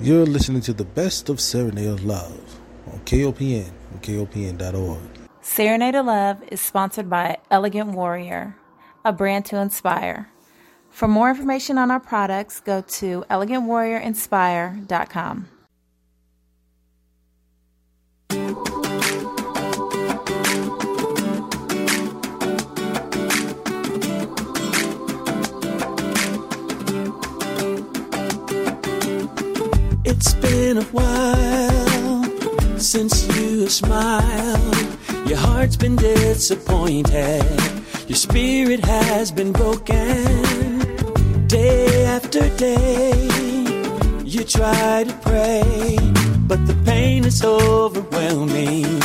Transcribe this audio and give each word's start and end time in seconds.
You're 0.00 0.26
listening 0.26 0.60
to 0.62 0.72
the 0.72 0.84
best 0.84 1.28
of 1.28 1.40
Serenade 1.40 1.88
of 1.88 2.04
Love 2.04 2.60
on 2.86 3.00
KOPN 3.00 3.68
and 3.90 4.00
KOPN.org. 4.00 5.00
Serenade 5.40 5.96
of 5.96 6.06
Love 6.06 6.40
is 6.52 6.60
sponsored 6.60 7.10
by 7.10 7.38
Elegant 7.50 7.90
Warrior, 7.90 8.54
a 9.04 9.12
brand 9.12 9.44
to 9.46 9.56
inspire. 9.56 10.30
For 10.88 11.08
more 11.08 11.30
information 11.30 11.78
on 11.78 11.90
our 11.90 11.98
products, 11.98 12.60
go 12.60 12.80
to 12.80 13.24
elegantwarriorinspire.com. 13.28 15.48
been 30.68 30.76
a 30.76 30.92
while 31.00 32.78
since 32.78 33.26
you 33.34 33.70
smiled. 33.70 34.76
Your 35.26 35.38
heart's 35.38 35.76
been 35.76 35.96
disappointed. 35.96 37.42
Your 38.06 38.16
spirit 38.16 38.80
has 38.84 39.32
been 39.32 39.50
broken. 39.50 40.26
Day 41.46 42.04
after 42.04 42.54
day, 42.56 43.14
you 44.26 44.44
try 44.44 45.04
to 45.04 45.14
pray, 45.22 45.96
but 46.46 46.60
the 46.66 46.76
pain 46.84 47.24
is 47.24 47.42
overwhelming. 47.42 49.00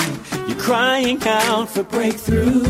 You're 0.47 0.63
crying 0.69 1.21
out 1.25 1.69
for 1.69 1.83
breakthrough. 1.83 2.65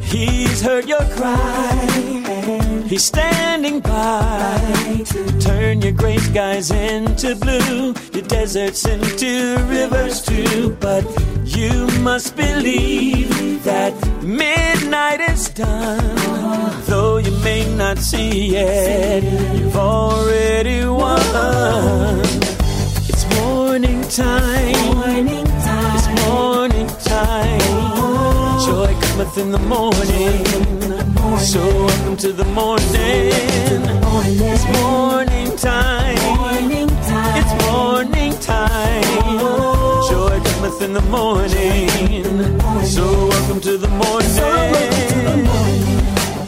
He's 0.00 0.62
heard 0.62 0.88
your 0.88 1.04
cry. 1.18 2.53
He's 2.86 3.04
standing 3.04 3.80
by 3.80 5.02
to 5.06 5.40
turn 5.40 5.80
your 5.80 5.92
gray 5.92 6.18
skies 6.18 6.70
into 6.70 7.34
blue, 7.34 7.94
your 8.12 8.22
deserts 8.28 8.84
into 8.86 9.56
rivers 9.68 10.22
too. 10.22 10.76
But 10.80 11.04
you 11.44 11.86
must 12.02 12.36
believe 12.36 13.64
that 13.64 13.94
midnight 14.22 15.20
is 15.20 15.48
done, 15.48 16.14
though 16.86 17.16
you 17.16 17.32
may 17.38 17.74
not 17.74 17.98
see 17.98 18.54
it. 18.54 19.24
You've 19.58 19.76
already 19.76 20.84
won. 20.84 22.20
It's 23.08 23.24
morning 23.40 24.02
time. 24.08 24.94
Morning 24.94 25.44
time. 25.44 25.96
It's 25.96 26.26
morning 26.26 26.86
time. 27.02 27.60
Joy 28.66 28.94
cometh 29.00 29.38
in 29.38 29.52
the 29.52 29.58
morning. 29.58 31.13
So 31.38 31.60
welcome 31.60 32.16
to 32.18 32.32
the 32.32 32.44
morning. 32.46 32.86
It's 32.86 34.64
morning 34.80 35.56
time. 35.56 36.16
It's 37.36 37.54
morning 37.66 38.32
time. 38.40 39.02
Joy 40.08 40.40
cometh 40.44 40.80
in 40.82 40.92
the 40.94 41.02
morning. 41.10 41.88
So 42.84 43.04
welcome 43.28 43.60
to 43.60 43.76
the 43.76 43.88
morning. 43.88 44.30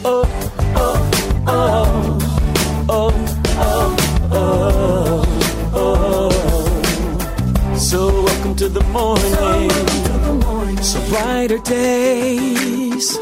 Oh, 0.03 0.25
oh, 0.75 1.09
oh, 1.47 2.17
oh, 2.89 3.11
oh, 3.59 3.95
oh, 4.31 5.23
oh. 5.73 6.31
So 7.77 8.07
welcome 8.23 8.55
to 8.55 8.67
the 8.69 8.83
morning. 8.85 9.69
So 10.81 10.99
brighter 11.09 11.59
days 11.59 13.17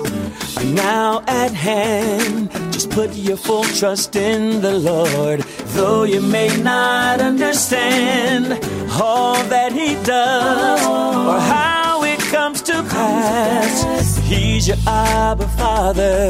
now 0.74 1.24
at 1.28 1.52
hand. 1.54 2.52
Just 2.72 2.90
put 2.90 3.14
your 3.14 3.38
full 3.38 3.64
trust 3.64 4.16
in 4.16 4.62
the 4.62 4.74
Lord, 4.74 5.42
though 5.76 6.04
you 6.04 6.22
may 6.22 6.50
not 6.62 7.22
understand 7.22 8.54
all 8.92 9.44
that 9.46 9.72
He 9.72 9.96
does 10.04 10.82
or 10.86 11.40
how 11.40 12.04
it 12.04 12.20
comes 12.20 12.62
to 12.64 12.74
pass. 12.74 14.18
He's 14.20 14.68
your 14.68 14.78
Abba 14.88 15.48
Father. 15.50 16.30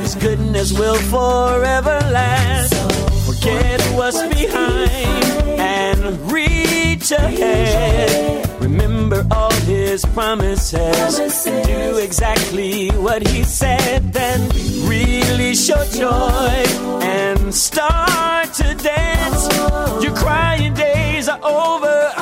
His 0.00 0.14
goodness 0.14 0.72
will 0.78 1.00
forever 1.14 1.98
last. 2.10 2.74
Forget 3.26 3.80
what's 3.96 4.22
behind 4.28 5.24
and 5.60 6.32
reach 6.32 7.10
ahead. 7.12 8.47
Remember 8.60 9.26
all 9.30 9.52
his 9.52 10.04
promises. 10.06 11.46
And 11.46 11.66
do 11.66 11.98
exactly 11.98 12.88
what 12.90 13.26
he 13.26 13.44
said. 13.44 14.12
Then 14.12 14.48
really 14.88 15.54
show 15.54 15.84
joy 15.92 16.64
and 17.02 17.54
start 17.54 18.52
to 18.54 18.74
dance. 18.74 19.48
Your 20.02 20.14
crying 20.14 20.74
days 20.74 21.28
are 21.28 21.40
over. 21.42 22.12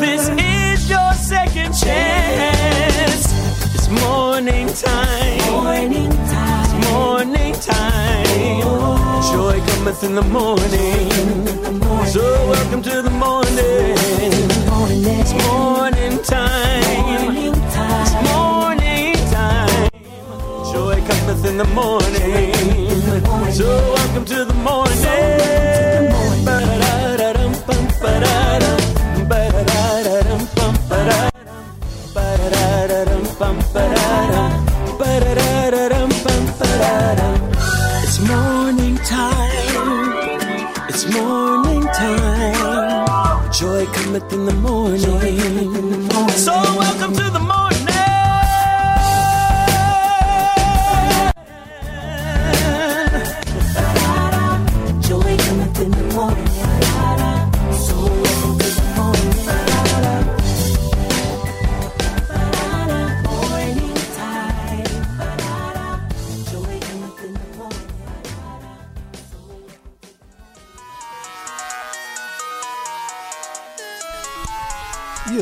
This 0.00 0.28
is 0.28 0.88
your 0.88 1.12
second 1.14 1.72
chance. 1.74 3.24
It's 3.74 3.88
morning 3.88 4.68
time. 4.68 5.50
Morning 5.50 6.10
time. 6.10 6.64
It's 6.64 6.88
morning 6.88 7.54
time. 7.54 8.62
Oh. 8.64 9.30
Joy 9.32 9.60
cometh 9.72 10.04
in 10.04 10.14
the 10.14 10.22
morning. 10.22 11.10
So 12.06 12.22
welcome 12.48 12.82
to 12.82 13.02
the 13.02 13.10
morning. 13.10 13.99
It's 15.32 15.46
morning 15.46 16.18
time. 16.24 16.82
It's 18.02 18.14
morning 18.32 19.14
time. 19.30 19.88
Joy 20.72 20.96
cometh 21.06 21.44
in 21.46 21.56
the 21.56 21.66
morning. 21.66 23.52
So 23.52 23.68
welcome 23.94 24.24
to 24.24 24.44
the 24.44 24.54
morning. 24.54 24.96
Ba-da-dum. 26.44 27.52
It's 38.02 38.18
morning 38.28 38.96
time. 38.96 39.50
It's 40.88 41.06
morning 41.14 41.82
time. 41.82 42.29
Joy 43.60 43.84
cometh 43.92 44.32
in 44.32 44.46
the 44.46 44.54
morning. 44.54 46.09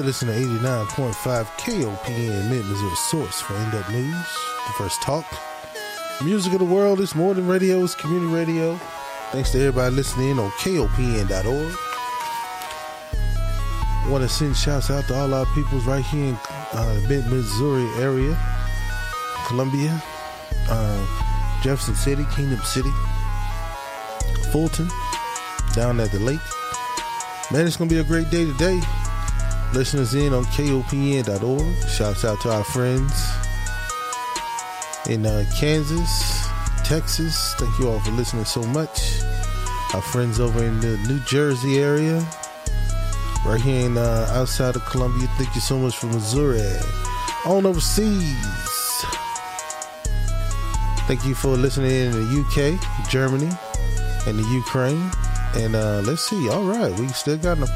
Listening 0.08 0.40
to 0.40 0.64
89.5 0.64 1.44
KOPN 1.58 2.48
Mid 2.48 2.64
Missouri 2.64 2.96
Source 2.96 3.42
for 3.42 3.54
In 3.54 3.70
Depth 3.70 3.90
News, 3.90 4.14
the 4.66 4.72
first 4.78 5.02
talk. 5.02 5.26
Music 6.24 6.54
of 6.54 6.60
the 6.60 6.64
world 6.64 6.98
is 7.00 7.14
more 7.14 7.34
than 7.34 7.46
radio, 7.46 7.84
it's 7.84 7.94
community 7.94 8.32
radio. 8.32 8.76
Thanks 9.32 9.50
to 9.50 9.58
everybody 9.58 9.94
listening 9.94 10.30
in 10.30 10.38
on 10.38 10.50
KOPN.org. 10.52 11.74
Want 14.10 14.22
to 14.22 14.30
send 14.30 14.56
shouts 14.56 14.90
out 14.90 15.06
to 15.08 15.14
all 15.14 15.34
our 15.34 15.44
peoples 15.54 15.84
right 15.84 16.02
here 16.02 16.28
in 16.28 16.38
uh, 16.72 17.00
Mid 17.06 17.26
Missouri 17.26 17.86
area, 18.02 18.34
Columbia, 19.46 20.02
uh, 20.70 21.60
Jefferson 21.62 21.94
City, 21.94 22.24
Kingdom 22.34 22.60
City, 22.60 22.92
Fulton, 24.52 24.88
down 25.74 26.00
at 26.00 26.10
the 26.12 26.18
lake. 26.18 26.40
Man, 27.52 27.66
it's 27.66 27.76
going 27.76 27.90
to 27.90 27.94
be 27.94 28.00
a 28.00 28.04
great 28.04 28.30
day 28.30 28.46
today. 28.46 28.80
Listeners 29.74 30.14
in 30.14 30.32
on 30.32 30.44
KOPN.org. 30.44 31.88
Shouts 31.88 32.24
out 32.24 32.40
to 32.40 32.50
our 32.50 32.64
friends 32.64 33.12
in 35.08 35.26
uh, 35.26 35.44
Kansas, 35.58 36.48
Texas. 36.84 37.54
Thank 37.58 37.78
you 37.78 37.88
all 37.90 38.00
for 38.00 38.10
listening 38.12 38.44
so 38.44 38.62
much. 38.62 39.20
Our 39.94 40.02
friends 40.02 40.40
over 40.40 40.64
in 40.64 40.80
the 40.80 40.96
New 41.08 41.20
Jersey 41.20 41.78
area, 41.78 42.26
right 43.44 43.60
here 43.60 43.86
in 43.86 43.98
uh, 43.98 44.28
outside 44.32 44.74
of 44.74 44.84
Columbia. 44.86 45.28
Thank 45.38 45.54
you 45.54 45.60
so 45.60 45.78
much 45.78 45.96
for 45.96 46.06
Missouri. 46.06 46.60
On 47.46 47.64
overseas. 47.66 48.34
Thank 51.06 51.24
you 51.24 51.34
for 51.34 51.56
listening 51.56 51.90
in 51.90 52.10
the 52.12 52.40
UK, 52.40 53.08
Germany, 53.08 53.50
and 54.26 54.38
the 54.38 54.48
Ukraine. 54.50 55.10
And 55.54 55.74
uh, 55.74 56.02
let's 56.04 56.28
see. 56.28 56.48
All 56.50 56.64
right, 56.64 56.92
we 56.98 57.08
still 57.08 57.38
got 57.38 57.58
them. 57.58 57.68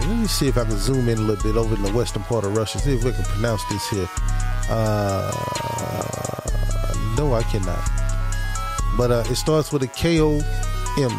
Let 0.00 0.08
me 0.18 0.26
see 0.26 0.48
if 0.48 0.58
I 0.58 0.64
can 0.64 0.76
zoom 0.76 1.08
in 1.08 1.18
a 1.18 1.20
little 1.20 1.42
bit 1.42 1.56
over 1.56 1.74
in 1.74 1.82
the 1.82 1.92
western 1.92 2.22
part 2.24 2.44
of 2.44 2.56
Russia. 2.56 2.78
See 2.78 2.94
if 2.94 3.04
we 3.04 3.12
can 3.12 3.24
pronounce 3.24 3.64
this 3.68 3.88
here. 3.88 4.08
Uh, 4.68 5.30
no, 7.16 7.34
I 7.34 7.42
cannot. 7.44 7.78
But 8.96 9.10
uh, 9.10 9.24
it 9.30 9.36
starts 9.36 9.72
with 9.72 9.82
a 9.82 9.86
K 9.88 10.20
O 10.20 10.40
M 10.98 11.10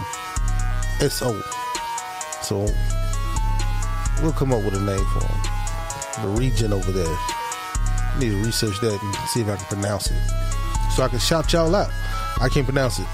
S 1.01 1.21
O. 1.21 1.41
So 2.41 2.67
we'll 4.21 4.33
come 4.33 4.53
up 4.53 4.63
with 4.63 4.75
a 4.75 4.81
name 4.81 5.05
for 5.05 5.25
him. 5.25 5.41
The 6.21 6.39
region 6.39 6.73
over 6.73 6.91
there. 6.91 7.05
I 7.07 8.17
need 8.19 8.29
to 8.29 8.43
research 8.43 8.79
that 8.81 9.01
and 9.01 9.15
see 9.29 9.41
if 9.41 9.49
I 9.49 9.55
can 9.55 9.65
pronounce 9.65 10.11
it. 10.11 10.17
So 10.95 11.03
I 11.03 11.07
can 11.07 11.19
shout 11.19 11.51
y'all 11.51 11.75
out. 11.75 11.91
I 12.39 12.49
can't 12.49 12.65
pronounce 12.65 12.99
it. 12.99 13.07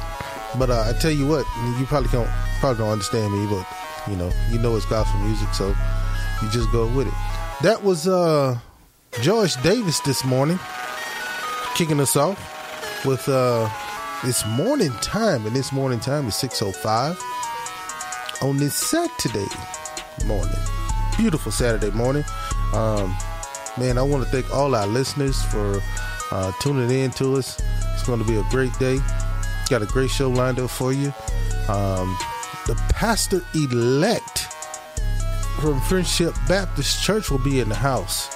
But 0.58 0.70
uh, 0.70 0.84
I 0.88 1.00
tell 1.00 1.12
you 1.12 1.28
what, 1.28 1.46
you 1.80 1.86
probably 1.86 2.10
don't 2.10 2.30
probably 2.60 2.80
don't 2.80 2.92
understand 2.92 3.32
me, 3.34 3.48
but 3.48 3.66
you 4.08 4.16
know, 4.16 4.32
you 4.50 4.60
know 4.60 4.76
it's 4.76 4.86
gospel 4.86 5.20
music, 5.22 5.54
so 5.54 5.76
you 6.42 6.50
just 6.50 6.72
go 6.72 6.88
with 6.88 7.08
it. 7.08 7.14
That 7.62 7.84
was 7.84 8.08
uh 8.08 8.58
George 9.22 9.62
Davis 9.62 10.00
this 10.02 10.24
morning, 10.26 10.60
kicking 11.76 12.00
us 12.00 12.16
off 12.16 12.40
with 13.06 13.28
uh 13.30 13.70
it's 14.24 14.46
morning 14.46 14.92
time, 15.02 15.46
and 15.46 15.56
this 15.56 15.72
morning 15.72 16.00
time 16.00 16.28
is 16.28 16.36
605 16.36 17.20
on 18.42 18.58
this 18.58 18.76
Saturday 18.76 19.48
morning. 20.26 20.56
Beautiful 21.18 21.52
Saturday 21.52 21.92
morning. 21.92 22.24
Um 22.74 23.16
man, 23.78 23.98
I 23.98 24.02
want 24.02 24.24
to 24.24 24.30
thank 24.30 24.54
all 24.54 24.74
our 24.76 24.88
listeners 24.88 25.42
for 25.44 25.82
uh 26.32 26.52
tuning 26.60 26.90
in 26.90 27.12
to 27.12 27.36
us. 27.36 27.62
It's 27.94 28.04
gonna 28.08 28.24
be 28.24 28.38
a 28.38 28.44
great 28.50 28.78
day. 28.80 29.00
Got 29.70 29.84
a 29.84 29.86
great 29.86 30.10
show 30.10 30.30
lined 30.30 30.60
up 30.60 30.70
for 30.70 30.92
you. 30.92 31.14
Um 31.70 32.18
the 32.68 32.76
pastor 32.90 33.42
elect 33.54 34.48
from 35.60 35.80
Friendship 35.82 36.34
Baptist 36.48 37.04
Church 37.04 37.30
will 37.30 37.40
be 37.40 37.60
in 37.60 37.70
the 37.70 37.76
house. 37.76 38.30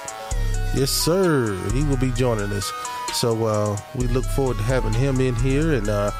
Yes, 0.74 0.90
sir. 0.90 1.56
He 1.72 1.82
will 1.84 1.96
be 1.96 2.10
joining 2.12 2.52
us. 2.52 2.70
So 3.12 3.46
uh, 3.46 3.78
we 3.94 4.06
look 4.08 4.24
forward 4.24 4.58
to 4.58 4.62
having 4.62 4.92
him 4.92 5.20
in 5.20 5.34
here. 5.36 5.72
And 5.72 5.88
uh, 5.88 6.10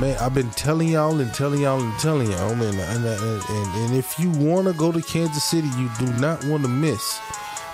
man, 0.00 0.16
I've 0.18 0.34
been 0.34 0.50
telling 0.50 0.88
y'all 0.88 1.20
and 1.20 1.32
telling 1.32 1.60
y'all 1.60 1.80
and 1.80 1.98
telling 1.98 2.30
y'all. 2.30 2.50
And, 2.50 2.62
and, 2.62 3.04
and, 3.04 3.74
and, 3.76 3.94
if 3.94 4.18
you 4.18 4.30
want 4.30 4.66
to 4.66 4.72
go 4.72 4.90
to 4.90 5.00
Kansas 5.00 5.44
City, 5.44 5.68
you 5.78 5.90
do 5.98 6.12
not 6.14 6.44
want 6.44 6.62
to 6.64 6.68
miss 6.68 7.20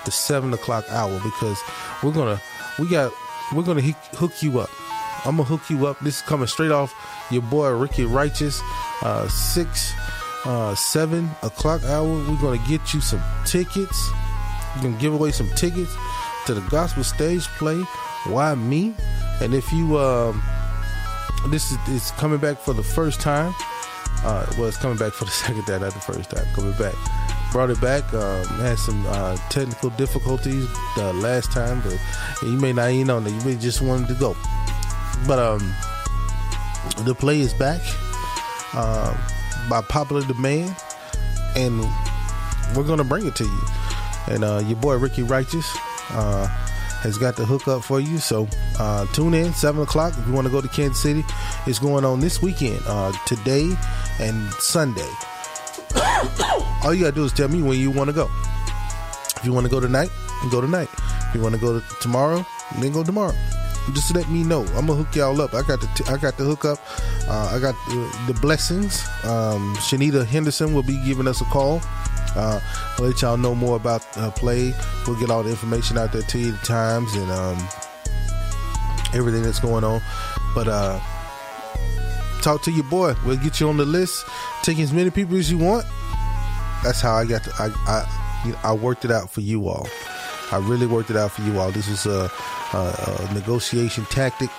the 0.05 0.11
seven 0.11 0.52
o'clock 0.52 0.84
hour 0.90 1.19
because 1.20 1.58
we're 2.02 2.12
gonna 2.12 2.40
we 2.78 2.88
got 2.88 3.12
we're 3.55 3.62
gonna 3.62 3.82
hook 3.82 4.43
you 4.43 4.61
up. 4.61 4.70
I'm 5.25 5.37
gonna 5.37 5.44
hook 5.44 5.69
you 5.69 5.87
up. 5.87 5.99
This 6.00 6.17
is 6.17 6.22
coming 6.22 6.46
straight 6.46 6.70
off 6.70 6.94
your 7.31 7.43
boy 7.43 7.70
Ricky 7.70 8.05
Righteous. 8.05 8.61
Uh, 9.02 9.28
six, 9.28 9.93
uh, 10.44 10.75
seven 10.75 11.31
o'clock 11.43 11.82
hour. 11.84 12.08
We're 12.08 12.40
gonna 12.40 12.62
get 12.69 12.94
you 12.94 13.00
some 13.00 13.22
tickets. 13.44 14.11
We're 14.76 14.82
gonna 14.82 14.99
give 14.99 15.12
away 15.12 15.31
some 15.32 15.49
tickets 15.56 15.94
to 16.46 16.55
the 16.55 16.62
gospel 16.70 17.05
stage 17.05 17.46
play. 17.58 17.81
Why 18.26 18.55
me? 18.55 18.94
And 19.40 19.55
if 19.55 19.70
you 19.72 19.99
um, 19.99 20.43
this 21.49 21.70
is 21.70 21.78
it's 21.88 22.11
coming 22.12 22.38
back 22.38 22.58
for 22.58 22.75
the 22.75 22.82
first 22.82 23.20
time. 23.20 23.55
Uh, 24.23 24.44
well, 24.58 24.69
it's 24.69 24.76
coming 24.76 24.99
back 24.99 25.12
for 25.12 25.25
the 25.25 25.31
second 25.44 25.64
time, 25.64 25.81
not 25.81 25.93
the 25.94 26.00
first 26.00 26.31
time. 26.31 26.44
Coming 26.55 26.73
back. 26.73 26.94
Brought 27.52 27.70
it 27.70 27.81
back. 27.81 28.05
Um, 28.14 28.44
had 28.61 28.78
some 28.78 29.05
uh, 29.06 29.37
technical 29.49 29.90
difficulties 29.90 30.69
the 30.96 31.12
last 31.14 31.50
time, 31.52 31.81
but 31.81 31.99
you 32.43 32.58
may 32.58 32.73
not 32.73 32.90
even 32.90 33.06
know 33.08 33.20
that. 33.20 33.31
You 33.31 33.40
may 33.44 33.56
just 33.56 33.81
wanted 33.81 34.08
to 34.08 34.14
go. 34.14 34.37
But 35.26 35.38
um, 35.38 35.75
the 37.05 37.14
play 37.14 37.40
is 37.40 37.52
back 37.55 37.81
uh, 38.72 39.17
by 39.69 39.82
popular 39.82 40.22
demand, 40.22 40.75
and 41.56 41.81
we're 42.75 42.84
gonna 42.84 43.05
bring 43.05 43.26
it 43.26 43.34
to 43.37 43.44
you. 43.44 43.61
And 44.28 44.44
uh, 44.44 44.62
your 44.67 44.76
boy 44.76 44.96
Ricky 44.96 45.22
Righteous 45.22 45.67
uh, 46.11 46.46
has 47.02 47.19
got 47.19 47.37
the 47.37 47.44
hook 47.44 47.69
up 47.69 47.82
for 47.84 48.00
you. 48.00 48.19
So 48.19 48.49
uh, 48.78 49.06
tune 49.12 49.34
in 49.34 49.52
seven 49.52 49.82
o'clock 49.82 50.14
if 50.17 50.26
you 50.26 50.32
want 50.32 50.46
to 50.46 50.50
go 50.50 50.61
to 50.61 50.69
Kansas 50.69 51.02
City. 51.02 51.25
It's 51.66 51.78
going 51.78 52.05
on 52.05 52.20
this 52.20 52.40
weekend, 52.43 52.81
uh, 52.87 53.12
today 53.26 53.75
and 54.20 54.52
Sunday. 54.55 55.11
All 56.82 56.94
you 56.94 57.00
gotta 57.02 57.12
do 57.14 57.25
is 57.25 57.32
tell 57.32 57.49
me 57.49 57.62
when 57.62 57.78
you 57.78 57.90
want 57.90 58.08
to 58.08 58.14
go. 58.14 58.31
If 59.37 59.43
you 59.44 59.52
want 59.52 59.66
to 59.66 59.70
go 59.70 59.81
tonight, 59.81 60.11
go 60.50 60.61
tonight. 60.61 60.88
If 61.28 61.34
you 61.34 61.40
want 61.40 61.55
to 61.55 61.61
go 61.61 61.78
to 61.78 61.87
tomorrow, 62.00 62.44
then 62.78 62.93
go 62.93 63.02
tomorrow 63.02 63.34
just 63.90 64.14
let 64.14 64.28
me 64.28 64.42
know. 64.42 64.62
I'm 64.76 64.87
gonna 64.87 64.94
hook 64.94 65.14
y'all 65.14 65.40
up. 65.40 65.54
I 65.54 65.62
got 65.62 65.81
the 65.81 65.87
t- 65.94 66.04
I 66.08 66.16
got 66.16 66.37
the 66.37 66.44
hook 66.44 66.64
up. 66.64 66.78
Uh, 67.28 67.52
I 67.54 67.58
got 67.58 67.75
the, 67.88 68.32
the 68.32 68.40
blessings. 68.40 69.02
Um, 69.25 69.75
Shanita 69.76 70.26
Henderson 70.26 70.75
will 70.75 70.82
be 70.82 71.02
giving 71.04 71.26
us 71.26 71.40
a 71.40 71.44
call. 71.44 71.81
Uh, 72.37 72.60
I'll 72.98 73.04
let 73.06 73.22
y'all 73.22 73.37
know 73.37 73.54
more 73.54 73.76
about 73.76 74.04
uh, 74.16 74.31
play. 74.31 74.72
We'll 75.06 75.19
get 75.19 75.31
all 75.31 75.42
the 75.42 75.50
information 75.50 75.98
out 75.98 76.12
there 76.12 76.22
to 76.22 76.38
you, 76.38 76.52
the 76.52 76.58
times 76.58 77.14
and 77.14 77.31
um, 77.31 77.58
everything 79.14 79.42
that's 79.42 79.60
going 79.60 79.84
on. 79.84 80.00
But 80.54 80.69
uh, 80.69 81.00
talk 82.42 82.62
to 82.62 82.70
your 82.70 82.84
boy. 82.84 83.14
We'll 83.25 83.37
get 83.37 83.60
you 83.60 83.69
on 83.69 83.76
the 83.76 83.84
list. 83.84 84.25
Take 84.62 84.78
as 84.78 84.92
many 84.92 85.10
people 85.10 85.37
as 85.37 85.50
you 85.50 85.58
want. 85.58 85.87
That's 86.84 87.00
how 87.00 87.14
I 87.14 87.25
got. 87.25 87.44
To, 87.44 87.52
I 87.58 87.66
I 87.87 88.54
I 88.62 88.72
worked 88.72 89.04
it 89.04 89.10
out 89.10 89.31
for 89.31 89.40
you 89.40 89.69
all. 89.69 89.87
I 90.52 90.58
really 90.58 90.87
worked 90.87 91.11
it 91.11 91.17
out 91.17 91.31
for 91.31 91.43
you 91.43 91.58
all. 91.58 91.70
This 91.70 91.88
was 91.88 92.06
a, 92.06 92.31
a, 92.73 93.29
a 93.31 93.35
negotiation 93.35 94.05
tactic, 94.06 94.50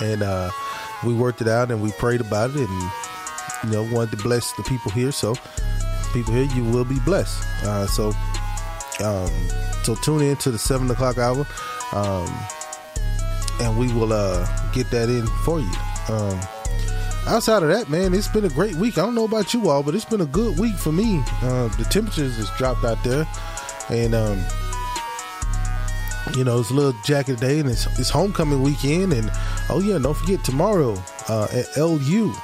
and 0.00 0.22
uh, 0.22 0.50
we 1.04 1.14
worked 1.14 1.40
it 1.40 1.48
out 1.48 1.70
and 1.70 1.82
we 1.82 1.92
prayed 1.92 2.20
about 2.20 2.50
it, 2.50 2.68
and 2.68 2.90
you 3.64 3.70
know 3.70 3.82
wanted 3.94 4.16
to 4.18 4.22
bless 4.22 4.52
the 4.52 4.62
people 4.64 4.90
here. 4.90 5.12
So 5.12 5.34
people 6.12 6.34
here, 6.34 6.48
you 6.54 6.64
will 6.64 6.84
be 6.84 6.98
blessed. 7.00 7.42
Uh, 7.64 7.86
so 7.86 8.12
um, 9.04 9.30
so 9.82 9.94
tune 9.94 10.22
in 10.22 10.36
to 10.38 10.50
the 10.50 10.58
seven 10.58 10.90
o'clock 10.90 11.18
hour, 11.18 11.46
um, 11.92 12.28
and 13.60 13.78
we 13.78 13.92
will 13.92 14.12
uh, 14.12 14.46
get 14.72 14.90
that 14.90 15.08
in 15.08 15.26
for 15.44 15.60
you. 15.60 15.72
Um, 16.08 16.40
outside 17.26 17.62
of 17.62 17.68
that, 17.68 17.88
man, 17.88 18.14
it's 18.14 18.28
been 18.28 18.44
a 18.44 18.50
great 18.50 18.74
week. 18.76 18.98
I 18.98 19.02
don't 19.02 19.14
know 19.14 19.24
about 19.24 19.54
you 19.54 19.68
all, 19.68 19.82
but 19.82 19.94
it's 19.94 20.04
been 20.04 20.20
a 20.20 20.26
good 20.26 20.58
week 20.58 20.76
for 20.76 20.92
me. 20.92 21.22
Uh, 21.42 21.68
the 21.76 21.84
temperatures 21.84 22.36
has 22.36 22.50
dropped 22.58 22.84
out 22.84 23.02
there, 23.04 23.26
and 23.90 24.14
um, 24.14 24.44
you 26.34 26.44
know, 26.44 26.60
it's 26.60 26.70
a 26.70 26.74
little 26.74 26.94
jacket 27.04 27.40
day 27.40 27.60
and 27.60 27.70
it's, 27.70 27.86
it's 27.98 28.10
homecoming 28.10 28.62
weekend. 28.62 29.12
And 29.12 29.30
oh, 29.70 29.80
yeah, 29.80 29.98
don't 29.98 30.16
forget 30.16 30.42
tomorrow 30.44 31.00
uh, 31.28 31.48
at 31.52 31.76
LU. 31.76 32.34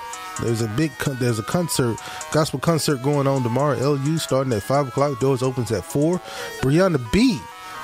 There's 0.41 0.63
a 0.63 0.69
big, 0.69 0.97
con- 0.99 1.17
there's 1.19 1.39
a 1.39 1.43
concert, 1.43 1.99
gospel 2.33 2.59
concert 2.59 3.03
going 3.03 3.27
on 3.27 3.43
tomorrow. 3.43 3.77
LU 3.77 4.19
starting 4.19 4.53
at 4.53 4.63
five 4.63 4.89
o'clock. 4.89 5.21
Doors 5.21 5.43
opens 5.43 5.71
at 5.73 5.85
four. 5.85 6.21
Brianna 6.61 7.01
B 7.13 7.39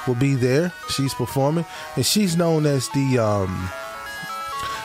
will 0.06 0.15
be 0.15 0.35
there. 0.35 0.73
She's 0.89 1.12
performing, 1.12 1.67
and 1.97 2.06
she's 2.06 2.37
known 2.37 2.65
as 2.67 2.89
the. 2.91 3.19
um 3.19 3.71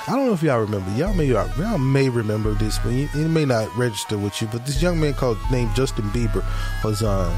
I 0.05 0.17
don't 0.17 0.27
know 0.27 0.33
if 0.33 0.43
y'all 0.43 0.59
remember. 0.59 0.91
Y'all 0.97 1.13
may 1.13 1.27
y'all 1.27 1.77
may 1.77 2.09
remember 2.09 2.53
this, 2.53 2.77
but 2.79 2.91
it 2.91 3.15
may 3.15 3.45
not 3.45 3.73
register 3.77 4.17
with 4.17 4.41
you. 4.41 4.49
But 4.51 4.65
this 4.65 4.81
young 4.81 4.99
man 4.99 5.13
called 5.13 5.37
named 5.49 5.73
Justin 5.75 6.09
Bieber 6.09 6.43
was 6.83 7.01
uh 7.01 7.33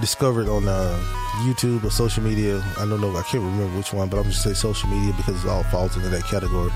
discovered 0.00 0.48
on 0.48 0.68
uh, 0.68 0.98
YouTube 1.42 1.84
or 1.84 1.90
social 1.90 2.22
media. 2.22 2.62
I 2.78 2.86
don't 2.86 3.00
know. 3.00 3.16
I 3.16 3.22
can't 3.22 3.42
remember 3.42 3.76
which 3.76 3.92
one, 3.92 4.08
but 4.08 4.18
I'm 4.18 4.24
just 4.24 4.42
say 4.42 4.54
social 4.54 4.88
media 4.88 5.12
because 5.16 5.44
it 5.44 5.48
all 5.48 5.64
falls 5.64 5.96
into 5.96 6.08
that 6.08 6.24
category. 6.24 6.70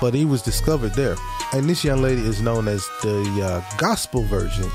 But 0.00 0.14
he 0.14 0.24
was 0.24 0.42
discovered 0.42 0.94
there, 0.94 1.16
and 1.52 1.68
this 1.68 1.82
young 1.84 2.02
lady 2.02 2.22
is 2.22 2.40
known 2.40 2.68
as 2.68 2.86
the 3.02 3.42
uh, 3.42 3.76
gospel 3.78 4.22
version 4.22 4.70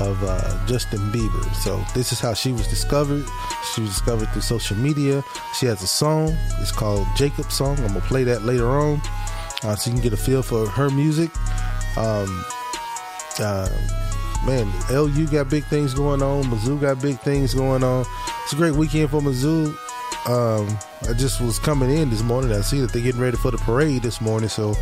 of 0.00 0.22
uh, 0.22 0.66
Justin 0.66 1.00
Bieber. 1.10 1.54
So 1.56 1.84
this 1.94 2.12
is 2.12 2.20
how 2.20 2.34
she 2.34 2.52
was 2.52 2.68
discovered. 2.68 3.24
She 3.74 3.80
was 3.80 3.90
discovered 3.90 4.28
through 4.30 4.42
social 4.42 4.76
media. 4.76 5.24
She 5.58 5.66
has 5.66 5.82
a 5.82 5.88
song. 5.88 6.36
It's 6.60 6.72
called 6.72 7.06
Jacob's 7.16 7.54
Song. 7.54 7.78
I'm 7.80 7.88
gonna 7.88 8.00
play 8.00 8.24
that 8.24 8.42
later 8.44 8.68
on, 8.68 9.00
uh, 9.64 9.74
so 9.74 9.90
you 9.90 9.96
can 9.96 10.02
get 10.02 10.12
a 10.12 10.16
feel 10.16 10.42
for 10.42 10.68
her 10.68 10.88
music. 10.90 11.30
Um, 11.96 12.44
uh, 13.40 13.68
man, 14.44 14.70
LU 14.90 15.26
got 15.26 15.48
big 15.48 15.64
things 15.64 15.94
going 15.94 16.22
on. 16.22 16.44
Mizzou 16.44 16.80
got 16.80 17.00
big 17.00 17.18
things 17.20 17.54
going 17.54 17.82
on. 17.84 18.04
It's 18.44 18.52
a 18.52 18.56
great 18.56 18.74
weekend 18.74 19.10
for 19.10 19.20
Mizzou. 19.20 19.76
Um, 20.26 20.78
I 21.08 21.14
just 21.14 21.40
was 21.40 21.58
coming 21.58 21.90
in 21.90 22.10
this 22.10 22.22
morning. 22.22 22.52
I 22.52 22.60
see 22.60 22.80
that 22.80 22.92
they're 22.92 23.02
getting 23.02 23.20
ready 23.20 23.36
for 23.36 23.50
the 23.50 23.58
parade 23.58 24.02
this 24.02 24.20
morning. 24.20 24.48
So, 24.48 24.74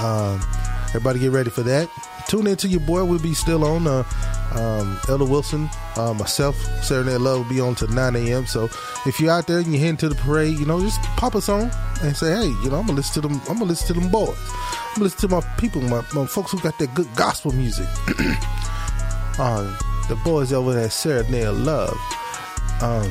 um, 0.00 0.40
everybody 0.88 1.20
get 1.20 1.30
ready 1.30 1.50
for 1.50 1.62
that. 1.62 1.88
Tune 2.28 2.46
in 2.46 2.56
to 2.56 2.68
your 2.68 2.80
boy. 2.80 3.04
We'll 3.04 3.18
be 3.18 3.34
still 3.34 3.64
on. 3.64 3.86
Uh, 3.86 4.04
um, 4.52 4.98
Elder 5.08 5.24
Wilson, 5.24 5.70
uh, 5.96 6.12
myself, 6.14 6.56
Night 6.90 7.20
Love 7.20 7.38
will 7.38 7.48
be 7.48 7.60
on 7.60 7.74
to 7.76 7.86
9 7.86 8.16
a.m. 8.16 8.46
So 8.46 8.68
if 9.06 9.20
you're 9.20 9.30
out 9.30 9.46
there 9.46 9.58
and 9.58 9.68
you're 9.68 9.80
heading 9.80 9.96
to 9.98 10.08
the 10.08 10.14
parade, 10.16 10.58
you 10.58 10.66
know, 10.66 10.80
just 10.80 11.00
pop 11.16 11.34
us 11.36 11.48
on 11.48 11.70
and 12.02 12.16
say, 12.16 12.34
hey, 12.34 12.46
you 12.46 12.70
know, 12.70 12.78
I'm 12.78 12.86
gonna 12.86 12.94
listen 12.94 13.22
to 13.22 13.28
them. 13.28 13.40
I'm 13.48 13.54
gonna 13.58 13.66
listen 13.66 13.94
to 13.94 14.00
them 14.00 14.10
boys. 14.10 14.36
I'm 14.90 14.94
gonna 14.96 15.04
listen 15.04 15.28
to 15.28 15.36
my 15.36 15.40
people, 15.56 15.82
my, 15.82 16.04
my 16.12 16.26
folks 16.26 16.50
who 16.50 16.58
got 16.60 16.76
that 16.80 16.92
good 16.94 17.08
gospel 17.14 17.52
music. 17.52 17.86
uh, 19.38 19.78
the 20.08 20.16
boys 20.24 20.52
over 20.52 20.74
there, 20.74 20.90
Saturday 20.90 21.44
Night 21.44 21.50
Love. 21.50 21.96
Um, 22.80 23.08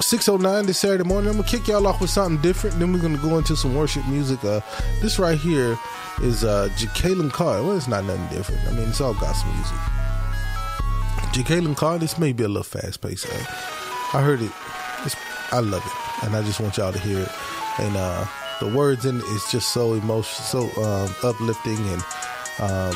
609 0.00 0.66
this 0.66 0.78
Saturday 0.78 1.04
morning. 1.04 1.28
I'm 1.28 1.36
gonna 1.36 1.48
kick 1.48 1.68
y'all 1.68 1.86
off 1.86 2.00
with 2.00 2.08
something 2.08 2.40
different. 2.40 2.78
Then 2.78 2.94
we're 2.94 3.02
gonna 3.02 3.18
go 3.18 3.36
into 3.36 3.54
some 3.56 3.74
worship 3.74 4.06
music. 4.08 4.42
Uh, 4.42 4.60
this 5.02 5.18
right 5.18 5.38
here 5.38 5.78
is 6.22 6.44
uh, 6.44 6.70
Jekalyn 6.76 7.30
Carr. 7.30 7.62
Well, 7.62 7.76
it's 7.76 7.88
not 7.88 8.04
nothing 8.04 8.26
different. 8.34 8.66
I 8.66 8.72
mean, 8.72 8.88
it's 8.88 9.00
all 9.02 9.12
gospel 9.12 9.52
music. 9.52 9.76
Jekalyn 11.34 11.76
Carr. 11.76 11.98
This 11.98 12.18
may 12.18 12.32
be 12.32 12.44
a 12.44 12.48
little 12.48 12.62
fast 12.62 13.02
paced. 13.02 13.26
Uh, 13.26 13.44
I 14.14 14.22
heard 14.22 14.40
it. 14.40 14.52
It's, 15.04 15.16
I 15.50 15.60
love 15.60 15.84
it, 15.84 16.24
and 16.24 16.34
I 16.34 16.42
just 16.42 16.58
want 16.58 16.78
y'all 16.78 16.92
to 16.92 16.98
hear 16.98 17.20
it. 17.20 17.30
And 17.78 17.96
uh, 17.98 18.24
the 18.62 18.76
words 18.76 19.04
in 19.04 19.16
it 19.18 19.24
is 19.24 19.44
just 19.50 19.72
so 19.72 19.94
emotional, 19.94 20.24
so 20.24 20.82
um, 20.82 21.12
uplifting, 21.24 21.78
and 21.78 22.00
um, 22.60 22.94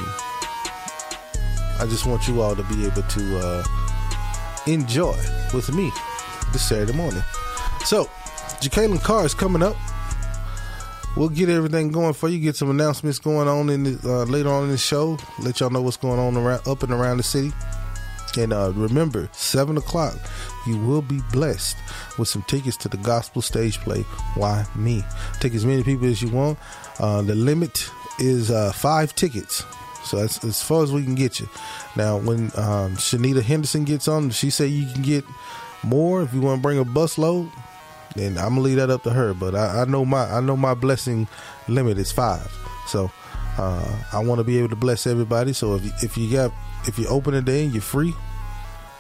I 1.81 1.87
just 1.89 2.07
want 2.07 2.29
you 2.29 2.41
all 2.41 2.55
to 2.55 2.63
be 2.65 2.87
able 2.87 3.03
to 3.03 3.39
uh, 3.39 3.65
enjoy 4.69 5.17
with 5.53 5.73
me 5.75 5.91
this 6.53 6.69
Saturday 6.69 6.93
morning. 6.93 7.23
So, 7.85 8.05
Jekalyn 8.61 9.03
Carr 9.03 9.27
is 9.27 9.35
coming 9.35 9.61
up. 9.61 9.75
We'll 11.17 11.31
get 11.31 11.49
everything 11.49 11.91
going 11.91 12.15
for 12.15 12.29
you. 12.29 12.39
Get 12.39 12.55
some 12.55 12.71
announcements 12.71 13.19
going 13.19 13.49
on 13.49 13.69
in 13.69 13.83
the, 13.83 13.99
uh, 14.05 14.25
later 14.25 14.51
on 14.51 14.65
in 14.65 14.71
the 14.71 14.79
show. 14.79 15.19
Let 15.41 15.59
y'all 15.59 15.71
know 15.71 15.83
what's 15.83 15.97
going 15.97 16.21
on 16.21 16.37
around 16.37 16.69
up 16.69 16.85
and 16.85 16.93
around 16.93 17.17
the 17.17 17.25
city. 17.25 17.53
And 18.39 18.53
uh, 18.53 18.71
remember, 18.73 19.29
seven 19.33 19.77
o'clock, 19.79 20.15
you 20.67 20.77
will 20.79 21.03
be 21.03 21.21
blessed 21.33 21.77
with 22.19 22.29
some 22.29 22.43
tickets 22.43 22.77
to 22.79 22.89
the 22.89 22.97
gospel 22.99 23.43
stage 23.43 23.79
play. 23.81 24.03
Why 24.35 24.67
me? 24.75 25.05
Take 25.41 25.55
as 25.55 25.65
many 25.65 25.83
people 25.83 26.07
as 26.07 26.23
you 26.23 26.29
want. 26.29 26.59
Uh, 26.99 27.23
the 27.23 27.35
limit 27.35 27.89
is 28.19 28.51
uh, 28.51 28.73
five 28.73 29.15
tickets. 29.15 29.65
So 30.05 30.19
that's 30.19 30.43
as 30.45 30.63
far 30.63 30.83
as 30.85 30.93
we 30.93 31.03
can 31.03 31.15
get 31.15 31.41
you. 31.41 31.49
Now, 31.97 32.19
when 32.19 32.45
um, 32.57 32.97
Shanita 32.97 33.43
Henderson 33.43 33.85
gets 33.85 34.07
on, 34.07 34.31
she 34.31 34.51
say 34.51 34.67
you 34.67 34.91
can 34.93 35.03
get 35.03 35.25
more 35.83 36.23
if 36.23 36.33
you 36.33 36.41
want 36.41 36.59
to 36.59 36.63
bring 36.63 36.79
a 36.79 36.85
bus 36.85 37.19
load. 37.19 37.51
Then 38.15 38.39
I'm 38.39 38.51
gonna 38.51 38.61
leave 38.61 38.77
that 38.77 38.89
up 38.89 39.03
to 39.03 39.11
her. 39.11 39.35
But 39.35 39.55
I, 39.55 39.83
I 39.83 39.85
know 39.85 40.05
my 40.05 40.25
I 40.25 40.41
know 40.41 40.57
my 40.57 40.75
blessing 40.75 41.29
limit 41.69 41.99
is 41.99 42.13
five. 42.13 42.51
So 42.87 43.11
uh, 43.59 44.03
I 44.13 44.21
want 44.21 44.39
to 44.39 44.45
be 44.45 44.59
able 44.59 44.71
to 44.71 44.77
bless 44.77 45.07
everybody. 45.07 45.53
So 45.53 45.75
if 45.75 46.03
if 46.03 46.17
you 46.17 46.33
got 46.33 46.53
if 46.87 46.99
you 46.99 47.07
open 47.09 47.35
a 47.35 47.43
day 47.43 47.65
and 47.65 47.73
you're 47.73 47.83
free, 47.83 48.15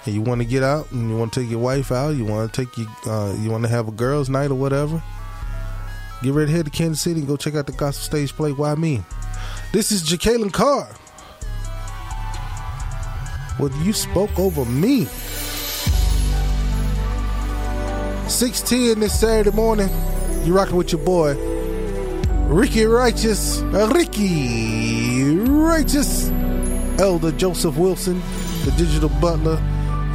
and 0.07 0.15
you 0.15 0.23
want 0.23 0.41
to 0.41 0.45
get 0.47 0.63
out 0.63 0.91
and 0.93 1.11
you 1.11 1.17
want 1.17 1.33
to 1.33 1.41
take 1.41 1.51
your 1.51 1.59
wife 1.59 1.91
out, 1.93 2.11
you 2.17 2.25
want 2.25 2.53
to 2.53 2.65
take 2.65 2.77
your 2.77 2.87
uh, 3.07 3.35
you 3.35 3.51
want 3.51 3.65
to 3.65 3.69
have 3.69 3.89
a 3.89 3.93
girls' 3.93 4.29
night 4.29 4.51
or 4.51 4.55
whatever. 4.55 5.03
Get 6.23 6.33
ready 6.33 6.51
to 6.51 6.57
head 6.57 6.65
to 6.65 6.71
Kansas 6.71 7.03
City 7.03 7.21
and 7.21 7.29
go 7.29 7.37
check 7.37 7.55
out 7.55 7.67
the 7.67 7.73
gospel 7.73 8.05
stage 8.05 8.33
play. 8.33 8.53
Why 8.53 8.75
me? 8.75 9.03
This 9.73 9.93
is 9.93 10.03
Jekalyn 10.03 10.53
Carr. 10.53 10.89
Well, 13.59 13.71
you 13.83 13.93
spoke 13.93 14.39
over 14.39 14.65
me. 14.65 15.07
610 18.29 19.01
this 19.01 19.19
Saturday 19.21 19.55
morning. 19.55 19.89
You 20.45 20.55
rocking 20.55 20.77
with 20.77 20.93
your 20.93 21.03
boy, 21.05 21.35
Ricky 22.49 22.85
Righteous. 22.85 23.61
uh, 23.63 23.91
Ricky 23.95 25.35
Righteous. 25.37 26.31
Elder 26.99 27.31
Joseph 27.33 27.77
Wilson, 27.77 28.23
the 28.65 28.73
digital 28.79 29.09
butler. 29.21 29.61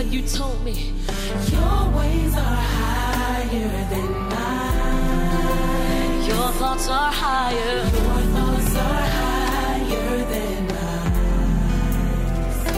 But 0.00 0.08
you 0.10 0.22
told 0.22 0.64
me 0.64 0.94
Your 1.52 1.90
ways 1.98 2.34
are 2.34 2.62
higher 2.74 3.70
than 3.92 4.10
mine. 4.32 6.24
your 6.26 6.48
thoughts 6.60 6.88
are 6.88 7.12
higher. 7.12 7.76
Your 7.76 8.22
thoughts 8.34 8.76
are 8.76 9.06
higher 9.18 10.18
than 10.32 10.66
mine. 10.68 11.12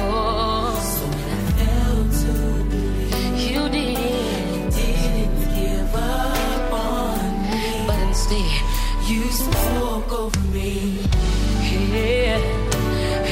Oh, 0.02 0.74
So 0.94 1.04
when 1.14 1.28
I 1.38 1.40
fell 1.58 2.00
to 2.22 2.32
believe, 2.70 3.50
you 3.52 3.62
did. 3.68 4.72
didn't 4.74 5.40
give 5.54 5.94
up 5.94 6.72
on 6.72 7.22
me. 7.52 7.62
But 7.86 8.00
instead, 8.08 8.52
You 9.08 9.22
spoke 9.30 10.10
over 10.12 10.40
me. 10.56 10.70
yeah, 11.92 12.38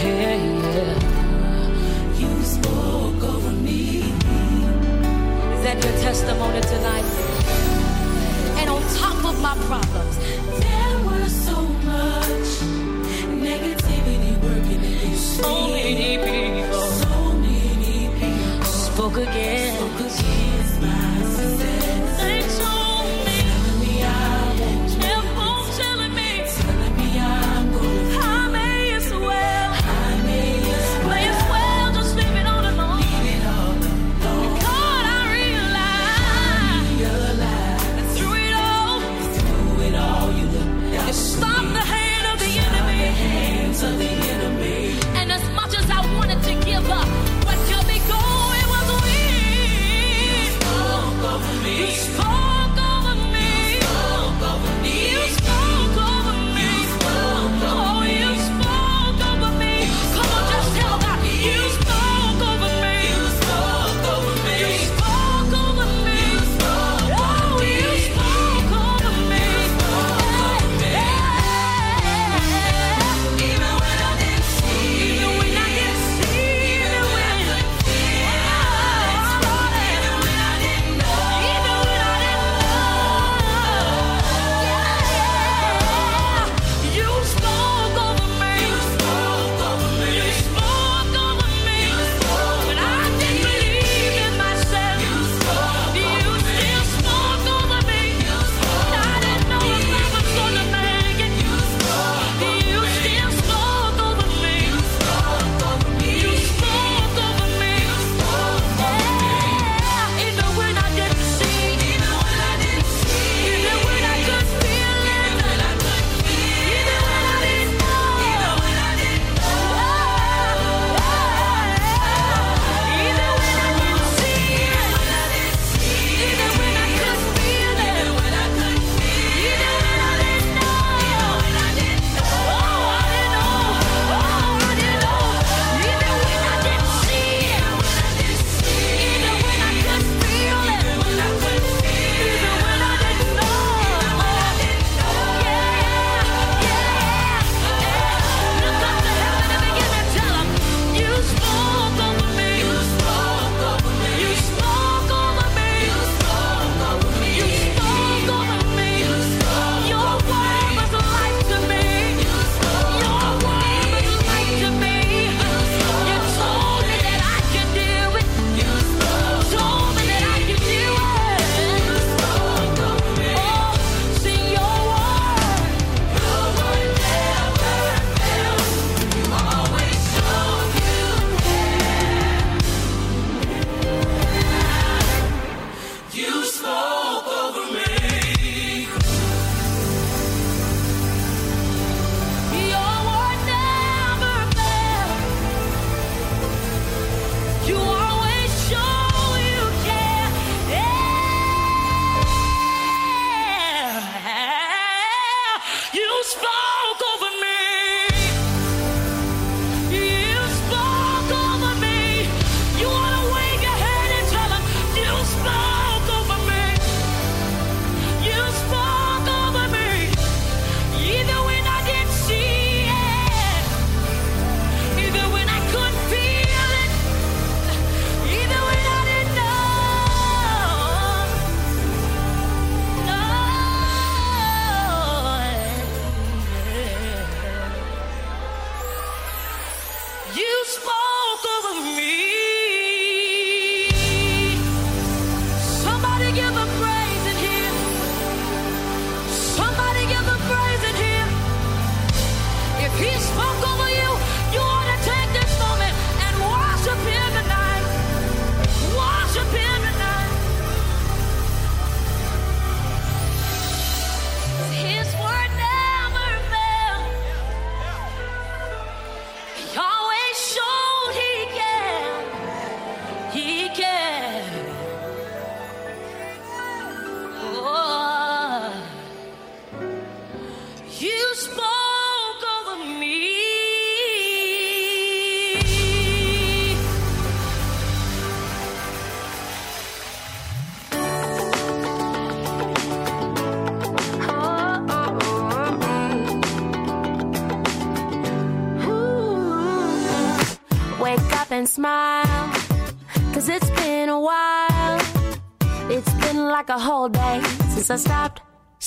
yeah, 0.05 0.37
Is 5.73 5.85
your 5.85 5.95
testimony 6.03 6.61
tonight? 6.63 7.05
And 8.59 8.69
on 8.71 8.83
top 8.97 9.25
of 9.25 9.41
my 9.41 9.55
problems, 9.69 10.17
There 10.67 10.99
was 11.09 11.31
so 11.49 11.59
much 11.63 12.51
negativity 13.49 14.33
working 14.43 14.81
against 14.93 15.37
so 15.41 15.67
me. 15.69 15.73
many 15.73 16.19
people 16.19 16.87
So 17.05 17.33
many 17.35 18.09
people 18.19 18.65
spoke 18.65 19.17
again. 19.19 19.70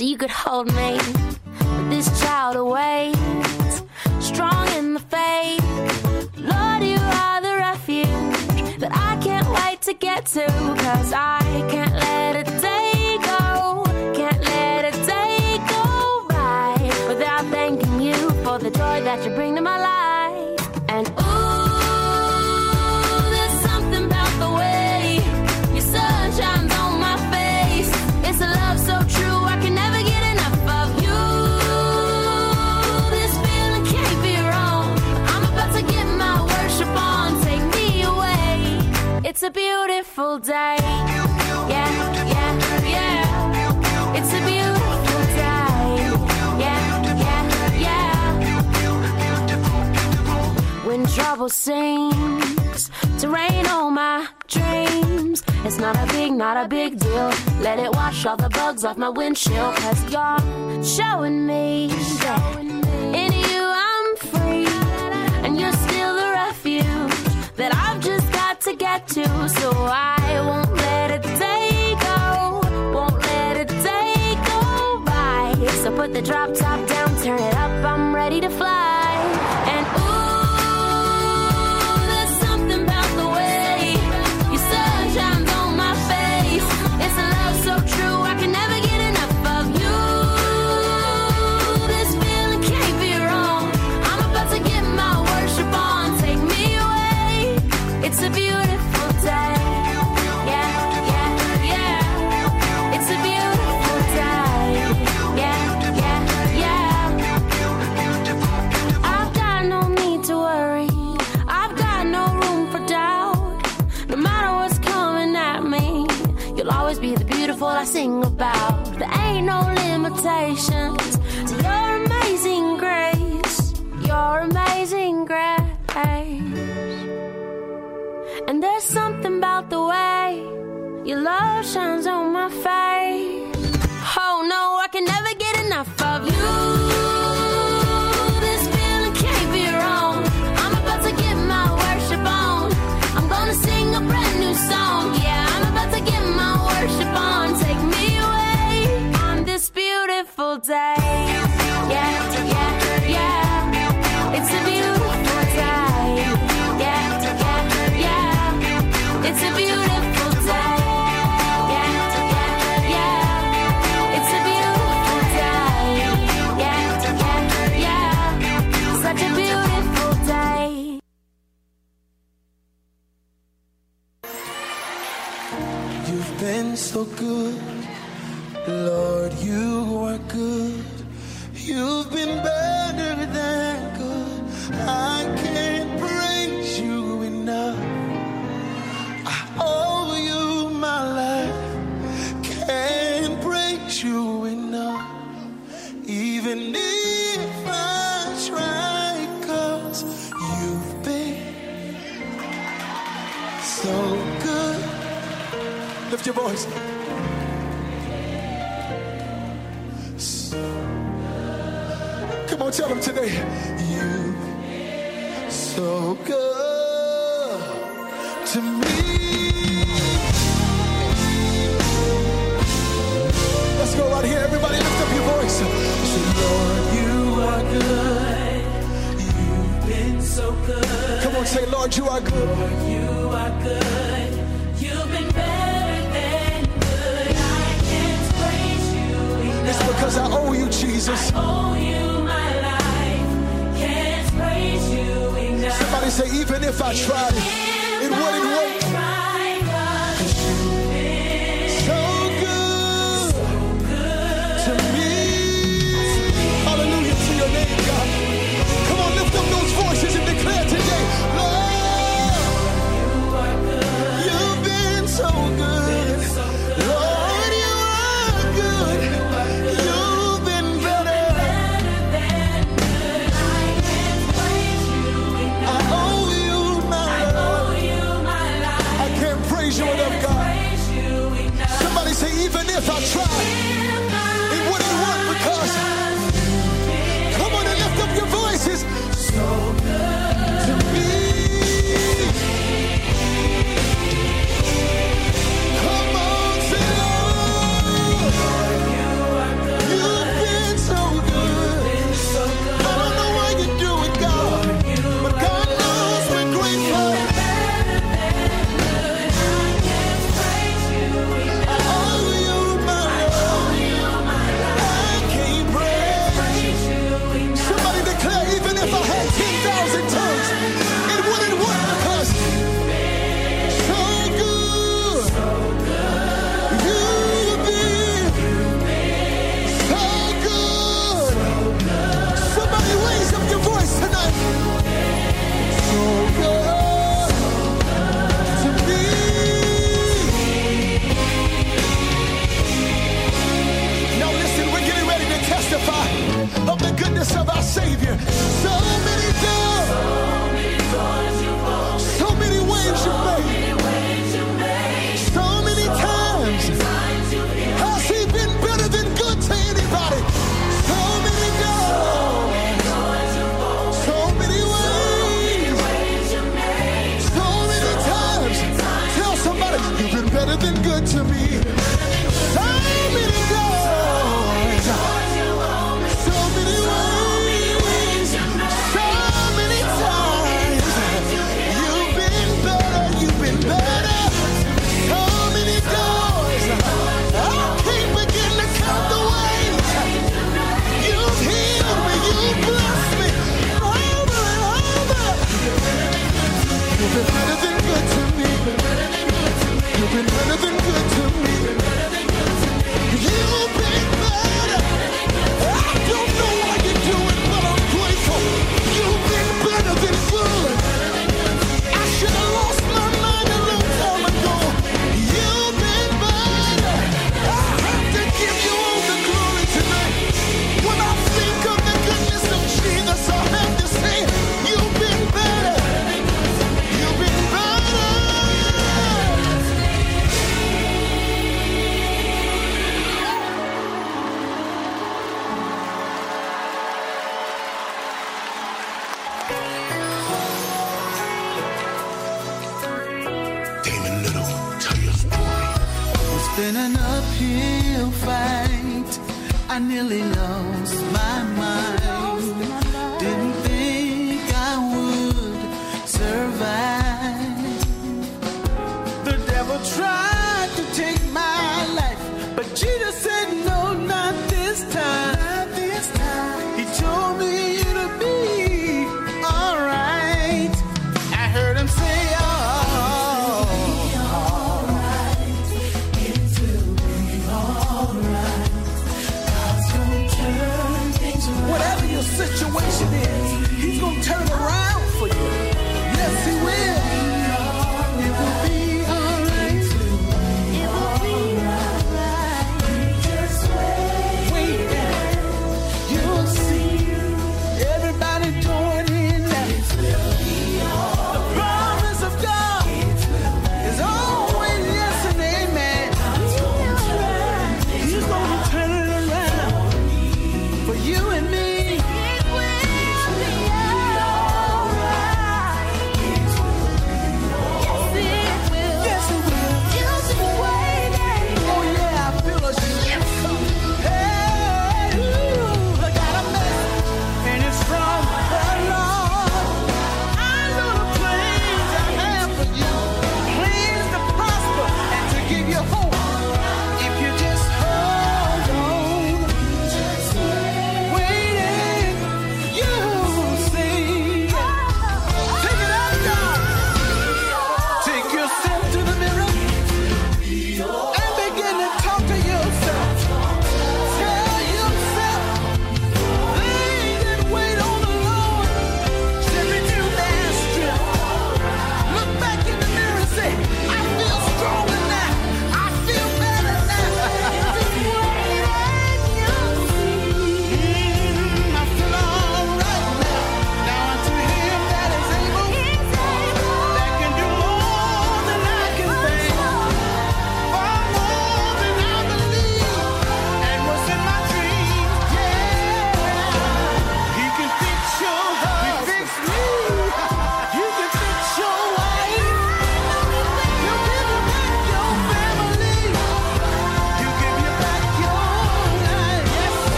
So 0.00 0.06
you 0.06 0.16
could 0.16 0.30
hold 0.30 0.74
me. 0.74 1.29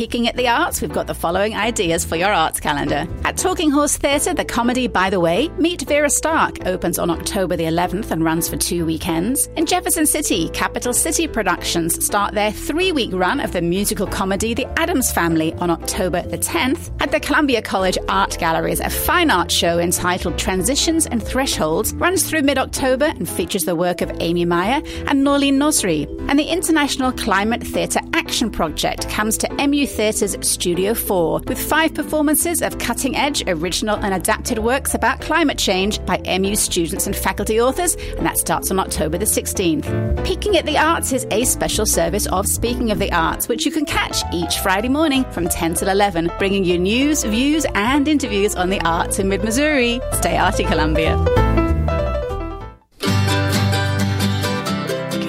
Peeking 0.00 0.26
at 0.28 0.34
the 0.34 0.48
Arts, 0.48 0.80
we've 0.80 0.90
got 0.90 1.08
the 1.08 1.14
following 1.14 1.54
ideas 1.54 2.06
for 2.06 2.16
your 2.16 2.32
arts 2.32 2.58
calendar. 2.58 3.06
At 3.24 3.36
Talking 3.36 3.70
Horse 3.70 3.98
Theatre, 3.98 4.32
the 4.32 4.46
comedy 4.46 4.86
By 4.86 5.10
the 5.10 5.20
Way, 5.20 5.48
Meet 5.58 5.82
Vera 5.82 6.08
Stark 6.08 6.66
opens 6.66 6.98
on 6.98 7.10
October 7.10 7.54
the 7.54 7.64
11th 7.64 8.10
and 8.10 8.24
runs 8.24 8.48
for 8.48 8.56
two 8.56 8.86
weekends. 8.86 9.48
In 9.56 9.66
Jefferson 9.66 10.06
City, 10.06 10.48
Capital 10.54 10.94
City 10.94 11.28
Productions 11.28 12.02
start 12.02 12.32
their 12.32 12.50
three 12.50 12.92
week 12.92 13.10
run 13.12 13.40
of 13.40 13.52
the 13.52 13.60
musical 13.60 14.06
comedy 14.06 14.54
The 14.54 14.64
Addams 14.78 15.12
Family 15.12 15.52
on 15.56 15.68
October 15.68 16.22
the 16.22 16.38
10th. 16.38 16.90
At 17.02 17.10
the 17.10 17.20
Columbia 17.20 17.60
College 17.60 17.98
Art 18.08 18.38
Galleries, 18.38 18.80
a 18.80 18.88
fine 18.88 19.30
art 19.30 19.50
show 19.50 19.78
entitled 19.78 20.38
Transitions 20.38 21.04
and 21.04 21.22
Thresholds 21.22 21.92
runs 21.92 22.26
through 22.26 22.40
mid 22.40 22.56
October 22.56 23.04
and 23.04 23.28
features 23.28 23.66
the 23.66 23.76
work 23.76 24.00
of 24.00 24.10
Amy 24.20 24.46
Meyer 24.46 24.80
and 25.08 25.26
Norleen 25.26 25.58
Nosri. 25.58 26.06
And 26.30 26.38
the 26.38 26.44
International 26.44 27.10
Climate 27.10 27.60
Theatre 27.60 27.98
Action 28.14 28.52
Project 28.52 29.08
comes 29.08 29.36
to 29.38 29.52
MU 29.54 29.84
Theatre's 29.84 30.36
Studio 30.48 30.94
4 30.94 31.40
with 31.48 31.60
five 31.60 31.92
performances 31.92 32.62
of 32.62 32.78
cutting 32.78 33.16
edge, 33.16 33.42
original, 33.48 33.96
and 33.96 34.14
adapted 34.14 34.60
works 34.60 34.94
about 34.94 35.20
climate 35.20 35.58
change 35.58 35.98
by 36.06 36.18
MU 36.38 36.54
students 36.54 37.08
and 37.08 37.16
faculty 37.16 37.60
authors, 37.60 37.96
and 38.16 38.24
that 38.24 38.38
starts 38.38 38.70
on 38.70 38.78
October 38.78 39.18
the 39.18 39.24
16th. 39.24 40.24
Peeking 40.24 40.56
at 40.56 40.66
the 40.66 40.78
Arts 40.78 41.12
is 41.12 41.26
a 41.32 41.44
special 41.44 41.84
service 41.84 42.28
of 42.28 42.46
Speaking 42.46 42.92
of 42.92 43.00
the 43.00 43.10
Arts, 43.10 43.48
which 43.48 43.66
you 43.66 43.72
can 43.72 43.84
catch 43.84 44.22
each 44.32 44.58
Friday 44.58 44.88
morning 44.88 45.24
from 45.32 45.48
10 45.48 45.74
till 45.74 45.88
11, 45.88 46.30
bringing 46.38 46.64
you 46.64 46.78
news, 46.78 47.24
views, 47.24 47.66
and 47.74 48.06
interviews 48.06 48.54
on 48.54 48.70
the 48.70 48.80
arts 48.82 49.18
in 49.18 49.28
mid 49.28 49.42
Missouri. 49.42 50.00
Stay 50.12 50.38
arty, 50.38 50.62
Columbia. 50.62 51.49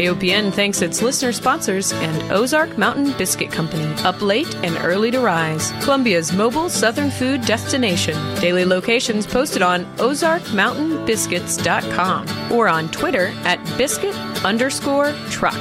KOPN 0.02 0.52
thanks 0.52 0.82
its 0.82 1.04
listener 1.04 1.32
sponsors 1.32 1.94
and 1.94 2.32
Ozark 2.32 2.76
Mountain 2.76 3.16
Biscuit 3.20 3.52
Company, 3.52 3.86
up 4.02 4.20
late 4.20 4.52
and 4.64 4.76
early 4.84 5.12
to 5.12 5.20
rise. 5.20 5.72
Columbia's 5.84 6.34
mobile 6.34 6.70
southern 6.70 7.12
food 7.12 7.46
destination. 7.46 8.16
Daily 8.42 8.66
locations 8.66 9.28
posted 9.28 9.62
on 9.62 9.86
ozarkmountainbiscuits.com 9.98 12.52
or 12.52 12.68
on 12.68 12.90
Twitter 12.90 13.28
at 13.44 13.64
biscuit 13.78 14.16
underscore 14.44 15.14
truck. 15.30 15.54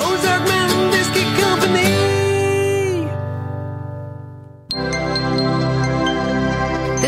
Ozark 0.00 0.42
Mountain 0.42 0.61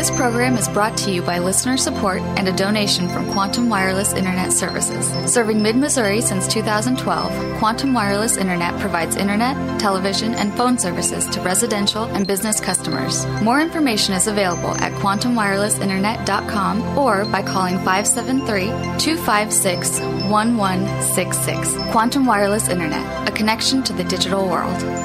This 0.05 0.15
program 0.15 0.55
is 0.55 0.69
brought 0.69 0.95
to 0.97 1.11
you 1.11 1.23
by 1.23 1.39
listener 1.39 1.77
support 1.77 2.21
and 2.37 2.47
a 2.47 2.55
donation 2.55 3.09
from 3.09 3.31
Quantum 3.31 3.69
Wireless 3.69 4.13
Internet 4.13 4.53
Services. 4.53 5.07
Serving 5.25 5.63
mid 5.63 5.75
Missouri 5.75 6.21
since 6.21 6.47
2012, 6.47 7.57
Quantum 7.57 7.91
Wireless 7.91 8.37
Internet 8.37 8.79
provides 8.79 9.15
internet, 9.15 9.79
television, 9.79 10.35
and 10.35 10.53
phone 10.53 10.77
services 10.77 11.25
to 11.29 11.41
residential 11.41 12.03
and 12.03 12.27
business 12.27 12.59
customers. 12.59 13.25
More 13.41 13.59
information 13.59 14.13
is 14.13 14.27
available 14.27 14.75
at 14.75 14.91
quantumwirelessinternet.com 15.01 16.99
or 16.99 17.25
by 17.25 17.41
calling 17.41 17.77
573 17.77 18.67
256 18.99 20.01
1166. 20.29 21.73
Quantum 21.89 22.27
Wireless 22.27 22.69
Internet, 22.69 23.27
a 23.27 23.31
connection 23.31 23.81
to 23.81 23.93
the 23.93 24.03
digital 24.03 24.47
world. 24.47 25.04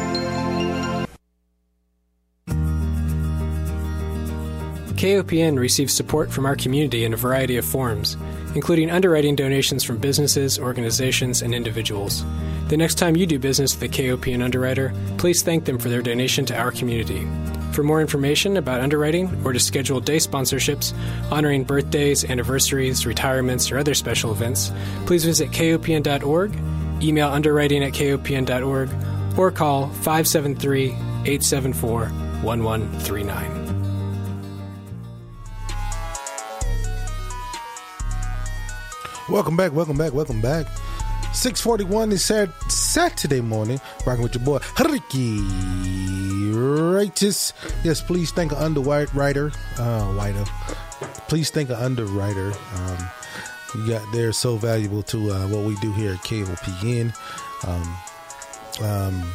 KOPN 5.01 5.59
receives 5.59 5.95
support 5.95 6.31
from 6.31 6.45
our 6.45 6.55
community 6.55 7.07
in 7.07 7.15
a 7.15 7.17
variety 7.17 7.57
of 7.57 7.65
forms, 7.65 8.19
including 8.55 8.91
underwriting 8.91 9.35
donations 9.35 9.83
from 9.83 9.97
businesses, 9.97 10.59
organizations, 10.59 11.41
and 11.41 11.55
individuals. 11.55 12.23
The 12.69 12.77
next 12.77 12.97
time 12.97 13.17
you 13.17 13.27
do 13.27 13.39
business 13.39 13.75
with 13.75 13.91
a 13.91 13.95
KOPN 13.95 14.45
underwriter, 14.45 14.93
please 15.17 15.43
thank 15.43 15.65
them 15.65 15.79
for 15.79 15.89
their 15.89 16.03
donation 16.03 16.45
to 16.45 16.55
our 16.59 16.71
community. 16.71 17.27
For 17.73 17.83
more 17.83 18.03
information 18.03 18.59
about 18.59 18.83
underwriting 18.83 19.41
or 19.43 19.55
to 19.55 19.59
schedule 19.59 20.01
day 20.01 20.19
sponsorships 20.19 20.93
honoring 21.33 21.65
birthdays, 21.65 22.27
anniversaries, 22.27 23.07
retirements, 23.07 23.73
or 23.73 23.79
other 23.79 23.95
special 23.95 24.33
events, 24.33 24.71
please 25.07 25.25
visit 25.25 25.51
kopn.org, 25.51 26.53
email 27.03 27.31
underwriting 27.31 27.83
at 27.85 27.95
kopn.org, 27.95 28.91
or 29.39 29.51
call 29.51 29.87
573 29.87 30.91
874 30.91 32.01
1139. 32.43 33.60
Welcome 39.31 39.57
back, 39.57 39.73
welcome 39.73 39.97
back, 39.97 40.13
welcome 40.13 40.41
back. 40.41 40.67
641 41.33 42.11
is 42.11 42.25
Sat- 42.25 42.51
Saturday 42.71 43.41
morning. 43.41 43.81
Rocking 44.05 44.25
with 44.25 44.35
your 44.35 44.45
boy, 44.45 44.59
Ricky 44.81 45.41
Righteous. 46.53 47.53
Yes, 47.85 48.03
please 48.03 48.33
thank 48.33 48.51
an 48.51 48.59
underwriter. 48.59 49.53
Uh, 49.79 50.13
writer. 50.17 50.45
Please 51.29 51.49
thank 51.51 51.71
an 51.71 51.77
underwriter. 51.77 52.53
Um, 52.75 53.11
you 53.77 53.87
got, 53.91 54.03
they're 54.13 54.33
so 54.33 54.57
valuable 54.57 55.05
to 55.05 55.31
uh, 55.31 55.47
what 55.47 55.65
we 55.65 55.77
do 55.77 55.93
here 55.93 56.15
at 56.15 56.19
KOPN. 56.25 57.15
Um, 57.65 58.85
um, 58.85 59.33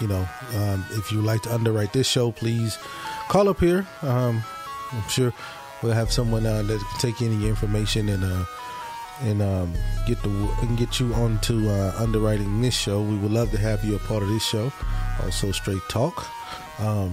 you 0.00 0.08
know, 0.08 0.26
um, 0.56 0.86
if 0.92 1.12
you 1.12 1.20
like 1.20 1.42
to 1.42 1.52
underwrite 1.52 1.92
this 1.92 2.06
show, 2.06 2.32
please 2.32 2.78
call 3.28 3.50
up 3.50 3.60
here. 3.60 3.86
Um, 4.00 4.42
I'm 4.92 5.08
sure 5.10 5.34
we'll 5.82 5.92
have 5.92 6.10
someone 6.10 6.46
uh, 6.46 6.62
that 6.62 6.78
can 6.78 7.00
take 7.00 7.20
any 7.20 7.46
information 7.46 8.08
and 8.08 8.24
uh, 8.24 8.44
and 9.22 9.42
um, 9.42 9.74
get 10.06 10.22
the 10.22 10.30
and 10.62 10.76
get 10.78 11.00
you 11.00 11.12
onto 11.14 11.68
uh, 11.68 11.94
underwriting 11.98 12.60
this 12.60 12.74
show. 12.74 13.02
We 13.02 13.16
would 13.16 13.32
love 13.32 13.50
to 13.52 13.58
have 13.58 13.84
you 13.84 13.96
a 13.96 13.98
part 13.98 14.22
of 14.22 14.28
this 14.28 14.44
show. 14.44 14.72
Also, 15.22 15.52
straight 15.52 15.82
talk. 15.88 16.26
Um, 16.80 17.12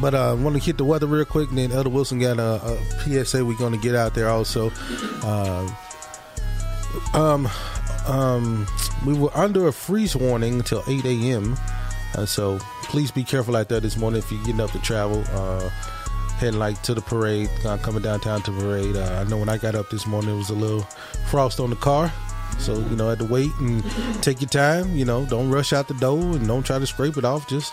but 0.00 0.14
uh, 0.14 0.30
I 0.30 0.34
want 0.34 0.56
to 0.56 0.62
hit 0.62 0.76
the 0.76 0.84
weather 0.84 1.06
real 1.06 1.24
quick, 1.24 1.48
and 1.48 1.58
then 1.58 1.72
Elder 1.72 1.88
Wilson 1.88 2.18
got 2.18 2.38
a, 2.38 2.60
a 2.62 3.24
PSA 3.24 3.44
we're 3.44 3.56
going 3.56 3.72
to 3.72 3.78
get 3.78 3.94
out 3.94 4.14
there 4.14 4.28
also. 4.28 4.70
Uh, 5.22 5.68
um, 7.14 7.48
um, 8.06 8.66
we 9.06 9.14
were 9.14 9.34
under 9.36 9.68
a 9.68 9.72
freeze 9.72 10.14
warning 10.14 10.54
until 10.54 10.82
8 10.86 11.04
a.m. 11.04 11.56
Uh, 12.14 12.26
so 12.26 12.58
please 12.84 13.10
be 13.10 13.24
careful 13.24 13.56
out 13.56 13.68
there 13.68 13.80
this 13.80 13.96
morning 13.96 14.18
if 14.18 14.30
you're 14.30 14.40
getting 14.44 14.60
up 14.60 14.70
to 14.72 14.78
travel. 14.80 15.24
Uh, 15.30 15.70
heading 16.38 16.58
like 16.58 16.80
to 16.82 16.94
the 16.94 17.00
parade, 17.00 17.50
uh, 17.64 17.76
coming 17.78 18.02
downtown 18.02 18.42
to 18.42 18.52
parade. 18.52 18.96
Uh, 18.96 19.24
I 19.24 19.24
know 19.28 19.38
when 19.38 19.48
I 19.48 19.58
got 19.58 19.74
up 19.74 19.90
this 19.90 20.06
morning, 20.06 20.34
it 20.34 20.38
was 20.38 20.50
a 20.50 20.54
little 20.54 20.82
frost 21.30 21.60
on 21.60 21.70
the 21.70 21.76
car. 21.76 22.12
So, 22.58 22.78
you 22.78 22.96
know, 22.96 23.06
I 23.06 23.10
had 23.10 23.18
to 23.20 23.24
wait 23.24 23.50
and 23.60 23.84
take 24.22 24.40
your 24.40 24.48
time. 24.48 24.96
You 24.96 25.04
know, 25.04 25.26
don't 25.26 25.50
rush 25.50 25.72
out 25.72 25.88
the 25.88 25.94
door 25.94 26.20
and 26.20 26.46
don't 26.46 26.64
try 26.64 26.78
to 26.78 26.86
scrape 26.86 27.16
it 27.16 27.24
off. 27.24 27.48
Just 27.48 27.72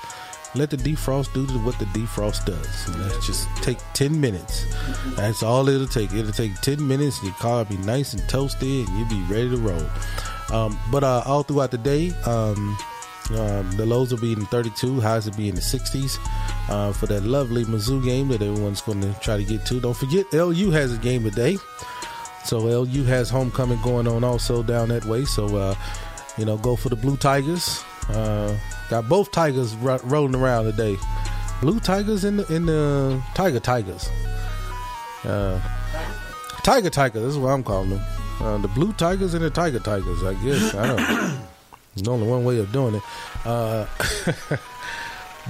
let 0.56 0.70
the 0.70 0.78
defrost 0.78 1.34
do 1.34 1.46
what 1.60 1.78
the 1.80 1.86
defrost 1.86 2.46
does. 2.46 2.88
And 2.88 3.04
that's 3.04 3.26
just 3.26 3.48
take 3.58 3.78
10 3.94 4.20
minutes. 4.20 4.66
That's 5.16 5.44
all 5.44 5.68
it'll 5.68 5.88
take. 5.88 6.14
It'll 6.14 6.32
take 6.32 6.56
10 6.62 6.86
minutes. 6.86 7.22
Your 7.24 7.34
car 7.34 7.58
will 7.58 7.66
be 7.66 7.78
nice 7.78 8.14
and 8.14 8.22
toasty 8.24 8.86
and 8.86 8.98
you'll 8.98 9.10
be 9.10 9.34
ready 9.34 9.50
to 9.50 9.58
roll. 9.58 9.90
Um, 10.52 10.78
but 10.92 11.04
uh, 11.04 11.24
all 11.26 11.44
throughout 11.44 11.72
the 11.72 11.78
day, 11.78 12.12
um, 12.26 12.78
um, 13.32 13.72
the 13.78 13.86
lows 13.86 14.12
will 14.12 14.20
be 14.20 14.34
in 14.34 14.46
32, 14.48 15.00
highs 15.00 15.30
will 15.30 15.38
be 15.38 15.50
in 15.50 15.56
the 15.56 15.62
60s 15.62 16.20
uh, 16.70 16.92
for 16.92 17.06
that 17.08 17.24
lovely 17.24 17.64
Mizzou 17.66 18.04
game 18.04 18.28
that 18.30 18.42
everyone's 18.42 18.82
going 18.82 19.02
to 19.02 19.14
try 19.22 19.38
to 19.38 19.44
get 19.44 19.66
to. 19.68 19.80
Don't 19.80 19.96
forget, 19.96 20.32
LU 20.34 20.72
has 20.72 20.94
a 20.94 20.98
game 20.98 21.24
today. 21.24 21.58
So 22.44 22.60
LU 22.60 23.04
has 23.06 23.30
homecoming 23.30 23.82
going 23.82 24.08
on 24.08 24.24
also 24.24 24.62
down 24.64 24.90
that 24.90 25.06
way. 25.06 25.24
So, 25.24 25.56
uh, 25.56 25.76
you 26.38 26.46
know, 26.46 26.58
go 26.58 26.76
for 26.76 26.90
the 26.90 26.98
Blue 26.98 27.16
Tigers. 27.16 27.84
Uh, 28.10 28.58
got 28.90 29.08
both 29.08 29.32
Tigers 29.32 29.76
ro- 29.78 30.02
rolling 30.04 30.36
around 30.36 30.66
today. 30.66 30.98
Blue 31.62 31.80
Tigers 31.80 32.26
in 32.26 32.38
the 32.38 32.54
in 32.54 32.66
the 32.66 33.22
Tiger 33.36 33.62
Tigers. 33.62 34.10
Uh, 35.24 35.62
Tiger 36.64 36.90
Tigers, 36.90 37.22
this 37.22 37.32
is 37.32 37.38
what 37.38 37.50
I'm 37.52 37.64
calling 37.64 37.92
them. 37.92 38.02
Uh, 38.42 38.58
the 38.58 38.68
Blue 38.68 38.92
Tigers 38.94 39.34
and 39.34 39.44
the 39.44 39.50
Tiger 39.50 39.80
Tigers, 39.80 40.24
I 40.24 40.34
guess. 40.44 40.76
I 40.76 40.88
don't 40.88 41.40
There's 41.96 42.08
only 42.08 42.28
one 42.28 42.44
way 42.44 42.60
of 42.60 42.72
doing 42.72 42.96
it. 42.96 43.04
Uh, 43.46 43.86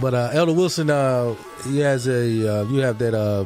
but 0.01 0.13
uh, 0.13 0.29
Elder 0.33 0.53
Wilson, 0.53 0.89
uh, 0.89 1.35
he 1.65 1.79
has 1.79 2.07
a. 2.07 2.61
Uh, 2.61 2.63
you 2.65 2.81
have 2.81 2.97
that. 2.99 3.13
Uh, 3.13 3.45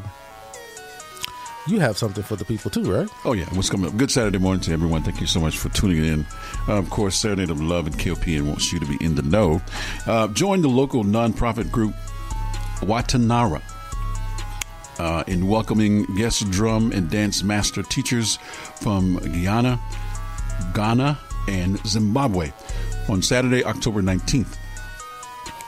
you 1.68 1.80
have 1.82 1.98
something 1.98 2.24
for 2.24 2.36
the 2.36 2.46
people 2.46 2.72
too, 2.72 2.92
right? 2.92 3.10
Oh 3.26 3.34
yeah, 3.34 3.46
what's 3.54 3.70
coming 3.70 3.90
up? 3.90 3.98
Good 3.98 4.10
Saturday 4.10 4.38
morning 4.38 4.62
to 4.62 4.72
everyone. 4.72 5.04
Thank 5.04 5.20
you 5.20 5.28
so 5.28 5.40
much 5.40 5.58
for 5.58 5.70
tuning 5.70 6.04
in. 6.04 6.26
Uh, 6.68 6.78
of 6.78 6.90
course, 6.90 7.16
Saturday 7.16 7.52
of 7.52 7.62
Love 7.62 7.88
and 7.88 7.96
KOPN 7.98 8.48
wants 8.48 8.72
you 8.72 8.80
to 8.80 8.86
be 8.86 8.98
in 9.04 9.16
the 9.16 9.22
know. 9.22 9.62
Uh, 10.06 10.28
join 10.30 10.62
the 10.62 10.70
local 10.70 11.04
nonprofit 11.04 11.72
group 11.72 11.94
Watanara. 12.80 13.62
Uh, 15.00 15.24
in 15.28 15.48
welcoming 15.48 16.06
guest 16.16 16.50
drum 16.50 16.92
and 16.92 17.12
dance 17.12 17.44
master 17.44 17.84
teachers 17.84 18.38
from 18.82 19.20
Guyana, 19.20 19.80
Ghana, 20.74 21.20
and 21.48 21.78
Zimbabwe 21.86 22.52
on 23.10 23.22
Saturday, 23.22 23.64
October 23.64 24.02
19th. 24.02 24.58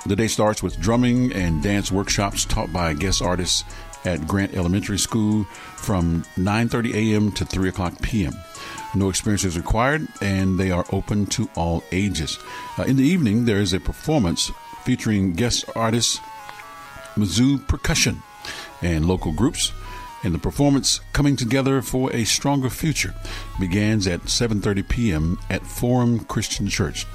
The 0.06 0.16
day 0.16 0.28
starts 0.28 0.64
with 0.64 0.80
drumming 0.80 1.34
and 1.34 1.62
dance 1.62 1.92
workshops 1.92 2.46
taught 2.46 2.72
by 2.72 2.94
guest 2.94 3.22
artists 3.22 3.64
at 4.06 4.28
Grant 4.28 4.54
Elementary 4.56 4.98
School 4.98 5.44
from 5.76 6.24
9:30 6.38 6.94
a.m. 6.94 7.32
to 7.34 7.46
3 7.46 7.70
o'clock 7.70 8.02
p.m. 8.02 8.34
No 8.96 9.10
experience 9.10 9.44
is 9.44 9.58
required, 9.58 10.08
and 10.22 10.60
they 10.60 10.72
are 10.72 10.86
open 10.92 11.26
to 11.28 11.50
all 11.56 11.84
ages. 11.92 12.40
Uh, 12.78 12.84
in 12.84 12.96
the 12.96 13.04
evening, 13.04 13.46
there 13.46 13.60
is 13.60 13.74
a 13.74 13.80
performance 13.80 14.52
featuring 14.84 15.34
guest 15.34 15.66
artists 15.76 16.20
Mizzou 17.16 17.68
Percussion 17.68 18.24
and 18.82 19.06
local 19.06 19.32
groups. 19.32 19.72
And 20.24 20.34
the 20.34 20.40
performance 20.40 21.00
coming 21.14 21.38
together 21.38 21.82
for 21.82 22.12
a 22.12 22.26
stronger 22.26 22.70
future 22.70 23.14
begins 23.60 24.08
at 24.08 24.22
7:30 24.22 24.88
p.m. 24.88 25.40
at 25.50 25.66
Forum 25.66 26.20
Christian 26.26 26.68
Church. 26.68 27.06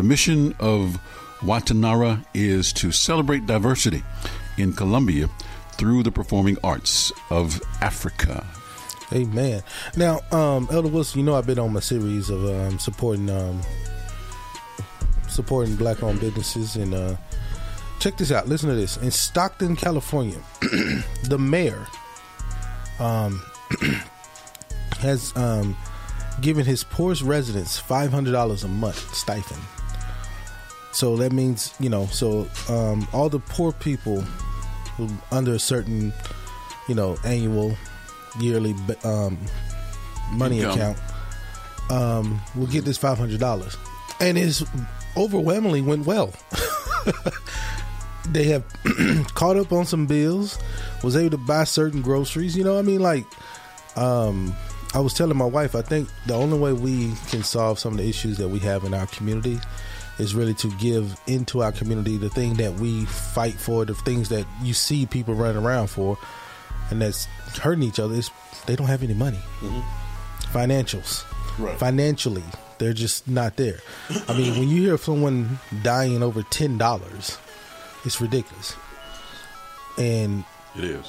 The 0.00 0.06
mission 0.06 0.54
of 0.60 0.98
Watanara 1.40 2.24
is 2.32 2.72
to 2.72 2.90
celebrate 2.90 3.44
diversity 3.44 4.02
in 4.56 4.72
Columbia 4.72 5.28
through 5.72 6.04
the 6.04 6.10
performing 6.10 6.56
arts 6.64 7.12
of 7.28 7.60
Africa. 7.82 8.46
Amen. 9.12 9.62
Now, 9.98 10.20
um, 10.32 10.68
Elder 10.72 10.88
Wilson, 10.88 11.20
you 11.20 11.26
know 11.26 11.34
I've 11.34 11.46
been 11.46 11.58
on 11.58 11.74
my 11.74 11.80
series 11.80 12.30
of 12.30 12.42
um, 12.46 12.78
supporting 12.78 13.28
um, 13.28 13.60
supporting 15.28 15.76
black-owned 15.76 16.18
businesses, 16.18 16.76
and 16.76 16.94
uh, 16.94 17.16
check 17.98 18.16
this 18.16 18.32
out. 18.32 18.48
Listen 18.48 18.70
to 18.70 18.76
this. 18.76 18.96
In 18.96 19.10
Stockton, 19.10 19.76
California, 19.76 20.38
the 21.24 21.36
mayor 21.38 21.86
um, 22.98 23.42
has 25.00 25.36
um, 25.36 25.76
given 26.40 26.64
his 26.64 26.84
poorest 26.84 27.20
residents 27.20 27.78
five 27.78 28.10
hundred 28.10 28.32
dollars 28.32 28.64
a 28.64 28.68
month 28.68 29.14
stipend. 29.14 29.60
So 30.92 31.16
that 31.16 31.32
means 31.32 31.74
you 31.80 31.88
know, 31.88 32.06
so 32.06 32.48
um, 32.68 33.06
all 33.12 33.28
the 33.28 33.38
poor 33.38 33.72
people 33.72 34.22
who 34.96 35.08
under 35.32 35.54
a 35.54 35.58
certain, 35.58 36.12
you 36.88 36.94
know, 36.94 37.16
annual, 37.24 37.76
yearly 38.38 38.74
um, 39.04 39.38
money 40.32 40.58
Income. 40.58 40.72
account 40.72 40.98
um, 41.90 42.40
will 42.54 42.66
get 42.66 42.84
this 42.84 42.98
five 42.98 43.18
hundred 43.18 43.40
dollars, 43.40 43.76
and 44.20 44.36
it's 44.38 44.64
overwhelmingly 45.16 45.82
went 45.82 46.06
well. 46.06 46.32
they 48.28 48.44
have 48.44 48.64
caught 49.34 49.56
up 49.56 49.72
on 49.72 49.84
some 49.84 50.06
bills, 50.06 50.58
was 51.02 51.16
able 51.16 51.30
to 51.30 51.38
buy 51.38 51.64
certain 51.64 52.02
groceries. 52.02 52.56
You 52.56 52.64
know, 52.64 52.74
what 52.74 52.80
I 52.80 52.82
mean, 52.82 53.00
like, 53.00 53.24
um, 53.96 54.54
I 54.94 55.00
was 55.00 55.14
telling 55.14 55.36
my 55.36 55.46
wife, 55.46 55.74
I 55.74 55.82
think 55.82 56.08
the 56.26 56.34
only 56.34 56.58
way 56.58 56.72
we 56.72 57.12
can 57.28 57.42
solve 57.42 57.78
some 57.78 57.92
of 57.92 57.98
the 57.98 58.08
issues 58.08 58.38
that 58.38 58.48
we 58.48 58.58
have 58.60 58.84
in 58.84 58.94
our 58.94 59.06
community 59.06 59.58
is 60.20 60.34
really 60.34 60.54
to 60.54 60.68
give 60.72 61.18
into 61.26 61.62
our 61.62 61.72
community 61.72 62.16
the 62.16 62.28
thing 62.30 62.54
that 62.54 62.74
we 62.74 63.04
fight 63.06 63.54
for, 63.54 63.84
the 63.84 63.94
things 63.94 64.28
that 64.28 64.46
you 64.62 64.74
see 64.74 65.06
people 65.06 65.34
running 65.34 65.62
around 65.64 65.88
for, 65.88 66.18
and 66.90 67.00
that's 67.00 67.24
hurting 67.60 67.82
each 67.82 67.98
other. 67.98 68.14
Is 68.14 68.30
they 68.66 68.76
don't 68.76 68.86
have 68.86 69.02
any 69.02 69.14
money, 69.14 69.40
mm-hmm. 69.60 70.56
financials, 70.56 71.24
Right. 71.58 71.78
financially, 71.78 72.44
they're 72.78 72.92
just 72.92 73.26
not 73.28 73.56
there. 73.56 73.78
I 74.28 74.36
mean, 74.36 74.58
when 74.58 74.68
you 74.68 74.82
hear 74.82 74.98
someone 74.98 75.58
dying 75.82 76.22
over 76.22 76.42
ten 76.44 76.78
dollars, 76.78 77.38
it's 78.04 78.20
ridiculous. 78.20 78.76
And 79.98 80.44
It 80.76 80.84
is. 80.84 81.06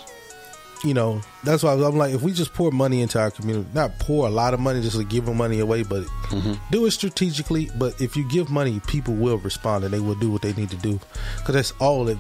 You 0.84 0.93
know, 0.93 1.21
that's 1.43 1.63
why 1.63 1.73
I'm 1.73 1.97
like, 1.97 2.13
if 2.13 2.21
we 2.21 2.34
just 2.34 2.53
pour 2.53 2.71
money 2.71 3.01
into 3.01 3.19
our 3.19 3.32
community, 3.32 3.69
not 3.73 3.99
pour 3.99 4.27
a 4.27 4.32
lot 4.32 4.53
of 4.53 4.59
money, 4.59 4.82
just 4.82 4.97
to 4.97 5.03
give 5.03 5.27
money 5.27 5.59
away, 5.59 5.84
but 5.84 6.03
mm-hmm. 6.29 6.53
do 6.71 6.86
it 6.86 6.91
strategically. 6.91 7.69
But 7.77 7.99
if 8.01 8.15
you 8.15 8.27
give 8.27 8.49
money, 8.49 8.79
people 8.88 9.13
will 9.13 9.38
respond 9.38 9.84
and 9.84 9.93
they 9.93 9.99
will 9.99 10.15
do 10.15 10.32
what 10.32 10.41
they 10.41 10.53
need 10.53 10.69
to 10.71 10.77
do, 10.77 10.99
because 11.38 11.55
that's 11.55 11.71
all 11.79 12.05
that, 12.05 12.17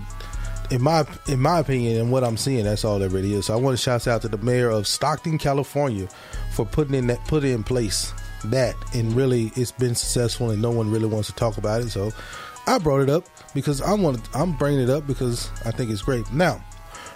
in 0.69 0.81
my 0.81 1.05
in 1.27 1.39
my 1.39 1.59
opinion, 1.59 1.99
and 1.99 2.11
what 2.11 2.23
I'm 2.23 2.37
seeing, 2.37 2.63
that's 2.65 2.85
all 2.85 2.99
that 2.99 3.09
really 3.09 3.33
is. 3.33 3.47
So 3.47 3.53
I 3.53 3.57
want 3.57 3.77
to 3.77 3.81
shout 3.81 4.07
out 4.07 4.21
to 4.21 4.27
the 4.27 4.37
mayor 4.37 4.69
of 4.69 4.87
Stockton, 4.87 5.37
California, 5.37 6.07
for 6.51 6.65
putting 6.65 6.95
in 6.95 7.07
that 7.07 7.23
put 7.25 7.43
in 7.43 7.63
place 7.63 8.13
that, 8.45 8.75
and 8.93 9.13
really, 9.13 9.51
it's 9.55 9.71
been 9.71 9.95
successful, 9.95 10.49
and 10.51 10.61
no 10.61 10.71
one 10.71 10.89
really 10.89 11.07
wants 11.07 11.27
to 11.27 11.35
talk 11.35 11.57
about 11.57 11.81
it. 11.81 11.89
So 11.89 12.11
I 12.67 12.77
brought 12.77 13.01
it 13.01 13.09
up 13.09 13.25
because 13.53 13.81
I 13.81 13.93
want 13.93 14.19
I'm 14.35 14.53
bringing 14.53 14.81
it 14.81 14.89
up 14.89 15.07
because 15.07 15.49
I 15.65 15.71
think 15.71 15.91
it's 15.91 16.01
great. 16.01 16.31
Now 16.31 16.63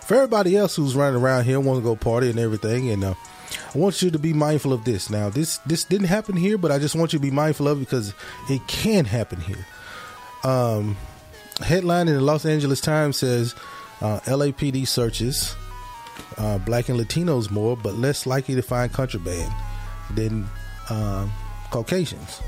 for 0.05 0.13
everybody 0.13 0.55
else 0.55 0.75
who's 0.75 0.95
running 0.95 1.19
around 1.19 1.45
here 1.45 1.59
want 1.59 1.79
to 1.79 1.83
go 1.83 1.95
party 1.95 2.29
and 2.29 2.37
everything 2.37 2.91
and 2.91 3.03
uh, 3.03 3.15
i 3.73 3.77
want 3.77 4.01
you 4.03 4.11
to 4.11 4.19
be 4.19 4.33
mindful 4.33 4.71
of 4.71 4.85
this. 4.85 5.09
Now 5.09 5.29
this 5.29 5.57
this 5.59 5.83
didn't 5.83 6.07
happen 6.07 6.35
here 6.35 6.57
but 6.57 6.71
i 6.71 6.77
just 6.77 6.95
want 6.95 7.11
you 7.11 7.19
to 7.19 7.23
be 7.23 7.31
mindful 7.31 7.67
of 7.67 7.77
it 7.77 7.81
because 7.81 8.13
it 8.49 8.65
can 8.67 9.05
happen 9.05 9.41
here. 9.41 9.65
Um 10.43 10.95
headline 11.61 12.07
in 12.07 12.15
the 12.15 12.21
los 12.21 12.45
angeles 12.45 12.81
times 12.81 13.17
says 13.17 13.55
uh, 14.01 14.19
lapd 14.25 14.87
searches 14.87 15.55
uh, 16.37 16.57
black 16.59 16.89
and 16.89 16.99
latinos 16.99 17.49
more 17.49 17.77
but 17.77 17.95
less 17.95 18.25
likely 18.25 18.55
to 18.55 18.61
find 18.61 18.91
contraband 18.91 19.51
than 20.13 20.47
uh, 20.89 21.27
caucasians. 21.71 22.41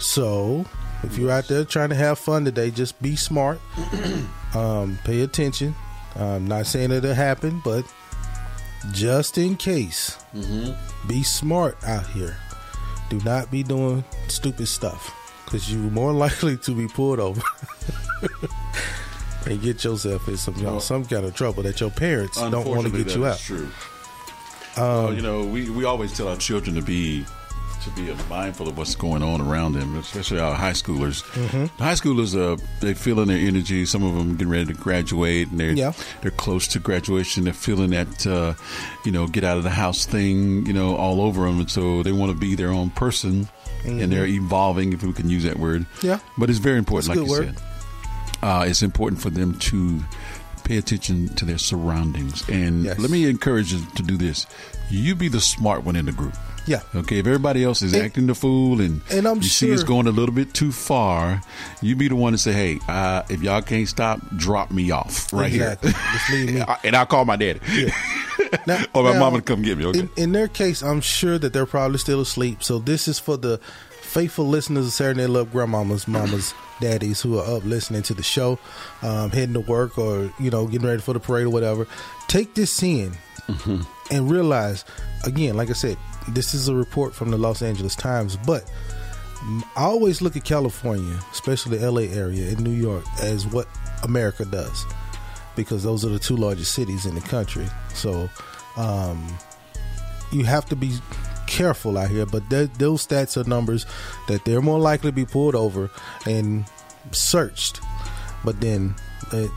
So 0.00 0.66
if 1.02 1.16
you're 1.16 1.30
out 1.30 1.48
there 1.48 1.64
trying 1.64 1.90
to 1.90 1.94
have 1.94 2.18
fun 2.18 2.44
today 2.44 2.70
just 2.70 3.00
be 3.00 3.16
smart. 3.16 3.60
Um, 4.52 4.98
pay 5.04 5.20
attention 5.20 5.76
I'm 6.16 6.46
not 6.46 6.66
saying 6.66 6.90
it'll 6.90 7.14
happen, 7.14 7.60
but 7.64 7.84
just 8.92 9.38
in 9.38 9.56
case, 9.56 10.16
be 11.06 11.22
smart 11.22 11.76
out 11.84 12.06
here. 12.08 12.36
Do 13.10 13.20
not 13.24 13.50
be 13.50 13.62
doing 13.62 14.04
stupid 14.28 14.66
stuff 14.68 15.14
because 15.44 15.72
you're 15.72 15.90
more 15.90 16.12
likely 16.26 16.56
to 16.58 16.74
be 16.74 16.86
pulled 16.88 17.20
over 17.20 17.40
and 19.46 19.60
get 19.62 19.82
yourself 19.84 20.28
in 20.28 20.36
some 20.36 20.54
you 20.56 20.62
know, 20.62 20.78
some 20.78 21.04
kind 21.04 21.24
of 21.24 21.34
trouble 21.34 21.62
that 21.64 21.80
your 21.80 21.90
parents 21.90 22.36
don't 22.38 22.66
want 22.66 22.86
to 22.86 22.90
get 23.04 23.14
you 23.14 23.26
out. 23.26 23.38
True. 23.38 23.68
Um, 24.76 24.82
Well, 24.84 25.14
you 25.14 25.22
know, 25.22 25.44
we, 25.44 25.68
we 25.70 25.84
always 25.84 26.16
tell 26.16 26.28
our 26.28 26.36
children 26.36 26.74
to 26.76 26.82
be 26.82 27.24
to 27.84 27.90
be 27.90 28.12
mindful 28.28 28.68
of 28.68 28.76
what's 28.76 28.94
going 28.94 29.22
on 29.22 29.40
around 29.40 29.72
them, 29.72 29.96
especially 29.96 30.38
our 30.40 30.54
high 30.54 30.72
schoolers. 30.72 31.22
Mhm. 31.34 31.70
High 31.78 31.94
schoolers, 31.94 32.34
uh, 32.38 32.56
they 32.80 32.94
feeling 32.94 33.28
their 33.28 33.38
energy. 33.38 33.84
Some 33.86 34.02
of 34.02 34.14
them 34.14 34.32
getting 34.36 34.48
ready 34.50 34.66
to 34.66 34.74
graduate, 34.74 35.48
and 35.50 35.58
they're 35.58 35.72
Yeah. 35.72 35.92
they're 36.22 36.30
close 36.30 36.66
to 36.68 36.78
graduation. 36.78 37.44
They're 37.44 37.52
feeling 37.52 37.90
that 37.90 38.26
uh, 38.26 38.54
you 39.04 39.12
know 39.12 39.26
get 39.26 39.44
out 39.44 39.56
of 39.56 39.62
the 39.64 39.70
house 39.70 40.04
thing, 40.06 40.66
you 40.66 40.72
know, 40.72 40.94
all 40.96 41.20
over 41.20 41.46
them, 41.46 41.60
and 41.60 41.70
so 41.70 42.02
they 42.02 42.12
want 42.12 42.32
to 42.32 42.38
be 42.38 42.54
their 42.54 42.70
own 42.70 42.90
person, 42.90 43.48
and 43.84 44.12
they're 44.12 44.26
evolving, 44.26 44.92
if 44.92 45.02
we 45.02 45.12
can 45.12 45.30
use 45.30 45.44
that 45.44 45.58
word. 45.58 45.86
Yeah. 46.02 46.18
but 46.38 46.50
it's 46.50 46.58
very 46.58 46.78
important, 46.78 47.14
a 47.16 47.20
like 47.20 47.26
you 47.26 47.32
word. 47.32 47.46
said. 47.58 47.64
Uh, 48.42 48.64
it's 48.66 48.82
important 48.82 49.20
for 49.20 49.30
them 49.30 49.54
to 49.58 50.00
pay 50.64 50.76
attention 50.78 51.28
to 51.34 51.44
their 51.44 51.58
surroundings. 51.58 52.42
And 52.48 52.84
Yes. 52.84 52.98
let 52.98 53.10
me 53.10 53.28
encourage 53.28 53.72
you 53.72 53.80
to 53.96 54.02
do 54.02 54.16
this. 54.16 54.46
You 54.90 55.14
be 55.14 55.28
the 55.28 55.40
smart 55.40 55.84
one 55.84 55.96
in 55.96 56.06
the 56.06 56.12
group. 56.12 56.34
Yeah. 56.66 56.82
Okay. 56.94 57.18
If 57.18 57.26
everybody 57.26 57.64
else 57.64 57.82
is 57.82 57.92
And- 57.94 58.02
acting 58.02 58.26
the 58.26 58.34
fool 58.34 58.80
and, 58.80 59.00
and 59.10 59.26
I'm 59.26 59.38
you 59.38 59.42
see 59.44 59.70
it's 59.70 59.82
going 59.82 60.06
a 60.06 60.10
little 60.10 60.34
bit 60.34 60.52
too 60.54 60.70
far, 60.72 61.40
you 61.82 61.96
be 61.96 62.08
the 62.08 62.14
one 62.16 62.32
to 62.32 62.38
say, 62.38 62.52
"Hey, 62.52 62.78
uh, 62.88 63.22
if 63.28 63.42
y'all 63.42 63.62
can't 63.62 63.88
stop, 63.88 64.20
drop 64.36 64.70
me 64.70 64.90
off 64.90 65.32
right 65.32 65.52
Exactly. 65.52 65.92
Just 65.92 66.30
leave 66.30 66.46
me. 66.46 66.52
here." 66.56 66.66
and 66.84 66.94
I'll 66.94 67.06
call 67.06 67.24
my 67.24 67.36
daddy 67.36 67.60
Now- 68.66 68.84
or 68.94 69.04
my 69.04 69.12
now, 69.14 69.20
mama 69.20 69.36
to 69.38 69.42
come 69.42 69.62
get 69.62 69.78
me. 69.78 69.86
Okay. 69.86 70.00
In, 70.00 70.10
in 70.16 70.32
their 70.32 70.48
case, 70.48 70.82
I'm 70.82 71.00
sure 71.00 71.38
that 71.38 71.52
they're 71.52 71.66
probably 71.66 71.98
still 71.98 72.20
asleep. 72.20 72.62
So 72.62 72.78
this 72.78 73.08
is 73.08 73.18
for 73.18 73.36
the 73.36 73.58
faithful 74.02 74.46
listeners 74.46 74.86
of 74.86 74.92
Saturday 74.92 75.20
Night 75.20 75.30
Love 75.30 75.52
grandmamas, 75.52 76.08
mamas, 76.08 76.52
daddies 76.80 77.20
who 77.20 77.38
are 77.38 77.56
up 77.56 77.64
listening 77.64 78.02
to 78.02 78.14
the 78.14 78.22
show, 78.24 78.58
um, 79.02 79.30
heading 79.30 79.54
to 79.54 79.60
work 79.60 79.96
or 79.98 80.32
you 80.40 80.50
know 80.50 80.66
getting 80.66 80.86
ready 80.86 81.00
for 81.00 81.14
the 81.14 81.20
parade 81.20 81.46
or 81.46 81.50
whatever. 81.50 81.86
Take 82.28 82.54
this 82.54 82.82
in 82.82 83.12
and 84.10 84.30
realize, 84.30 84.84
again, 85.24 85.56
like 85.56 85.70
I 85.70 85.74
said, 85.74 85.96
this 86.28 86.54
is 86.54 86.68
a 86.68 86.74
report 86.74 87.14
from 87.14 87.30
the 87.30 87.38
Los 87.38 87.62
Angeles 87.62 87.94
Times, 87.94 88.36
but 88.46 88.70
I 89.76 89.82
always 89.82 90.20
look 90.20 90.36
at 90.36 90.44
California, 90.44 91.18
especially 91.32 91.78
the 91.78 91.90
LA 91.90 92.02
area 92.02 92.48
and 92.50 92.60
New 92.60 92.70
York, 92.70 93.04
as 93.20 93.46
what 93.46 93.66
America 94.02 94.44
does 94.44 94.84
because 95.56 95.82
those 95.82 96.04
are 96.04 96.08
the 96.08 96.18
two 96.18 96.36
largest 96.36 96.72
cities 96.72 97.06
in 97.06 97.14
the 97.14 97.20
country. 97.20 97.66
So 97.94 98.28
um, 98.76 99.26
you 100.32 100.44
have 100.44 100.66
to 100.66 100.76
be 100.76 100.92
careful 101.46 101.98
out 101.98 102.08
here. 102.10 102.26
But 102.26 102.48
th- 102.48 102.70
those 102.78 103.06
stats 103.06 103.36
are 103.36 103.48
numbers 103.48 103.84
that 104.28 104.44
they're 104.44 104.62
more 104.62 104.78
likely 104.78 105.10
to 105.10 105.14
be 105.14 105.26
pulled 105.26 105.54
over 105.54 105.90
and 106.26 106.64
searched, 107.12 107.80
but 108.44 108.60
then, 108.60 108.94
uh, 109.32 109.48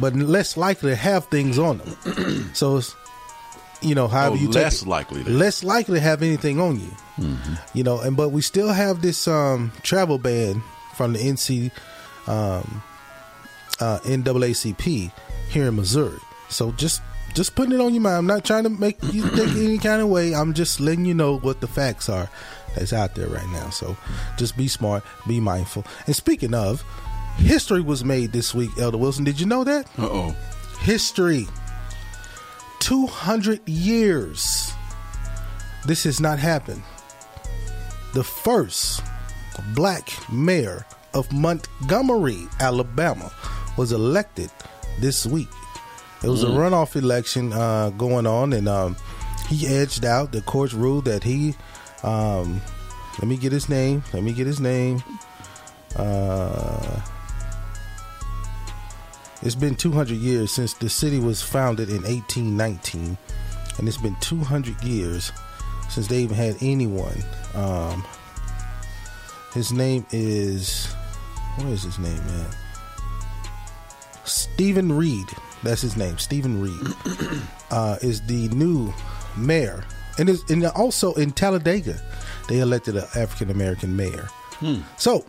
but 0.00 0.14
less 0.14 0.56
likely 0.56 0.90
to 0.90 0.96
have 0.96 1.26
things 1.26 1.58
on 1.58 1.78
them. 1.78 2.50
so 2.54 2.78
it's 2.78 2.96
you 3.82 3.94
know, 3.94 4.08
however 4.08 4.36
Oh, 4.36 4.38
you 4.38 4.46
take 4.48 4.62
less 4.64 4.82
it, 4.82 4.88
likely 4.88 5.24
to. 5.24 5.30
less 5.30 5.64
likely 5.64 5.98
to 5.98 6.00
have 6.04 6.22
anything 6.22 6.60
on 6.60 6.80
you. 6.80 6.90
You 7.74 7.82
know, 7.84 8.00
and 8.00 8.16
but 8.16 8.30
we 8.30 8.40
still 8.42 8.72
have 8.72 9.02
this 9.02 9.28
um, 9.28 9.72
travel 9.82 10.16
ban 10.18 10.62
from 10.96 11.12
the 11.12 11.18
NC 11.18 11.70
um, 12.26 12.82
uh, 13.80 13.98
NAACP 14.04 15.12
here 15.50 15.66
in 15.68 15.76
Missouri. 15.76 16.18
So 16.48 16.72
just 16.72 17.02
just 17.34 17.54
putting 17.54 17.72
it 17.72 17.80
on 17.80 17.92
your 17.94 18.02
mind. 18.02 18.16
I'm 18.16 18.26
not 18.26 18.44
trying 18.44 18.64
to 18.64 18.70
make 18.70 18.96
you 19.12 19.22
think 19.36 19.50
any 19.52 19.78
kind 19.78 20.00
of 20.02 20.08
way. 20.08 20.34
I'm 20.34 20.54
just 20.54 20.80
letting 20.80 21.04
you 21.04 21.14
know 21.14 21.38
what 21.38 21.60
the 21.60 21.66
facts 21.68 22.08
are 22.08 22.28
that's 22.74 22.92
out 22.92 23.14
there 23.14 23.28
right 23.28 23.48
now. 23.48 23.68
So 23.70 23.96
just 24.38 24.56
be 24.56 24.66
smart, 24.68 25.04
be 25.28 25.40
mindful. 25.40 25.84
And 26.06 26.16
speaking 26.16 26.54
of, 26.54 26.82
history 27.36 27.80
was 27.82 28.04
made 28.04 28.32
this 28.32 28.54
week, 28.54 28.70
Elder 28.78 28.98
Wilson. 28.98 29.24
Did 29.24 29.38
you 29.40 29.46
know 29.46 29.62
that? 29.64 29.86
Uh 29.98 30.08
oh. 30.10 30.36
History. 30.80 31.46
200 32.90 33.68
years. 33.68 34.72
This 35.86 36.02
has 36.02 36.18
not 36.18 36.40
happened. 36.40 36.82
The 38.14 38.24
first 38.24 39.00
black 39.76 40.10
mayor 40.28 40.84
of 41.14 41.30
Montgomery, 41.32 42.48
Alabama, 42.58 43.30
was 43.76 43.92
elected 43.92 44.50
this 44.98 45.24
week. 45.24 45.46
It 46.24 46.28
was 46.28 46.42
a 46.42 46.46
Mm. 46.48 46.56
runoff 46.56 46.96
election 46.96 47.52
uh, 47.52 47.90
going 47.90 48.26
on, 48.26 48.52
and 48.52 48.68
um, 48.68 48.96
he 49.48 49.68
edged 49.68 50.04
out. 50.04 50.32
The 50.32 50.42
courts 50.42 50.74
ruled 50.74 51.04
that 51.04 51.22
he. 51.22 51.54
Um, 52.02 52.60
let 53.20 53.28
me 53.28 53.36
get 53.36 53.52
his 53.52 53.68
name. 53.68 54.02
Let 54.12 54.24
me 54.24 54.32
get 54.32 54.48
his 54.48 54.58
name. 54.58 55.00
Uh, 55.94 57.00
it's 59.42 59.54
been 59.54 59.74
200 59.74 60.14
years 60.16 60.50
since 60.50 60.74
the 60.74 60.88
city 60.88 61.18
was 61.18 61.42
founded 61.42 61.88
in 61.88 62.02
1819, 62.02 63.16
and 63.78 63.88
it's 63.88 63.96
been 63.96 64.16
200 64.20 64.82
years 64.82 65.32
since 65.88 66.06
they 66.06 66.22
even 66.22 66.36
had 66.36 66.56
anyone. 66.60 67.16
Um, 67.54 68.04
his 69.54 69.72
name 69.72 70.06
is 70.12 70.86
what 71.56 71.68
is 71.68 71.82
his 71.82 71.98
name, 71.98 72.24
man? 72.26 72.50
Steven 74.24 74.92
Reed. 74.92 75.26
That's 75.62 75.82
his 75.82 75.96
name. 75.96 76.18
Steven 76.18 76.60
Reed 76.60 76.94
uh, 77.70 77.96
is 78.02 78.22
the 78.22 78.48
new 78.50 78.92
mayor, 79.36 79.84
and 80.18 80.28
is 80.28 80.42
and 80.50 80.64
also 80.66 81.14
in 81.14 81.32
Talladega, 81.32 82.00
they 82.48 82.60
elected 82.60 82.96
an 82.96 83.04
African 83.16 83.50
American 83.50 83.96
mayor. 83.96 84.28
So 84.96 85.24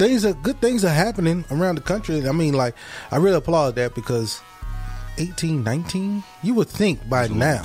things 0.00 0.24
are 0.24 0.32
good 0.32 0.60
things 0.60 0.84
are 0.84 0.88
happening 0.94 1.44
around 1.50 1.74
the 1.76 1.80
country. 1.82 2.26
I 2.26 2.32
mean, 2.32 2.54
like 2.54 2.74
I 3.10 3.16
really 3.16 3.36
applaud 3.36 3.74
that 3.76 3.94
because 3.94 4.40
eighteen, 5.18 5.62
nineteen, 5.62 6.22
you 6.42 6.54
would 6.54 6.68
think 6.68 7.08
by 7.08 7.28
now. 7.28 7.60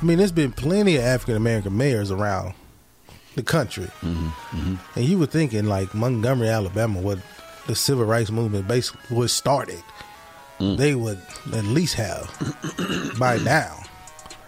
I 0.00 0.04
mean, 0.04 0.18
there's 0.18 0.32
been 0.32 0.52
plenty 0.52 0.96
of 0.96 1.02
African 1.04 1.36
American 1.36 1.76
mayors 1.76 2.10
around 2.10 2.54
the 3.34 3.42
country, 3.42 3.88
and 4.02 4.78
you 4.96 5.18
would 5.18 5.30
think 5.30 5.52
in 5.52 5.66
like 5.68 5.92
Montgomery, 5.94 6.48
Alabama, 6.48 7.00
what 7.00 7.18
the 7.66 7.74
civil 7.74 8.04
rights 8.04 8.30
movement 8.30 8.68
basically 8.68 9.16
was 9.16 9.32
started, 9.32 9.82
they 10.60 10.94
would 10.94 11.20
at 11.52 11.64
least 11.64 11.94
have 11.94 12.30
by 13.18 13.38
now 13.38 13.82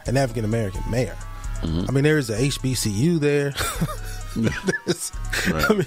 an 0.06 0.16
African 0.16 0.44
American 0.44 0.82
mayor. 0.90 1.16
I 1.62 1.90
mean, 1.90 2.04
there 2.04 2.18
is 2.18 2.30
a 2.30 2.36
HBCU 2.38 3.18
there. 3.18 3.52
There's- 4.84 5.12
I 5.46 5.72
mean, 5.72 5.86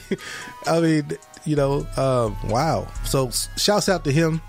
I 0.65 0.79
mean, 0.79 1.17
you 1.45 1.55
know, 1.55 1.85
um, 1.97 2.37
wow. 2.49 2.87
So, 3.05 3.29
shouts 3.57 3.89
out 3.89 4.03
to 4.05 4.11
him. 4.11 4.41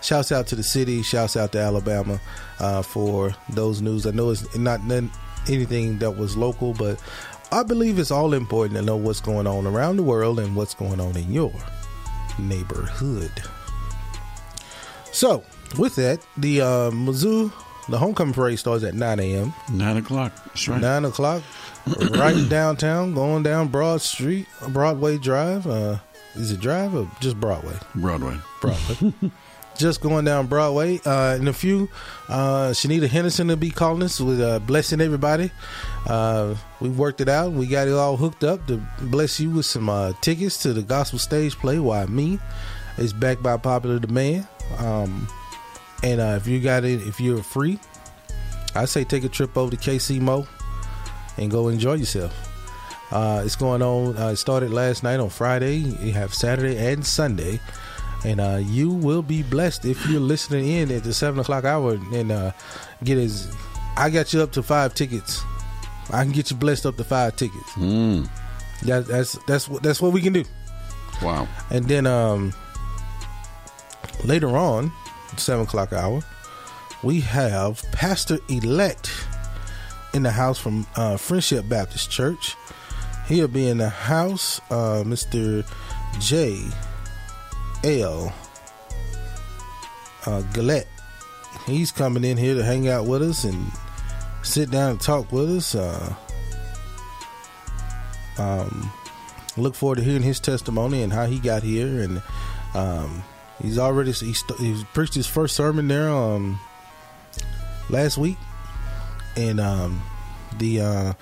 Shouts 0.00 0.32
out 0.32 0.46
to 0.48 0.56
the 0.56 0.62
city. 0.62 1.02
Shouts 1.02 1.36
out 1.36 1.52
to 1.52 1.58
Alabama 1.58 2.20
uh, 2.58 2.82
for 2.82 3.34
those 3.48 3.80
news. 3.80 4.06
I 4.06 4.10
know 4.10 4.30
it's 4.30 4.56
not 4.56 4.80
anything 5.48 5.98
that 5.98 6.16
was 6.16 6.36
local, 6.36 6.74
but 6.74 7.00
I 7.52 7.62
believe 7.62 7.98
it's 7.98 8.10
all 8.10 8.32
important 8.32 8.78
to 8.78 8.82
know 8.82 8.96
what's 8.96 9.20
going 9.20 9.46
on 9.46 9.66
around 9.66 9.96
the 9.96 10.02
world 10.02 10.40
and 10.40 10.56
what's 10.56 10.74
going 10.74 11.00
on 11.00 11.16
in 11.16 11.30
your 11.30 11.52
neighborhood. 12.38 13.30
So, 15.12 15.44
with 15.78 15.94
that, 15.96 16.24
the 16.36 16.62
uh, 16.62 16.90
Mizzou, 16.90 17.52
the 17.88 17.98
homecoming 17.98 18.32
parade 18.32 18.58
starts 18.58 18.84
at 18.84 18.94
9 18.94 19.20
a.m. 19.20 19.52
9 19.70 19.96
o'clock. 19.98 20.32
That's 20.46 20.66
right. 20.68 20.80
9 20.80 21.04
o'clock, 21.04 21.42
right 22.12 22.48
downtown, 22.48 23.12
going 23.12 23.42
down 23.42 23.68
Broad 23.68 24.00
Street, 24.00 24.46
Broadway 24.68 25.18
Drive. 25.18 25.66
Uh, 25.66 25.98
is 26.34 26.50
it 26.52 26.60
Drive 26.60 26.94
or 26.94 27.10
just 27.20 27.38
Broadway? 27.38 27.74
Broadway. 27.94 28.36
Broadway. 28.60 29.12
just 29.76 30.00
going 30.00 30.24
down 30.24 30.46
Broadway. 30.46 31.00
Uh, 31.04 31.36
in 31.38 31.48
a 31.48 31.52
few, 31.52 31.88
uh, 32.28 32.70
Shanita 32.70 33.08
Henderson 33.08 33.48
will 33.48 33.56
be 33.56 33.70
calling 33.70 34.02
us 34.02 34.20
with 34.20 34.40
uh, 34.40 34.58
blessing 34.60 35.00
everybody. 35.00 35.50
Uh, 36.06 36.54
we 36.80 36.88
worked 36.88 37.20
it 37.20 37.28
out. 37.28 37.52
We 37.52 37.66
got 37.66 37.88
it 37.88 37.94
all 37.94 38.16
hooked 38.16 38.44
up 38.44 38.66
to 38.66 38.82
bless 39.00 39.40
you 39.40 39.50
with 39.50 39.66
some 39.66 39.88
uh, 39.88 40.12
tickets 40.20 40.62
to 40.62 40.72
the 40.72 40.82
gospel 40.82 41.18
stage 41.18 41.56
play. 41.56 41.78
Why 41.78 42.06
me? 42.06 42.38
It's 42.98 43.12
backed 43.12 43.42
by 43.42 43.56
popular 43.56 43.98
demand. 43.98 44.46
Um, 44.78 45.28
and 46.02 46.20
uh, 46.20 46.38
if 46.40 46.46
you 46.46 46.60
got 46.60 46.84
it, 46.84 47.02
if 47.02 47.20
you're 47.20 47.42
free, 47.42 47.78
I 48.74 48.86
say 48.86 49.04
take 49.04 49.24
a 49.24 49.28
trip 49.28 49.56
over 49.56 49.70
to 49.70 49.76
KC 49.76 50.20
Mo 50.20 50.46
and 51.36 51.50
go 51.50 51.68
enjoy 51.68 51.94
yourself. 51.94 52.51
Uh, 53.12 53.42
it's 53.44 53.56
going 53.56 53.82
on. 53.82 54.16
Uh, 54.16 54.28
it 54.28 54.36
started 54.36 54.70
last 54.70 55.02
night 55.02 55.20
on 55.20 55.28
Friday. 55.28 55.76
You 55.76 56.12
have 56.12 56.32
Saturday 56.32 56.78
and 56.78 57.04
Sunday, 57.04 57.60
and 58.24 58.40
uh, 58.40 58.58
you 58.60 58.90
will 58.90 59.22
be 59.22 59.42
blessed 59.42 59.84
if 59.84 60.06
you're 60.06 60.20
listening 60.20 60.66
in 60.66 60.90
at 60.90 61.04
the 61.04 61.12
seven 61.12 61.38
o'clock 61.40 61.64
hour 61.64 61.92
and 62.12 62.32
uh, 62.32 62.52
get 63.04 63.18
as. 63.18 63.54
I 63.96 64.08
got 64.08 64.32
you 64.32 64.40
up 64.40 64.52
to 64.52 64.62
five 64.62 64.94
tickets. 64.94 65.42
I 66.10 66.22
can 66.22 66.32
get 66.32 66.50
you 66.50 66.56
blessed 66.56 66.86
up 66.86 66.96
to 66.96 67.04
five 67.04 67.36
tickets. 67.36 67.70
Mm. 67.72 68.28
That, 68.84 69.06
that's 69.06 69.38
that's 69.46 69.68
what 69.68 69.82
that's 69.82 70.00
what 70.00 70.12
we 70.12 70.22
can 70.22 70.32
do. 70.32 70.44
Wow. 71.22 71.46
And 71.70 71.86
then 71.86 72.06
um, 72.06 72.54
later 74.24 74.56
on, 74.56 74.90
seven 75.36 75.64
o'clock 75.64 75.92
hour, 75.92 76.22
we 77.02 77.20
have 77.20 77.82
Pastor 77.92 78.38
Elect 78.48 79.12
in 80.14 80.22
the 80.22 80.30
house 80.30 80.58
from 80.58 80.86
uh, 80.96 81.18
Friendship 81.18 81.68
Baptist 81.68 82.10
Church. 82.10 82.56
He'll 83.26 83.48
be 83.48 83.68
in 83.68 83.78
the 83.78 83.88
house, 83.88 84.60
uh, 84.70 85.02
Mr. 85.04 85.66
J. 86.20 86.60
L. 87.84 88.32
Uh, 90.26 90.42
Gillette. 90.52 90.88
He's 91.66 91.90
coming 91.90 92.24
in 92.24 92.36
here 92.36 92.54
to 92.54 92.64
hang 92.64 92.88
out 92.88 93.06
with 93.06 93.22
us 93.22 93.44
and 93.44 93.70
sit 94.42 94.70
down 94.70 94.92
and 94.92 95.00
talk 95.00 95.30
with 95.32 95.50
us. 95.50 95.74
Uh, 95.74 96.14
um, 98.38 98.90
look 99.56 99.74
forward 99.74 99.96
to 99.98 100.04
hearing 100.04 100.22
his 100.22 100.40
testimony 100.40 101.02
and 101.02 101.12
how 101.12 101.26
he 101.26 101.38
got 101.38 101.62
here. 101.62 102.00
And 102.02 102.22
um, 102.74 103.22
he's 103.60 103.78
already 103.78 104.12
he, 104.12 104.32
st- 104.32 104.58
he 104.58 104.84
preached 104.92 105.14
his 105.14 105.26
first 105.26 105.54
sermon 105.54 105.88
there 105.88 106.10
um, 106.10 106.58
last 107.90 108.18
week, 108.18 108.38
and 109.36 109.60
um, 109.60 110.02
the 110.58 110.80
uh, 110.80 111.12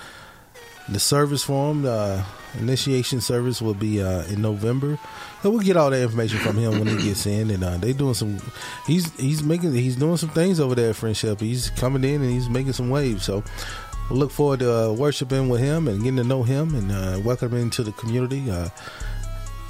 the 0.91 1.01
service 1.01 1.43
for 1.43 1.70
him, 1.70 1.82
the 1.82 2.24
initiation 2.59 3.20
service, 3.20 3.62
will 3.62 3.74
be 3.74 4.03
uh, 4.03 4.24
in 4.24 4.43
November. 4.43 4.99
So 5.43 5.51
we'll 5.51 5.61
get 5.61 5.76
all 5.76 5.91
that 5.91 6.03
information 6.03 6.38
from 6.38 6.57
him 6.57 6.72
when 6.72 6.86
he 6.86 7.03
gets 7.03 7.24
in, 7.26 7.51
and 7.51 7.62
uh, 7.64 7.78
they 7.78 7.93
doing 7.93 8.14
some. 8.14 8.38
He's 8.86 9.14
he's 9.16 9.43
making 9.43 9.72
he's 9.72 9.97
doing 9.97 10.16
some 10.16 10.30
things 10.30 10.61
over 10.61 10.74
there 10.74 10.91
at 10.91 10.97
Friendship. 10.97 11.41
He's 11.41 11.70
coming 11.70 12.05
in 12.05 12.22
and 12.22 12.30
he's 12.30 12.49
making 12.49 12.72
some 12.72 12.91
waves. 12.91 13.24
So 13.24 13.43
we 14.11 14.16
look 14.16 14.30
forward 14.30 14.61
to 14.61 14.91
uh, 14.91 14.93
worshiping 14.93 15.49
with 15.49 15.61
him 15.61 15.88
and 15.88 16.03
getting 16.03 16.16
to 16.16 16.24
know 16.24 16.43
him 16.43 16.74
and 16.74 16.91
uh, 16.93 17.20
welcoming 17.24 17.70
to 17.70 17.82
the 17.82 17.93
community. 17.93 18.51
Uh, 18.51 18.68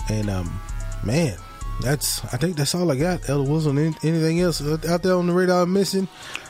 and 0.08 0.30
um, 0.30 0.60
man, 1.04 1.36
that's 1.82 2.24
I 2.24 2.36
think 2.38 2.56
that's 2.56 2.74
all 2.74 2.90
I 2.90 2.96
got. 2.96 3.28
Elder 3.28 3.48
Wilson, 3.48 3.78
any- 3.78 3.96
anything 4.02 4.40
else 4.40 4.60
out 4.88 5.02
there 5.02 5.14
on 5.14 5.26
the 5.26 5.32
radar 5.32 5.62
I'm 5.62 5.72
missing? 5.72 6.08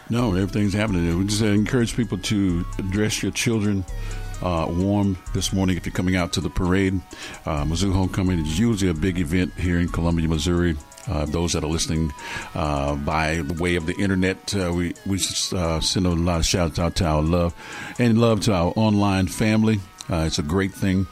No, 0.08 0.34
everything's 0.34 0.72
happening. 0.74 1.18
We 1.18 1.26
just 1.26 1.42
uh, 1.42 1.46
encourage 1.46 1.94
people 1.96 2.18
to 2.18 2.64
dress 2.90 3.22
your 3.22 3.32
children 3.32 3.84
uh, 4.42 4.66
warm 4.68 5.16
this 5.34 5.52
morning 5.52 5.76
if 5.76 5.86
you're 5.86 5.92
coming 5.92 6.16
out 6.16 6.32
to 6.34 6.40
the 6.40 6.50
parade. 6.50 7.00
Uh, 7.46 7.64
Mizzou 7.64 7.92
Homecoming 7.92 8.38
is 8.40 8.58
usually 8.58 8.90
a 8.90 8.94
big 8.94 9.18
event 9.18 9.52
here 9.54 9.78
in 9.78 9.88
Columbia, 9.88 10.28
Missouri. 10.28 10.76
Uh, 11.08 11.24
those 11.24 11.54
that 11.54 11.64
are 11.64 11.70
listening 11.70 12.12
uh, 12.54 12.94
by 12.94 13.36
the 13.36 13.54
way 13.54 13.74
of 13.76 13.86
the 13.86 13.94
internet, 13.94 14.54
uh, 14.54 14.70
we 14.72 14.94
we 15.06 15.18
uh, 15.52 15.80
send 15.80 16.06
a 16.06 16.10
lot 16.10 16.40
of 16.40 16.46
shouts 16.46 16.78
out 16.78 16.94
to 16.96 17.04
our 17.04 17.22
love 17.22 17.54
and 17.98 18.20
love 18.20 18.42
to 18.42 18.52
our 18.52 18.72
online 18.76 19.26
family. 19.26 19.80
Uh, 20.10 20.24
it's 20.26 20.38
a 20.38 20.42
great 20.42 20.72
thing 20.72 21.06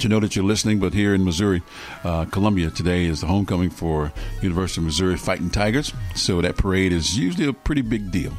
to 0.00 0.08
know 0.08 0.20
that 0.20 0.36
you're 0.36 0.44
listening. 0.44 0.78
But 0.78 0.94
here 0.94 1.14
in 1.14 1.24
Missouri, 1.24 1.62
uh, 2.04 2.24
Columbia 2.26 2.70
today 2.70 3.04
is 3.06 3.20
the 3.20 3.26
homecoming 3.26 3.70
for 3.70 4.12
University 4.40 4.80
of 4.80 4.86
Missouri 4.86 5.16
Fighting 5.16 5.50
Tigers. 5.50 5.92
So 6.14 6.40
that 6.40 6.56
parade 6.56 6.92
is 6.92 7.18
usually 7.18 7.46
a 7.46 7.52
pretty 7.52 7.82
big 7.82 8.10
deal, 8.10 8.32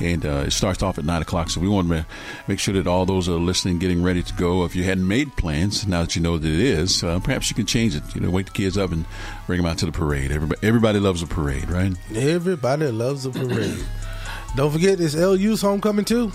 and 0.00 0.24
uh, 0.24 0.44
it 0.46 0.52
starts 0.52 0.82
off 0.82 0.98
at 0.98 1.04
nine 1.04 1.22
o'clock. 1.22 1.50
So 1.50 1.60
we 1.60 1.68
want 1.68 1.88
to 1.88 2.06
make 2.46 2.58
sure 2.58 2.74
that 2.74 2.86
all 2.86 3.06
those 3.06 3.28
are 3.28 3.32
listening, 3.32 3.78
getting 3.78 4.02
ready 4.02 4.22
to 4.22 4.34
go. 4.34 4.64
If 4.64 4.74
you 4.74 4.84
hadn't 4.84 5.06
made 5.06 5.36
plans, 5.36 5.86
now 5.86 6.02
that 6.02 6.16
you 6.16 6.22
know 6.22 6.38
that 6.38 6.48
it 6.48 6.60
is, 6.60 7.02
uh, 7.02 7.20
perhaps 7.20 7.50
you 7.50 7.56
can 7.56 7.66
change 7.66 7.94
it. 7.94 8.02
You 8.14 8.20
know, 8.20 8.30
wake 8.30 8.46
the 8.46 8.52
kids 8.52 8.78
up 8.78 8.92
and 8.92 9.04
bring 9.46 9.58
them 9.60 9.70
out 9.70 9.78
to 9.78 9.86
the 9.86 9.92
parade. 9.92 10.30
Everybody, 10.32 10.66
everybody 10.66 10.98
loves 10.98 11.22
a 11.22 11.26
parade, 11.26 11.70
right? 11.70 11.92
Everybody 12.14 12.90
loves 12.90 13.26
a 13.26 13.30
parade. 13.30 13.84
Don't 14.56 14.72
forget, 14.72 15.00
it's 15.00 15.14
LU's 15.14 15.62
homecoming 15.62 16.04
too. 16.04 16.32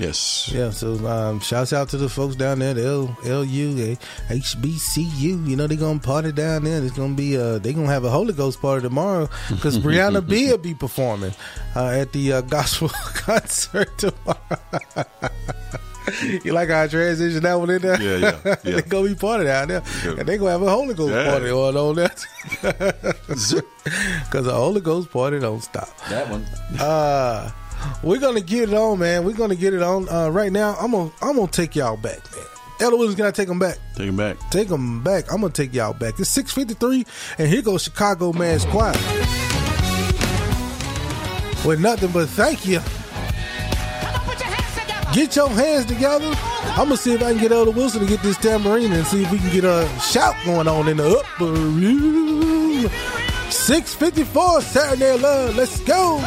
Yes. 0.00 0.50
Yeah, 0.52 0.70
so 0.70 0.94
um, 1.06 1.40
shouts 1.40 1.74
out 1.74 1.90
to 1.90 1.98
the 1.98 2.08
folks 2.08 2.34
down 2.34 2.60
there, 2.60 2.72
the 2.72 2.86
L, 2.86 3.16
LU, 3.22 3.96
HBCU. 4.28 5.46
You 5.46 5.56
know, 5.56 5.66
they're 5.66 5.76
going 5.76 6.00
to 6.00 6.06
party 6.06 6.32
down 6.32 6.64
there. 6.64 6.82
It's 6.82 6.96
going 6.96 7.14
to 7.14 7.22
be, 7.22 7.36
uh, 7.36 7.58
they're 7.58 7.74
going 7.74 7.86
to 7.86 7.92
have 7.92 8.04
a 8.04 8.10
Holy 8.10 8.32
Ghost 8.32 8.60
party 8.62 8.82
tomorrow 8.82 9.28
because 9.50 9.78
Brianna 9.84 10.26
B 10.26 10.50
will 10.50 10.56
be 10.58 10.72
performing 10.74 11.34
uh, 11.76 11.88
at 11.88 12.12
the 12.12 12.32
uh, 12.32 12.40
gospel 12.56 12.88
concert 12.88 13.90
tomorrow. 13.98 14.38
you 16.44 16.52
like 16.54 16.70
how 16.70 16.82
I 16.84 16.88
transition 16.88 17.42
that 17.42 17.54
one 17.60 17.68
in 17.68 17.82
there? 17.82 18.00
Yeah, 18.00 18.16
yeah, 18.16 18.40
yeah. 18.44 18.54
they're 18.62 18.82
going 18.82 19.08
to 19.08 19.14
be 19.14 19.20
party 19.20 19.44
down 19.44 19.68
there. 19.68 19.82
Yeah. 20.02 20.10
And 20.12 20.26
they're 20.26 20.38
going 20.38 20.48
to 20.48 20.58
have 20.58 20.62
a 20.62 20.70
Holy 20.70 20.94
Ghost 20.94 21.12
Yeah. 21.12 21.30
party 21.30 21.46
going 21.46 21.76
on 21.76 21.94
there. 21.96 22.10
Because 22.62 24.44
the 24.46 24.52
Holy 24.54 24.80
Ghost 24.80 25.10
party 25.10 25.38
don't 25.40 25.60
stop. 25.62 25.88
That 26.08 26.28
one. 26.30 26.44
Uh, 26.78 27.50
we're 28.02 28.18
gonna 28.20 28.40
get 28.40 28.70
it 28.70 28.74
on, 28.74 28.98
man. 28.98 29.24
We're 29.24 29.36
gonna 29.36 29.54
get 29.54 29.74
it 29.74 29.82
on. 29.82 30.08
Uh, 30.08 30.28
right 30.28 30.52
now, 30.52 30.76
I'm 30.80 30.92
gonna 30.92 31.10
I'm 31.22 31.36
gonna 31.36 31.50
take 31.50 31.76
y'all 31.76 31.96
back, 31.96 32.18
man. 32.34 32.44
Eloise, 32.80 33.14
can 33.14 33.26
I 33.26 33.30
take 33.30 33.48
them 33.48 33.58
back? 33.58 33.76
Take 33.94 34.06
them 34.06 34.16
back. 34.16 34.38
Take 34.50 34.68
them 34.68 35.02
back. 35.02 35.30
I'm 35.30 35.40
gonna 35.40 35.52
take 35.52 35.74
y'all 35.74 35.92
back. 35.92 36.18
It's 36.18 36.30
6:53, 36.30 37.06
and 37.38 37.48
here 37.48 37.62
goes 37.62 37.82
Chicago 37.82 38.32
Mass 38.32 38.64
Choir 38.66 38.92
with 41.66 41.80
nothing 41.80 42.10
but 42.10 42.28
thank 42.30 42.66
you. 42.66 42.80
Get 45.12 45.34
your 45.34 45.50
hands 45.50 45.86
together. 45.86 46.32
I'm 46.70 46.86
gonna 46.86 46.96
see 46.96 47.14
if 47.14 47.22
I 47.22 47.32
can 47.32 47.40
get 47.40 47.52
Elder 47.52 47.72
Wilson 47.72 48.00
to 48.00 48.06
get 48.06 48.22
this 48.22 48.36
tambourine 48.36 48.92
and 48.92 49.04
see 49.06 49.24
if 49.24 49.32
we 49.32 49.38
can 49.38 49.50
get 49.50 49.64
a 49.64 49.88
shout 50.00 50.36
going 50.44 50.68
on 50.68 50.88
in 50.88 50.96
the 50.98 51.18
upper 51.18 51.46
room. 51.46 52.88
6:54 53.50 54.62
Saturday 54.62 55.18
Love. 55.18 55.56
Let's 55.56 55.80
go. 55.80 56.20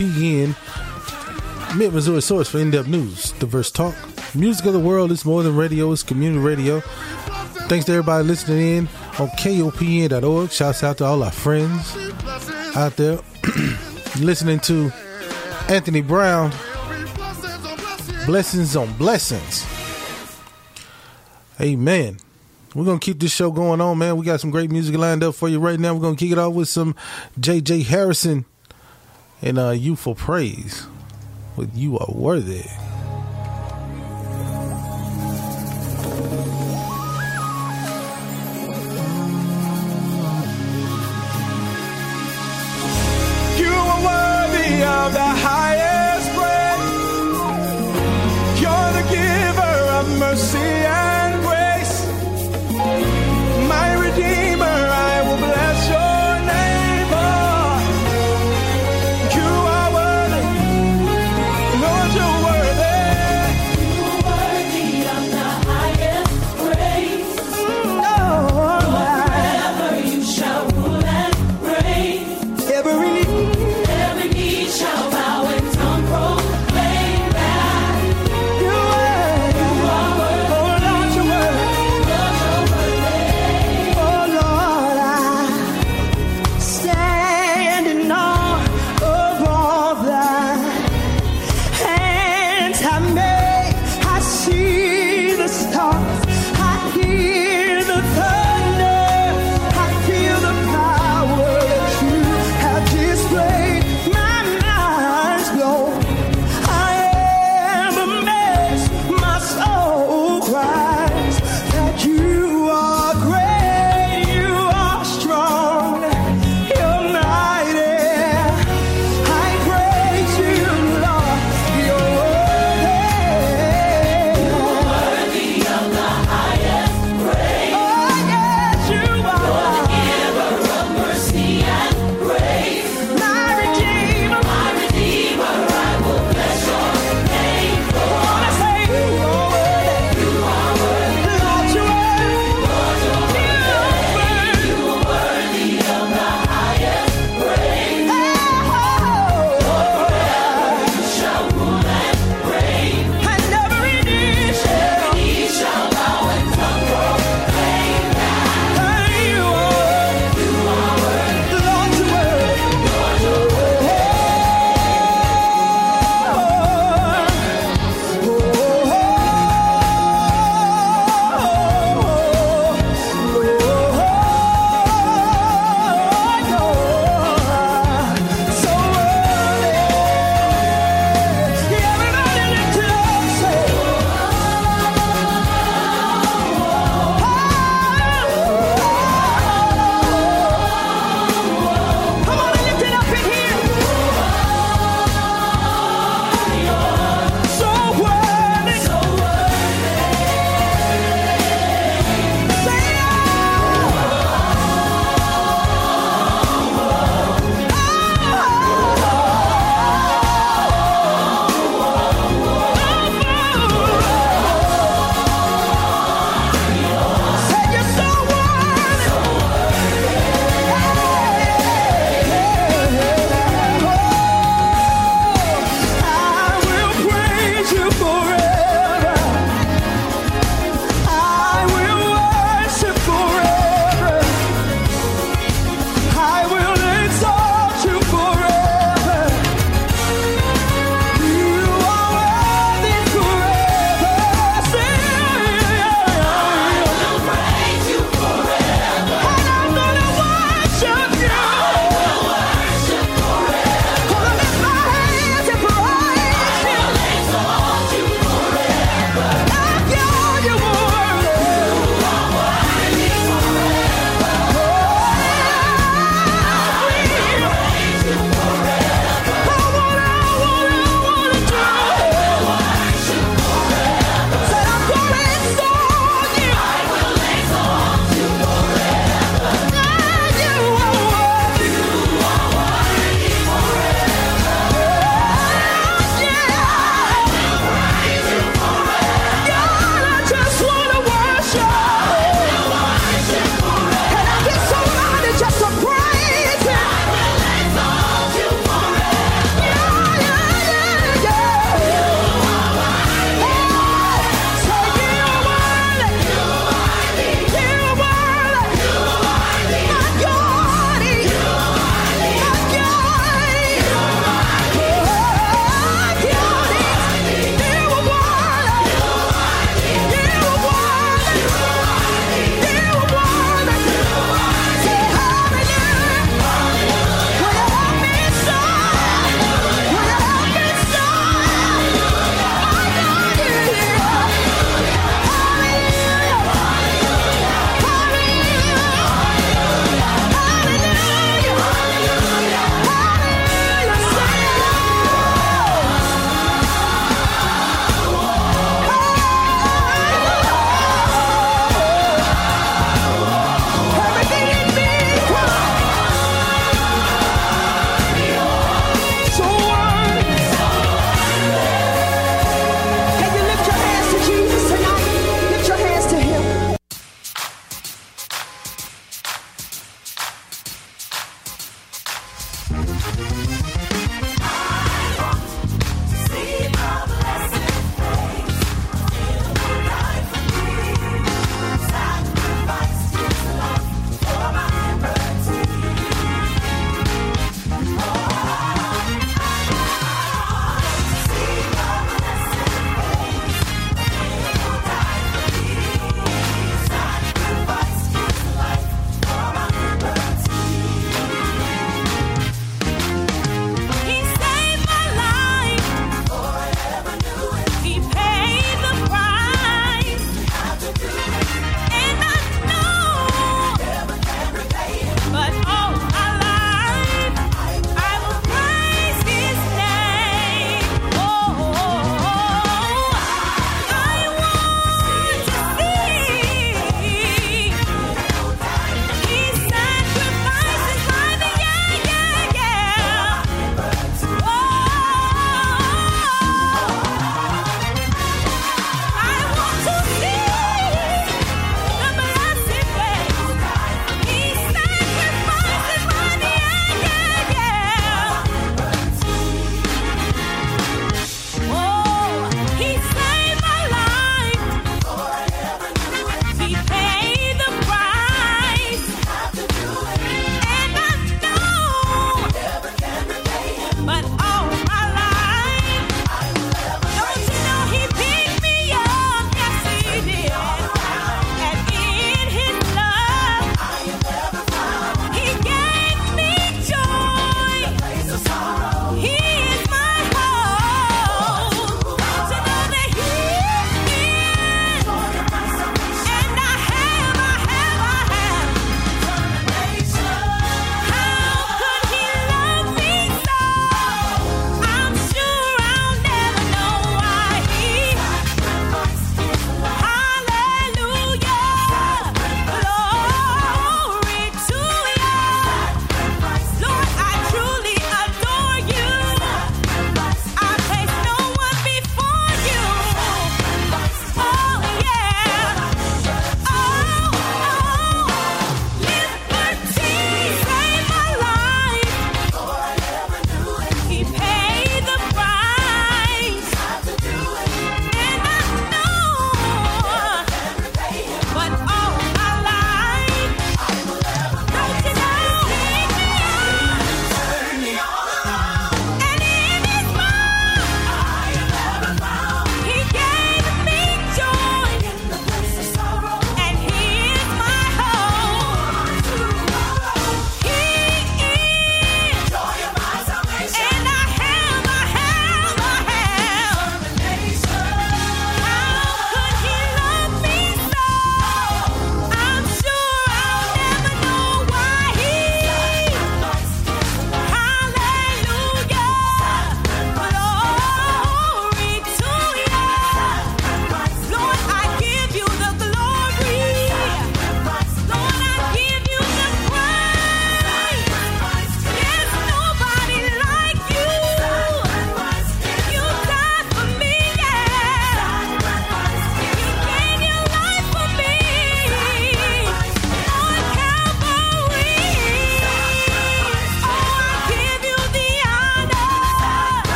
P 0.00 0.42
N, 0.44 0.56
Mid 1.76 1.92
Missouri 1.92 2.22
source 2.22 2.48
for 2.48 2.58
in 2.58 2.70
depth 2.70 2.88
news, 2.88 3.32
diverse 3.32 3.70
talk. 3.70 3.94
Music 4.34 4.64
of 4.64 4.72
the 4.72 4.78
world 4.78 5.12
is 5.12 5.26
more 5.26 5.42
than 5.42 5.54
radio, 5.54 5.92
it's 5.92 6.02
community 6.02 6.40
radio. 6.40 6.80
Thanks 7.68 7.84
to 7.84 7.92
everybody 7.92 8.26
listening 8.26 8.60
in 8.60 8.88
on 9.18 9.28
KOPN.org. 9.28 10.50
Shouts 10.52 10.82
out 10.82 10.96
to 10.98 11.04
all 11.04 11.22
our 11.22 11.30
friends 11.30 11.94
out 12.74 12.96
there 12.96 13.20
listening 14.18 14.60
to 14.60 14.90
Anthony 15.68 16.00
Brown. 16.00 16.50
Blessings 18.24 18.76
on 18.76 18.90
blessings. 18.94 19.66
Amen. 21.60 22.16
We're 22.74 22.86
gonna 22.86 23.00
keep 23.00 23.20
this 23.20 23.32
show 23.32 23.50
going 23.50 23.82
on, 23.82 23.98
man. 23.98 24.16
We 24.16 24.24
got 24.24 24.40
some 24.40 24.50
great 24.50 24.70
music 24.70 24.96
lined 24.96 25.22
up 25.22 25.34
for 25.34 25.50
you 25.50 25.60
right 25.60 25.78
now. 25.78 25.92
We're 25.92 26.00
gonna 26.00 26.16
kick 26.16 26.32
it 26.32 26.38
off 26.38 26.54
with 26.54 26.70
some 26.70 26.94
JJ 27.38 27.84
Hairston 27.84 28.46
and 29.42 29.58
uh, 29.58 29.70
Youthful 29.70 30.14
Praise, 30.14 30.86
but 31.56 31.74
you 31.74 31.98
are 31.98 32.10
worthy. 32.10 32.64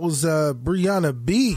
That 0.00 0.06
was 0.06 0.24
uh, 0.24 0.54
Brianna 0.54 1.12
B. 1.12 1.56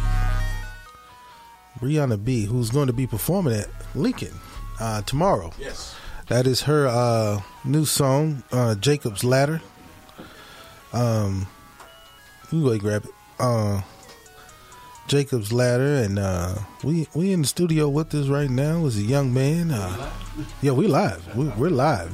Brianna 1.80 2.22
B, 2.22 2.46
who's 2.46 2.70
going 2.70 2.88
to 2.88 2.94
be 2.94 3.08
performing 3.08 3.54
at 3.54 3.70
Lincoln 3.96 4.34
uh, 4.82 5.02
tomorrow. 5.04 5.52
Yes. 5.58 5.96
That 6.28 6.46
is 6.46 6.64
her 6.64 6.88
uh, 6.88 7.42
new 7.64 7.86
song, 7.86 8.44
uh, 8.52 8.76
Jacob's 8.76 9.24
Ladder. 9.24 9.62
Um, 10.92 11.48
you 12.52 12.64
go 12.64 12.70
ahead 12.70 12.82
grab 12.82 13.06
it. 13.06 13.12
Uh, 13.40 13.82
Jacob's 15.08 15.52
Ladder, 15.52 15.96
and 15.96 16.20
uh, 16.20 16.56
we 16.84 17.08
we 17.14 17.32
in 17.32 17.42
the 17.42 17.48
studio 17.48 17.90
with 17.90 18.14
us 18.14 18.28
right 18.28 18.50
now 18.50 18.86
is 18.86 18.98
a 18.98 19.02
young 19.02 19.34
man. 19.34 19.72
Uh, 19.72 20.12
yeah, 20.62 20.72
we 20.72 20.88
live. 20.88 21.36
We, 21.36 21.48
we're 21.50 21.70
live. 21.70 22.14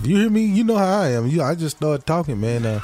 If 0.00 0.06
you 0.06 0.16
hear 0.18 0.30
me, 0.30 0.44
you 0.44 0.64
know 0.64 0.76
how 0.76 1.00
I 1.00 1.08
am. 1.12 1.26
You, 1.26 1.42
I 1.42 1.54
just 1.54 1.78
started 1.78 2.06
talking, 2.06 2.40
man. 2.40 2.64
Uh, 2.64 2.80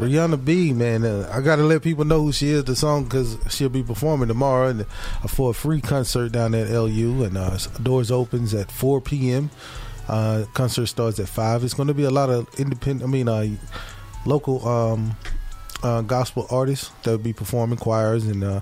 Brianna 0.00 0.42
B, 0.42 0.72
man. 0.72 1.04
Uh, 1.04 1.30
I 1.32 1.42
got 1.42 1.56
to 1.56 1.62
let 1.62 1.82
people 1.82 2.04
know 2.06 2.22
who 2.22 2.32
she 2.32 2.48
is. 2.48 2.64
The 2.64 2.74
song 2.74 3.04
because 3.04 3.36
she'll 3.50 3.68
be 3.68 3.82
performing 3.82 4.28
tomorrow 4.28 4.68
and 4.68 4.80
uh, 4.82 5.28
for 5.28 5.50
a 5.50 5.54
free 5.54 5.80
concert 5.82 6.32
down 6.32 6.54
at 6.54 6.70
LU, 6.70 7.22
and 7.24 7.36
uh, 7.36 7.58
doors 7.82 8.10
opens 8.10 8.54
at 8.54 8.72
4 8.72 9.02
p.m. 9.02 9.50
Uh, 10.08 10.44
concert 10.54 10.86
starts 10.86 11.18
at 11.20 11.28
five. 11.28 11.62
It's 11.64 11.74
going 11.74 11.88
to 11.88 11.94
be 11.94 12.04
a 12.04 12.10
lot 12.10 12.30
of 12.30 12.48
independent. 12.58 13.08
I 13.08 13.12
mean, 13.12 13.28
uh, 13.28 13.46
local 14.24 14.66
um, 14.66 15.16
uh, 15.82 16.00
gospel 16.00 16.46
artists 16.50 16.90
that 17.02 17.10
will 17.10 17.18
be 17.18 17.34
performing 17.34 17.76
choirs 17.78 18.24
and 18.26 18.42
uh, 18.42 18.60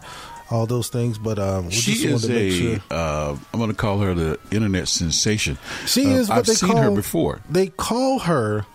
all 0.50 0.66
those 0.66 0.88
things. 0.88 1.18
But 1.18 1.38
um, 1.38 1.66
we 1.66 1.70
She 1.72 1.92
just 1.94 2.04
is 2.04 2.22
to 2.22 2.28
make 2.30 2.52
a. 2.52 2.56
sure. 2.58 2.78
Uh, 2.90 3.36
I'm 3.52 3.60
going 3.60 3.70
to 3.70 3.76
call 3.76 3.98
her 4.00 4.12
the 4.12 4.40
internet 4.50 4.88
sensation. 4.88 5.56
She 5.86 6.06
Uh, 6.06 6.16
is 6.16 6.28
what 6.28 6.38
I've 6.38 6.46
they 6.46 6.54
seen 6.54 6.70
call 6.70 6.82
her 6.82 6.90
before. 6.90 7.40
They 7.48 7.68
call 7.68 8.18
her 8.18 8.66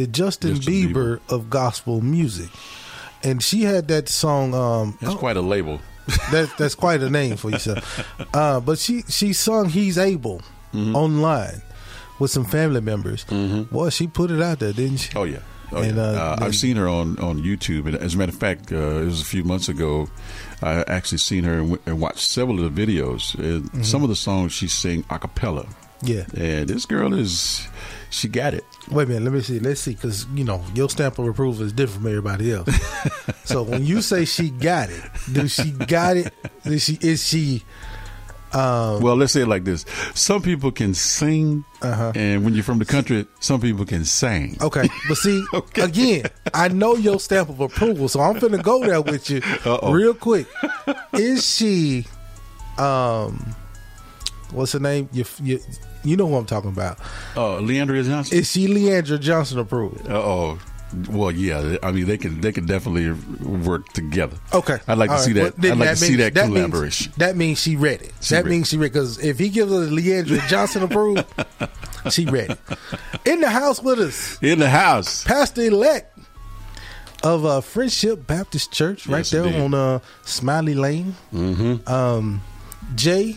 the 0.00 0.06
Justin, 0.06 0.56
Justin 0.56 0.72
Bieber, 0.92 1.20
of 1.28 1.50
gospel 1.50 2.00
music, 2.00 2.48
and 3.22 3.42
she 3.42 3.62
had 3.62 3.88
that 3.88 4.08
song. 4.08 4.54
Um, 4.54 4.96
That's 5.00 5.14
quite 5.14 5.36
a 5.36 5.42
label. 5.42 5.80
that, 6.32 6.50
that's 6.58 6.74
quite 6.74 7.02
a 7.02 7.10
name 7.10 7.36
for 7.36 7.50
yourself. 7.50 7.84
Uh, 8.34 8.60
but 8.60 8.78
she 8.78 9.02
she 9.08 9.32
sung 9.32 9.68
"He's 9.68 9.98
Able" 9.98 10.40
Mm-hmm. 10.72 10.94
online 10.96 11.62
with 12.20 12.30
some 12.30 12.44
family 12.44 12.80
members. 12.80 13.24
Boy, 13.24 13.90
she 13.90 14.06
put 14.06 14.30
it 14.30 14.40
out 14.40 14.60
there, 14.60 14.72
didn't 14.72 14.98
she? 14.98 15.10
Oh 15.16 15.24
yeah. 15.24 15.40
Oh, 15.72 15.82
And, 15.82 15.98
uh, 15.98 16.02
Uh, 16.02 16.36
I've 16.44 16.54
seen 16.56 16.76
her 16.76 16.88
on, 16.88 17.18
on 17.18 17.42
YouTube, 17.42 17.86
and 17.86 17.94
as 17.96 18.14
a 18.14 18.18
matter 18.18 18.30
of 18.32 18.38
fact, 18.38 18.72
uh, 18.72 19.02
it 19.02 19.04
was 19.04 19.20
a 19.20 19.24
few 19.24 19.44
months 19.44 19.68
ago. 19.68 20.08
I 20.62 20.82
actually 20.88 21.18
seen 21.18 21.44
her 21.44 21.58
and, 21.58 21.68
w- 21.70 21.82
and 21.86 22.00
watched 22.00 22.18
several 22.26 22.58
of 22.64 22.74
the 22.74 22.86
videos. 22.86 23.36
Mm-hmm. 23.36 23.82
Some 23.82 24.02
of 24.02 24.08
the 24.08 24.16
songs 24.16 24.52
she 24.52 24.66
sang 24.68 25.04
a 25.10 25.18
cappella, 25.18 25.66
Yeah. 26.02 26.24
and 26.36 26.68
this 26.68 26.86
girl 26.86 27.14
is 27.14 27.66
she 28.10 28.28
got 28.28 28.54
it. 28.54 28.64
Wait 28.90 29.04
a 29.04 29.06
minute, 29.06 29.22
let 29.24 29.32
me 29.32 29.40
see. 29.40 29.58
Let's 29.60 29.80
see, 29.80 29.94
because 29.94 30.26
you 30.34 30.44
know 30.44 30.62
your 30.74 30.90
stamp 30.90 31.18
of 31.18 31.26
approval 31.26 31.64
is 31.64 31.72
different 31.72 32.02
from 32.02 32.08
everybody 32.10 32.52
else. 32.52 32.68
so 33.44 33.62
when 33.62 33.84
you 33.86 34.02
say 34.02 34.24
she 34.24 34.50
got 34.50 34.90
it, 34.90 35.02
do 35.32 35.48
she 35.48 35.70
got 35.70 36.16
it? 36.16 36.34
Is 36.64 36.84
she 36.84 36.98
is 37.00 37.26
she? 37.26 37.62
Um, 38.52 39.00
Well, 39.00 39.14
let's 39.14 39.32
say 39.32 39.42
it 39.42 39.46
like 39.48 39.62
this: 39.62 39.84
some 40.14 40.42
people 40.42 40.72
can 40.72 40.92
sing, 40.92 41.64
and 41.82 42.44
when 42.44 42.52
you're 42.54 42.64
from 42.64 42.80
the 42.80 42.84
country, 42.84 43.26
some 43.38 43.60
people 43.60 43.84
can 43.86 44.04
sing. 44.04 44.56
Uh-huh. 44.58 44.66
Okay, 44.66 44.88
but 45.06 45.16
see, 45.18 45.44
again, 45.76 46.24
I 46.52 46.66
know 46.66 46.96
your 46.96 47.20
stamp 47.20 47.48
of 47.48 47.60
approval, 47.60 48.08
so 48.08 48.18
I'm 48.20 48.40
finna 48.40 48.60
go 48.60 48.84
there 48.84 49.02
with 49.02 49.30
you 49.30 49.40
Uh-oh. 49.64 49.92
real 49.92 50.14
quick. 50.14 50.48
Is 51.12 51.46
she, 51.48 52.06
um, 52.76 53.54
what's 54.52 54.72
her 54.72 54.78
name? 54.80 55.08
You, 55.12 55.24
you, 55.42 55.60
you 56.04 56.16
know 56.16 56.26
who 56.26 56.36
I'm 56.36 56.46
talking 56.46 56.70
about. 56.70 56.98
Uh, 57.36 57.58
Le'Andria 57.60 58.04
Johnson. 58.04 58.38
Is 58.38 58.50
she 58.50 58.66
Le'Andria 58.66 59.20
Johnson 59.20 59.58
approved? 59.58 60.08
Uh 60.08 60.14
oh. 60.14 60.58
Well, 61.08 61.30
yeah. 61.30 61.76
I 61.84 61.92
mean, 61.92 62.06
they 62.06 62.18
can 62.18 62.40
they 62.40 62.50
can 62.50 62.66
definitely 62.66 63.12
work 63.46 63.88
together. 63.92 64.36
Okay, 64.52 64.78
I'd 64.88 64.98
like 64.98 65.10
to 65.10 65.18
see 65.20 65.32
right. 65.40 65.54
that. 65.54 65.62
Well, 65.62 65.72
I'd 65.72 65.78
like 65.78 65.88
to 65.90 65.96
see 65.96 66.16
means- 66.16 66.34
that, 66.34 66.34
means- 66.34 66.54
collaboration. 66.56 67.12
that 67.18 67.36
means 67.36 67.60
she 67.62 67.76
read 67.76 68.02
it. 68.02 68.12
She 68.20 68.34
that 68.34 68.44
read 68.44 68.50
means 68.50 68.68
she 68.70 68.76
read 68.76 68.92
because 68.92 69.18
if 69.24 69.38
he 69.38 69.50
gives 69.50 69.70
her 69.70 69.86
Le'Andria 69.86 70.44
Johnson 70.48 70.82
approved, 70.82 71.24
she 72.10 72.26
read 72.26 72.50
it. 72.50 72.58
In 73.24 73.40
the 73.40 73.50
house 73.50 73.80
with 73.80 74.00
us, 74.00 74.36
In 74.42 74.58
the 74.58 74.68
house. 74.68 75.22
Pastor 75.22 75.62
elect 75.62 76.18
of 77.22 77.44
uh, 77.44 77.60
Friendship 77.60 78.26
Baptist 78.26 78.72
Church, 78.72 79.06
right 79.06 79.18
Yes, 79.18 79.30
there 79.30 79.44
indeed. 79.44 79.60
on 79.60 79.74
uh, 79.74 79.98
Smiley 80.24 80.74
Lane. 80.74 81.14
Mm-hmm. 81.32 81.88
Um, 81.88 82.42
J. 82.96 83.36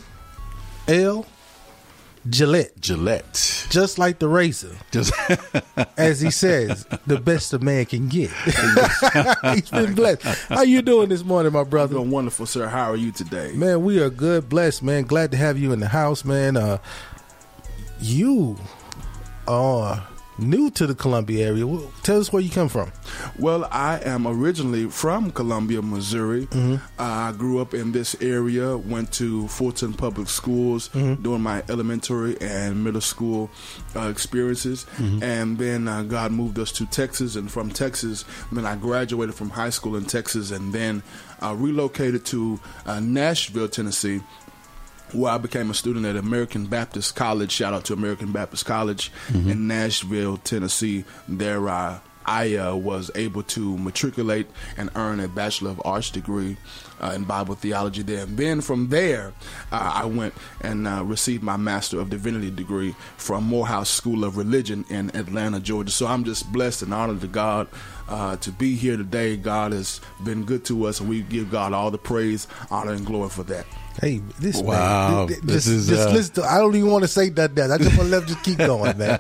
L. 0.87 1.25
Gillette, 2.29 2.79
Gillette, 2.79 3.67
just 3.69 3.99
like 3.99 4.19
the 4.19 4.29
razor, 4.29 4.77
just 4.91 5.11
as 5.97 6.21
he 6.21 6.31
says, 6.31 6.85
the 7.05 7.19
best 7.19 7.51
a 7.51 7.59
man 7.59 7.85
can 7.85 8.07
get. 8.07 8.29
He's 9.53 9.69
been 9.69 9.93
blessed. 9.93 10.23
How 10.47 10.61
you 10.61 10.81
doing 10.81 11.09
this 11.09 11.25
morning, 11.25 11.51
my 11.51 11.65
brother? 11.65 11.95
Doing 11.95 12.11
wonderful, 12.11 12.45
sir. 12.45 12.67
How 12.67 12.91
are 12.91 12.95
you 12.95 13.11
today? 13.11 13.51
Man, 13.53 13.83
we 13.83 14.01
are 14.01 14.09
good, 14.09 14.47
blessed, 14.47 14.83
man. 14.83 15.03
Glad 15.03 15.31
to 15.31 15.37
have 15.37 15.57
you 15.57 15.73
in 15.73 15.81
the 15.81 15.89
house, 15.89 16.23
man. 16.23 16.55
Uh, 16.55 16.77
you 17.99 18.57
are 19.49 20.07
new 20.37 20.69
to 20.71 20.87
the 20.87 20.95
Columbia 20.95 21.47
area. 21.47 21.65
Well, 21.67 21.91
Tell 22.03 22.19
us 22.19 22.33
where 22.33 22.41
you 22.41 22.49
come 22.49 22.67
from. 22.69 22.91
Well, 23.39 23.65
I 23.71 23.99
am 24.03 24.27
originally 24.27 24.89
from 24.89 25.31
Columbia, 25.31 25.81
Missouri. 25.81 26.47
Mm-hmm. 26.47 26.75
I 26.99 27.31
grew 27.37 27.59
up 27.61 27.73
in 27.73 27.91
this 27.93 28.15
area, 28.21 28.75
went 28.77 29.11
to 29.13 29.47
Fulton 29.47 29.93
Public 29.93 30.27
Schools 30.29 30.89
Mm-hmm. 30.89 31.21
during 31.23 31.41
my 31.41 31.63
elementary 31.69 32.39
and 32.41 32.83
middle 32.83 32.99
school 33.01 33.49
uh, 33.95 34.09
experiences. 34.09 34.85
Mm-hmm. 34.97 35.23
And 35.23 35.57
then 35.57 35.87
uh, 35.87 36.03
God 36.03 36.31
moved 36.31 36.59
us 36.59 36.71
to 36.73 36.85
Texas. 36.87 37.35
And 37.35 37.49
from 37.51 37.69
Texas, 37.69 38.25
then 38.51 38.65
I 38.65 38.75
graduated 38.75 39.35
from 39.35 39.49
high 39.49 39.69
school 39.69 39.95
in 39.95 40.05
Texas 40.05 40.51
and 40.51 40.73
then 40.73 41.03
uh, 41.41 41.55
relocated 41.57 42.25
to 42.25 42.59
uh, 42.85 42.99
Nashville, 42.99 43.69
Tennessee. 43.69 44.21
Where 45.11 45.31
I 45.31 45.37
became 45.37 45.69
a 45.69 45.73
student 45.75 46.05
at 46.05 46.15
American 46.15 46.65
Baptist 46.65 47.15
College. 47.15 47.51
Shout 47.51 47.73
out 47.73 47.85
to 47.85 47.93
American 47.93 48.31
Baptist 48.31 48.65
College 48.65 49.11
in 49.33 49.67
Nashville, 49.67 50.37
Tennessee. 50.37 51.05
There, 51.27 51.69
I 51.69 51.99
I 52.25 52.55
uh, 52.55 52.75
was 52.75 53.11
able 53.15 53.43
to 53.43 53.77
matriculate 53.77 54.47
and 54.77 54.89
earn 54.95 55.19
a 55.19 55.27
Bachelor 55.27 55.71
of 55.71 55.81
Arts 55.85 56.09
degree 56.09 56.57
in 57.11 57.23
Bible 57.23 57.55
theology 57.55 58.01
there. 58.01 58.23
And 58.23 58.37
then 58.37 58.61
from 58.61 58.89
there, 58.89 59.33
uh, 59.71 59.91
I 59.95 60.05
went 60.05 60.33
and 60.61 60.87
uh, 60.87 61.03
received 61.03 61.43
my 61.43 61.57
Master 61.57 61.99
of 61.99 62.09
Divinity 62.09 62.51
degree 62.51 62.95
from 63.17 63.43
Morehouse 63.43 63.89
School 63.89 64.23
of 64.23 64.37
Religion 64.37 64.85
in 64.89 65.15
Atlanta, 65.15 65.59
Georgia. 65.59 65.91
So 65.91 66.07
I'm 66.07 66.23
just 66.23 66.51
blessed 66.51 66.83
and 66.83 66.93
honored 66.93 67.21
to 67.21 67.27
God 67.27 67.67
uh, 68.07 68.37
to 68.37 68.51
be 68.51 68.75
here 68.75 68.97
today. 68.97 69.37
God 69.37 69.71
has 69.71 70.01
been 70.23 70.43
good 70.43 70.65
to 70.65 70.85
us, 70.85 70.99
and 70.99 71.09
we 71.09 71.21
give 71.21 71.51
God 71.51 71.73
all 71.73 71.91
the 71.91 71.97
praise, 71.97 72.47
honor, 72.69 72.91
and 72.93 73.05
glory 73.05 73.29
for 73.29 73.43
that. 73.43 73.65
Hey, 74.01 74.21
this 74.39 74.59
Wow, 74.59 75.09
man, 75.19 75.27
th- 75.27 75.39
th- 75.39 75.53
this 75.53 75.65
just, 75.65 75.67
is, 75.67 75.87
just 75.87 76.07
uh, 76.07 76.11
listen. 76.11 76.33
To, 76.35 76.43
I 76.43 76.57
don't 76.57 76.75
even 76.75 76.89
want 76.89 77.03
to 77.03 77.07
say 77.07 77.29
that. 77.29 77.53
That 77.55 77.71
I 77.71 77.77
just 77.77 77.95
want 77.95 78.09
to 78.09 78.17
let 78.17 78.27
just 78.27 78.43
keep 78.43 78.57
going, 78.57 78.97
man. 78.97 79.19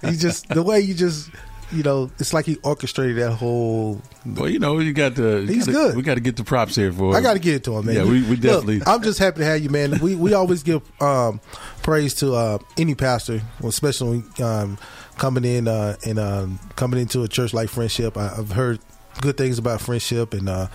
He 0.00 0.16
just 0.16 0.48
the 0.48 0.62
way 0.62 0.80
you 0.80 0.94
just, 0.94 1.28
you 1.72 1.82
know, 1.82 2.10
it's 2.18 2.32
like 2.34 2.44
he 2.46 2.56
orchestrated 2.62 3.16
that 3.16 3.32
whole. 3.32 4.00
Well, 4.26 4.48
you 4.48 4.58
know, 4.58 4.78
you 4.78 4.92
got 4.92 5.16
to. 5.16 5.46
He's 5.46 5.66
gotta- 5.66 5.72
good. 5.72 5.96
We 5.96 6.02
got 6.02 6.14
to 6.14 6.20
get 6.20 6.36
the 6.36 6.44
props 6.44 6.76
here 6.76 6.92
for. 6.92 7.16
I 7.16 7.20
got 7.20 7.34
to 7.34 7.38
give 7.38 7.56
it 7.56 7.64
to 7.64 7.76
him, 7.78 7.86
man. 7.86 7.94
Yeah, 7.96 8.04
we, 8.04 8.22
we 8.22 8.36
Look, 8.36 8.40
definitely. 8.40 8.82
I'm 8.86 9.02
just 9.02 9.18
happy 9.18 9.38
to 9.38 9.44
have 9.44 9.60
you, 9.60 9.70
man. 9.70 9.98
We 10.00 10.14
we 10.14 10.34
always 10.34 10.62
give 10.62 10.82
um, 11.02 11.40
praise 11.82 12.14
to 12.16 12.34
uh, 12.34 12.58
any 12.76 12.94
pastor, 12.94 13.42
especially 13.64 14.18
when, 14.38 14.46
um, 14.46 14.78
coming 15.18 15.44
in 15.44 15.68
uh, 15.68 15.96
and 16.06 16.18
um, 16.18 16.58
coming 16.76 17.00
into 17.00 17.22
a 17.22 17.28
church 17.28 17.52
like 17.52 17.68
Friendship. 17.68 18.16
I, 18.16 18.34
I've 18.38 18.52
heard 18.52 18.80
good 19.20 19.36
things 19.36 19.58
about 19.58 19.80
Friendship, 19.80 20.34
and 20.34 20.48
uh, 20.48 20.68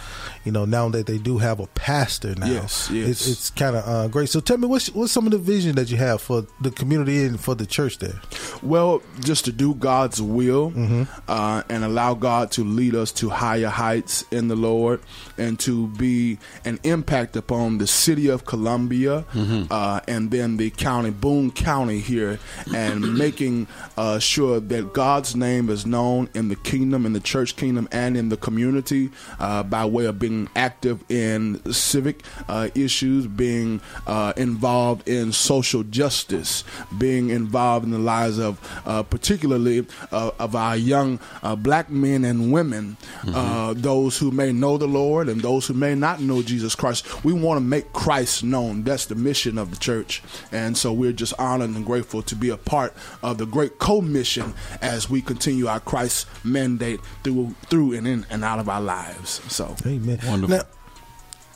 you 0.46 0.52
know 0.52 0.66
now 0.66 0.90
that 0.90 1.06
they 1.08 1.18
do 1.18 1.38
have 1.40 1.60
a 1.60 1.68
pastor 1.68 2.36
now, 2.36 2.48
Yes, 2.48 2.90
yes. 2.92 3.10
it's, 3.10 3.28
it's 3.28 3.50
kind 3.50 3.76
of 3.76 3.88
uh, 3.88 4.08
great. 4.08 4.30
So 4.30 4.40
tell 4.40 4.58
me, 4.58 4.68
what's 4.68 4.88
what's 4.94 5.12
some 5.12 5.26
of 5.26 5.32
the 5.32 5.38
vision 5.38 5.76
that 5.76 5.90
you 5.90 5.98
have 5.98 6.22
for 6.22 6.46
the 6.62 6.72
community 6.72 7.24
and 7.24 7.40
for 7.40 7.56
the 7.56 7.66
church 7.66 7.98
there? 8.00 8.22
Well, 8.62 9.02
just 9.22 9.46
to 9.46 9.52
do 9.52 9.74
God's 9.74 10.22
will 10.22 10.72
Mm-hmm. 10.72 11.04
uh, 11.28 11.64
and 11.70 11.84
allow 11.84 12.14
God 12.14 12.52
to 12.52 12.64
lead 12.64 12.96
us 12.96 13.12
to 13.14 13.30
higher 13.30 13.68
heights 13.68 14.24
in 14.32 14.48
the 14.48 14.56
Lord 14.56 15.02
and 15.38 15.60
to 15.62 15.88
be 15.88 16.38
an 16.66 16.80
impact 16.84 17.36
upon 17.36 17.78
the 17.78 17.88
city 17.88 18.28
of 18.30 18.46
Columbia 18.46 19.26
Mm-hmm. 19.34 19.66
uh, 19.72 20.00
and 20.08 20.32
then 20.32 20.58
the 20.58 20.70
county, 20.70 21.10
Boone 21.10 21.52
County 21.52 22.00
here, 22.00 22.40
and 22.74 23.18
making 23.18 23.68
uh, 23.98 24.20
sure 24.20 24.60
that 24.60 24.94
God's 24.94 25.36
name 25.36 25.70
is 25.70 25.86
known 25.86 26.30
in 26.34 26.50
the 26.50 26.56
kingdom, 26.56 27.06
in 27.06 27.14
the 27.14 27.20
church 27.20 27.56
kingdom, 27.56 27.88
and 27.92 28.16
in 28.18 28.27
the 28.30 28.38
community 28.38 29.10
uh, 29.40 29.64
by 29.64 29.86
way 29.86 30.06
of 30.06 30.20
being 30.20 30.50
active 30.56 31.04
in 31.10 31.62
civic 31.72 32.24
uh, 32.48 32.70
issues, 32.76 33.28
being 33.28 33.82
uh, 34.06 34.34
involved 34.38 35.08
in 35.08 35.32
social 35.32 35.84
justice, 35.84 36.64
being 36.98 37.30
involved 37.30 37.86
in 37.86 37.92
the 37.92 38.00
lives 38.00 38.40
of, 38.40 38.60
uh, 38.86 39.04
particularly 39.04 39.86
uh, 40.12 40.32
of 40.40 40.56
our 40.56 40.76
young 40.76 41.20
uh, 41.44 41.56
black 41.56 41.90
men 41.90 42.26
and 42.26 42.52
women, 42.52 42.98
uh, 43.28 43.74
those 43.76 44.18
who 44.18 44.32
may 44.32 44.52
know 44.52 44.78
the 44.78 44.88
Lord 44.88 45.30
and 45.30 45.42
those 45.42 45.68
who 45.68 45.74
may 45.74 45.96
not 45.96 46.22
know 46.22 46.42
Jesus 46.42 46.76
Christ. 46.76 47.24
We 47.24 47.34
want 47.34 47.58
to 47.58 47.62
make 47.62 47.94
Christ 47.94 48.44
known. 48.44 48.84
That's 48.84 49.06
the 49.06 49.16
mission 49.16 49.58
of 49.58 49.72
the 49.72 49.78
church, 49.78 50.22
and 50.52 50.78
so 50.78 50.94
we're 50.94 51.12
just 51.12 51.34
honored 51.40 51.70
and 51.72 51.86
grateful 51.86 52.22
to 52.24 52.36
be 52.36 52.50
a 52.50 52.58
part 52.58 52.94
of 53.24 53.38
the 53.38 53.46
great 53.46 53.80
commission 53.80 54.54
as 54.82 55.10
we 55.10 55.22
continue 55.22 55.68
our 55.68 55.80
Christ 55.80 56.28
mandate 56.44 57.00
through 57.24 57.56
through 57.68 57.94
and 57.94 58.08
in 58.08 58.17
in 58.24 58.26
and 58.30 58.44
out 58.44 58.60
of 58.60 58.70
our 58.70 58.82
lives. 58.82 59.42
So, 59.52 59.76
Amen. 59.86 60.20
Wonderful. 60.26 60.58
Now, 60.58 60.64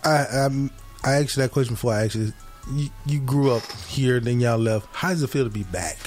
I 0.03 0.45
um, 0.45 0.71
I 1.03 1.15
asked 1.15 1.38
you 1.38 1.43
that 1.43 1.51
question 1.51 1.75
before. 1.75 1.93
I 1.93 2.03
actually, 2.03 2.33
you, 2.73 2.89
you 3.05 3.19
grew 3.19 3.51
up 3.51 3.63
here, 3.88 4.19
then 4.19 4.39
y'all 4.39 4.57
left. 4.57 4.88
How 4.93 5.09
does 5.09 5.23
it 5.23 5.29
feel 5.29 5.43
to 5.43 5.49
be 5.49 5.63
back? 5.63 5.97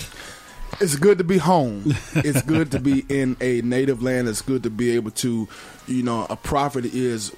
It's 0.80 0.96
good 0.96 1.18
to 1.18 1.24
be 1.24 1.38
home. 1.38 1.94
it's 2.16 2.42
good 2.42 2.72
to 2.72 2.80
be 2.80 3.04
in 3.08 3.36
a 3.40 3.60
native 3.62 4.02
land. 4.02 4.28
It's 4.28 4.42
good 4.42 4.64
to 4.64 4.70
be 4.70 4.90
able 4.92 5.12
to, 5.12 5.48
you 5.86 6.02
know, 6.02 6.26
a 6.28 6.36
prophet 6.36 6.84
is 6.86 7.34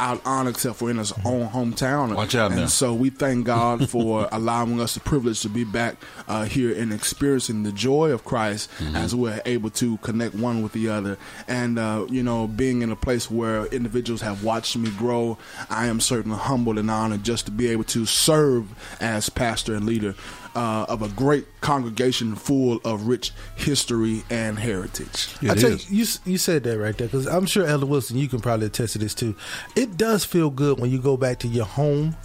without 0.00 0.22
honor 0.24 0.50
except 0.50 0.76
for 0.76 0.90
in 0.90 0.96
his 0.98 1.12
own 1.24 1.48
hometown. 1.48 2.14
Watch 2.14 2.34
out 2.34 2.50
and 2.52 2.62
now. 2.62 2.66
so 2.66 2.94
we 2.94 3.10
thank 3.10 3.44
God 3.46 3.88
for 3.90 4.28
allowing 4.32 4.80
us 4.80 4.94
the 4.94 5.00
privilege 5.00 5.40
to 5.42 5.48
be 5.48 5.64
back 5.64 5.96
uh, 6.28 6.44
here 6.44 6.74
and 6.74 6.92
experiencing 6.92 7.62
the 7.62 7.72
joy 7.72 8.10
of 8.10 8.24
Christ 8.24 8.70
Mm-hmm. 8.80 8.96
as 8.96 9.14
we're 9.14 9.40
able 9.46 9.70
to 9.70 9.96
connect 9.98 10.34
one 10.34 10.62
with 10.62 10.72
the 10.72 10.88
other. 10.88 11.18
And, 11.48 11.78
uh, 11.78 12.06
you 12.08 12.22
know, 12.22 12.46
being 12.46 12.82
in 12.82 12.90
a 12.90 12.96
place 12.96 13.30
where 13.30 13.66
individuals 13.66 14.20
have 14.22 14.42
watched 14.44 14.76
me 14.76 14.90
grow, 14.90 15.38
I 15.68 15.86
am 15.86 16.00
certainly 16.00 16.38
humbled 16.38 16.78
and 16.78 16.90
honored 16.90 17.22
just 17.24 17.46
to 17.46 17.50
be 17.52 17.68
able 17.68 17.84
to 17.84 18.06
serve 18.06 18.68
as 19.00 19.28
pastor 19.28 19.74
and 19.74 19.84
leader 19.86 20.14
uh, 20.54 20.86
of 20.88 21.02
a 21.02 21.08
great 21.08 21.46
congregation 21.60 22.34
full 22.34 22.80
of 22.84 23.06
rich 23.06 23.32
history 23.56 24.22
and 24.30 24.58
heritage. 24.58 25.28
I 25.42 25.54
tell 25.54 25.70
you, 25.70 25.78
you, 25.90 26.06
you 26.24 26.38
said 26.38 26.64
that 26.64 26.78
right 26.78 26.96
there 26.96 27.06
because 27.08 27.26
I'm 27.26 27.46
sure 27.46 27.66
Elder 27.66 27.86
Wilson, 27.86 28.16
you 28.18 28.28
can 28.28 28.40
probably 28.40 28.66
attest 28.66 28.94
to 28.94 28.98
this 28.98 29.14
too. 29.14 29.34
It 29.76 29.96
does 29.96 30.24
feel 30.24 30.50
good 30.50 30.78
when 30.80 30.90
you 30.90 31.00
go 31.00 31.16
back 31.16 31.38
to 31.40 31.48
your 31.48 31.66
home. 31.66 32.16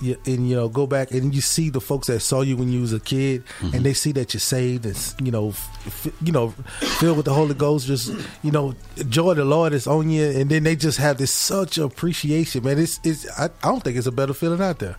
You, 0.00 0.16
and 0.26 0.48
you 0.48 0.54
know, 0.54 0.68
go 0.68 0.86
back 0.86 1.10
and 1.10 1.34
you 1.34 1.40
see 1.40 1.70
the 1.70 1.80
folks 1.80 2.06
that 2.06 2.20
saw 2.20 2.42
you 2.42 2.56
when 2.56 2.70
you 2.70 2.82
was 2.82 2.92
a 2.92 3.00
kid, 3.00 3.42
and 3.60 3.84
they 3.84 3.94
see 3.94 4.12
that 4.12 4.32
you're 4.32 4.38
saved, 4.40 4.86
and 4.86 5.14
you 5.20 5.32
know, 5.32 5.48
f- 5.48 6.06
f- 6.06 6.12
you 6.22 6.30
know, 6.30 6.50
filled 7.00 7.16
with 7.16 7.26
the 7.26 7.34
Holy 7.34 7.54
Ghost. 7.54 7.88
Just 7.88 8.12
you 8.44 8.52
know, 8.52 8.76
joy 9.08 9.32
of 9.32 9.38
the 9.38 9.44
Lord 9.44 9.72
is 9.72 9.88
on 9.88 10.08
you, 10.08 10.24
and 10.24 10.48
then 10.50 10.62
they 10.62 10.76
just 10.76 10.98
have 10.98 11.18
this 11.18 11.32
such 11.32 11.78
appreciation, 11.78 12.62
man. 12.62 12.78
It's 12.78 13.00
it's 13.02 13.28
I, 13.36 13.46
I 13.46 13.48
don't 13.70 13.82
think 13.82 13.96
it's 13.96 14.06
a 14.06 14.12
better 14.12 14.34
feeling 14.34 14.60
out 14.62 14.78
there. 14.78 14.94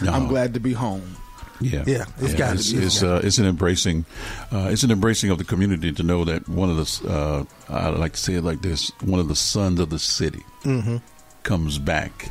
I'm 0.00 0.28
glad 0.28 0.54
to 0.54 0.60
be 0.60 0.72
home. 0.72 1.16
Yeah, 1.60 1.82
Yeah, 1.86 2.04
it's 2.18 2.34
gotta 2.34 2.54
it's, 2.54 2.72
be. 2.72 2.78
It's 2.84 3.02
uh, 3.02 3.20
it's 3.24 3.38
an 3.38 3.46
embracing, 3.46 4.04
uh, 4.52 4.68
it's 4.70 4.82
an 4.84 4.90
embracing 4.90 5.30
of 5.30 5.38
the 5.38 5.44
community 5.44 5.92
to 5.92 6.02
know 6.02 6.24
that 6.24 6.48
one 6.48 6.70
of 6.70 6.76
the, 6.76 7.08
uh, 7.10 7.44
I 7.68 7.88
like 7.90 8.12
to 8.12 8.18
say 8.20 8.34
it 8.34 8.44
like 8.44 8.62
this: 8.62 8.90
one 9.02 9.18
of 9.20 9.28
the 9.28 9.34
sons 9.36 9.80
of 9.80 9.90
the 9.90 9.98
city 9.98 10.42
Mhm. 10.64 11.02
comes 11.42 11.78
back 11.78 12.30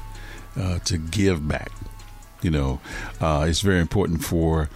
uh, 0.56 0.80
to 0.86 0.98
give 0.98 1.48
back. 1.48 1.72
You 2.42 2.52
know, 2.52 2.80
uh, 3.20 3.46
it's 3.50 3.62
very 3.62 3.80
important 3.80 4.24
for 4.24 4.70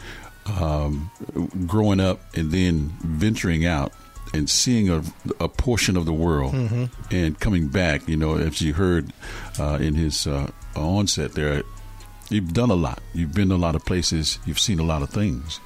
um, 0.48 1.11
growing 1.68 1.99
up 1.99 2.19
and 2.36 2.52
then 2.52 2.91
venturing 3.03 3.65
out 3.65 3.94
and 4.34 4.49
seeing 4.49 4.90
a, 4.90 5.03
a 5.40 5.48
portion 5.48 5.95
of 5.95 6.06
the 6.06 6.14
world 6.14 6.53
Mhm. 6.53 6.90
and 7.11 7.40
coming 7.40 7.68
back. 7.68 8.07
You 8.07 8.18
know, 8.18 8.36
as 8.36 8.61
you 8.61 8.73
heard 8.73 9.14
uh, 9.60 9.78
in 9.80 9.94
his 9.95 10.26
uh, 10.28 10.49
onset 10.76 11.34
there, 11.34 11.64
you've 12.31 12.53
done 12.53 12.69
a 12.71 12.75
lot. 12.75 12.99
You've 13.13 13.33
been 13.33 13.49
to 13.49 13.55
a 13.55 13.57
lot 13.57 13.75
of 13.75 13.85
places. 13.85 14.39
You've 14.45 14.59
seen 14.59 14.79
a 14.79 14.83
lot 14.83 15.01
of 15.01 15.09
things. 15.09 15.59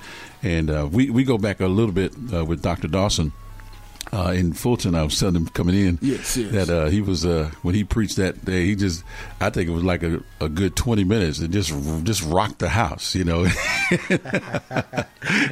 And 0.44 0.70
uh, 0.70 0.88
we, 0.92 1.10
we 1.10 1.24
go 1.24 1.38
back 1.38 1.60
a 1.60 1.68
little 1.68 1.94
bit 1.94 2.14
uh, 2.34 2.44
with 2.46 2.62
Dr. 2.62 2.88
Dawson. 2.88 3.32
Uh, 4.14 4.32
in 4.36 4.54
Fulton, 4.54 4.94
I 4.94 5.02
was 5.04 5.20
telling 5.20 5.36
him 5.36 5.48
coming 5.48 5.76
in 5.76 5.98
Yes, 6.00 6.38
yes. 6.38 6.52
that 6.52 6.70
uh, 6.70 6.86
he 6.90 7.02
was 7.02 7.26
uh, 7.26 7.50
when 7.64 7.74
he 7.74 7.84
preached 7.84 8.18
that 8.18 8.46
day. 8.46 8.64
He 8.66 8.76
just, 8.76 9.04
I 9.42 9.50
think 9.50 9.68
it 9.68 9.72
was 9.72 9.84
like 9.84 10.04
a, 10.04 10.22
a 10.40 10.48
good 10.48 10.76
twenty 10.76 11.04
minutes. 11.04 11.40
It 11.40 11.50
just 11.50 11.72
just 12.04 12.22
rocked 12.24 12.60
the 12.60 12.70
house, 12.70 13.16
you 13.16 13.24
know. 13.24 13.48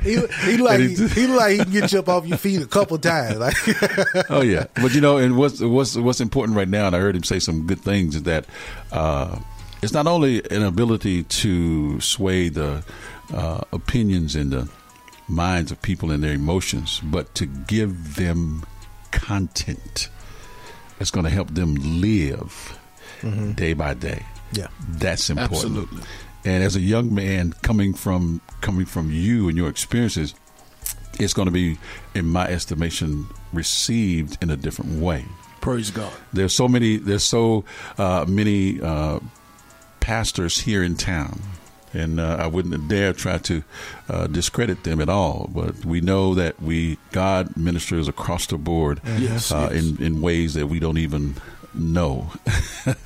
He, 0.04 0.18
he 0.46 0.58
like 0.58 0.80
he, 0.82 0.96
he- 1.08 1.28
like 1.28 1.52
he 1.54 1.58
can 1.64 1.72
get 1.72 1.92
you 1.92 2.00
up 2.00 2.08
off 2.10 2.28
your 2.28 2.38
feet 2.38 2.62
a 2.62 2.68
couple 2.68 2.98
times. 3.00 3.38
Like, 3.40 3.56
oh 4.30 4.42
yeah, 4.42 4.68
but 4.76 4.94
you 4.94 5.02
know, 5.02 5.18
and 5.18 5.36
what's 5.36 5.60
what's 5.62 5.96
what's 5.96 6.22
important 6.22 6.56
right 6.56 6.68
now, 6.68 6.86
and 6.88 6.96
I 6.96 7.00
heard 7.00 7.16
him 7.16 7.24
say 7.24 7.40
some 7.40 7.66
good 7.66 7.80
things, 7.82 8.16
is 8.16 8.24
that 8.24 8.46
uh, 8.92 9.40
it's 9.84 9.94
not 9.94 10.08
only 10.08 10.42
an 10.52 10.64
ability 10.64 11.24
to 11.24 12.00
sway 12.02 12.50
the 12.50 12.84
uh, 13.34 13.62
opinions 13.72 14.36
and 14.36 14.52
the 14.52 14.70
minds 15.28 15.72
of 15.72 15.82
people 15.82 16.12
and 16.12 16.24
their 16.24 16.34
emotions, 16.34 17.02
but 17.04 17.34
to 17.36 17.46
give 17.46 18.16
them 18.16 18.64
content 19.12 20.10
that's 20.98 21.12
going 21.12 21.24
to 21.26 21.30
help 21.30 21.54
them 21.54 21.76
live 22.02 22.78
Mhm. 23.22 23.56
day 23.56 23.74
by 23.74 23.94
day. 23.94 24.26
Yeah. 24.54 24.68
that's 24.88 25.30
important. 25.30 25.54
Absolutely. 25.78 26.04
And 26.46 26.64
as 26.64 26.76
a 26.76 26.80
young 26.82 27.14
man 27.16 27.54
coming 27.64 27.94
from 27.94 28.42
coming 28.62 28.86
from 28.86 29.10
you 29.12 29.48
and 29.48 29.58
your 29.58 29.70
experiences, 29.70 30.36
it's 31.20 31.34
going 31.34 31.48
to 31.48 31.52
be, 31.52 31.78
in 32.14 32.26
my 32.28 32.46
estimation, 32.48 33.28
received 33.54 34.38
in 34.44 34.50
a 34.52 34.58
different 34.58 35.00
way. 35.02 35.26
Praise 35.62 35.90
God. 35.90 36.12
There's 36.34 36.54
so 36.54 36.68
many. 36.68 36.98
There's 36.98 37.24
so 37.24 37.64
uh, 37.98 38.26
many 38.28 38.80
uh, 38.82 39.20
pastors 40.04 40.62
here 40.62 40.84
in 40.84 40.96
town, 40.96 41.42
and 41.94 42.20
uh, 42.20 42.36
I 42.40 42.48
wouldn't 42.48 42.88
dare 42.90 43.14
try 43.14 43.38
to 43.40 43.64
uh, 44.10 44.28
discredit 44.28 44.84
them 44.84 45.00
at 45.02 45.10
all. 45.10 45.50
But 45.54 45.86
we 45.86 46.02
know 46.02 46.36
that 46.36 46.62
we 46.62 46.98
God 47.12 47.56
ministers 47.56 48.08
across 48.08 48.46
the 48.48 48.58
board, 48.58 49.00
Yes, 49.18 49.52
uh, 49.52 49.70
yes. 49.72 49.84
in 49.84 50.04
in 50.04 50.22
ways 50.22 50.54
that 50.56 50.68
we 50.68 50.80
don't 50.80 50.98
even 51.00 51.36
know. 51.74 52.32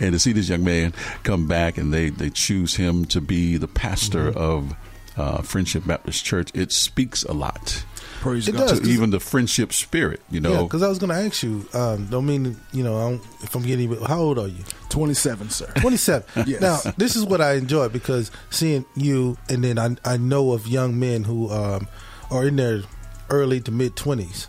and 0.00 0.12
to 0.12 0.18
see 0.18 0.32
this 0.32 0.48
young 0.48 0.64
man 0.64 0.92
come 1.24 1.46
back 1.48 1.78
and 1.78 1.92
they 1.92 2.10
they 2.10 2.30
choose 2.30 2.76
him 2.76 3.04
to 3.06 3.20
be 3.20 3.56
the 3.56 3.68
pastor 3.68 4.30
Mm-hmm. 4.30 4.38
of 4.38 4.74
uh, 5.16 5.42
Friendship 5.42 5.86
Baptist 5.86 6.24
Church, 6.24 6.50
it 6.54 6.72
speaks 6.72 7.22
a 7.24 7.32
lot. 7.32 7.84
Praise 8.24 8.48
It 8.48 8.52
God. 8.52 8.68
does, 8.68 8.80
To 8.80 8.88
even 8.88 9.10
the 9.10 9.20
friendship 9.20 9.72
spirit, 9.72 10.20
you 10.30 10.40
know. 10.40 10.52
yeah, 10.52 10.62
because 10.62 10.82
I 10.82 10.88
was 10.88 10.98
going 10.98 11.10
to 11.10 11.16
ask 11.26 11.42
you. 11.42 11.66
Um, 11.74 12.06
don't 12.06 12.24
mean 12.24 12.56
you 12.72 12.82
know 12.82 12.96
I 12.96 13.10
don't, 13.10 13.22
if 13.42 13.54
I'm 13.54 13.62
getting. 13.62 13.94
How 14.02 14.18
old 14.18 14.38
are 14.38 14.48
you? 14.48 14.64
27, 14.88 15.50
sir. 15.50 15.66
27. 15.76 16.24
Yes. 16.46 16.60
Now, 16.62 16.92
this 16.96 17.16
is 17.16 17.24
what 17.24 17.40
I 17.42 17.52
enjoy 17.54 17.88
because 17.90 18.30
seeing 18.50 18.84
you, 18.96 19.36
and 19.50 19.62
then 19.62 19.78
I, 19.78 19.96
I 20.04 20.16
know 20.16 20.52
of 20.52 20.66
young 20.66 20.98
men 20.98 21.24
who 21.24 21.50
um, 21.50 21.86
are 22.30 22.46
in 22.46 22.56
their 22.56 22.82
early 23.28 23.60
to 23.60 23.70
mid 23.70 23.94
20s 23.96 24.46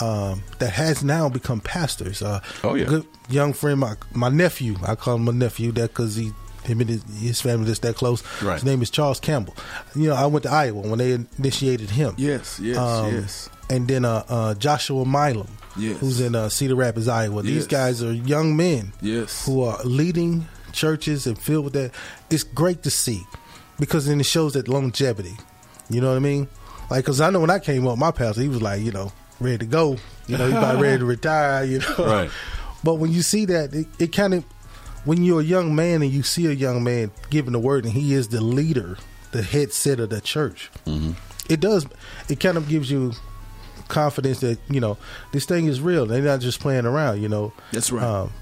um, 0.00 0.42
that 0.60 0.70
has 0.74 1.02
now 1.02 1.28
become 1.28 1.60
pastors. 1.60 2.22
Uh, 2.22 2.40
Oh, 2.62 2.74
yeah. 2.74 2.84
Good 2.86 3.06
young 3.28 3.52
friend, 3.54 3.80
my, 3.80 3.94
my 4.14 4.28
nephew, 4.28 4.76
I 4.86 4.94
call 4.94 5.16
him 5.16 5.24
my 5.24 5.32
nephew 5.32 5.72
that 5.72 5.88
because 5.88 6.14
he. 6.16 6.30
Him 6.66 6.80
and 6.80 6.90
his, 6.90 7.02
his 7.20 7.40
family 7.40 7.70
is 7.70 7.78
that 7.80 7.96
close. 7.96 8.22
Right. 8.42 8.54
His 8.54 8.64
name 8.64 8.82
is 8.82 8.90
Charles 8.90 9.20
Campbell. 9.20 9.56
You 9.94 10.08
know, 10.08 10.14
I 10.16 10.26
went 10.26 10.42
to 10.44 10.50
Iowa 10.50 10.80
when 10.82 10.98
they 10.98 11.12
initiated 11.38 11.90
him. 11.90 12.14
Yes, 12.16 12.58
yes, 12.60 12.76
Um, 12.76 13.12
yes. 13.14 13.50
And 13.70 13.88
then 13.88 14.04
uh, 14.04 14.24
uh, 14.28 14.54
Joshua 14.54 15.04
Milam, 15.04 15.48
Yes. 15.76 15.98
who's 15.98 16.20
in 16.20 16.34
uh, 16.34 16.48
Cedar 16.48 16.74
Rapids, 16.76 17.08
Iowa. 17.08 17.42
These 17.42 17.66
guys 17.66 18.02
are 18.02 18.12
young 18.12 18.56
men 18.56 18.92
Yes. 19.02 19.44
who 19.46 19.62
are 19.62 19.78
leading 19.84 20.46
churches 20.72 21.26
and 21.26 21.38
filled 21.38 21.64
with 21.64 21.72
that. 21.74 21.92
It's 22.30 22.42
great 22.44 22.82
to 22.84 22.90
see 22.90 23.22
because 23.78 24.06
then 24.06 24.20
it 24.20 24.26
shows 24.26 24.54
that 24.54 24.68
longevity. 24.68 25.36
You 25.90 26.00
know 26.00 26.08
what 26.10 26.16
I 26.16 26.20
mean? 26.20 26.48
Like, 26.90 27.04
because 27.04 27.20
I 27.20 27.30
know 27.30 27.40
when 27.40 27.50
I 27.50 27.58
came 27.58 27.86
up, 27.86 27.98
my 27.98 28.10
pastor, 28.10 28.42
he 28.42 28.48
was 28.48 28.62
like, 28.62 28.80
you 28.82 28.92
know, 28.92 29.12
ready 29.40 29.58
to 29.58 29.66
go. 29.66 29.96
You 30.28 30.38
know, 30.38 30.46
he's 30.46 30.56
about 30.56 30.80
ready 30.80 30.98
to 30.98 31.04
retire, 31.16 31.64
you 31.64 31.78
know. 31.80 31.94
Right. 31.98 32.30
But 32.84 32.94
when 32.94 33.12
you 33.12 33.22
see 33.22 33.44
that, 33.46 33.74
it, 33.74 33.86
it 33.98 34.12
kind 34.12 34.34
of, 34.34 34.44
when 35.06 35.22
you're 35.22 35.40
a 35.40 35.44
young 35.44 35.74
man 35.74 36.02
and 36.02 36.10
you 36.12 36.22
see 36.22 36.44
a 36.46 36.52
young 36.52 36.84
man 36.84 37.10
giving 37.30 37.52
the 37.52 37.58
word 37.58 37.84
and 37.84 37.94
he 37.94 38.12
is 38.12 38.28
the 38.28 38.40
leader, 38.42 38.98
the 39.32 39.42
head 39.42 39.72
set 39.72 39.98
of 40.00 40.10
the 40.10 40.20
church, 40.20 40.70
Mm-hmm. 40.84 41.12
it 41.48 41.60
does, 41.60 41.86
it 42.28 42.38
kind 42.40 42.58
of 42.58 42.68
gives 42.68 42.90
you 42.90 43.12
confidence 43.88 44.40
that, 44.40 44.58
you 44.68 44.80
know, 44.80 44.98
this 45.32 45.44
thing 45.46 45.66
is 45.66 45.80
real. 45.80 46.06
They're 46.06 46.20
not 46.22 46.40
just 46.40 46.60
playing 46.60 46.86
around, 46.86 47.22
you 47.22 47.28
know. 47.28 47.52
That's 47.72 47.90
right. 47.92 48.02
Um, 48.02 48.32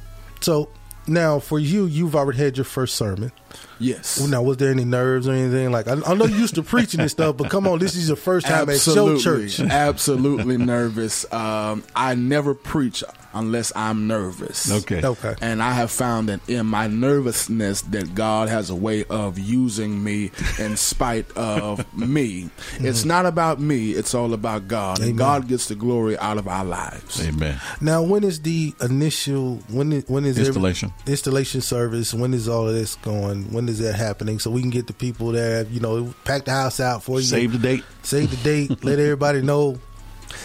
so 0.40 0.68
now 1.06 1.38
for 1.38 1.58
you, 1.58 1.84
you've 1.86 2.16
already 2.16 2.38
had 2.38 2.56
your 2.56 2.64
first 2.64 2.96
sermon. 2.96 3.30
Yes. 3.78 4.20
Now, 4.26 4.42
was 4.42 4.56
there 4.58 4.70
any 4.70 4.84
nerves 4.84 5.26
or 5.28 5.32
anything? 5.32 5.70
Like, 5.72 5.88
I, 5.88 5.94
I 6.06 6.14
know 6.14 6.26
you 6.26 6.36
used 6.36 6.54
to 6.56 6.62
preaching 6.62 7.00
and 7.00 7.10
stuff, 7.10 7.36
but 7.36 7.50
come 7.50 7.66
on, 7.66 7.78
this 7.78 7.96
is 7.96 8.08
your 8.08 8.16
first 8.16 8.46
time 8.46 8.68
at 8.70 8.80
show 8.80 9.18
church. 9.18 9.60
absolutely 9.60 10.56
nervous. 10.56 11.30
Um, 11.32 11.82
I 11.94 12.14
never 12.14 12.54
preach 12.54 13.02
unless 13.34 13.72
I'm 13.74 14.06
nervous. 14.06 14.70
Okay. 14.70 15.04
Okay. 15.04 15.34
And 15.40 15.62
I 15.62 15.72
have 15.72 15.90
found 15.90 16.28
that 16.28 16.48
in 16.48 16.66
my 16.66 16.86
nervousness 16.86 17.82
that 17.82 18.14
God 18.14 18.48
has 18.48 18.70
a 18.70 18.74
way 18.74 19.04
of 19.04 19.38
using 19.38 20.02
me 20.02 20.30
in 20.58 20.76
spite 20.76 21.30
of 21.36 21.84
me. 21.96 22.48
It's 22.78 23.04
not 23.04 23.26
about 23.26 23.60
me, 23.60 23.90
it's 23.90 24.14
all 24.14 24.32
about 24.32 24.68
God. 24.68 24.98
Amen. 24.98 25.10
And 25.10 25.18
God 25.18 25.48
gets 25.48 25.66
the 25.66 25.74
glory 25.74 26.16
out 26.18 26.38
of 26.38 26.46
our 26.48 26.64
lives. 26.64 27.26
Amen. 27.26 27.60
Now, 27.80 28.02
when 28.02 28.24
is 28.24 28.40
the 28.40 28.72
initial? 28.80 29.56
When 29.68 29.92
is, 29.92 30.04
when 30.08 30.24
is 30.24 30.38
every- 30.38 30.48
Installation. 30.48 30.92
installation 31.06 31.60
service? 31.60 32.14
When 32.14 32.32
is 32.34 32.48
all 32.48 32.68
of 32.68 32.74
this 32.74 32.94
going? 32.96 33.43
When 33.52 33.68
is 33.68 33.78
that 33.80 33.94
happening? 33.94 34.38
So 34.38 34.50
we 34.50 34.60
can 34.60 34.70
get 34.70 34.86
the 34.86 34.92
people 34.92 35.32
there. 35.32 35.64
You 35.64 35.80
know, 35.80 36.14
pack 36.24 36.44
the 36.44 36.52
house 36.52 36.80
out 36.80 37.02
for 37.02 37.18
you. 37.18 37.26
Save 37.26 37.52
the 37.52 37.58
date. 37.58 37.84
Save 38.02 38.30
the 38.30 38.36
date. 38.36 38.84
let 38.84 38.98
everybody 38.98 39.42
know. 39.42 39.78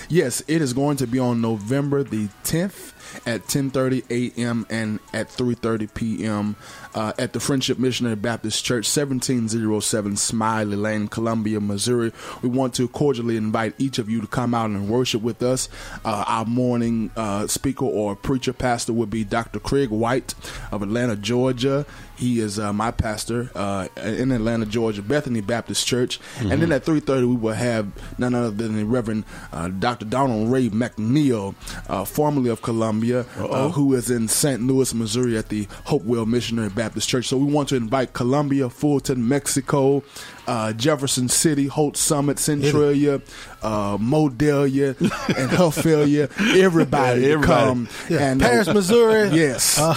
Yes, 0.07 0.43
it 0.47 0.61
is 0.61 0.73
going 0.73 0.97
to 0.97 1.07
be 1.07 1.19
on 1.19 1.41
November 1.41 2.03
the 2.03 2.27
10th 2.43 2.93
at 3.25 3.47
10:30 3.47 4.35
a.m. 4.37 4.65
and 4.69 4.99
at 5.13 5.29
3:30 5.29 5.93
p.m. 5.93 6.55
Uh, 6.95 7.13
at 7.19 7.33
the 7.33 7.39
Friendship 7.39 7.77
Missionary 7.77 8.15
Baptist 8.15 8.65
Church, 8.65 8.85
1707 8.87 10.17
Smiley 10.17 10.75
Lane, 10.75 11.07
Columbia, 11.07 11.59
Missouri. 11.59 12.11
We 12.41 12.49
want 12.49 12.73
to 12.75 12.87
cordially 12.87 13.37
invite 13.37 13.75
each 13.77 13.99
of 13.99 14.09
you 14.09 14.21
to 14.21 14.27
come 14.27 14.53
out 14.53 14.71
and 14.71 14.89
worship 14.89 15.21
with 15.21 15.43
us. 15.43 15.69
Uh, 16.03 16.23
our 16.27 16.45
morning 16.45 17.11
uh, 17.15 17.47
speaker 17.47 17.85
or 17.85 18.15
preacher 18.15 18.53
pastor 18.53 18.93
will 18.93 19.05
be 19.05 19.23
Dr. 19.23 19.59
Craig 19.59 19.89
White 19.89 20.33
of 20.71 20.81
Atlanta, 20.81 21.15
Georgia. 21.15 21.85
He 22.19 22.41
is 22.41 22.59
uh, 22.59 22.73
my 22.73 22.91
pastor 22.91 23.49
uh, 23.55 23.87
in 23.95 24.33
Atlanta, 24.33 24.65
Georgia, 24.65 25.01
Bethany 25.01 25.39
Baptist 25.39 25.87
Church. 25.87 26.19
And 26.39 26.61
then 26.61 26.71
at 26.73 26.83
3.30, 26.83 27.29
we 27.29 27.35
will 27.35 27.53
have 27.53 27.87
none 28.19 28.35
other 28.35 28.51
than 28.51 28.75
the 28.75 28.83
Reverend 28.83 29.23
uh, 29.53 29.69
Dr. 29.69 30.03
Donald 30.05 30.51
Ray 30.51 30.67
McNeil, 30.69 31.55
uh, 31.87 32.03
formerly 32.03 32.49
of 32.49 32.61
Columbia, 32.61 33.25
uh, 33.37 33.69
who 33.69 33.93
is 33.93 34.09
in 34.11 34.27
St. 34.27 34.61
Louis, 34.61 34.93
Missouri 34.93 35.37
at 35.37 35.47
the 35.47 35.67
Hopewell 35.85 36.25
Missionary 36.25 36.67
Baptist 36.79 37.09
Church. 37.09 37.27
So 37.27 37.35
we 37.37 37.51
want 37.51 37.67
to 37.69 37.75
invite 37.75 38.13
Columbia, 38.13 38.69
Fulton, 38.69 39.27
Mexico, 39.27 40.01
uh, 40.47 40.71
Jefferson 40.73 41.27
City, 41.27 41.67
Holt 41.67 41.97
Summit, 41.97 42.39
Centralia, 42.39 43.21
uh, 43.61 43.97
Modelia, 43.97 44.97
and 45.37 45.49
Huffalia. 45.51 46.29
Everybody, 46.57 47.21
Yeah, 47.21 47.27
to 47.27 47.31
everybody. 47.33 47.45
come. 47.65 47.89
Yeah, 48.09 48.19
And 48.31 48.39
Paris, 48.41 48.67
Missouri. 48.73 49.29
Yes. 49.29 49.77
Uh, 49.77 49.93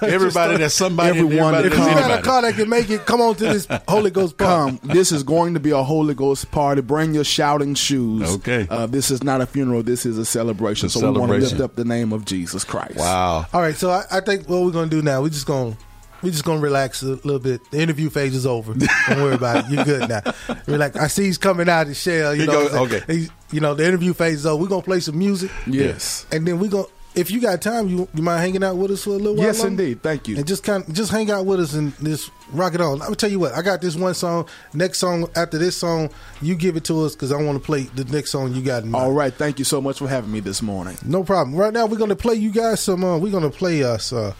Everybody 0.02 0.52
just, 0.52 0.60
that's 0.60 0.74
somebody, 0.74 1.18
everyone 1.18 1.54
everybody 1.54 1.68
that 1.68 1.72
If 1.72 1.78
you 1.78 1.84
that's 1.84 1.94
got 1.94 2.00
a 2.00 2.04
anybody. 2.14 2.22
car 2.28 2.42
that 2.42 2.54
can 2.54 2.68
make 2.68 2.90
it, 2.90 3.06
come 3.06 3.20
on 3.22 3.34
to 3.36 3.44
this 3.44 3.66
Holy 3.88 4.10
Ghost 4.10 4.36
party. 4.36 4.78
Come. 4.78 4.90
This 4.92 5.10
is 5.12 5.22
going 5.22 5.54
to 5.54 5.60
be 5.60 5.70
a 5.70 5.82
Holy 5.82 6.14
Ghost 6.14 6.50
party. 6.50 6.82
Bring 6.82 7.14
your 7.14 7.24
shouting 7.24 7.74
shoes. 7.74 8.34
Okay. 8.36 8.66
Uh, 8.68 8.86
this 8.86 9.10
is 9.10 9.22
not 9.24 9.40
a 9.40 9.46
funeral. 9.46 9.82
This 9.82 10.04
is 10.06 10.18
a 10.18 10.24
celebration. 10.24 10.86
A 10.86 10.90
so 10.90 11.10
we 11.12 11.18
want 11.18 11.32
to 11.32 11.38
lift 11.38 11.60
up 11.60 11.74
the 11.76 11.84
name 11.84 12.12
of 12.12 12.24
Jesus 12.26 12.62
Christ. 12.64 12.96
Wow. 12.98 13.46
All 13.52 13.60
right, 13.62 13.74
so 13.74 13.90
I, 13.90 14.04
I 14.10 14.20
think 14.20 14.48
what 14.48 14.62
we're 14.62 14.70
gonna 14.72 14.90
do 14.90 15.02
now, 15.02 15.22
we're 15.22 15.30
just 15.30 15.46
gonna 15.46 15.76
we're 16.22 16.30
just 16.30 16.44
gonna 16.44 16.60
relax 16.60 17.02
a 17.02 17.06
little 17.06 17.38
bit. 17.38 17.70
The 17.70 17.80
interview 17.80 18.10
phase 18.10 18.34
is 18.34 18.46
over. 18.46 18.74
Don't 18.74 19.22
worry 19.22 19.34
about 19.34 19.64
it. 19.66 19.70
You're 19.70 19.84
good 19.84 20.08
now. 20.08 20.22
We're 20.66 20.78
like, 20.78 20.96
I 20.96 21.06
see 21.08 21.24
he's 21.24 21.38
coming 21.38 21.68
out 21.68 21.82
of 21.82 21.88
the 21.88 21.94
shell. 21.94 22.34
You 22.34 22.42
He 22.42 22.46
know, 22.46 22.52
go- 22.52 22.62
what 22.64 22.72
I'm 22.74 22.88
saying? 22.90 23.02
okay. 23.02 23.14
He's- 23.18 23.30
you 23.52 23.60
know, 23.60 23.74
the 23.74 23.86
interview 23.86 24.12
phase 24.12 24.38
is 24.40 24.46
over. 24.46 24.60
We're 24.62 24.68
gonna 24.68 24.82
play 24.82 25.00
some 25.00 25.18
music. 25.18 25.50
Yes. 25.66 26.26
and 26.32 26.46
then 26.46 26.58
we're 26.58 26.70
gonna. 26.70 26.84
If 27.14 27.30
you 27.30 27.40
got 27.40 27.62
time, 27.62 27.88
you 27.88 28.06
you 28.12 28.22
mind 28.22 28.42
hanging 28.42 28.62
out 28.62 28.76
with 28.76 28.90
us 28.90 29.04
for 29.04 29.10
a 29.10 29.12
little 29.14 29.36
while? 29.36 29.46
Yes, 29.46 29.60
longer? 29.60 29.82
indeed. 29.84 30.02
Thank 30.02 30.28
you. 30.28 30.36
And 30.36 30.46
just 30.46 30.62
kind 30.64 30.86
of 30.86 30.92
just 30.92 31.10
hang 31.10 31.30
out 31.30 31.46
with 31.46 31.60
us 31.60 31.72
and 31.72 31.96
just 32.04 32.30
rock 32.52 32.74
it 32.74 32.80
on. 32.82 32.94
I'm 32.94 32.98
gonna 32.98 33.14
tell 33.16 33.30
you 33.30 33.38
what. 33.38 33.54
I 33.54 33.62
got 33.62 33.80
this 33.80 33.96
one 33.96 34.12
song. 34.12 34.46
Next 34.74 34.98
song 34.98 35.26
after 35.34 35.56
this 35.56 35.78
song, 35.78 36.10
you 36.42 36.54
give 36.56 36.76
it 36.76 36.84
to 36.84 37.04
us 37.06 37.14
because 37.14 37.32
I 37.32 37.40
want 37.40 37.56
to 37.58 37.64
play 37.64 37.84
the 37.84 38.04
next 38.04 38.32
song 38.32 38.52
you 38.52 38.60
got 38.60 38.82
in 38.82 38.90
mind. 38.90 39.02
All 39.02 39.12
right. 39.12 39.32
Thank 39.32 39.58
you 39.58 39.64
so 39.64 39.80
much 39.80 39.98
for 39.98 40.08
having 40.08 40.30
me 40.30 40.40
this 40.40 40.60
morning. 40.60 40.98
No 41.06 41.24
problem. 41.24 41.56
Right 41.56 41.72
now, 41.72 41.86
we're 41.86 41.96
going 41.96 42.10
to 42.10 42.16
play 42.16 42.34
you 42.34 42.50
guys 42.50 42.80
some. 42.80 43.02
Uh, 43.02 43.16
we're 43.16 43.32
going 43.32 43.50
to 43.50 43.56
play 43.56 43.82
us 43.82 44.12
uh, 44.12 44.34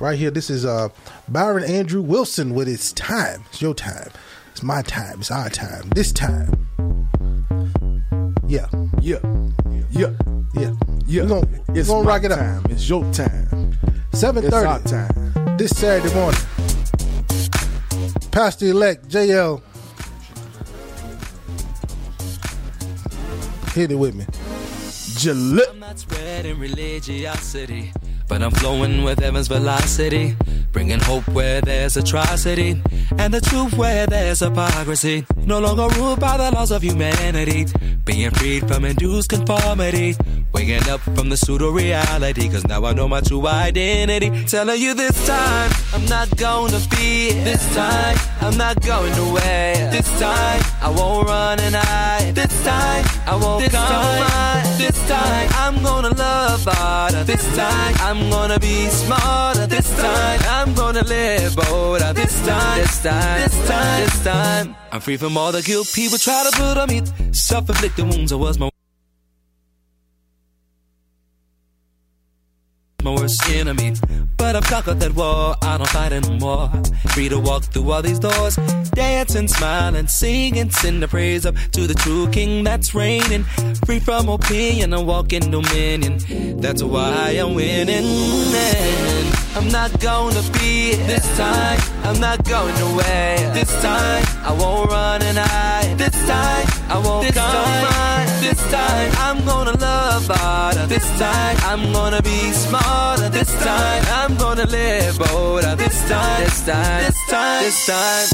right 0.00 0.18
here. 0.18 0.30
This 0.30 0.50
is 0.50 0.64
uh, 0.64 0.88
Byron 1.28 1.64
Andrew 1.64 2.02
Wilson 2.02 2.54
with 2.54 2.68
"It's 2.68 2.92
Time." 2.92 3.44
It's 3.50 3.62
your 3.62 3.74
time. 3.74 4.10
It's 4.52 4.62
my 4.62 4.82
time. 4.82 5.20
It's 5.20 5.30
our 5.30 5.48
time. 5.50 5.88
This 5.90 6.12
time. 6.12 6.68
Yeah, 8.48 8.66
Yeah. 9.00 9.18
Yeah. 9.90 10.10
yeah, 10.54 10.72
Yeah. 11.06 11.22
We're 11.22 11.28
gonna, 11.28 11.46
we're 11.68 11.78
it's 11.80 11.88
gonna 11.88 12.06
rock 12.08 12.24
it 12.24 12.32
up. 12.32 12.38
time. 12.38 12.64
up. 12.64 12.70
It's 12.70 12.88
your 12.88 13.02
time. 13.12 13.76
7.30. 14.12 14.44
It's 14.44 14.54
our 14.54 14.80
time. 14.80 15.56
this 15.58 15.70
Saturday 15.76 16.14
morning. 16.14 16.40
Pastor 18.30 18.66
elect 18.66 19.08
JL, 19.08 19.60
hit 23.74 23.90
it 23.90 23.94
with 23.96 24.14
me. 24.14 24.24
Jalip. 25.18 25.68
I'm 25.70 25.80
not 25.80 25.98
spreading 25.98 26.58
religiosity, 26.58 27.92
but 28.28 28.42
I'm 28.42 28.50
flowing 28.50 29.04
with 29.04 29.20
heaven's 29.20 29.48
velocity, 29.48 30.36
bringing 30.72 31.00
hope 31.00 31.26
where 31.28 31.60
there's 31.60 31.96
atrocity, 31.96 32.82
and 33.18 33.32
the 33.32 33.40
truth 33.40 33.76
where 33.76 34.06
there's 34.06 34.40
hypocrisy. 34.40 35.24
No 35.44 35.58
longer 35.60 35.88
ruled 35.98 36.20
by 36.20 36.36
the 36.36 36.50
laws 36.50 36.70
of 36.70 36.82
humanity, 36.82 37.66
being 38.04 38.30
freed 38.30 38.66
from 38.68 38.84
induced 38.84 39.30
conformity, 39.30 40.16
waking 40.52 40.88
up 40.88 41.00
from 41.00 41.28
the 41.28 41.36
pseudo 41.36 41.70
reality, 41.70 42.48
cause 42.48 42.66
now 42.66 42.84
I 42.84 42.92
know 42.92 43.08
my 43.08 43.20
true 43.20 43.46
identity. 43.46 44.30
Telling 44.46 44.80
you 44.80 44.94
this 44.94 45.26
time, 45.26 45.70
I'm 45.92 46.04
not 46.06 46.36
gonna 46.36 46.78
fear. 46.78 47.32
This 47.44 47.74
time, 47.74 48.16
I'm 48.40 48.56
not 48.56 48.80
going 48.82 49.12
away. 49.28 49.88
This 49.92 50.08
time, 50.18 50.62
I 50.80 50.90
won't 50.90 51.28
run 51.28 51.60
and 51.60 51.74
hide. 51.74 52.34
This 52.34 52.64
time, 52.64 53.04
I 53.26 53.36
won't 53.36 53.62
this 53.62 53.72
compromise. 53.72 54.78
This 54.78 55.08
time, 55.08 55.48
I'm 55.54 55.82
gonna 55.82 56.14
love 56.14 56.64
harder. 56.64 57.24
This 57.24 57.44
time, 57.56 57.94
I'm 58.00 58.15
gonna 58.30 58.58
be 58.58 58.88
smarter. 58.88 59.66
This 59.66 59.88
time, 59.96 60.40
I'm 60.56 60.74
gonna 60.74 61.04
live 61.04 61.56
bolder. 61.56 62.12
This 62.12 62.34
time, 62.46 62.78
this 62.78 63.02
time, 63.02 63.40
this 63.42 63.68
time, 63.68 64.04
this 64.04 64.24
time, 64.24 64.76
I'm 64.92 65.00
free 65.00 65.16
from 65.16 65.36
all 65.36 65.52
the 65.52 65.62
guilt 65.62 65.88
people 65.94 66.18
try 66.18 66.48
to 66.48 66.56
put 66.56 66.78
on 66.78 66.88
me. 66.88 67.02
Self-inflicted 67.32 68.04
wounds, 68.04 68.32
I 68.32 68.36
was 68.36 68.58
my 68.58 68.70
my 73.06 73.14
worst 73.14 73.48
enemy. 73.50 73.94
But 74.36 74.56
I've 74.56 74.64
conquered 74.64 74.98
that 75.00 75.14
war, 75.14 75.54
I 75.62 75.78
don't 75.78 75.88
fight 75.88 76.12
anymore. 76.12 76.68
Free 77.14 77.28
to 77.28 77.38
walk 77.38 77.62
through 77.64 77.90
all 77.90 78.02
these 78.02 78.18
doors, 78.18 78.56
dance 78.94 79.34
and 79.36 79.48
smile 79.48 79.94
and 79.94 80.10
sing 80.10 80.58
and 80.58 80.72
sing 80.72 80.98
the 80.98 81.06
praise 81.06 81.46
up 81.46 81.54
to 81.72 81.86
the 81.86 81.94
true 81.94 82.28
king 82.30 82.64
that's 82.64 82.94
reigning. 82.94 83.44
Free 83.86 84.00
from 84.00 84.28
opinion 84.28 84.92
and 84.92 85.06
walk 85.06 85.32
in 85.32 85.50
dominion. 85.50 86.18
That's 86.60 86.82
why 86.82 87.30
I'm 87.40 87.54
winning. 87.54 87.88
And 87.90 89.34
I'm 89.56 89.68
not 89.70 90.00
gonna 90.00 90.42
be 90.58 90.96
this 91.10 91.26
time. 91.36 91.80
I'm 92.02 92.20
not 92.20 92.44
going 92.44 92.76
away. 92.90 93.50
This 93.54 93.70
time 93.82 94.24
I 94.42 94.52
won't 94.58 94.90
run 94.90 95.22
and 95.22 95.38
hide. 95.38 95.96
This 95.96 96.16
time 96.26 96.66
I 96.90 96.98
won't 97.04 97.26
this 97.26 97.36
compromise. 97.36 98.35
This 98.46 98.62
time 98.70 99.12
I'm 99.26 99.44
gonna 99.44 99.76
love 99.76 100.28
harder. 100.28 100.86
This 100.86 101.04
time 101.18 101.56
I'm 101.64 101.92
gonna 101.92 102.22
be 102.22 102.52
smarter. 102.52 103.28
This 103.28 103.52
time 103.64 104.04
I'm 104.20 104.36
gonna 104.36 104.66
live 104.66 105.18
bolder. 105.18 105.74
This 105.74 105.98
time, 106.08 106.44
this 106.44 106.64
time, 106.64 107.06
this 107.06 107.20
time, 107.28 107.62
this 107.64 107.86
time. 107.86 108.28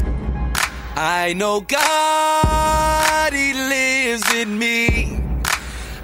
I 0.95 1.33
know 1.33 1.61
God, 1.61 3.33
He 3.33 3.53
lives 3.55 4.31
in 4.35 4.59
me. 4.59 5.19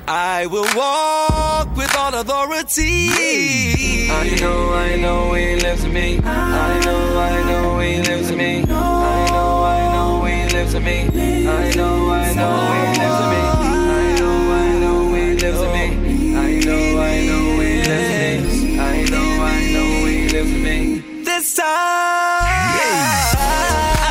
I 0.08 0.48
will 0.48 0.66
walk 0.76 1.78
with 1.78 1.96
all 1.96 2.16
authority. 2.16 3.12
I 4.10 4.36
know, 4.42 4.74
I 4.74 4.96
know 4.96 5.34
He 5.34 5.56
lives 5.58 5.84
in 5.84 5.94
me. 5.94 6.20
I 6.26 6.80
know, 6.84 7.20
I 7.20 7.44
know 7.52 7.80
He 7.80 8.02
lives 8.02 8.32
in 8.32 8.38
me. 8.40 8.64
I 8.64 9.30
know, 9.30 9.64
I 9.64 9.94
know 9.94 10.26
He 10.26 10.50
lives 10.52 10.74
in 10.74 10.84
me. 10.84 10.98
I 11.48 11.76
know, 11.76 12.10
I 12.10 12.34
know 12.34 12.58
He 12.74 13.00
lives 13.00 13.24
in 13.24 13.30
me. 13.30 13.39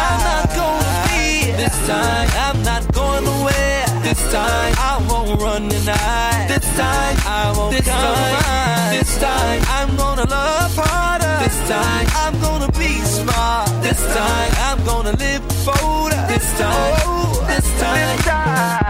I'm 0.01 0.21
not 0.31 0.47
gonna 0.55 0.93
be. 1.09 1.53
This 1.53 1.77
time, 1.87 2.29
I'm 2.45 2.63
not 2.63 2.93
going 2.93 3.27
away. 3.27 3.85
This 4.03 4.21
time, 4.33 4.75
I 4.79 5.05
won't 5.09 5.41
run 5.41 5.69
tonight. 5.69 6.47
This 6.49 6.67
time, 6.77 7.17
I 7.27 7.53
won't 7.57 7.73
this 7.77 7.87
compromise. 7.87 8.99
This 8.99 9.19
time, 9.19 9.61
I'm 9.69 9.97
gonna 9.97 10.27
love 10.29 10.75
harder. 10.77 11.37
This 11.45 11.59
time, 11.69 12.07
I'm 12.23 12.35
gonna 12.41 12.73
be 12.73 13.01
smart. 13.03 13.69
This 13.83 14.01
time, 14.15 14.53
I'm 14.69 14.85
gonna 14.85 15.13
live 15.17 15.43
bolder. 15.65 16.25
This 16.29 16.49
time, 16.59 16.95
oh, 17.05 17.45
this 17.49 17.67
time, 17.81 18.17
this 18.17 18.25
time. 18.25 18.88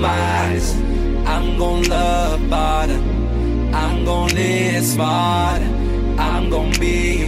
Compromise. 0.00 0.74
I'm 1.26 1.58
love. 1.82 2.40
I'm 3.74 4.04
live. 4.96 5.62
I'm 6.18 6.50
be. 6.78 7.26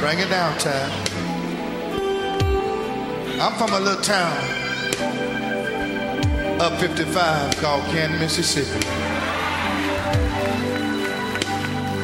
Bring 0.00 0.18
it 0.18 0.28
down, 0.30 0.58
downtown. 0.58 0.90
I'm 3.40 3.52
from 3.54 3.72
a 3.72 3.80
little 3.80 4.02
town 4.02 4.60
up 6.60 6.78
55 6.78 7.56
called 7.56 7.82
Canton, 7.84 8.18
Mississippi. 8.20 9.01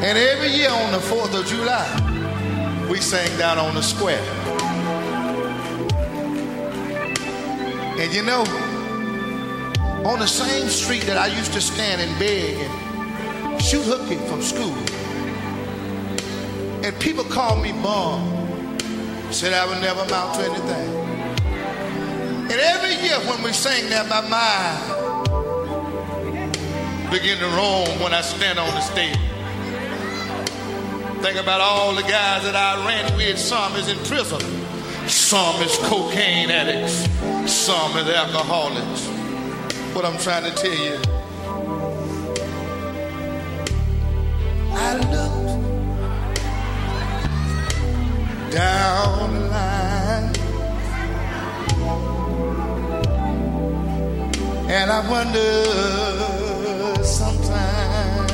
And 0.01 0.17
every 0.17 0.47
year 0.51 0.69
on 0.69 0.93
the 0.93 0.97
4th 0.97 1.37
of 1.37 1.45
July, 1.45 2.87
we 2.89 3.01
sang 3.01 3.37
down 3.37 3.57
on 3.57 3.75
the 3.75 3.81
square. 3.81 4.23
And 7.99 8.13
you 8.13 8.23
know, 8.23 8.43
on 10.05 10.19
the 10.19 10.25
same 10.25 10.69
street 10.69 11.03
that 11.03 11.17
I 11.17 11.27
used 11.27 11.51
to 11.51 11.59
stand 11.59 11.99
and 11.99 12.17
beg 12.17 12.55
and 12.55 13.61
shoot 13.61 13.83
hooky 13.83 14.15
from 14.29 14.41
school, 14.41 14.73
and 16.81 16.97
people 17.01 17.25
called 17.25 17.61
me 17.61 17.73
bum, 17.73 18.23
said 19.31 19.51
I 19.51 19.67
would 19.67 19.81
never 19.81 19.99
amount 20.03 20.35
to 20.35 20.45
anything. 20.45 20.95
And 22.51 22.51
every 22.53 22.95
year 23.05 23.19
when 23.29 23.43
we 23.43 23.51
sang 23.51 23.89
that, 23.89 24.07
my 24.07 24.21
mind 24.21 24.79
began 27.11 27.37
to 27.39 27.47
roam 27.47 27.99
when 27.99 28.13
I 28.13 28.21
stand 28.21 28.57
on 28.59 28.73
the 28.73 28.79
stage. 28.79 29.28
Think 31.21 31.37
about 31.37 31.59
all 31.59 31.93
the 31.93 32.01
guys 32.03 32.43
that 32.43 32.55
I 32.55 32.85
ran 32.87 33.15
with. 33.17 33.37
Some 33.37 33.75
is 33.75 33.89
in 33.89 33.97
prison. 34.05 34.39
Some 35.07 35.61
is 35.61 35.77
cocaine 35.79 36.49
addicts. 36.49 37.09
Some 37.51 37.97
is 37.97 38.07
alcoholics. 38.07 39.05
What 39.93 40.05
I'm 40.05 40.17
trying 40.17 40.45
to 40.45 40.51
tell 40.51 40.71
you. 40.71 40.97
I 44.71 44.95
looked 44.95 45.49
down 48.53 49.33
the 49.33 49.39
line. 49.49 50.33
And 54.69 54.89
I 54.89 55.09
wonder 55.09 55.65
sometimes 57.03 58.31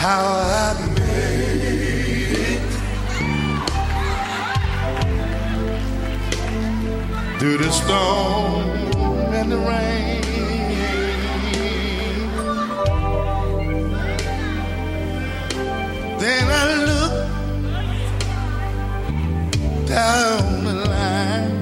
how 0.00 0.20
I 0.24 0.93
through 7.44 7.58
the 7.58 7.70
storm 7.70 8.70
and 9.34 9.52
the 9.52 9.58
rain. 9.58 10.22
Then 16.18 16.44
I 16.60 16.64
look 16.90 17.14
down 19.86 20.64
the 20.64 20.74
line. 20.88 21.56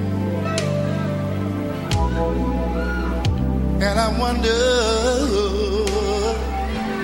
And 3.81 3.99
I 3.99 4.09
wonder 4.17 4.61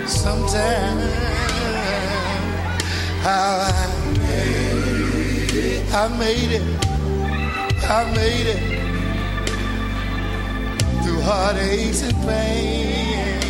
sometimes 0.08 1.04
how 3.28 3.60
I 3.60 3.88
made 4.20 5.54
it. 5.54 5.94
I 5.94 6.08
made 6.18 6.52
it. 6.54 6.79
I 7.92 8.06
made 8.16 8.46
it 8.46 8.60
through 11.04 11.22
heartaches 11.22 12.04
and 12.04 12.16
pain. 12.22 13.42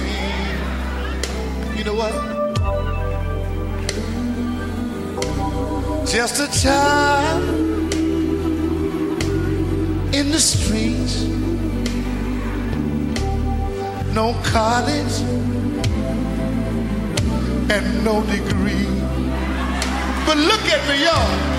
You 1.78 1.84
know 1.84 1.96
what? 1.96 2.14
Just 6.08 6.40
a 6.40 6.48
child 6.62 7.44
in 10.16 10.32
the 10.32 10.40
streets 10.40 11.30
no 14.14 14.34
college 14.44 15.22
and 17.72 18.04
no 18.04 18.22
degree. 18.24 18.88
But 20.26 20.38
look 20.38 20.66
at 20.76 20.82
me, 20.90 21.04
y'all. 21.06 21.59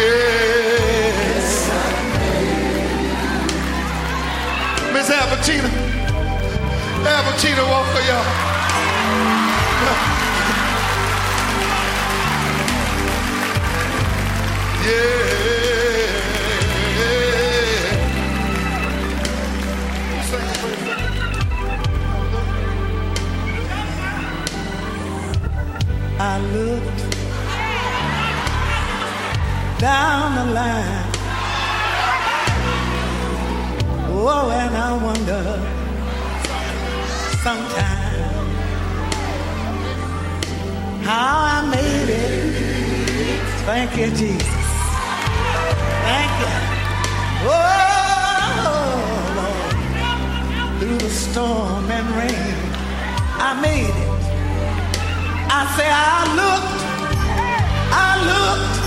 Yes. 0.00 1.68
Miss 4.92 5.10
Albertina. 5.10 5.70
Albertina 7.06 7.62
walk 7.64 7.86
for 7.94 8.02
y'all. 8.08 8.26
I 26.20 26.40
looked 26.52 26.87
down 29.78 30.34
the 30.34 30.44
line. 30.52 31.06
Oh, 34.10 34.50
and 34.50 34.76
I 34.76 34.92
wonder 35.04 35.42
sometimes 37.42 38.56
how 41.06 41.38
I 41.54 41.70
made 41.70 42.10
it. 42.10 42.58
Thank 43.66 43.96
you, 43.96 44.10
Jesus. 44.16 44.58
Thank 46.08 46.32
you. 46.42 46.56
Oh, 47.46 47.58
Lord. 49.38 49.74
Through 50.80 50.98
the 50.98 51.10
storm 51.10 51.90
and 51.90 52.08
rain, 52.16 52.56
I 53.38 53.60
made 53.62 53.94
it. 54.04 54.08
I 55.50 55.60
say 55.76 55.88
I 55.88 56.18
looked, 56.40 56.82
I 57.94 58.10
looked, 58.30 58.77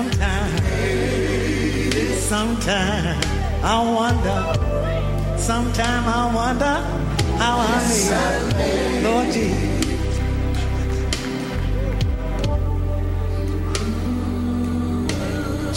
sometimes, 0.00 0.62
sometimes 2.24 3.26
I 3.62 3.76
wonder, 3.98 4.40
sometimes 5.38 6.06
I 6.06 6.34
wonder 6.34 6.76
how 7.36 7.58
I 7.58 7.70
made 8.56 8.96
it. 8.96 9.04
Lord 9.04 9.26
Jesus. 9.32 9.68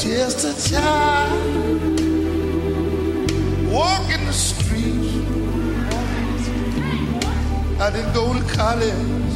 Just 0.02 0.40
a 0.46 0.54
child 0.70 2.00
walking 3.70 4.26
the 4.26 4.34
street. 4.34 5.24
I 7.80 7.90
didn't 7.92 8.14
go 8.14 8.34
to 8.34 8.44
college. 8.54 9.34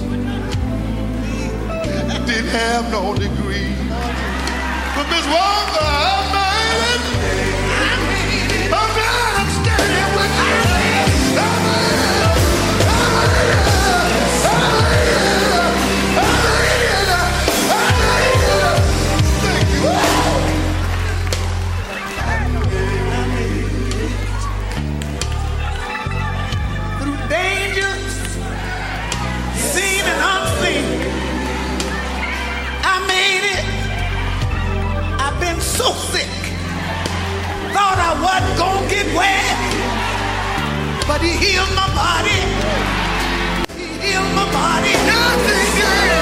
Didn't 2.26 2.50
have 2.50 2.92
no 2.92 3.16
degree. 3.16 3.87
But 4.98 5.10
Miss 5.10 5.28
I 5.28 6.26
made 6.34 6.82
it. 6.90 7.02
I'm 8.74 8.90
glad 8.98 9.38
I'm 9.38 9.47
standing 9.47 9.47
well. 39.18 39.58
But 41.08 41.22
he 41.22 41.32
healed 41.44 41.74
my 41.76 41.88
body. 42.04 42.40
He 43.80 43.88
healed 44.06 44.32
my 44.36 44.46
body. 44.52 44.94
He 44.94 45.60
healed 45.82 46.17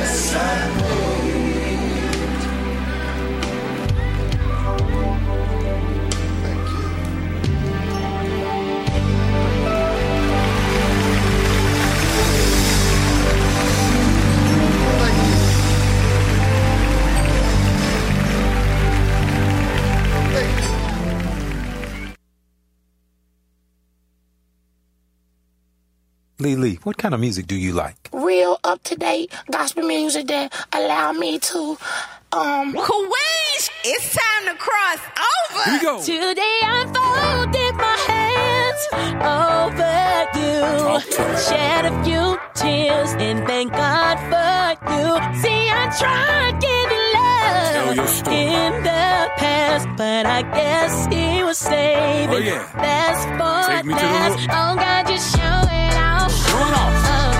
know. 0.00 0.30
Lily, 26.40 26.76
what 26.84 26.96
kind 26.96 27.12
of 27.12 27.20
music 27.20 27.46
do 27.46 27.54
you 27.54 27.74
like? 27.74 27.99
Real 28.70 28.74
up 28.74 28.82
to 28.84 28.94
date 28.96 29.32
gospel 29.50 29.82
music 29.82 30.26
that 30.28 30.52
allow 30.72 31.12
me 31.12 31.38
to 31.38 31.76
um 32.32 32.72
Kawish! 32.74 33.68
It's 33.84 34.14
time 34.14 34.44
to 34.46 34.54
cross 34.54 35.00
over. 35.30 35.64
Here 35.64 35.74
we 35.74 35.80
go. 35.80 36.00
Today 36.00 36.58
I 36.62 36.84
folded 36.94 37.74
my 37.76 37.96
hands 38.10 38.82
over 39.26 40.06
you. 40.38 40.60
Shed 41.48 41.86
a 41.86 42.04
few 42.04 42.38
tears 42.54 43.10
and 43.18 43.46
thank 43.46 43.72
God 43.72 44.16
for 44.30 44.62
you. 44.92 45.06
See, 45.42 45.68
I 45.68 45.90
tried 45.98 46.60
giving 46.60 47.06
Tell 47.72 47.86
love 47.86 47.96
your 47.96 48.06
story. 48.06 48.36
in 48.36 48.72
the 48.84 49.30
past, 49.36 49.88
but 49.96 50.26
I 50.26 50.42
guess 50.42 51.06
he 51.12 51.42
was 51.42 51.58
saving 51.58 52.34
Oh, 52.34 52.38
yeah. 52.38 52.62
best 52.76 53.26
for 53.38 53.72
Take 53.74 53.84
me 53.86 53.94
to 53.94 54.00
the 54.00 54.06
last. 54.06 54.38
Oh 54.50 54.76
God, 54.76 55.06
just 55.08 55.34
show 55.34 55.40
it 55.40 55.96
off. 55.98 56.30
Show 56.30 56.58
it 56.58 56.74
off. 56.82 57.10
Uh, 57.10 57.39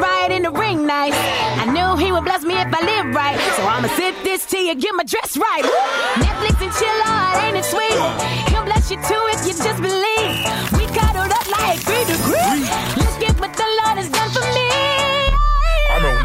Right 0.00 0.30
in 0.30 0.42
the 0.42 0.50
ring 0.50 0.86
night. 0.86 1.12
I 1.14 1.66
knew 1.70 2.02
he 2.02 2.10
would 2.10 2.24
bless 2.24 2.42
me 2.42 2.54
if 2.54 2.72
I 2.72 2.80
live 2.80 3.14
right. 3.14 3.38
So 3.56 3.62
I'ma 3.64 3.88
sip 3.96 4.14
this 4.24 4.46
tea 4.46 4.70
and 4.70 4.80
get 4.80 4.94
my 4.94 5.04
dress 5.04 5.36
right. 5.36 5.64
Netflix 6.24 6.56
and 6.64 6.72
chill 6.72 7.00
out, 7.04 7.36
ain't 7.44 7.56
it 7.56 7.64
sweet? 7.64 7.98
He'll 8.50 8.64
bless 8.64 8.90
you 8.90 8.96
too 8.96 9.22
if 9.34 9.46
you 9.46 9.52
just 9.52 9.80
believe. 9.82 10.79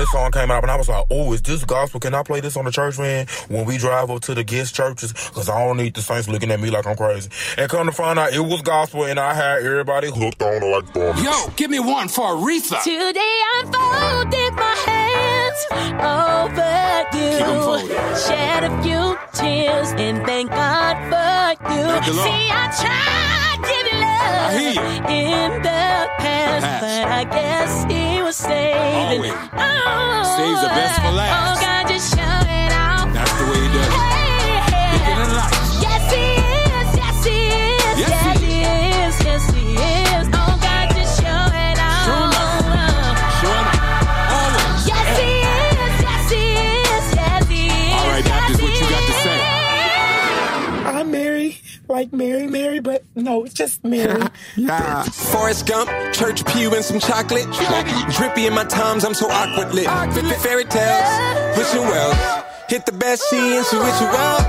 This 0.05 0.11
song 0.11 0.31
came 0.31 0.51
out, 0.51 0.63
and 0.63 0.71
I 0.71 0.75
was 0.75 0.87
like, 0.87 1.05
"Oh, 1.09 1.33
is 1.33 1.41
this 1.41 1.63
gospel? 1.63 1.99
Can 1.99 2.13
I 2.13 2.23
play 2.23 2.39
this 2.39 2.55
on 2.57 2.65
the 2.65 2.71
church 2.71 2.95
van 2.95 3.27
when 3.47 3.65
we 3.65 3.77
drive 3.77 4.11
up 4.11 4.21
to 4.23 4.33
the 4.35 4.43
guest 4.43 4.75
churches? 4.75 5.13
Because 5.13 5.49
I 5.49 5.65
don't 5.65 5.77
need 5.77 5.95
the 5.95 6.01
saints 6.01 6.27
looking 6.27 6.51
at 6.51 6.59
me 6.59 6.69
like 6.69 6.85
I'm 6.85 6.95
crazy." 6.95 7.29
And 7.57 7.69
come 7.69 7.87
to 7.87 7.91
find 7.91 8.19
out, 8.19 8.33
it 8.33 8.39
was 8.39 8.61
gospel, 8.61 9.05
and 9.05 9.19
I 9.19 9.33
had 9.33 9.63
everybody 9.63 10.09
hooked 10.11 10.41
on 10.41 10.61
it 10.61 10.65
like 10.65 10.93
bomb. 10.93 11.17
Yo, 11.23 11.47
give 11.55 11.71
me 11.71 11.79
one 11.79 12.07
for 12.07 12.35
Aretha. 12.35 12.81
Today 12.83 13.19
I 13.55 13.63
folded 13.63 14.53
my 14.53 14.75
hands 14.85 15.59
over 16.05 17.17
you. 17.17 17.37
Keep 17.37 17.47
'em. 17.47 18.15
Shed 18.15 18.63
a 18.63 18.83
few 18.83 19.17
tears 19.33 19.91
and 19.97 20.25
thank 20.25 20.49
God 20.51 20.95
for 21.09 21.73
you. 21.73 21.83
Thank 21.83 22.05
the 22.05 22.13
Lord. 22.13 22.27
See, 22.27 22.49
I 22.51 22.67
tried 22.81 22.85
giving 22.85 23.35
love 23.35 23.44
I 24.25 24.57
hear 24.57 24.71
you. 24.73 24.81
in 25.09 25.51
the 25.61 26.09
past, 26.19 26.65
Past. 26.65 26.81
but 26.81 27.07
I 27.11 27.23
guess 27.25 27.71
he 27.91 28.21
was 28.21 28.35
saving. 28.35 29.31
Always. 29.31 29.33
Oh, 29.53 30.35
Saves 30.37 30.61
the 30.61 30.67
best 30.69 31.01
for 31.01 31.11
last. 31.11 31.33
Oh, 31.35 31.61
God, 31.65 31.83
just 31.87 32.07
show 32.15 32.21
it 32.21 32.71
out. 32.73 33.07
That's 33.13 33.33
the 33.39 33.45
way 33.49 33.59
he 33.61 33.69
does 33.73 33.87
it. 33.87 34.01
Bigger 34.91 35.15
than 35.21 35.29
life. 35.35 35.53
Yes, 35.81 36.03
he 36.13 36.25
like 51.95 52.11
Mary, 52.11 52.45
Mary, 52.45 52.81
but 52.81 53.05
no, 53.15 53.45
it's 53.45 53.53
just 53.53 53.83
Mary. 53.83 54.21
Yeah. 54.57 55.03
Forrest 55.03 55.65
Gump, 55.65 55.89
church 56.13 56.45
pew 56.45 56.73
and 56.75 56.83
some 56.83 56.99
chocolate. 56.99 57.47
Drippy 58.15 58.47
in 58.47 58.53
my 58.53 58.65
times, 58.65 59.05
I'm 59.05 59.13
so 59.13 59.27
awkward 59.29 59.73
lit. 59.73 59.87
F- 59.87 60.41
Fairy 60.43 60.65
tales, 60.65 61.09
wishing 61.57 61.81
well. 61.81 62.11
Hit 62.67 62.85
the 62.85 62.91
best 62.91 63.23
she 63.29 63.37
and 63.37 63.65
she 63.65 63.77
wish 63.77 63.99
you 64.01 64.07
well. 64.07 64.39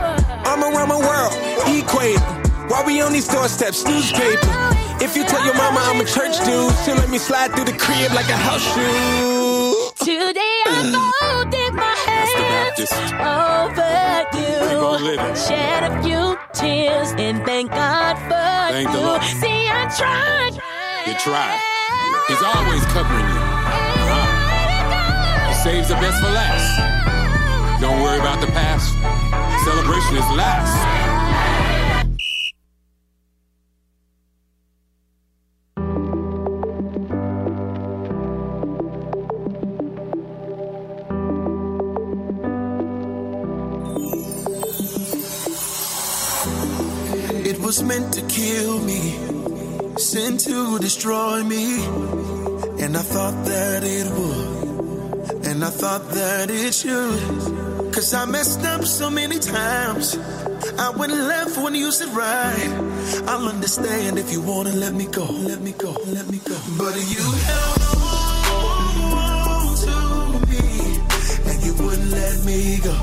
I'm 0.44 0.62
around 0.62 0.89
my 0.89 0.98
world, 0.98 1.35
equator. 1.70 2.20
While 2.68 2.85
we 2.85 3.01
on 3.01 3.12
these 3.12 3.28
doorsteps, 3.28 3.85
newspaper. 3.85 4.55
If 5.01 5.16
you 5.16 5.24
tell 5.24 5.44
your 5.44 5.55
mama 5.55 5.81
I'm 5.85 6.01
a 6.01 6.05
church 6.05 6.36
dude, 6.44 6.74
she'll 6.82 6.97
let 6.97 7.10
me 7.10 7.18
slide 7.18 7.55
through 7.55 7.66
the 7.66 7.78
crib 7.78 8.12
like 8.12 8.28
a 8.28 8.36
house 8.36 8.64
shoe. 8.74 9.90
Today 10.05 10.56
I 10.66 10.78
mm. 10.82 10.94
folded 11.20 11.74
my 11.74 11.94
hands 12.06 12.93
over 13.77 13.86
live 14.98 15.20
it. 15.20 15.36
Shed 15.39 15.82
a 15.85 16.02
few 16.02 16.36
tears 16.52 17.12
and 17.18 17.44
thank 17.44 17.70
God 17.70 18.16
for 18.28 18.73
Thank 18.73 18.90
the 18.90 18.98
you. 18.98 19.05
Lord. 19.06 19.23
See, 19.23 19.68
I 19.68 19.86
tried. 19.97 20.55
You 21.06 21.14
tried. 21.20 21.60
He's 22.28 22.43
always 22.43 22.85
covering 22.90 23.27
you. 23.27 23.40
Uh-huh. 23.40 25.48
He 25.48 25.55
saves 25.62 25.89
the 25.89 25.94
best 25.97 26.20
for 26.20 26.31
last. 26.31 27.81
Don't 27.81 28.01
worry 28.02 28.18
about 28.18 28.40
the 28.40 28.48
past. 28.48 28.93
Celebration 29.64 30.16
is 30.16 30.28
last. 30.36 31.15
Was 47.66 47.82
meant 47.82 48.12
to 48.14 48.22
kill 48.28 48.78
me, 48.84 49.01
sent 49.98 50.38
to 50.38 50.78
destroy 50.78 51.43
me. 51.43 51.84
And 52.78 52.97
I 52.97 53.02
thought 53.02 53.44
that 53.44 53.82
it 53.82 54.06
would, 54.16 55.47
and 55.47 55.64
I 55.64 55.70
thought 55.70 56.09
that 56.10 56.48
it 56.48 56.72
should. 56.72 57.93
Cause 57.93 58.14
I 58.14 58.24
messed 58.26 58.62
up 58.64 58.84
so 58.84 59.10
many 59.10 59.40
times. 59.40 60.16
I 60.78 60.90
went 60.90 61.12
left 61.12 61.59
when 61.59 61.74
you 61.74 61.90
said 61.90 62.10
right. 62.10 62.70
I'll 63.26 63.48
understand 63.48 64.16
if 64.20 64.30
you 64.30 64.43
wanna 64.43 64.72
let 64.84 64.94
me 64.94 65.06
go, 65.06 65.24
let 65.24 65.60
me 65.60 65.72
go, 65.72 65.90
let 66.06 66.28
me 66.30 66.38
go. 66.38 66.56
But 66.78 66.94
you 66.94 67.24
held 67.51 67.82
on 69.24 69.74
to 69.86 69.98
me, 70.52 70.66
and 71.51 71.59
you 71.66 71.74
wouldn't 71.82 72.10
let 72.12 72.44
me 72.44 72.78
go, 72.78 72.97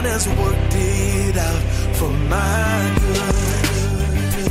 God 0.00 0.08
has 0.08 0.26
worked 0.28 0.74
it 0.76 1.36
out 1.36 1.62
for 1.96 2.08
my 2.08 2.96
good. 3.00 4.46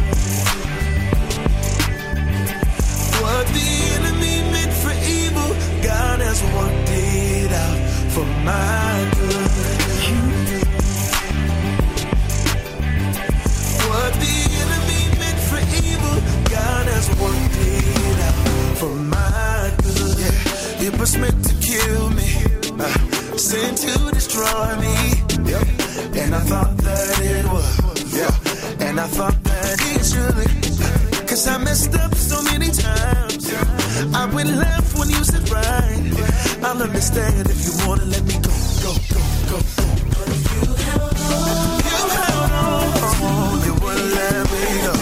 What 3.20 3.48
the 3.48 3.70
enemy 3.98 4.36
meant 4.54 4.74
for 4.74 4.94
evil, 5.10 5.50
God 5.82 6.20
has 6.20 6.44
worked 6.54 6.92
it 6.92 7.52
out 7.52 7.80
for 8.14 8.26
my 8.46 9.10
good. 9.18 9.50
What 13.90 14.14
the 14.22 14.36
enemy 14.62 15.02
meant 15.18 15.40
for 15.50 15.62
evil, 15.82 16.18
God 16.46 16.86
has 16.94 17.10
worked 17.18 17.58
it 17.58 18.20
out 18.30 18.78
for 18.78 18.94
my 18.94 19.74
good. 19.82 20.20
Yeah, 20.20 20.90
it 20.90 21.00
was 21.00 21.18
meant 21.18 21.44
to 21.46 21.56
kill 21.56 22.12
me, 22.12 22.30
uh, 22.80 23.38
sent 23.38 23.80
to 23.80 24.12
destroy 24.12 24.78
me. 24.80 25.19
Yep. 25.50 25.68
And 26.22 26.36
I 26.36 26.40
thought 26.52 26.78
that 26.78 27.20
it 27.22 27.46
would, 27.52 28.00
yeah. 28.14 28.88
And 28.88 29.00
I 29.00 29.08
thought 29.08 29.44
that 29.44 29.78
it 29.92 30.04
should. 30.06 31.28
Cause 31.28 31.48
I 31.48 31.58
messed 31.58 31.96
up 31.96 32.14
so 32.16 32.42
many 32.44 32.70
times. 32.70 33.54
I 34.14 34.26
went 34.34 34.50
left 34.50 34.98
when 34.98 35.10
you 35.10 35.24
said 35.24 35.50
right. 35.50 36.14
I'll 36.64 36.82
understand 36.82 37.50
if 37.50 37.66
you 37.66 37.74
wanna 37.88 38.06
let 38.06 38.24
me 38.26 38.34
go, 38.34 38.52
go, 38.84 38.92
go, 39.14 39.30
go. 39.50 39.58
You 41.88 42.00
held 42.18 42.52
on. 42.52 43.58
You 43.66 43.74
wouldn't 43.84 44.12
let 44.20 44.44
me 44.54 44.64
go. 44.86 44.94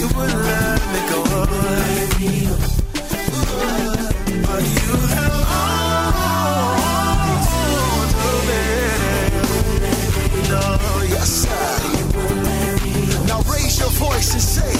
You 0.00 0.06
wouldn't 0.16 0.42
let 0.50 0.80
me 0.92 1.00
go. 1.10 1.20
But 4.46 4.62
you 4.62 5.03
voice 14.14 14.34
say, 14.42 14.74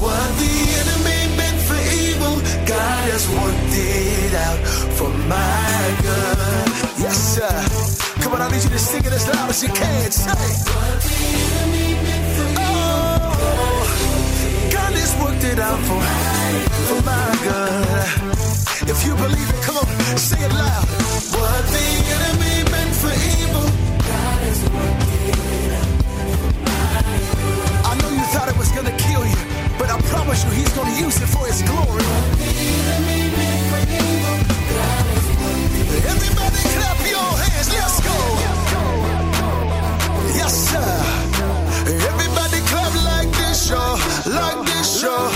What 0.00 0.28
the 0.38 0.54
enemy 0.80 1.36
meant 1.36 1.60
for 1.68 1.80
evil, 2.06 2.36
God 2.66 3.04
has 3.12 3.24
worked 3.28 3.74
it 3.74 4.34
out 4.46 4.60
for 4.98 5.10
my 5.32 5.80
good. 6.04 6.68
Yes, 7.04 7.16
sir. 7.34 7.54
Come 8.22 8.34
on, 8.34 8.42
I 8.42 8.50
need 8.50 8.62
you 8.62 8.70
to 8.70 8.78
sing 8.78 9.04
it 9.04 9.12
as 9.12 9.26
loud 9.28 9.50
as 9.50 9.62
you 9.62 9.70
can. 9.70 10.10
Say, 10.10 10.46
What 10.74 10.96
the 11.06 11.20
enemy 11.50 11.88
meant 12.04 12.26
for 12.36 12.48
evil, 12.70 13.34
God 14.76 14.92
has 15.00 15.12
worked 15.22 15.44
it 15.44 15.58
out 15.58 15.80
for, 15.88 16.00
for 16.88 17.00
my 17.10 17.28
good. 17.46 18.90
If 18.92 19.06
you 19.06 19.14
believe 19.14 19.50
it, 19.54 19.62
come 19.62 19.76
on, 19.76 19.86
say 20.16 20.40
it 20.42 20.52
loud. 20.52 20.86
What 21.38 21.62
the 21.74 21.86
enemy 22.16 22.54
meant 22.72 22.94
for 23.02 23.14
evil, 23.38 23.66
God 24.10 24.38
has 24.46 24.60
worked 24.74 25.10
it 25.28 25.72
out. 25.80 25.99
Promise 30.30 30.56
he's 30.56 30.72
gonna 30.74 30.96
use 30.96 31.16
it 31.20 31.26
for 31.26 31.44
his 31.46 31.62
glory. 31.62 32.04
Everybody 36.12 36.60
clap 36.74 36.98
your 37.14 37.30
hands, 37.42 37.68
let's 37.74 37.98
go. 38.08 38.18
Yes, 40.38 40.52
sir. 40.70 40.90
Everybody 42.10 42.58
clap 42.70 42.92
like 43.10 43.30
this, 43.40 43.70
y'all. 43.70 43.98
Like 44.26 44.60
this, 44.70 45.02
y'all. 45.02 45.30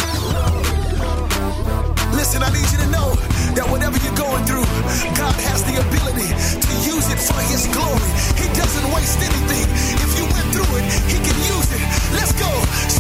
Listen, 2.15 2.43
I 2.43 2.51
need 2.55 2.69
you 2.71 2.79
to 2.85 2.91
know 2.95 3.11
that 3.57 3.67
whatever 3.71 3.99
you're 3.99 4.21
going 4.27 4.45
through, 4.47 4.69
God 5.19 5.35
has 5.49 5.65
the 5.65 5.77
ability 5.87 6.31
to 6.67 6.73
use 6.87 7.07
it 7.11 7.19
for 7.19 7.41
His 7.51 7.67
glory. 7.75 8.11
He 8.39 8.47
doesn't 8.55 8.87
waste 8.95 9.19
anything. 9.19 9.67
If 10.05 10.11
you 10.19 10.25
went 10.35 10.47
through 10.55 10.71
it, 10.79 10.85
He 11.11 11.19
can 11.19 11.39
use 11.51 11.69
it. 11.75 11.83
Let's 12.15 12.33
go. 12.39 12.51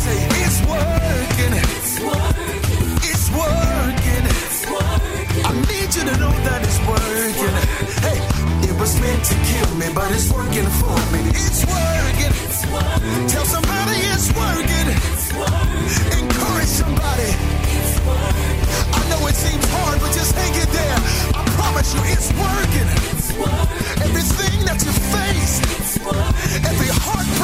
Say. 0.02 0.34
It's 0.42 0.60
working. 0.66 1.83
To 9.24 9.34
kill 9.48 9.70
me, 9.80 9.86
but 9.94 10.10
it's 10.12 10.28
working 10.30 10.68
for 10.80 10.96
me. 11.12 11.20
It's 11.32 11.64
working. 11.64 12.32
It's 12.44 12.62
working. 12.68 13.26
Tell 13.32 13.46
somebody 13.46 13.96
it's 14.12 14.28
working. 14.36 14.88
It's 14.92 15.28
working. 15.32 16.20
Encourage 16.20 16.72
somebody. 16.82 17.30
It's 17.72 17.96
working. 18.04 18.56
I 18.92 19.00
know 19.08 19.26
it 19.26 19.36
seems 19.36 19.64
hard, 19.72 20.00
but 20.00 20.12
just 20.12 20.34
hang 20.36 20.52
in 20.60 20.68
there. 20.76 20.98
I 21.32 21.42
promise 21.56 21.88
you, 21.94 22.02
it's 22.12 22.28
working. 22.36 22.88
It's 23.16 23.30
working. 23.40 23.84
Everything 24.04 24.56
that 24.68 24.78
you 24.84 24.92
face, 24.92 25.54
it's 25.72 25.96
working. 26.04 26.64
every 26.68 26.90
heartbreaking 26.92 27.43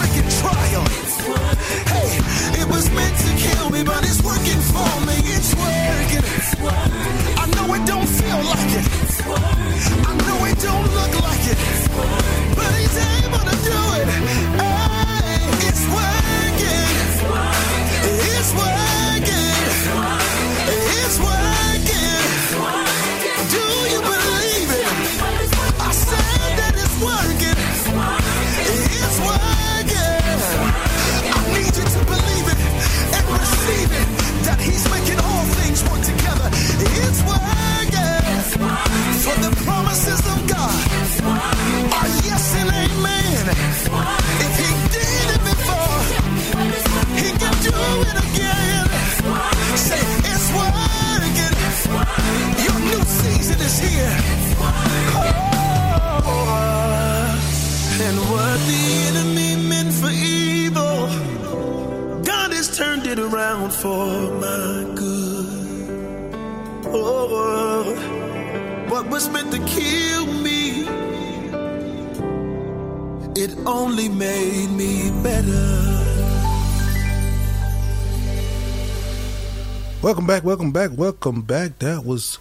back, 80.88 80.96
welcome 80.96 81.42
back. 81.42 81.78
That 81.80 82.06
was 82.06 82.38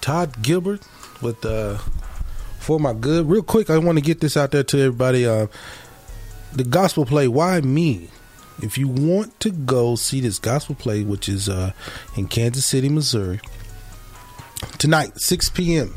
Todd 0.00 0.34
Galberth 0.44 0.86
with 1.20 1.44
uh 1.44 1.78
for 2.60 2.78
my 2.78 2.92
good. 2.92 3.28
Real 3.28 3.42
quick, 3.42 3.68
I 3.68 3.78
want 3.78 3.98
to 3.98 4.02
get 4.02 4.20
this 4.20 4.36
out 4.36 4.52
there 4.52 4.62
to 4.62 4.78
everybody. 4.78 5.26
Uh 5.26 5.48
the 6.52 6.62
gospel 6.62 7.04
play, 7.04 7.26
why 7.26 7.60
me? 7.62 8.08
If 8.62 8.78
you 8.78 8.86
want 8.86 9.40
to 9.40 9.50
go 9.50 9.96
see 9.96 10.20
this 10.20 10.38
gospel 10.38 10.76
play, 10.76 11.02
which 11.02 11.28
is 11.28 11.48
uh 11.48 11.72
in 12.16 12.28
Kansas 12.28 12.64
City, 12.64 12.88
Missouri, 12.88 13.40
tonight, 14.78 15.18
six 15.18 15.48
PM. 15.48 15.92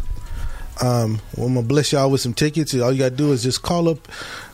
Um, 0.81 1.21
well, 1.37 1.45
I'm 1.45 1.53
gonna 1.53 1.67
bless 1.67 1.91
y'all 1.91 2.09
with 2.09 2.21
some 2.21 2.33
tickets. 2.33 2.73
All 2.73 2.91
you 2.91 2.97
gotta 2.97 3.15
do 3.15 3.33
is 3.33 3.43
just 3.43 3.61
call 3.61 3.87
up, 3.87 4.07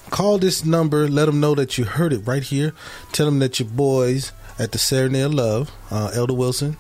call 0.10 0.40
this 0.40 0.66
number, 0.66 1.08
let 1.08 1.28
them 1.28 1.40
know 1.40 1.56
that 1.56 1.78
you 1.78 1.86
heard 1.86 2.12
it 2.12 2.28
right 2.28 2.44
here. 2.44 2.74
Tell 3.14 3.28
them 3.28 3.40
that 3.40 3.62
your 3.62 3.70
boys 3.70 4.34
at 4.60 4.74
the 4.74 4.78
Serenade 4.78 5.28
of 5.28 5.34
Love, 5.36 5.72
uh, 5.90 6.12
Elder 6.14 6.34
Wilson, 6.34 6.76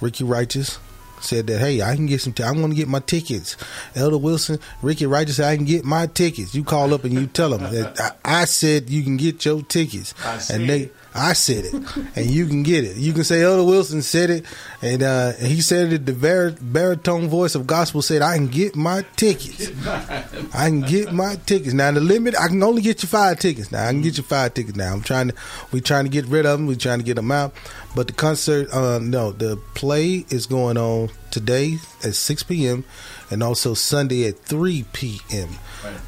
Ricky 0.00 0.24
Righteous, 0.24 0.78
said 1.20 1.46
that 1.48 1.58
hey, 1.58 1.82
I 1.82 1.96
can 1.96 2.06
get 2.06 2.20
some. 2.20 2.32
T- 2.32 2.42
I'm 2.42 2.60
gonna 2.60 2.74
get 2.74 2.88
my 2.88 3.00
tickets. 3.00 3.56
Elder 3.96 4.18
Wilson, 4.18 4.58
Ricky 4.82 5.06
Righteous, 5.06 5.36
said, 5.36 5.48
I 5.50 5.56
can 5.56 5.64
get 5.64 5.84
my 5.84 6.06
tickets. 6.06 6.54
You 6.54 6.62
call 6.64 6.94
up 6.94 7.04
and 7.04 7.12
you 7.12 7.26
tell 7.26 7.50
them 7.50 7.72
that 7.72 8.00
I, 8.24 8.42
I 8.42 8.44
said 8.44 8.88
you 8.88 9.02
can 9.02 9.16
get 9.16 9.44
your 9.44 9.62
tickets, 9.62 10.14
and 10.50 10.68
they. 10.68 10.90
I 11.14 11.32
said 11.32 11.64
it, 11.64 11.74
and 12.16 12.26
you 12.30 12.46
can 12.46 12.62
get 12.62 12.84
it. 12.84 12.96
You 12.96 13.12
can 13.12 13.24
say 13.24 13.42
Elder 13.42 13.64
Wilson 13.64 14.02
said 14.02 14.30
it, 14.30 14.44
and 14.82 15.02
uh, 15.02 15.32
he 15.32 15.60
said 15.60 15.92
it. 15.92 16.06
The 16.06 16.12
bar- 16.12 16.54
baritone 16.60 17.28
voice 17.28 17.54
of 17.54 17.66
gospel 17.66 18.02
said, 18.02 18.22
"I 18.22 18.36
can 18.36 18.48
get 18.48 18.76
my 18.76 19.04
tickets. 19.16 19.70
I 19.86 20.68
can 20.68 20.82
get 20.82 21.12
my 21.12 21.36
tickets." 21.46 21.72
Now 21.72 21.90
the 21.92 22.00
limit, 22.00 22.34
I 22.38 22.48
can 22.48 22.62
only 22.62 22.82
get 22.82 23.02
you 23.02 23.08
five 23.08 23.38
tickets. 23.38 23.72
Now 23.72 23.86
I 23.86 23.90
can 23.90 24.02
get 24.02 24.16
you 24.18 24.22
five 24.22 24.54
tickets. 24.54 24.76
Now 24.76 24.92
I'm 24.92 25.00
trying 25.02 25.28
to, 25.28 25.34
we're 25.72 25.80
trying 25.80 26.04
to 26.04 26.10
get 26.10 26.26
rid 26.26 26.46
of 26.46 26.58
them. 26.58 26.66
We're 26.66 26.76
trying 26.76 26.98
to 26.98 27.04
get 27.04 27.16
them 27.16 27.32
out. 27.32 27.54
But 27.94 28.06
the 28.06 28.12
concert, 28.12 28.68
uh, 28.72 28.98
no, 29.00 29.32
the 29.32 29.56
play 29.74 30.26
is 30.28 30.46
going 30.46 30.76
on 30.76 31.08
today 31.30 31.78
at 32.04 32.14
6 32.14 32.42
p.m. 32.44 32.84
and 33.30 33.42
also 33.42 33.74
Sunday 33.74 34.26
at 34.28 34.38
3 34.40 34.84
p.m. 34.92 35.48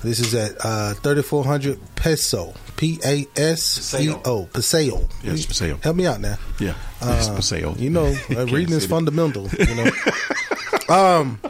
This 0.03 0.19
is 0.21 0.35
at 0.35 0.53
uh, 0.65 0.95
3400 0.95 1.79
Peso, 1.97 2.55
P 2.77 2.99
A 3.05 3.27
S 3.37 3.95
E 3.99 4.11
O, 4.25 4.47
Paseo. 4.53 5.07
Yes, 5.23 5.47
Paseo. 5.47 5.77
Help 5.83 5.97
me 5.97 6.07
out 6.07 6.21
now. 6.21 6.37
Yeah, 6.59 6.75
Uh, 7.01 7.33
Paseo. 7.37 7.75
You 7.77 7.91
know, 7.91 8.07
uh, 8.31 8.47
reading 8.47 8.75
is 8.75 8.87
fundamental. 8.87 9.49
You 9.49 9.75
know, 9.77 9.91
um, 10.95 11.41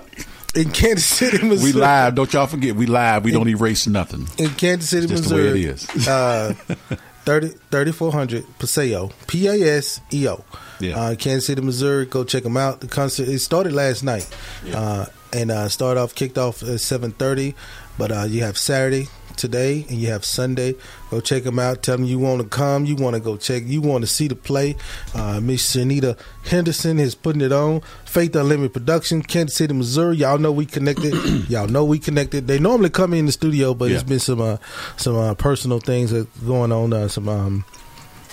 in 0.55 0.71
Kansas 0.71 1.07
City, 1.07 1.45
Missouri. 1.47 1.73
We 1.73 1.79
live. 1.81 2.15
Don't 2.17 2.33
y'all 2.33 2.47
forget, 2.47 2.75
we 2.77 2.87
live. 2.87 3.25
We 3.25 3.31
don't 3.31 3.49
erase 3.49 3.87
nothing. 3.87 4.27
in 4.39 4.51
Kansas 4.51 4.91
City, 4.91 5.05
It's 5.05 5.13
just 5.13 5.29
the 5.29 5.35
way 5.37 5.53
Missouri. 5.53 5.65
it 5.65 6.89
is. 6.89 6.97
uh, 7.31 7.41
30, 7.41 7.49
3400 7.71 8.59
Paseo, 8.59 9.11
P 9.27 9.47
A 9.47 9.77
S 9.79 10.01
E 10.13 10.29
O. 10.29 10.45
Yeah. 10.81 10.99
Uh, 10.99 11.15
Kansas 11.15 11.47
City, 11.47 11.61
Missouri. 11.63 12.07
Go 12.07 12.25
check 12.25 12.43
them 12.43 12.57
out. 12.57 12.81
The 12.81 12.89
concert 12.89 13.29
it 13.29 13.39
started 13.41 13.73
last 13.73 14.03
night, 14.03 14.29
uh, 14.75 15.07
and 15.33 15.51
uh, 15.51 15.69
started 15.69 16.01
off 16.01 16.15
kicked 16.15 16.39
off 16.39 16.63
at 16.63 16.81
seven 16.81 17.13
thirty, 17.13 17.55
but 17.99 18.11
uh, 18.11 18.25
you 18.29 18.43
have 18.43 18.57
Saturday 18.57 19.09
today 19.41 19.85
and 19.89 19.99
you 19.99 20.09
have 20.09 20.25
Sunday, 20.25 20.75
go 21.11 21.21
check 21.21 21.43
them 21.45 21.59
out. 21.59 21.83
Tell 21.83 21.97
them 21.97 22.07
you 22.07 22.19
want 22.19 22.43
to 22.43 22.49
come. 22.49 22.85
You 22.85 22.95
want 22.97 23.15
to 23.15 23.21
go 23.21 23.37
check. 23.37 23.65
You 23.67 23.81
want 23.81 24.03
to 24.03 24.07
see 24.07 24.29
the 24.29 24.37
play. 24.37 24.77
Uh, 25.15 25.41
Miss 25.41 25.75
Shanita 25.75 26.19
Henderson 26.45 26.99
is 26.99 27.15
putting 27.15 27.41
it 27.43 27.53
on. 27.53 27.81
Faith 28.05 28.37
Unlimited 28.37 28.73
Production, 28.73 29.23
Kansas 29.23 29.57
City, 29.57 29.75
Missouri. 29.75 30.19
Y'all 30.19 30.39
know 30.39 30.53
we 30.53 30.67
connected. 30.67 31.15
Y'all 31.49 31.69
know 31.69 31.85
we 31.85 31.99
connected. 31.99 32.47
They 32.47 32.59
normally 32.59 32.91
come 32.91 33.15
in 33.15 33.27
the 33.27 33.33
studio, 33.33 33.75
but 33.75 33.91
it's 33.91 34.03
been 34.03 34.21
some 34.21 34.41
uh, 34.41 34.59
some 34.97 35.17
uh, 35.17 35.35
personal 35.35 35.81
things 35.81 36.11
that 36.11 36.29
going 36.47 36.73
on. 36.73 36.93
Uh, 36.93 37.09
some 37.09 37.29
um, 37.29 37.65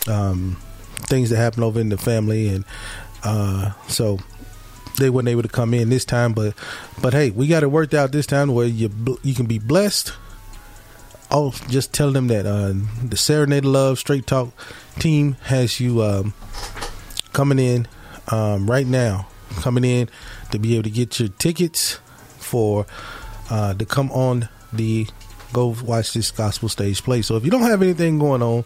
um, 0.07 0.57
things 1.07 1.29
that 1.29 1.37
happen 1.37 1.63
over 1.63 1.79
in 1.79 1.89
the 1.89 1.97
family, 1.97 2.49
and 2.49 2.65
uh, 3.23 3.71
so 3.87 4.19
they 4.97 5.09
weren't 5.09 5.27
able 5.27 5.43
to 5.43 5.47
come 5.47 5.73
in 5.73 5.89
this 5.89 6.05
time. 6.05 6.33
But 6.33 6.53
but 7.01 7.13
hey, 7.13 7.31
we 7.31 7.47
got 7.47 7.63
it 7.63 7.67
worked 7.67 7.93
out 7.93 8.11
this 8.11 8.25
time 8.25 8.53
where 8.53 8.67
you 8.67 8.89
you 9.23 9.33
can 9.33 9.45
be 9.45 9.59
blessed. 9.59 10.13
Oh, 11.29 11.51
just 11.67 11.93
tell 11.93 12.11
them 12.11 12.27
that 12.27 12.45
uh, 12.45 12.73
the 13.03 13.17
Serenade 13.17 13.65
of 13.65 13.71
Love 13.71 13.99
Straight 13.99 14.25
Talk 14.25 14.49
team 14.97 15.33
has 15.43 15.79
you 15.79 16.01
um, 16.01 16.33
coming 17.33 17.59
in 17.59 17.87
um, 18.29 18.69
right 18.69 18.87
now, 18.87 19.27
coming 19.57 19.83
in 19.83 20.09
to 20.51 20.59
be 20.59 20.75
able 20.75 20.83
to 20.83 20.89
get 20.89 21.19
your 21.19 21.29
tickets 21.29 21.99
for 22.37 22.85
uh, 23.49 23.73
to 23.73 23.85
come 23.85 24.11
on 24.11 24.47
the 24.71 25.07
go 25.53 25.75
watch 25.83 26.13
this 26.13 26.31
gospel 26.31 26.69
stage 26.69 27.03
play. 27.03 27.21
So 27.21 27.35
if 27.35 27.43
you 27.43 27.51
don't 27.51 27.61
have 27.61 27.81
anything 27.81 28.19
going 28.19 28.41
on, 28.41 28.63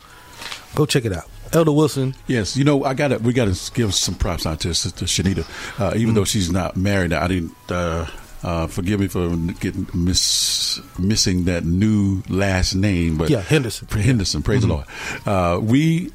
go 0.75 0.85
check 0.85 1.05
it 1.05 1.13
out. 1.13 1.25
Elder 1.53 1.71
Wilson. 1.71 2.15
Yes, 2.27 2.55
you 2.55 2.63
know 2.63 2.83
I 2.85 2.93
got 2.93 3.09
to 3.09 3.17
we 3.17 3.33
got 3.33 3.53
to 3.53 3.71
give 3.73 3.93
some 3.93 4.15
props 4.15 4.45
out 4.45 4.61
to 4.61 4.73
Sister 4.73 5.05
Shanita, 5.05 5.79
uh, 5.79 5.97
even 5.97 6.13
though 6.13 6.23
she's 6.23 6.51
not 6.51 6.77
married. 6.77 7.11
I 7.11 7.27
didn't. 7.27 7.53
Uh, 7.69 8.07
uh, 8.43 8.67
forgive 8.67 8.99
me 8.99 9.07
for 9.07 9.29
getting 9.59 9.87
miss, 9.93 10.79
missing 10.97 11.45
that 11.45 11.63
new 11.65 12.23
last 12.29 12.75
name, 12.75 13.17
but 13.17 13.29
Yeah, 13.29 13.41
Henderson. 13.41 13.87
Henderson, 13.89 14.41
praise 14.41 14.59
Mhm. 14.63 14.67
the 14.67 14.67
Lord. 14.67 14.85
Uh, 15.25 15.59
we 15.61 16.11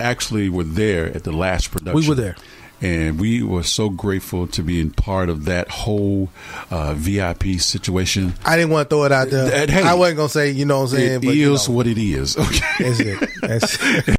actually 0.00 0.48
were 0.48 0.64
there 0.64 1.06
at 1.06 1.24
the 1.24 1.32
last 1.32 1.70
production. 1.70 2.00
We 2.00 2.08
were 2.08 2.14
there. 2.14 2.36
and 2.80 3.18
we 3.18 3.42
were 3.42 3.64
so 3.64 3.88
grateful 3.90 4.46
to 4.46 4.62
be 4.62 4.78
in 4.80 4.88
part 4.90 5.28
of 5.28 5.46
that 5.46 5.68
whole 5.68 6.30
uh, 6.70 6.94
VIP 6.94 7.58
situation. 7.58 8.34
I 8.44 8.56
didn't 8.56 8.70
want 8.70 8.88
to 8.88 8.94
throw 8.94 9.02
it 9.04 9.10
out 9.10 9.30
there. 9.30 9.46
That- 9.50 9.68
hey, 9.70 9.82
I 9.82 9.94
wasn't 9.94 10.18
gonna 10.18 10.28
say, 10.28 10.50
you 10.52 10.64
know 10.64 10.76
what 10.82 10.92
I'm 10.92 10.96
saying. 10.96 11.12
It 11.14 11.22
but, 11.24 11.34
you 11.34 11.52
know, 11.54 11.58
what 11.74 11.88
it 11.88 11.98
is. 11.98 12.36
Okay, 12.38 12.60
That's 12.78 13.00
it. 13.00 13.28
That's 13.42 13.78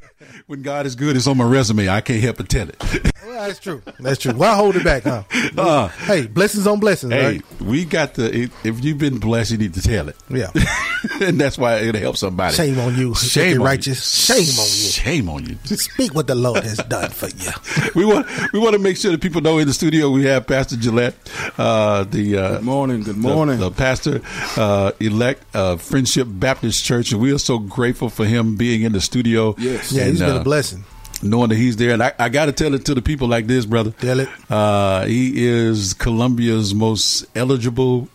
when 0.49 0.63
God 0.63 0.87
is 0.87 0.95
good, 0.95 1.15
it's 1.15 1.27
on 1.27 1.37
my 1.37 1.43
resume. 1.43 1.87
I 1.87 2.01
can't 2.01 2.23
help 2.23 2.37
but 2.37 2.49
tell 2.49 2.67
it. 2.67 2.75
well, 3.23 3.47
that's 3.47 3.59
true. 3.59 3.83
That's 3.99 4.19
true. 4.19 4.33
Why 4.33 4.55
hold 4.55 4.75
it 4.75 4.83
back, 4.83 5.03
huh? 5.03 5.21
Uh, 5.55 5.89
hey, 5.89 6.25
blessings 6.25 6.65
on 6.65 6.79
blessings, 6.79 7.13
Hey, 7.13 7.23
right? 7.23 7.61
we 7.61 7.85
got 7.85 8.15
the. 8.15 8.35
If, 8.35 8.65
if 8.65 8.83
you've 8.83 8.97
been 8.97 9.19
blessed, 9.19 9.51
you 9.51 9.57
need 9.59 9.75
to 9.75 9.81
tell 9.81 10.09
it. 10.09 10.15
Yeah. 10.27 10.49
and 11.21 11.39
that's 11.39 11.57
why 11.57 11.75
it'll 11.77 12.01
help 12.01 12.17
somebody. 12.17 12.55
Shame 12.55 12.79
on 12.79 12.95
you, 12.95 13.13
Shame 13.13 13.59
on 13.59 13.65
righteous. 13.65 14.29
You. 14.29 14.35
Shame 14.35 14.59
on 14.59 14.65
you. 14.65 14.89
Shame 14.89 15.29
on 15.29 15.45
you. 15.45 15.77
Speak 15.77 16.15
what 16.15 16.25
the 16.25 16.35
Lord 16.35 16.63
has 16.63 16.77
done 16.77 17.11
for 17.11 17.27
you. 17.27 17.51
we 17.95 18.05
want 18.05 18.27
we 18.51 18.59
want 18.59 18.73
to 18.73 18.79
make 18.79 18.97
sure 18.97 19.11
that 19.11 19.21
people 19.21 19.41
know 19.41 19.59
in 19.59 19.67
the 19.67 19.73
studio 19.73 20.09
we 20.09 20.25
have 20.25 20.47
Pastor 20.47 20.77
Gillette, 20.77 21.15
uh, 21.59 22.05
the 22.05 22.37
uh, 22.37 22.51
Good 22.55 22.63
morning. 22.63 23.03
Good 23.03 23.17
morning. 23.17 23.59
the, 23.59 23.69
pastor 23.69 24.21
uh, 24.57 24.93
elect 24.99 25.43
of 25.55 25.81
Friendship 25.81 26.27
Baptist 26.29 26.83
Church, 26.83 27.11
and 27.11 27.21
we 27.21 27.31
are 27.33 27.37
so 27.37 27.59
grateful 27.59 28.09
for 28.09 28.25
him 28.25 28.55
being 28.55 28.81
in 28.81 28.93
the 28.93 29.01
studio. 29.01 29.53
Yes. 29.57 29.91
Yeah, 29.91 30.03
And, 30.03 30.11
he's 30.11 30.19
been 30.19 30.37
uh, 30.37 30.38
a 30.41 30.43
blessing. 30.43 30.83
knowing 31.21 31.49
that 31.49 31.55
he's 31.57 31.75
there. 31.77 31.91
And 31.91 32.01
I, 32.03 32.13
I 32.17 32.29
got 32.29 32.45
to 32.45 32.51
tell 32.51 32.73
it 32.73 32.85
to 32.85 32.93
the 32.95 33.01
people 33.01 33.27
like 33.27 33.47
this, 33.47 33.65
brother. 33.65 33.91
Tell 33.91 34.19
it. 34.19 34.29
Uh, 34.49 35.05
he 35.05 35.45
is 35.45 35.93
Columbia's 35.93 36.73
most 36.73 37.25
eligible 37.35 38.07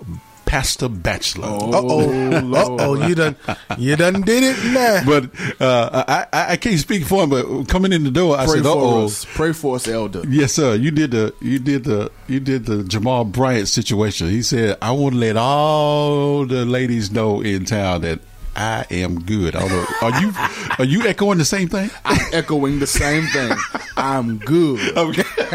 pastor 0.46 0.88
bachelor. 0.88 1.48
Oh. 1.50 1.70
Oh. 1.74 2.94
You 3.08 3.14
done. 3.14 3.36
You 3.78 3.96
done 3.96 4.22
did 4.22 4.42
it 4.44 4.72
now. 4.72 5.02
But 5.04 5.24
uh, 5.60 6.04
I, 6.06 6.26
I 6.32 6.52
I 6.52 6.56
can't 6.56 6.78
speak 6.78 7.04
for 7.04 7.24
him. 7.24 7.30
But 7.30 7.64
coming 7.68 7.92
in 7.92 8.04
the 8.04 8.10
door, 8.10 8.38
I 8.38 8.46
Pray 8.46 8.56
said, 8.58 8.66
"Uh 8.66 8.72
oh." 8.74 9.10
Pray 9.34 9.52
for 9.52 9.76
us, 9.76 9.88
Elder. 9.88 10.22
Yes, 10.28 10.52
sir. 10.52 10.74
You 10.74 10.90
did 10.90 11.10
the 11.10 11.34
you 11.40 11.58
did 11.58 11.84
the 11.84 12.10
you 12.28 12.40
did 12.40 12.66
the 12.66 12.84
Jamal 12.84 13.24
Bryant 13.24 13.68
situation. 13.68 14.28
He 14.28 14.42
said, 14.42 14.78
"I 14.80 14.92
want 14.92 15.14
to 15.14 15.18
let 15.20 15.36
all 15.36 16.46
the 16.46 16.64
ladies 16.64 17.10
know 17.10 17.40
in 17.42 17.64
town 17.64 18.02
that 18.02 18.20
I 18.56 18.86
am 18.90 19.20
good." 19.20 19.56
I 19.56 19.66
know. 19.66 19.86
Are 20.02 20.20
you 20.20 20.32
are 20.78 20.84
you 20.84 21.06
echoing 21.06 21.38
the 21.38 21.44
same 21.44 21.68
thing? 21.68 21.90
I'm 22.04 22.20
echoing 22.32 22.78
the 22.78 22.86
same 22.86 23.26
thing. 23.26 23.56
I'm 23.96 24.38
good. 24.38 24.96
Okay. 24.96 25.24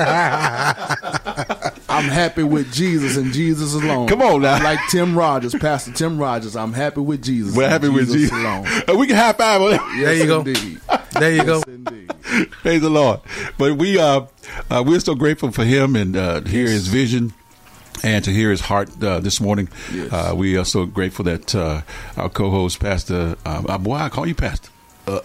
I'm 1.90 2.06
happy 2.06 2.44
with 2.44 2.72
Jesus 2.72 3.18
and 3.18 3.34
Jesus 3.34 3.74
alone. 3.74 4.08
Come 4.08 4.22
on 4.22 4.42
now. 4.42 4.54
I'm 4.54 4.64
like 4.64 4.80
Tim 4.90 5.18
Rogers, 5.18 5.56
Pastor 5.56 5.92
Tim 5.92 6.18
Rogers. 6.18 6.56
I'm 6.56 6.74
happy 6.74 7.02
with 7.02 7.24
Jesus. 7.24 7.56
We're 7.56 7.64
and 7.64 7.74
happy 7.74 7.90
with 7.90 8.12
Jesus. 8.12 8.32
alone. 8.32 8.66
Uh, 8.88 8.96
we 8.96 9.08
can 9.08 9.16
high 9.16 9.34
five. 9.34 9.62
on 9.62 9.72
that. 9.72 10.00
There 10.00 10.14
you 10.14 10.26
go. 10.28 10.42
Indeed. 10.42 10.82
There 11.12 11.32
you 11.32 11.44
go. 11.44 11.62
Indeed. 11.68 12.12
Praise 12.62 12.82
the 12.82 12.90
Lord. 12.90 13.22
But 13.58 13.78
we 13.78 14.00
uh, 14.00 14.26
uh 14.70 14.84
we're 14.86 15.00
so 15.00 15.16
grateful 15.16 15.52
for 15.52 15.64
him 15.66 15.96
and 15.96 16.16
uh, 16.16 16.42
to 16.42 16.50
hear 16.50 16.68
his 16.68 16.88
vision. 16.88 17.34
And 18.04 18.24
to 18.26 18.32
hear 18.32 18.50
his 18.50 18.62
heart 18.62 18.90
uh, 19.04 19.20
this 19.20 19.42
morning, 19.42 19.68
Yes. 19.94 20.12
uh, 20.14 20.34
we 20.36 20.58
are 20.58 20.64
so 20.66 20.86
grateful 20.86 21.26
that 21.26 21.54
uh, 21.54 21.82
our 22.18 22.30
co-host, 22.30 22.80
Pastor, 22.80 23.36
um, 23.46 23.66
uh, 23.68 23.78
boy, 23.78 23.96
I 23.96 24.10
call 24.10 24.26
you 24.26 24.36
Pastor, 24.36 24.70
uh, 25.08 25.20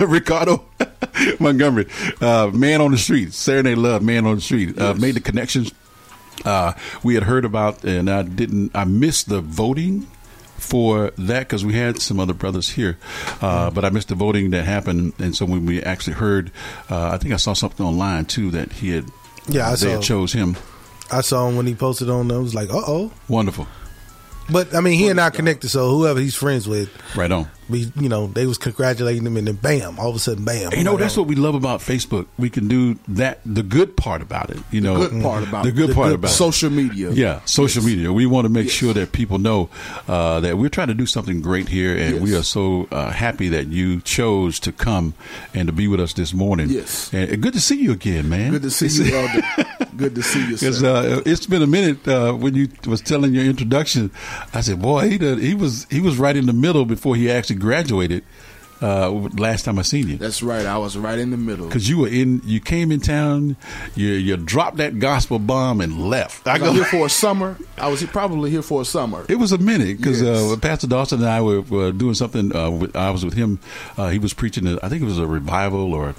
Ricardo 0.00 0.64
Montgomery, 1.40 1.86
uh, 2.20 2.50
man 2.52 2.80
on 2.80 2.90
the 2.90 2.98
street, 2.98 3.32
Saturday 3.32 3.74
Love, 3.76 4.02
man 4.02 4.26
on 4.26 4.36
the 4.36 4.40
street, 4.40 4.78
uh, 4.78 4.88
Yes. 4.92 4.98
made 5.00 5.14
the 5.14 5.20
connections. 5.20 5.72
Uh, 6.44 6.72
we 7.02 7.14
had 7.14 7.22
heard 7.24 7.44
about, 7.44 7.84
and 7.84 8.10
I 8.10 8.22
didn't, 8.22 8.72
I 8.74 8.84
missed 8.84 9.28
the 9.28 9.40
voting 9.40 10.06
for 10.58 11.12
that 11.18 11.40
because 11.40 11.64
we 11.64 11.74
had 11.74 12.00
some 12.02 12.18
other 12.18 12.34
brothers 12.34 12.70
here, 12.70 12.98
uh, 13.40 13.70
but 13.70 13.84
I 13.84 13.90
missed 13.90 14.08
the 14.08 14.14
voting 14.16 14.50
that 14.50 14.64
happened, 14.64 15.12
and 15.18 15.34
so 15.36 15.44
when 15.46 15.64
we 15.64 15.82
actually 15.82 16.14
heard, 16.14 16.50
uh, 16.90 17.10
I 17.12 17.18
think 17.18 17.32
I 17.34 17.36
saw 17.36 17.52
something 17.52 17.84
online 17.86 18.24
too 18.24 18.50
that 18.50 18.72
he 18.72 18.90
had, 18.90 19.04
Yeah, 19.48 19.68
I 19.68 19.70
they 19.70 19.76
saw. 19.76 19.88
had 19.90 20.02
chose 20.02 20.32
him. 20.32 20.56
I 21.10 21.20
saw 21.20 21.48
him 21.48 21.56
when 21.56 21.66
he 21.66 21.74
posted 21.74 22.10
on. 22.10 22.30
I 22.32 22.38
was 22.38 22.54
like, 22.54 22.70
uh 22.70 22.82
oh. 22.86 23.12
Wonderful, 23.28 23.66
But 24.50 24.74
I 24.74 24.80
mean, 24.80 24.98
he 24.98 25.08
and 25.08 25.20
I 25.20 25.30
connected, 25.30 25.68
so 25.70 25.90
whoever 25.90 26.20
he's 26.20 26.34
friends 26.36 26.68
with, 26.68 26.88
right 27.16 27.30
on. 27.32 27.48
we 27.68 27.90
you 28.00 28.08
know 28.08 28.28
they 28.28 28.46
was 28.46 28.58
congratulating 28.58 29.26
him, 29.26 29.36
and 29.36 29.48
then 29.48 29.56
bam, 29.56 29.98
all 29.98 30.10
of 30.10 30.14
a 30.16 30.18
sudden, 30.20 30.44
bam. 30.44 30.70
You 30.72 30.84
know, 30.84 30.96
that's 30.96 31.16
what 31.16 31.26
we 31.26 31.34
love 31.34 31.56
about 31.56 31.80
Facebook. 31.80 32.26
We 32.38 32.48
can 32.50 32.68
do 32.68 32.96
that. 33.08 33.40
The 33.44 33.64
good 33.64 33.96
part 33.96 34.22
about 34.22 34.50
it, 34.50 34.58
you 34.70 34.80
know, 34.80 35.08
Good 35.08 35.20
part 35.22 35.42
about 35.42 35.64
the 35.64 35.72
good 35.72 35.90
it. 35.90 35.94
part 35.96 36.12
about 36.12 36.30
it. 36.30 36.34
social 36.34 36.70
media. 36.70 37.10
Yeah, 37.10 37.40
social 37.44 37.82
media. 37.82 38.12
We 38.12 38.26
want 38.26 38.44
to 38.44 38.48
make 38.48 38.70
sure 38.70 38.94
that 38.94 39.10
people 39.10 39.38
know 39.38 39.68
uh, 40.06 40.38
that 40.40 40.56
we're 40.58 40.68
trying 40.70 40.88
to 40.88 40.94
do 40.94 41.06
something 41.06 41.40
great 41.40 41.68
here, 41.68 41.96
and 41.96 42.14
Yes. 42.14 42.22
we 42.22 42.36
are 42.36 42.44
so 42.44 42.86
uh, 42.92 43.10
happy 43.10 43.48
that 43.48 43.66
you 43.66 44.00
chose 44.02 44.60
to 44.60 44.70
come 44.72 45.14
and 45.54 45.66
to 45.66 45.72
be 45.72 45.88
with 45.88 45.98
us 46.00 46.12
this 46.12 46.32
morning. 46.32 46.68
Yes. 46.70 47.12
and 47.12 47.30
and 47.30 47.42
good 47.42 47.54
to 47.54 47.60
see 47.60 47.80
you 47.82 47.90
again, 47.92 48.28
man. 48.28 48.52
Good 48.52 48.62
to 48.62 48.70
see 48.70 48.86
you, 49.04 49.12
Elder. 49.16 49.42
Good 49.96 50.14
to 50.14 50.22
see 50.22 50.46
you, 50.48 50.56
sir. 50.56 50.86
uh, 50.86 51.22
it's 51.24 51.46
been 51.46 51.62
a 51.62 51.66
minute 51.66 52.06
uh, 52.06 52.32
when 52.34 52.54
you 52.54 52.68
was 52.86 53.00
telling 53.00 53.32
your 53.34 53.44
introduction. 53.44 54.10
I 54.54 54.60
said, 54.60 54.80
"Boy, 54.82 55.08
he 55.08 55.18
did, 55.18 55.38
he 55.38 55.54
was 55.54 55.86
he 55.90 56.00
was 56.00 56.18
right 56.18 56.36
in 56.36 56.46
the 56.46 56.52
middle 56.52 56.84
before 56.84 57.16
he 57.16 57.30
actually 57.30 57.56
graduated." 57.56 58.22
Uh, 58.82 59.08
last 59.38 59.64
time 59.64 59.78
I 59.78 59.82
seen 59.82 60.06
you, 60.06 60.18
That's 60.18 60.42
right. 60.42 60.66
I 60.66 60.76
was 60.76 60.98
right 60.98 61.18
in 61.18 61.30
the 61.30 61.38
middle. 61.38 61.64
because 61.66 61.88
you 61.88 61.96
were 61.96 62.08
in, 62.08 62.42
you 62.44 62.60
came 62.60 62.92
in 62.92 63.00
town, 63.00 63.56
you 63.94 64.08
you 64.08 64.36
dropped 64.36 64.76
that 64.76 64.98
gospel 64.98 65.38
bomb 65.38 65.80
and 65.80 66.10
left. 66.10 66.46
I 66.46 66.58
was 66.58 66.72
here 66.72 66.84
for 66.84 67.06
a 67.06 67.08
summer. 67.08 67.56
I 67.78 67.88
was 67.88 68.02
probably 68.04 68.50
here 68.50 68.60
for 68.60 68.82
a 68.82 68.84
summer. 68.84 69.24
It 69.30 69.36
was 69.36 69.52
a 69.52 69.56
minute 69.56 69.96
because 69.96 70.20
Yes. 70.20 70.52
uh, 70.52 70.56
Pastor 70.60 70.88
Dawson 70.88 71.20
and 71.20 71.28
I 71.30 71.40
were, 71.40 71.62
were 71.62 71.90
doing 71.90 72.12
something. 72.12 72.54
Uh, 72.54 72.68
with, 72.70 72.94
I 72.94 73.08
was 73.08 73.24
with 73.24 73.32
him. 73.32 73.60
Uh, 73.96 74.10
he 74.10 74.18
was 74.18 74.34
preaching. 74.34 74.66
A, 74.66 74.78
I 74.82 74.90
think 74.90 75.00
it 75.00 75.06
was 75.06 75.18
a 75.18 75.26
revival, 75.26 75.94
or 75.94 76.14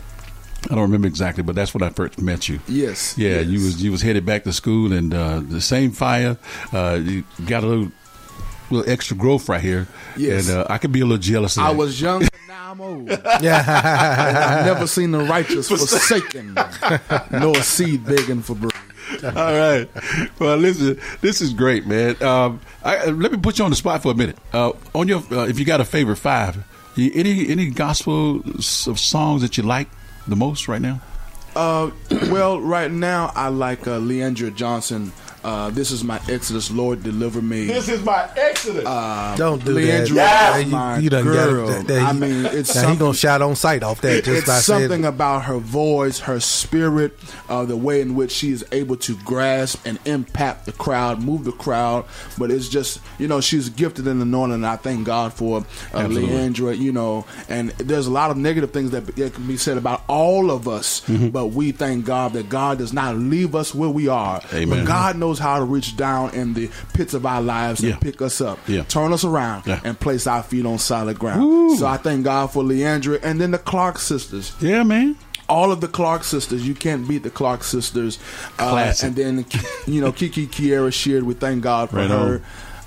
I 0.70 0.76
don't 0.76 0.82
remember 0.84 1.08
exactly, 1.08 1.44
but 1.44 1.56
that's 1.56 1.74
when 1.74 1.82
I 1.84 1.90
first 1.90 2.20
met 2.22 2.50
you. 2.50 2.60
Yes. 2.68 3.18
Yeah, 3.18 3.40
yes. 3.40 3.48
you 3.48 3.60
was 3.60 3.84
you 3.84 3.92
was 3.92 4.02
headed 4.02 4.26
back 4.26 4.44
to 4.44 4.54
school, 4.54 4.92
and 4.92 5.14
uh, 5.14 5.40
the 5.40 5.62
same 5.62 5.92
fire. 5.92 6.38
Uh, 6.74 7.00
you 7.02 7.24
got 7.46 7.64
a 7.64 7.68
little, 7.68 7.92
little 8.70 8.92
extra 8.92 9.16
growth 9.16 9.48
right 9.48 9.62
here. 9.62 9.88
Yes. 10.18 10.50
and 10.50 10.60
uh, 10.60 10.68
I 10.70 10.78
could 10.78 10.92
be 10.92 11.00
a 11.02 11.06
little 11.06 11.22
jealous. 11.22 11.56
Of 11.58 11.64
I 11.64 11.72
that. 11.72 11.78
was 11.78 12.02
young, 12.02 12.20
but 12.22 12.34
now 12.48 12.72
I'm 12.72 12.82
old. 12.82 13.10
Yeah. 13.42 14.58
I've 14.60 14.66
never 14.66 14.88
seen 14.88 15.12
the 15.12 15.20
righteous 15.20 15.70
forsaken, 15.70 16.56
nor 17.32 17.58
a 17.58 17.64
seed 17.64 18.06
begging 18.06 18.42
for 18.42 18.56
bread. 18.56 18.74
All 19.24 19.32
right. 19.34 19.90
Well, 20.38 20.58
listen, 20.58 21.00
this 21.22 21.40
is 21.40 21.54
great, 21.54 21.88
man. 21.88 22.22
Um, 22.22 22.60
I, 22.84 23.06
let 23.06 23.32
me 23.32 23.38
put 23.38 23.58
you 23.58 23.64
on 23.64 23.70
the 23.72 23.78
spot 23.78 24.04
for 24.04 24.12
a 24.12 24.16
minute. 24.16 24.38
Uh, 24.52 24.74
on 24.94 25.08
your, 25.08 25.20
uh, 25.32 25.48
if 25.48 25.60
you 25.60 25.66
got 25.66 25.80
a 25.80 25.86
favorite 25.86 26.18
five, 26.18 26.58
any 26.98 27.48
any 27.48 27.70
gospel 27.70 28.42
s- 28.58 28.86
of 28.88 29.00
songs 29.00 29.44
that 29.44 29.56
you 29.56 29.64
like 29.64 29.88
the 30.28 30.36
most 30.36 30.68
right 30.68 30.82
now? 30.82 31.02
Uh, 31.56 31.92
well, 32.30 32.60
right 32.60 32.92
now 32.92 33.32
I 33.36 33.48
like 33.48 33.88
uh, 33.88 34.00
Le'Andria 34.00 34.54
Johnson. 34.54 35.12
Uh, 35.44 35.70
this 35.70 35.92
is 35.92 36.04
my 36.04 36.20
Exodus, 36.30 36.70
Lord 36.72 37.04
deliver 37.04 37.42
me. 37.42 37.68
This 37.68 37.90
is 37.90 38.04
my 38.04 38.30
Uh, 38.66 39.36
Don't 39.36 39.64
do 39.64 39.76
Le'Andria, 39.76 40.16
that. 40.16 40.60
is 40.60 40.66
You- 40.66 40.72
my 40.72 40.98
you 41.00 41.10
done 41.10 41.26
got 41.26 41.32
it. 41.32 41.36
girl. 41.52 41.68
That- 41.68 41.88
that- 41.88 42.02
I 42.02 42.14
he- 42.14 42.20
mean, 42.20 42.46
it's 42.46 42.76
now 42.76 42.90
he 42.92 42.96
gonna 42.98 43.14
shout 43.14 43.42
on 43.42 43.56
sight 43.56 43.84
off 43.84 44.02
that 44.02 44.24
just 44.26 44.38
it's 44.40 44.48
by 44.48 44.60
saying 44.60 44.82
something 44.90 45.06
about 45.06 45.44
her 45.46 45.58
voice, 45.60 46.20
her 46.20 46.40
spirit, 46.40 47.18
uh, 47.50 47.66
the 47.66 47.78
way 47.78 48.02
in 48.02 48.16
which 48.16 48.32
she 48.32 48.52
is 48.52 48.66
able 48.72 48.96
to 48.98 49.16
grasp 49.26 49.80
and 49.86 50.00
impact 50.06 50.66
the 50.66 50.72
crowd, 50.72 51.22
move 51.22 51.44
the 51.46 51.52
crowd. 51.52 52.06
But 52.38 52.52
it's 52.52 52.68
just, 52.70 53.00
you 53.20 53.28
know, 53.28 53.42
she's 53.42 53.70
gifted 53.70 54.08
in 54.08 54.20
the 54.20 54.24
anointing, 54.24 54.56
and 54.56 54.66
I 54.66 54.76
thank 54.78 55.06
God 55.06 55.34
for 55.34 55.66
uh, 55.94 56.00
Le'Andria, 56.08 56.78
you 56.78 56.92
know. 56.92 57.26
And 57.50 57.72
there's 57.78 58.08
a 58.08 58.12
lot 58.12 58.32
of 58.32 58.38
negative 58.38 58.72
things 58.72 58.92
that, 58.92 59.06
that 59.16 59.34
can 59.34 59.48
be 59.48 59.58
said 59.58 59.78
about 59.78 60.04
all 60.08 60.52
of 60.52 60.68
us, 60.68 61.02
Mm-hmm. 61.08 61.30
but 61.30 61.48
we 61.48 61.72
thank 61.72 62.06
God 62.06 62.34
that 62.34 62.50
God 62.50 62.78
does 62.80 62.92
not 62.94 63.16
leave 63.18 63.56
us 63.56 63.74
where 63.74 63.90
we 63.90 64.08
are. 64.08 64.42
Amen. 64.54 64.80
But 64.80 64.88
God 64.88 65.18
knows 65.18 65.40
how 65.40 65.58
to 65.60 65.64
reach 65.64 65.96
down 65.96 66.32
in 66.34 66.54
the 66.54 66.70
pits 66.94 67.14
of 67.14 67.26
our 67.26 67.42
lives 67.42 67.82
Yeah. 67.82 67.92
and 67.94 68.02
pick 68.02 68.22
us 68.22 68.42
up, 68.42 68.47
Yeah. 68.68 68.84
turn 68.84 69.12
us 69.14 69.24
around, 69.24 69.64
Yeah. 69.66 69.80
and 69.84 70.00
place 70.00 70.28
our 70.28 70.44
feet 70.44 70.66
on 70.66 70.78
solid 70.80 71.18
ground. 71.20 71.78
So 71.80 71.86
I 71.88 71.98
thank 71.98 72.24
God 72.24 72.48
for 72.52 72.64
Le'Andria 72.64 73.20
and 73.24 73.40
then 73.42 73.52
the 73.52 73.58
Clark 73.58 74.00
sisters. 74.00 74.54
Yeah, 74.62 74.84
man. 74.84 75.18
All 75.50 75.72
of 75.72 75.80
the 75.82 75.88
Clark 75.88 76.24
sisters, 76.26 76.68
you 76.68 76.76
can't 76.76 77.08
beat 77.08 77.24
the 77.24 77.30
Clark 77.30 77.64
sisters. 77.64 78.20
Uh, 78.60 78.70
Classic. 78.72 79.08
and 79.08 79.16
then, 79.16 79.46
you 79.88 80.02
know, 80.02 80.12
Kiki 80.12 80.46
Kierra 80.48 80.92
Sheard, 80.92 81.24
we 81.24 81.34
thank 81.36 81.64
God 81.64 81.90
for 81.90 81.96
Right 81.98 82.10
her. 82.10 82.42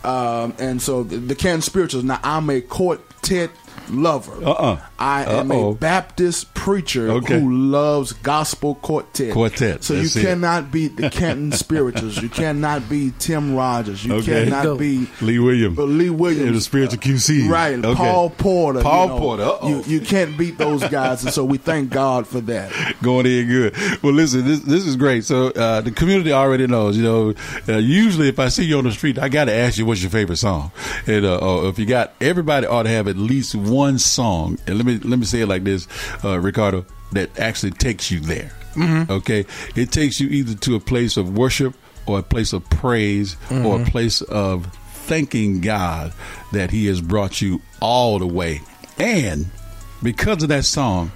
Um, 0.04 0.54
and 0.58 0.80
so 0.80 1.02
the, 1.02 1.16
the 1.16 1.34
Canton 1.34 1.62
Spirituals. 1.62 2.04
Now, 2.04 2.20
I'm 2.22 2.48
a 2.50 2.60
quartet 2.60 3.50
lover. 3.90 4.32
Uh-uh. 4.44 4.78
I 5.00 5.24
am 5.24 5.50
Uh-oh. 5.50 5.70
a 5.70 5.74
Baptist 5.74 6.52
preacher 6.52 7.10
Okay. 7.10 7.40
who 7.40 7.50
loves 7.50 8.12
gospel 8.12 8.74
quartet. 8.76 9.32
Quartet, 9.32 9.82
So 9.82 9.94
you 9.94 10.02
that's 10.02 10.16
it. 10.16 10.22
cannot 10.26 10.70
beat 10.70 10.96
the 10.98 11.08
Canton 11.08 11.52
Spirituals. 11.52 12.20
You 12.22 12.28
cannot 12.28 12.88
beat 12.88 13.18
Tim 13.18 13.54
Rogers. 13.54 14.04
You 14.04 14.14
Okay. 14.16 14.44
cannot 14.44 14.78
beat 14.78 15.08
Lee 15.22 15.38
Williams. 15.38 15.78
uh, 15.78 15.84
Lee 15.84 16.10
Williams. 16.10 16.46
Yeah, 16.46 16.52
the 16.52 16.60
spiritual 16.60 16.98
QC. 16.98 17.48
Right, 17.48 17.82
Okay. 17.82 17.94
Paul 17.94 18.30
Porter. 18.30 18.80
Paul 18.82 19.06
you 19.06 19.12
know. 19.14 19.18
Porter. 19.18 19.42
Uh-oh. 19.44 19.68
You, 19.68 19.82
you 19.86 20.00
can't 20.00 20.36
beat 20.36 20.58
those 20.58 20.86
guys, 20.88 21.24
and 21.24 21.32
so 21.32 21.44
we 21.44 21.56
thank 21.56 21.90
God 21.90 22.26
for 22.26 22.40
that. 22.42 22.70
Going 23.02 23.24
in 23.26 23.48
good. 23.48 23.74
Well, 24.02 24.12
listen, 24.12 24.46
this 24.46 24.60
this 24.60 24.84
is 24.86 24.96
great. 24.96 25.24
So 25.24 25.48
uh, 25.48 25.80
the 25.80 25.90
community 25.90 26.32
already 26.32 26.66
knows. 26.66 26.96
You 26.98 27.02
know, 27.04 27.34
uh, 27.68 27.78
usually 27.78 28.28
if 28.28 28.38
I 28.38 28.48
see 28.48 28.64
you 28.64 28.76
on 28.76 28.84
the 28.84 28.92
street, 28.92 29.18
I 29.18 29.30
got 29.30 29.46
to 29.46 29.52
ask 29.54 29.78
you 29.78 29.86
what's 29.86 30.02
your 30.02 30.10
favorite 30.10 30.36
song. 30.36 30.72
And 31.06 31.24
uh, 31.24 31.38
uh, 31.38 31.68
if 31.68 31.78
you 31.78 31.86
got, 31.86 32.12
everybody 32.20 32.66
ought 32.66 32.82
to 32.82 32.90
have 32.90 33.08
at 33.08 33.16
least 33.16 33.54
one 33.54 33.98
song. 33.98 34.58
And 34.66 34.76
let 34.76 34.84
me 34.86 34.89
let 34.98 35.18
me 35.18 35.24
say 35.24 35.40
it 35.42 35.46
like 35.48 35.64
this, 35.64 35.86
uh, 36.24 36.38
Ricardo, 36.38 36.84
that 37.12 37.38
actually 37.38 37.72
takes 37.72 38.10
you 38.10 38.20
there. 38.20 38.52
Mhm. 38.74 39.08
Okay, 39.10 39.46
it 39.74 39.90
takes 39.90 40.20
you 40.20 40.28
either 40.28 40.54
to 40.54 40.74
a 40.76 40.80
place 40.80 41.16
of 41.16 41.36
worship 41.36 41.74
or 42.06 42.18
a 42.20 42.22
place 42.22 42.52
of 42.52 42.68
praise 42.70 43.36
or 43.50 43.80
a 43.80 43.84
place 43.84 44.20
of 44.22 44.66
thanking 45.06 45.60
God 45.60 46.12
that 46.52 46.70
He 46.70 46.86
has 46.86 47.00
brought 47.00 47.40
you 47.40 47.60
all 47.80 48.18
the 48.18 48.26
way. 48.26 48.62
And 48.98 49.46
because 50.02 50.42
of 50.42 50.48
that 50.50 50.64
song, 50.64 51.10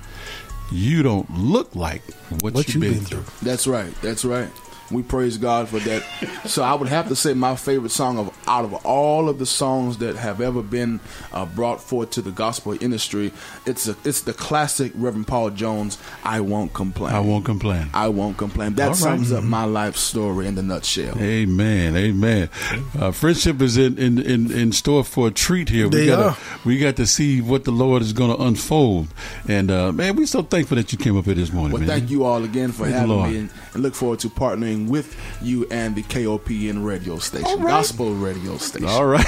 you 0.72 1.02
don't 1.02 1.30
look 1.38 1.74
like 1.76 2.02
what, 2.40 2.66
you've 2.68 2.80
been, 2.80 2.94
through. 3.04 3.24
That's 3.42 3.66
right. 3.66 3.92
That's 4.02 4.24
right. 4.24 4.48
We 4.94 5.02
praise 5.02 5.36
God 5.36 5.68
for 5.68 5.78
that. 5.80 6.02
So 6.46 6.62
I 6.62 6.74
would 6.74 6.88
have 6.88 7.08
to 7.08 7.16
say 7.16 7.32
my 7.32 7.56
favorite 7.56 7.90
song 7.90 8.18
of 8.18 8.36
out 8.46 8.64
of 8.66 8.74
all 8.84 9.30
of 9.30 9.38
the 9.38 9.46
songs 9.46 9.96
that 9.98 10.14
have 10.16 10.42
ever 10.42 10.62
been 10.62 11.00
uh, 11.32 11.46
brought 11.46 11.80
forth 11.80 12.10
to 12.10 12.22
the 12.22 12.30
gospel 12.30 12.76
industry, 12.82 13.32
it's 13.64 13.88
a, 13.88 13.96
it's 14.04 14.20
the 14.20 14.34
classic 14.34 14.92
Reverend 14.94 15.26
Paul 15.26 15.50
Jones. 15.50 15.96
I 16.22 16.40
won't 16.40 16.74
complain. 16.74 17.14
I 17.14 17.20
won't 17.20 17.46
complain. 17.46 17.88
I 17.94 18.08
won't 18.08 18.36
complain. 18.36 18.74
That 18.74 18.82
All 18.82 18.88
right. 18.90 18.96
sums 18.98 19.32
up 19.32 19.42
my 19.42 19.64
life 19.64 19.96
story 19.96 20.46
in 20.46 20.54
the 20.54 20.62
nutshell. 20.62 21.16
Amen, 21.18 21.96
amen. 21.96 22.50
Uh, 22.98 23.10
friendship 23.10 23.62
is 23.62 23.78
in, 23.78 23.96
in, 23.98 24.18
in, 24.18 24.50
in 24.52 24.72
store 24.72 25.02
for 25.02 25.28
a 25.28 25.30
treat 25.30 25.70
here. 25.70 25.88
We 25.88 25.96
They 26.00 26.06
got 26.08 26.18
are. 26.20 26.36
we 26.66 26.78
got 26.78 26.96
to 26.96 27.06
see 27.06 27.40
what 27.40 27.64
the 27.64 27.70
Lord 27.72 28.02
is 28.02 28.12
going 28.12 28.36
to 28.36 28.42
unfold, 28.42 29.08
and 29.48 29.70
uh, 29.70 29.92
man, 29.92 30.14
we're 30.16 30.26
so 30.26 30.42
thankful 30.42 30.76
that 30.76 30.92
you 30.92 30.98
came 30.98 31.16
up 31.16 31.24
here 31.24 31.34
this 31.34 31.52
morning. 31.52 31.72
Well, 31.72 31.80
man. 31.80 31.88
thank 31.88 32.10
you 32.10 32.24
all 32.24 32.44
again 32.44 32.70
for 32.70 32.84
Thank 32.84 32.94
the 32.94 33.00
having 33.00 33.22
me, 33.32 33.38
and, 33.38 33.50
and 33.72 33.82
look 33.82 33.94
forward 33.94 34.20
to 34.20 34.28
partnering 34.28 34.83
with 34.88 35.16
you 35.42 35.66
and 35.70 35.94
the 35.94 36.02
KOPN 36.02 36.84
radio 36.84 37.18
station, 37.18 37.60
gospel 37.62 38.14
radio 38.14 38.56
station. 38.58 38.88
All 38.88 39.06
right, 39.06 39.24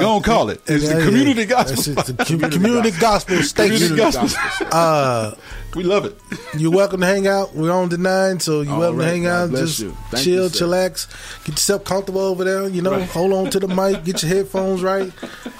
go 0.00 0.16
on, 0.16 0.22
call 0.22 0.50
it. 0.50 0.60
It's 0.66 0.88
the 0.88 1.02
community 1.02 1.40
yeah. 1.42 1.46
gospel. 1.46 1.94
That's 1.94 2.08
it, 2.08 2.18
the 2.18 2.24
com- 2.38 2.50
community 2.50 2.90
gospel 2.98 3.42
station. 3.42 3.76
Community 3.88 3.96
gospel. 3.96 4.68
Uh, 4.72 5.34
we 5.74 5.82
love 5.84 6.04
it. 6.06 6.18
You're 6.56 6.70
welcome 6.72 7.00
to 7.00 7.06
hang 7.06 7.26
out. 7.26 7.54
We're 7.54 7.70
on 7.72 7.88
the 7.90 7.98
nine, 7.98 8.40
so 8.40 8.62
you're 8.62 8.72
All 8.72 8.78
welcome 8.80 8.98
right. 8.98 9.04
to 9.04 9.10
hang 9.10 9.22
God 9.24 9.30
out. 9.44 9.50
bless 9.50 9.62
Just 9.76 9.80
you. 9.80 9.96
Chill, 10.16 10.44
you, 10.44 10.48
chillax, 10.50 11.06
get 11.44 11.52
yourself 11.56 11.84
comfortable 11.84 12.20
over 12.22 12.44
there. 12.44 12.68
You 12.68 12.82
know, 12.82 12.92
Right. 12.92 13.08
hold 13.10 13.32
on 13.32 13.50
to 13.50 13.60
the 13.60 13.68
mic, 13.68 14.04
get 14.04 14.22
your 14.22 14.34
headphones 14.34 14.82
right. 14.82 15.12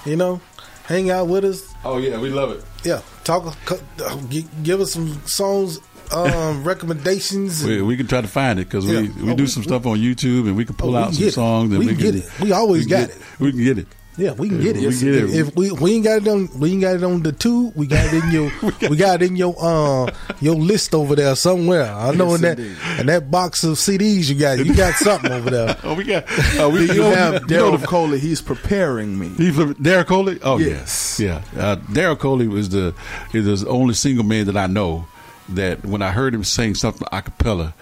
You 0.05 0.15
know, 0.15 0.41
hang 0.85 1.11
out 1.11 1.27
with 1.27 1.45
us. 1.45 1.71
Oh 1.85 1.97
yeah, 1.99 2.19
we 2.19 2.29
love 2.29 2.51
it. 2.51 2.63
Yeah, 2.83 3.01
talk. 3.23 3.55
uh, 3.71 4.15
Give 4.63 4.81
us 4.81 4.93
some 4.93 5.21
songs, 5.27 5.79
um, 6.13 6.63
recommendations. 6.97 7.63
We, 7.63 7.81
we 7.81 7.97
can 7.97 8.07
try 8.07 8.21
to 8.21 8.27
find 8.27 8.59
it 8.59 8.65
because 8.65 8.85
Yeah. 8.85 9.01
we, 9.01 9.09
we 9.09 9.31
Oh, 9.31 9.35
do 9.35 9.43
we- 9.43 9.49
some 9.49 9.63
stuff 9.63 9.85
on 9.85 9.97
YouTube 9.99 10.47
and 10.47 10.55
we 10.55 10.65
can 10.65 10.75
pull 10.75 10.89
Oh, 10.89 10.93
we 10.93 10.97
out 10.99 11.05
can 11.05 11.13
some 11.13 11.19
get 11.23 11.27
it. 11.29 11.33
songs. 11.33 11.69
And 11.71 11.79
We 11.79 11.87
can 11.87 11.97
get 11.97 12.15
it. 12.15 12.39
We 12.41 12.51
always 12.51 12.85
can 12.85 12.89
got 12.89 13.07
get- 13.09 13.17
it. 13.17 13.23
We 13.39 13.51
can 13.51 13.63
get 13.63 13.77
it. 13.79 13.87
Yeah, 14.19 14.31
we 14.31 14.49
can 14.49 14.59
get 14.59 14.75
it. 14.75 14.79
We 14.81 14.87
If, 14.87 14.99
get 14.99 15.13
it. 15.13 15.29
if 15.35 15.55
we 15.55 15.71
we 15.73 15.93
ain't 15.93 16.03
got 16.03 16.23
it 16.23 16.27
on 16.27 16.49
we 16.59 16.71
ain't 16.71 16.81
got 16.81 16.95
it 16.95 17.03
on 17.03 17.21
the 17.21 17.31
two, 17.31 17.71
we 17.75 17.85
got 17.85 18.11
it 18.11 18.23
in 18.23 18.31
your 18.31 18.51
we 18.89 18.97
got 18.97 19.21
it 19.21 19.27
in 19.29 19.35
your 19.35 19.53
uh 19.61 20.11
your 20.41 20.55
list 20.55 20.95
over 20.95 21.15
there 21.15 21.35
somewhere. 21.35 21.83
I 21.83 22.15
know 22.15 22.29
Yes, 22.31 22.35
in 22.37 22.41
that 22.41 22.59
indeed. 22.59 22.77
in 23.01 23.05
that 23.05 23.29
box 23.29 23.63
of 23.63 23.73
CDs 23.77 24.27
you 24.27 24.33
got 24.39 24.57
you 24.65 24.73
got 24.73 24.95
something 24.95 25.31
over 25.31 25.51
there. 25.51 25.77
Oh, 25.83 25.93
we 25.93 26.03
got. 26.03 26.23
Uh, 26.59 26.67
we 26.67 26.87
Do 26.87 26.93
you 26.95 27.01
know- 27.01 27.11
have 27.13 27.33
you 27.33 27.39
know 27.57 27.73
Daryl 27.77 27.83
Coley? 27.85 28.17
He's 28.17 28.41
preparing 28.41 29.19
me. 29.19 29.27
He 29.37 29.51
Daryl 29.51 30.07
Coley? 30.07 30.39
Oh 30.41 30.57
Yes. 30.57 31.19
yes, 31.19 31.43
yeah. 31.55 31.61
Uh, 31.63 31.75
Daryl 31.75 32.17
Coley 32.17 32.47
was 32.47 32.69
the 32.69 32.95
is 33.33 33.61
the 33.61 33.69
only 33.69 33.93
single 33.93 34.23
man 34.25 34.47
that 34.47 34.57
I 34.57 34.65
know 34.65 35.05
that 35.49 35.85
when 35.85 36.01
I 36.01 36.11
heard 36.11 36.33
him 36.33 36.43
sing 36.43 36.75
something 36.75 37.07
a 37.11 37.21
cappella, 37.21 37.73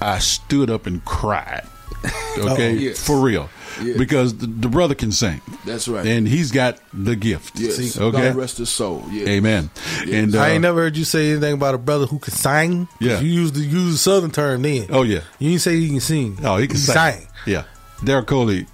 I 0.00 0.18
stood 0.18 0.70
up 0.70 0.86
and 0.86 1.04
cried. 1.04 1.66
Okay, 2.38 2.70
Uh-oh. 2.70 2.78
Yes. 2.78 3.06
for 3.06 3.20
real, 3.20 3.50
Yes. 3.82 3.98
because 3.98 4.34
the, 4.38 4.46
the 4.46 4.68
brother 4.68 4.94
can 4.94 5.12
sing. 5.12 5.42
That's 5.66 5.86
right. 5.86 6.04
and 6.06 6.26
he's 6.26 6.50
got 6.50 6.78
the 6.94 7.14
gift. 7.14 7.58
Yes. 7.60 7.98
okay, 7.98 8.28
God 8.30 8.36
rest 8.36 8.56
his 8.56 8.70
soul. 8.70 9.04
Yes. 9.10 9.28
amen. 9.28 9.68
And 10.10 10.34
uh, 10.34 10.40
I 10.40 10.48
ain't 10.52 10.62
never 10.62 10.80
heard 10.80 10.96
you 10.96 11.04
say 11.04 11.30
anything 11.32 11.52
about 11.52 11.74
a 11.74 11.78
brother 11.78 12.06
who 12.06 12.18
can 12.18 12.32
sing. 12.32 12.88
Yeah. 13.00 13.20
you 13.20 13.30
use 13.30 13.52
the 13.52 13.60
use 13.60 13.92
the 13.92 13.98
southern 13.98 14.30
term 14.30 14.62
then. 14.62 14.86
Oh 14.88 15.02
yeah, 15.02 15.20
You 15.38 15.50
didn't 15.50 15.60
say 15.60 15.76
he 15.78 15.88
can 15.90 16.00
sing. 16.00 16.38
Oh, 16.42 16.56
he 16.56 16.66
can 16.68 16.78
sing. 16.78 17.28
Yeah. 17.46 17.64
Daryl 18.02 18.26
Coley, 18.26 18.66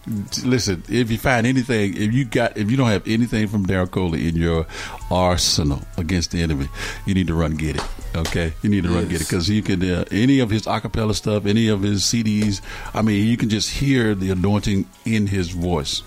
listen, 0.45 0.83
if 0.89 1.11
you 1.11 1.19
find 1.19 1.47
anything, 1.47 1.95
if 1.97 2.13
you 2.15 2.25
got, 2.25 2.57
if 2.57 2.71
you 2.71 2.77
don't 2.79 2.89
have 2.89 3.07
anything 3.07 3.47
from 3.47 3.67
Daryl 3.67 3.91
Coley 3.91 4.27
in 4.27 4.37
your 4.37 4.67
arsenal 5.11 5.83
against 5.99 6.31
the 6.31 6.41
enemy, 6.43 6.69
you 7.05 7.13
need 7.13 7.27
to 7.27 7.35
run 7.35 7.55
get 7.57 7.77
it. 7.77 7.83
Okay, 8.17 8.55
you 8.63 8.71
need 8.71 8.85
to 8.85 8.89
run 8.89 9.03
Yes. 9.03 9.11
get 9.11 9.21
it 9.21 9.25
because 9.29 9.51
you 9.51 9.63
can 9.63 9.83
uh, 9.89 10.05
any 10.11 10.39
of 10.41 10.49
his 10.49 10.63
acapella 10.63 11.15
stuff, 11.15 11.45
any 11.45 11.69
of 11.69 11.83
his 11.83 12.03
CDs. 12.05 12.63
I 12.95 13.03
mean, 13.03 13.27
you 13.27 13.37
can 13.37 13.51
just 13.51 13.69
hear 13.71 14.15
the 14.15 14.31
anointing 14.31 14.87
in 15.05 15.27
his 15.27 15.51
voice. 15.51 16.03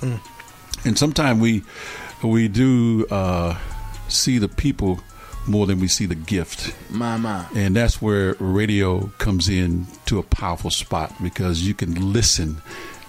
And 0.83 0.97
sometimes 0.97 1.39
we 1.39 1.61
we 2.23 2.47
do 2.47 3.05
uh, 3.11 3.55
see 4.07 4.39
the 4.39 4.47
people 4.49 4.99
more 5.47 5.67
than 5.67 5.79
we 5.79 5.87
see 5.87 6.07
the 6.07 6.15
gift. 6.15 6.73
My 6.89 7.17
my. 7.17 7.45
And 7.55 7.75
that's 7.75 8.01
where 8.01 8.33
radio 8.39 9.07
comes 9.19 9.47
in 9.47 9.85
to 10.07 10.17
a 10.17 10.23
powerful 10.23 10.71
spot 10.71 11.13
because 11.21 11.61
you 11.67 11.75
can 11.75 12.11
listen 12.13 12.61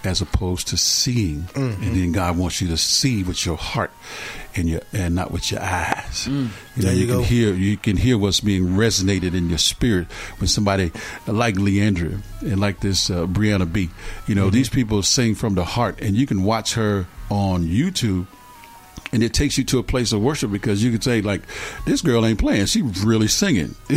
as 0.05 0.21
opposed 0.21 0.67
to 0.69 0.77
seeing. 0.77 1.47
Mhm. 1.53 1.81
And 1.81 1.95
then 1.95 2.11
God 2.11 2.37
wants 2.37 2.61
you 2.61 2.67
to 2.69 2.77
see 2.77 3.23
with 3.23 3.45
your 3.45 3.57
heart 3.57 3.91
and 4.55 4.67
your 4.69 4.81
and 4.93 5.15
not 5.15 5.31
with 5.31 5.51
your 5.51 5.61
eyes. 5.61 6.27
Mm. 6.29 6.29
You 6.29 6.83
know, 6.83 6.89
There 6.89 6.93
you 6.93 7.05
can 7.07 7.15
go. 7.17 7.23
hear 7.23 7.53
you 7.53 7.77
can 7.77 7.97
hear 7.97 8.17
what's 8.17 8.39
being 8.41 8.69
resonated 8.69 9.33
in 9.33 9.49
your 9.49 9.57
spirit 9.57 10.07
when 10.39 10.47
somebody 10.47 10.91
like 11.27 11.55
Le'Andria 11.55 12.21
and 12.41 12.59
like 12.59 12.81
this 12.81 13.09
uh, 13.09 13.25
Brianna 13.25 13.71
B. 13.71 13.89
You 14.27 14.35
know, 14.35 14.49
Mhm. 14.49 14.53
these 14.53 14.69
people 14.69 15.01
sing 15.03 15.35
from 15.35 15.55
the 15.55 15.63
heart, 15.65 15.99
and 16.01 16.15
you 16.15 16.25
can 16.27 16.43
watch 16.43 16.73
her 16.73 17.07
on 17.29 17.65
YouTube 17.67 18.27
and 19.13 19.23
it 19.23 19.33
takes 19.33 19.57
you 19.57 19.63
to 19.63 19.79
a 19.79 19.83
place 19.83 20.11
of 20.11 20.21
worship 20.21 20.51
because 20.51 20.83
you 20.83 20.91
could 20.91 21.03
say 21.03 21.21
like 21.21 21.41
this 21.85 22.01
girl 22.01 22.25
ain't 22.25 22.39
playing 22.39 22.65
she's 22.65 22.83
really 23.05 23.27
singing 23.27 23.75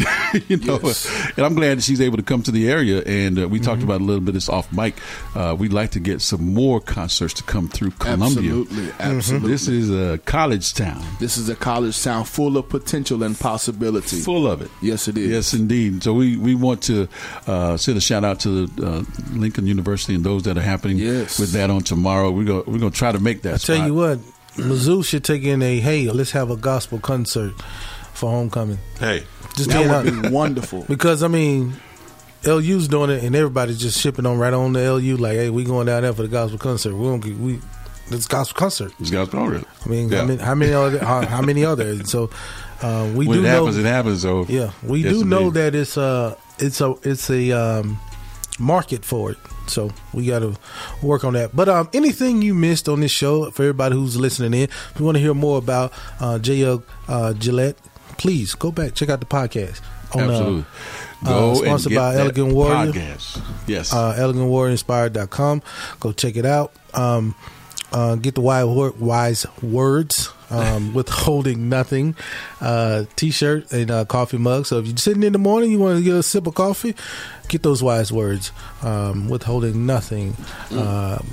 you 0.48 0.56
know 0.58 0.78
Yes. 0.82 1.06
and 1.36 1.44
i'm 1.44 1.54
glad 1.54 1.78
that 1.78 1.82
she's 1.82 2.00
able 2.00 2.16
to 2.18 2.22
come 2.22 2.42
to 2.44 2.50
the 2.52 2.70
area 2.70 3.02
and 3.06 3.38
uh, 3.38 3.48
we 3.48 3.58
talked 3.58 3.80
Mm-hmm. 3.80 3.90
about 3.90 4.00
a 4.00 4.04
little 4.04 4.20
bit 4.20 4.28
of 4.28 4.34
this 4.34 4.48
off 4.48 4.72
mic 4.72 4.94
uh, 5.34 5.54
we'd 5.58 5.72
like 5.72 5.90
to 5.92 6.00
get 6.00 6.20
some 6.22 6.54
more 6.54 6.80
concerts 6.80 7.34
to 7.34 7.42
come 7.42 7.68
through 7.68 7.90
columbia 7.92 8.26
Absolutely, 8.52 8.92
absolutely. 9.00 9.50
this 9.50 9.66
is 9.68 9.90
a 9.90 10.18
college 10.18 10.72
town 10.74 11.02
This 11.18 11.36
is 11.38 11.48
a 11.48 11.56
college 11.56 12.00
town 12.02 12.24
full 12.24 12.56
of 12.56 12.68
potential 12.68 13.22
and 13.22 13.38
possibility. 13.38 14.20
full 14.20 14.46
of 14.46 14.62
it 14.62 14.70
Yes, 14.82 15.08
it 15.08 15.16
is. 15.18 15.30
Yes, 15.30 15.54
indeed. 15.54 16.02
So 16.02 16.12
we, 16.12 16.36
we 16.36 16.54
want 16.54 16.82
to 16.84 17.08
uh, 17.46 17.76
send 17.76 17.96
a 17.96 18.00
shout 18.00 18.24
out 18.24 18.40
to 18.40 18.66
the, 18.66 18.86
uh, 18.86 19.04
Lincoln 19.32 19.66
University 19.66 20.14
and 20.14 20.22
those 20.24 20.42
that 20.44 20.56
are 20.58 20.62
happening 20.62 20.98
Yes. 20.98 21.38
with 21.40 21.52
that 21.52 21.70
on 21.70 21.80
tomorrow. 21.82 22.30
We're 22.30 22.44
going 22.44 22.64
we're 22.66 22.78
going 22.78 22.92
to 22.92 22.98
try 22.98 23.12
to 23.12 23.18
make 23.18 23.42
that. 23.42 23.54
I 23.54 23.58
tell 23.58 23.76
spot. 23.76 23.86
you 23.88 23.94
what, 23.94 24.18
Mizzou 24.56 25.04
should 25.04 25.24
take 25.24 25.42
in 25.44 25.62
a 25.62 25.80
hey, 25.80 26.08
let's 26.10 26.30
have 26.32 26.50
a 26.50 26.56
gospel 26.56 26.98
concert 26.98 27.52
for 28.14 28.30
homecoming. 28.30 28.78
Hey, 28.98 29.24
Just 29.56 29.70
That 29.70 30.02
being 30.04 30.16
would 30.16 30.22
be 30.22 30.28
wonderful. 30.30 30.84
Because 30.88 31.22
I 31.22 31.28
mean, 31.28 31.74
LU's 32.44 32.88
doing 32.88 33.10
it, 33.10 33.22
and 33.24 33.34
everybody's 33.36 33.78
just 33.80 34.00
shipping 34.00 34.24
on 34.26 34.38
right 34.38 34.52
on 34.54 34.72
the 34.72 34.92
LU. 34.92 35.16
Like, 35.16 35.34
hey, 35.34 35.50
we 35.50 35.64
going 35.64 35.86
down 35.86 36.02
there 36.02 36.12
for 36.12 36.22
the 36.22 36.28
gospel 36.28 36.58
concert. 36.58 36.94
We 36.94 37.06
don't 37.06 37.20
get 37.20 37.36
we. 37.36 37.60
It's 38.08 38.26
gospel 38.28 38.58
concert. 38.58 38.92
It's 39.00 39.10
gospel 39.10 39.40
concert. 39.40 39.66
I 39.84 39.88
mean, 39.88 40.08
Yeah. 40.08 40.18
how 40.20 40.24
many 40.26 40.42
how 40.42 40.54
many 40.54 40.72
other 40.72 40.98
how, 41.04 41.26
how 41.26 41.42
many 41.42 41.64
other? 41.64 42.04
So 42.04 42.30
uh, 42.80 43.10
we 43.14 43.26
when 43.26 43.38
do 43.38 43.44
it 43.44 43.48
know. 43.48 43.64
happens, 43.64 43.76
it 43.78 43.84
happens. 43.84 44.22
So 44.22 44.46
yeah, 44.48 44.70
we 44.82 45.00
Yes, 45.02 45.12
do 45.12 45.24
know 45.24 45.50
that 45.50 45.74
it's 45.74 45.96
a 45.96 46.36
it's 46.58 46.80
a 46.80 46.94
it's 47.02 47.28
a 47.30 47.50
um, 47.52 47.98
market 48.60 49.04
for 49.04 49.32
it. 49.32 49.38
So 49.68 49.90
we 50.12 50.26
got 50.26 50.40
to 50.40 50.56
work 51.02 51.24
on 51.24 51.32
that. 51.34 51.54
But 51.54 51.68
um, 51.68 51.88
anything 51.92 52.42
you 52.42 52.54
missed 52.54 52.88
on 52.88 53.00
this 53.00 53.10
show 53.12 53.50
for 53.50 53.62
everybody 53.62 53.94
who's 53.94 54.16
listening 54.16 54.54
in, 54.54 54.68
if 54.68 54.92
you 54.98 55.04
want 55.04 55.16
to 55.16 55.20
hear 55.20 55.34
more 55.34 55.58
about 55.58 55.92
uh, 56.20 56.38
J.L. 56.38 56.82
Uh, 57.08 57.32
Gillette, 57.34 57.76
please 58.18 58.54
go 58.54 58.70
back 58.72 58.94
check 58.94 59.08
out 59.08 59.20
the 59.20 59.26
podcast. 59.26 59.80
On, 60.14 60.20
uh, 60.22 60.30
Absolutely. 60.32 60.64
uh, 61.24 61.24
Go 61.28 61.48
and 61.50 61.58
sponsored 61.58 61.90
get 61.90 61.98
by 61.98 62.12
that 62.14 62.20
Elegant 62.20 62.52
Warrior. 62.54 62.92
podcast. 62.92 63.42
Yes. 63.66 63.92
Uh, 63.92 64.14
elegantwarriorinspired.com. 64.18 65.62
Go 66.00 66.12
check 66.12 66.36
it 66.36 66.46
out. 66.46 66.72
Um, 66.94 67.34
uh, 67.92 68.14
get 68.16 68.34
the 68.34 68.40
wise, 68.40 68.66
wise 68.98 69.46
words 69.62 70.28
um, 70.50 70.94
withholding 70.94 71.68
nothing 71.68 72.14
uh, 72.60 73.04
t-shirt 73.16 73.72
and 73.72 73.90
uh, 73.90 74.04
coffee 74.04 74.38
mug. 74.38 74.66
So 74.66 74.78
if 74.78 74.86
you're 74.86 74.96
sitting 74.96 75.22
in 75.22 75.32
the 75.32 75.38
morning, 75.38 75.70
you 75.70 75.78
want 75.78 75.98
to 75.98 76.04
get 76.04 76.14
a 76.14 76.22
sip 76.22 76.46
of 76.46 76.54
coffee, 76.54 76.94
get 77.48 77.62
those 77.62 77.82
wise 77.82 78.12
words. 78.12 78.52
Um, 78.82 79.28
withholding 79.28 79.86
nothing. 79.86 80.36
Um, 80.70 81.26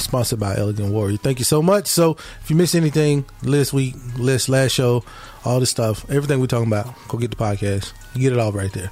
sponsored 0.00 0.38
by 0.38 0.56
Elegant 0.56 0.92
Warrior. 0.92 1.16
Thank 1.16 1.38
you 1.38 1.44
so 1.44 1.60
much. 1.60 1.86
So 1.86 2.12
if 2.40 2.50
you 2.50 2.56
missed 2.56 2.74
anything 2.74 3.24
last 3.42 3.72
week, 3.72 3.94
last 4.16 4.48
last 4.48 4.72
show, 4.72 5.04
all 5.44 5.60
this 5.60 5.70
stuff, 5.70 6.08
everything 6.10 6.40
we're 6.40 6.46
talking 6.46 6.68
about, 6.68 6.94
go 7.08 7.18
get 7.18 7.30
the 7.30 7.36
podcast. 7.36 7.92
You 8.14 8.22
get 8.22 8.32
it 8.32 8.38
all 8.38 8.52
right 8.52 8.72
there. 8.72 8.90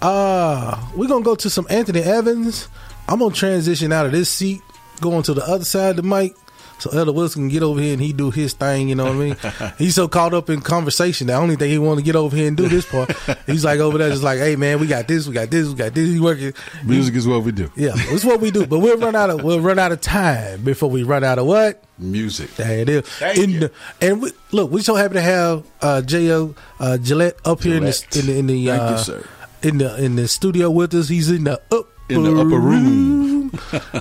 Uh 0.00 0.80
we're 0.96 1.08
gonna 1.08 1.24
go 1.24 1.34
to 1.34 1.50
some 1.50 1.66
Anthony 1.70 2.00
Evans. 2.00 2.68
I'm 3.08 3.18
gonna 3.18 3.34
transition 3.34 3.92
out 3.92 4.06
of 4.06 4.12
this 4.12 4.30
seat, 4.30 4.60
going 5.00 5.22
to 5.24 5.34
the 5.34 5.44
other 5.44 5.64
side 5.64 5.90
of 5.90 5.96
the 5.96 6.02
mic. 6.02 6.36
So 6.78 6.90
Elder 6.90 7.12
Wilson 7.12 7.42
can 7.42 7.48
get 7.48 7.62
over 7.62 7.80
here 7.80 7.92
and 7.92 8.00
he 8.02 8.12
do 8.12 8.30
his 8.30 8.52
thing, 8.52 8.88
you 8.88 8.94
know 8.94 9.04
what 9.04 9.12
I 9.14 9.16
mean? 9.16 9.72
He's 9.78 9.94
so 9.96 10.06
caught 10.08 10.32
up 10.34 10.48
in 10.48 10.60
conversation. 10.60 11.26
The 11.26 11.34
only 11.34 11.56
thing 11.56 11.70
he 11.70 11.78
want 11.78 11.98
to 11.98 12.04
get 12.04 12.14
over 12.16 12.36
here 12.36 12.46
and 12.48 12.56
do 12.56 12.68
this 12.68 12.86
part. 12.86 13.10
He's 13.46 13.64
like 13.64 13.80
over 13.80 13.98
there, 13.98 14.10
just 14.10 14.22
like, 14.22 14.38
hey 14.38 14.54
man, 14.56 14.78
we 14.80 14.86
got 14.86 15.08
this, 15.08 15.26
we 15.26 15.34
got 15.34 15.50
this, 15.50 15.68
we 15.68 15.74
got 15.74 15.94
this. 15.94 16.08
He 16.08 16.20
working. 16.20 16.52
Music 16.84 17.14
is 17.16 17.26
what 17.26 17.42
we 17.42 17.52
do. 17.52 17.70
Yeah, 17.76 17.92
it's 17.94 18.24
what 18.24 18.40
we 18.40 18.50
do. 18.50 18.66
But 18.66 18.78
we'll 18.78 18.96
run 18.98 19.16
out 19.16 19.30
of 19.30 19.42
we'll 19.42 19.60
run 19.60 19.78
out 19.78 19.92
of 19.92 20.00
time 20.00 20.62
before 20.62 20.88
we 20.90 21.02
run 21.02 21.24
out 21.24 21.38
of 21.38 21.46
what 21.46 21.82
music. 21.98 22.54
There 22.56 22.78
it 22.78 22.88
is. 22.88 23.04
The- 23.18 23.72
and 24.00 24.22
we, 24.22 24.30
look, 24.52 24.70
we're 24.70 24.82
so 24.82 24.94
happy 24.94 25.14
to 25.14 25.20
have 25.22 25.64
uh, 25.82 26.00
Jo 26.02 26.54
uh, 26.78 26.98
Gillette 26.98 27.38
up 27.44 27.62
here 27.62 27.76
in 27.76 27.84
the 27.84 28.06
in 28.14 28.26
the, 28.26 28.38
in 28.38 28.46
the 28.46 28.66
Thank 28.66 28.80
you, 28.80 28.86
uh, 28.86 28.96
sir. 28.98 29.24
in 29.62 29.78
the 29.78 30.04
in 30.04 30.16
the 30.16 30.28
studio 30.28 30.70
with 30.70 30.94
us. 30.94 31.08
He's 31.08 31.28
in 31.30 31.44
the 31.44 31.60
upper 31.72 31.88
In 32.08 32.22
the 32.22 32.30
upper 32.40 32.58
room. 32.58 33.50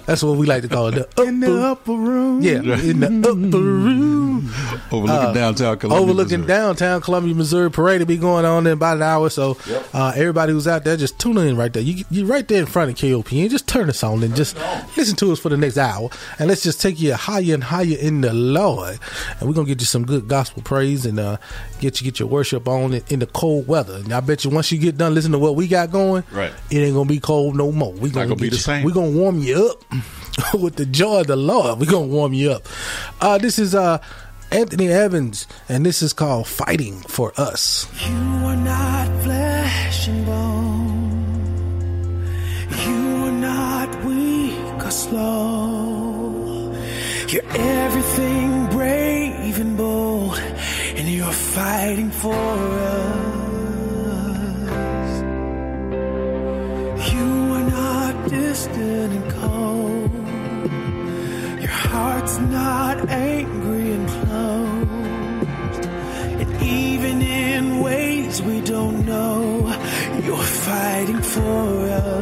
That's 0.06 0.24
what 0.24 0.38
we 0.38 0.46
like 0.46 0.62
to 0.64 0.68
call 0.70 0.88
it. 0.88 0.92
The 0.96 1.08
upper, 1.08 1.24
in 1.28 1.40
the 1.40 1.62
upper 1.64 1.92
room. 1.94 2.42
Yeah, 2.42 2.62
in 2.80 3.00
the 3.00 3.08
upper 3.30 3.58
room. 3.62 4.50
Overlooking 4.92 5.10
Uh, 5.30 5.34
downtown 5.34 5.78
Columbia. 5.78 6.04
overlooking 6.04 6.40
Missouri. 6.42 6.48
downtown 6.60 7.02
Columbia, 7.02 7.36
Missouri. 7.36 7.72
Parade 7.72 8.00
will 8.00 8.06
be 8.06 8.18
going 8.18 8.46
on 8.46 8.66
in 8.68 8.74
about 8.74 8.98
an 8.98 9.04
hour. 9.04 9.30
So, 9.30 9.58
uh, 9.94 10.14
everybody 10.16 10.54
who's 10.54 10.68
out 10.68 10.84
there, 10.86 10.96
just 10.96 11.20
tune 11.20 11.38
in 11.38 11.58
right 11.58 11.72
there. 11.74 11.84
You 11.84 12.06
you 12.10 12.26
right 12.26 12.48
there 12.48 12.60
in 12.60 12.66
front 12.66 12.92
of 12.92 12.98
KOPN 12.98 13.42
and 13.42 13.50
just 13.50 13.68
turn 13.68 13.90
us 13.90 14.04
on 14.04 14.24
and 14.24 14.36
just 14.36 14.56
listen 14.96 15.16
to 15.18 15.32
us 15.32 15.40
for 15.40 15.50
the 15.50 15.58
next 15.58 15.78
hour. 15.78 16.10
And 16.40 16.48
let's 16.48 16.64
just 16.64 16.80
take 16.82 17.00
you 17.02 17.14
higher 17.16 17.54
and 17.54 17.64
higher 17.64 17.98
in 18.00 18.22
the 18.22 18.34
Lord. 18.34 19.00
And 19.40 19.50
we're 19.50 19.56
gonna 19.56 19.68
get 19.68 19.82
you 19.82 19.86
some 19.88 20.06
good 20.06 20.28
gospel 20.28 20.62
praise 20.62 21.06
and 21.06 21.20
uh, 21.20 21.38
get 21.80 22.00
you 22.00 22.06
get 22.06 22.20
your 22.20 22.30
worship 22.30 22.68
on 22.68 22.94
in, 22.94 23.04
in 23.10 23.20
the 23.20 23.28
cold 23.28 23.68
weather. 23.68 23.96
And 23.96 24.14
I 24.14 24.20
bet 24.22 24.46
you 24.46 24.52
once 24.52 24.72
you 24.72 24.78
get 24.78 24.98
done 24.98 25.14
listening 25.14 25.34
to 25.34 25.40
what 25.40 25.56
we 25.56 25.68
got 25.68 25.92
going, 25.92 26.24
Right. 26.32 26.54
it 26.70 26.78
ain't 26.78 26.96
gonna 26.96 27.10
be 27.10 27.20
cold 27.20 27.56
no 27.56 27.72
more. 27.72 27.94
We 28.00 28.10
gonna 28.10 28.36
be 28.36 28.50
the 28.50 28.56
you- 28.56 28.62
same. 28.62 28.84
We 28.84 28.92
gonna 28.92 29.12
warm 29.12 29.40
you 29.40 29.70
up 29.70 30.54
with 30.60 30.76
the 30.76 30.86
joy 30.86 31.22
of 31.22 31.28
the 31.28 31.36
Lord. 31.36 31.80
We 31.80 31.86
gonna 31.86 32.06
warm 32.08 32.34
you 32.34 32.52
up. 32.52 32.68
Uh, 33.22 33.38
this 33.38 33.58
is 33.60 33.74
uh, 33.76 34.00
Anthony 34.52 34.88
Evans, 34.90 35.48
and 35.70 35.86
this 35.86 36.02
is 36.02 36.14
called 36.14 36.48
"Fighting 36.48 37.00
for 37.02 37.34
Us." 37.38 37.88
You 38.08 38.16
are 38.46 38.56
not 38.56 39.08
flesh 39.24 40.08
and 40.08 40.26
bone. 40.26 41.08
You 42.86 43.26
are 43.26 43.32
not 43.32 44.04
weak 44.06 44.84
or 44.86 44.92
slow. 44.92 46.74
You're 47.30 47.44
everything 47.56 48.68
brave 48.68 49.60
and 49.60 49.76
bold, 49.76 50.38
and 50.96 51.08
you're 51.10 51.26
fighting 51.32 52.10
for 52.12 52.34
us. 52.34 53.18
You 57.12 57.20
are 57.20 57.28
not 57.28 57.37
distant 58.30 59.14
and 59.14 59.32
cold. 59.32 60.12
Your 61.62 61.72
heart's 61.72 62.38
not 62.40 63.10
angry 63.10 63.92
and 63.92 64.08
closed. 64.10 65.86
And 66.42 66.62
even 66.64 67.22
in 67.22 67.80
ways 67.82 68.42
we 68.42 68.62
don't 68.62 69.06
know, 69.06 69.68
you're 70.24 70.38
fighting 70.38 71.22
for 71.22 71.90
us. 71.90 72.18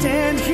stand 0.00 0.49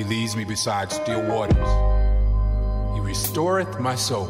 He 0.00 0.04
leads 0.04 0.34
me 0.34 0.44
beside 0.44 0.90
still 0.90 1.20
waters. 1.20 1.68
He 2.94 3.00
restoreth 3.00 3.78
my 3.80 3.94
soul. 3.94 4.28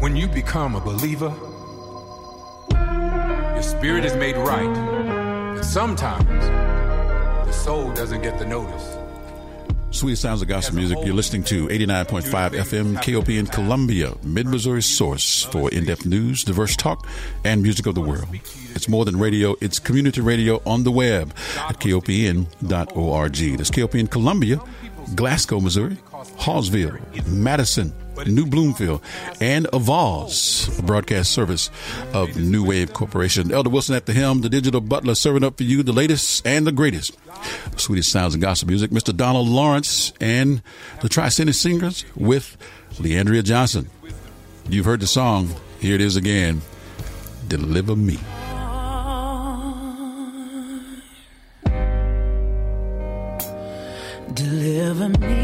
When 0.00 0.16
you 0.16 0.26
become 0.28 0.76
a 0.76 0.80
believer, 0.80 1.30
your 3.52 3.62
spirit 3.62 4.06
is 4.06 4.16
made 4.16 4.38
right. 4.38 5.54
But 5.54 5.62
sometimes 5.62 6.46
the 7.46 7.52
soul 7.52 7.92
doesn't 7.92 8.22
get 8.22 8.38
the 8.38 8.46
notice. 8.46 9.03
Sweet 9.94 10.18
sounds 10.18 10.42
of 10.42 10.48
gospel 10.48 10.74
music. 10.74 10.98
You're 11.04 11.14
listening 11.14 11.44
to 11.44 11.68
89.5 11.68 12.50
FM 12.50 12.96
KOPN 12.96 13.52
Columbia, 13.52 14.12
Mid 14.24 14.48
Missouri 14.48 14.82
source 14.82 15.44
for 15.44 15.70
in 15.70 15.84
depth 15.84 16.04
news, 16.04 16.42
diverse 16.42 16.74
talk, 16.74 17.06
and 17.44 17.62
music 17.62 17.86
of 17.86 17.94
the 17.94 18.00
world. 18.00 18.26
It's 18.74 18.88
more 18.88 19.04
than 19.04 19.16
radio, 19.16 19.54
it's 19.60 19.78
community 19.78 20.20
radio 20.20 20.60
on 20.66 20.82
the 20.82 20.90
web 20.90 21.32
at 21.58 21.78
kopn.org. 21.78 23.36
That's 23.56 23.70
KOPN 23.70 24.10
Columbia, 24.10 24.60
Glasgow, 25.14 25.60
Missouri, 25.60 25.96
Hallsville, 26.40 27.26
Madison, 27.28 27.92
New 28.26 28.46
Bloomfield, 28.46 29.02
and 29.40 29.66
Avaz, 29.66 30.78
a 30.78 30.82
broadcast 30.82 31.32
service 31.32 31.70
of 32.12 32.36
New 32.36 32.64
Wave 32.64 32.92
Corporation. 32.92 33.52
Elder 33.52 33.70
Wilson 33.70 33.94
at 33.94 34.06
the 34.06 34.12
helm, 34.12 34.40
the 34.40 34.48
digital 34.48 34.80
butler 34.80 35.14
serving 35.14 35.44
up 35.44 35.56
for 35.56 35.64
you 35.64 35.82
the 35.82 35.92
latest 35.92 36.46
and 36.46 36.66
the 36.66 36.72
greatest. 36.72 37.16
The 37.72 37.78
sweetest 37.78 38.10
sounds 38.10 38.34
and 38.34 38.42
gospel 38.42 38.68
music. 38.68 38.90
Mr. 38.90 39.16
Donald 39.16 39.48
Lawrence 39.48 40.12
and 40.20 40.62
the 41.02 41.08
Tri 41.08 41.28
City 41.28 41.52
Singers 41.52 42.04
with 42.16 42.56
Le'Andria 42.94 43.42
Johnson. 43.42 43.90
You've 44.68 44.86
heard 44.86 45.00
the 45.00 45.06
song. 45.06 45.54
Here 45.80 45.94
it 45.94 46.00
is 46.00 46.16
again. 46.16 46.62
Deliver 47.48 47.96
me. 47.96 48.18
deliver 54.34 55.08
me. 55.20 55.43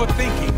Overthinking. 0.00 0.48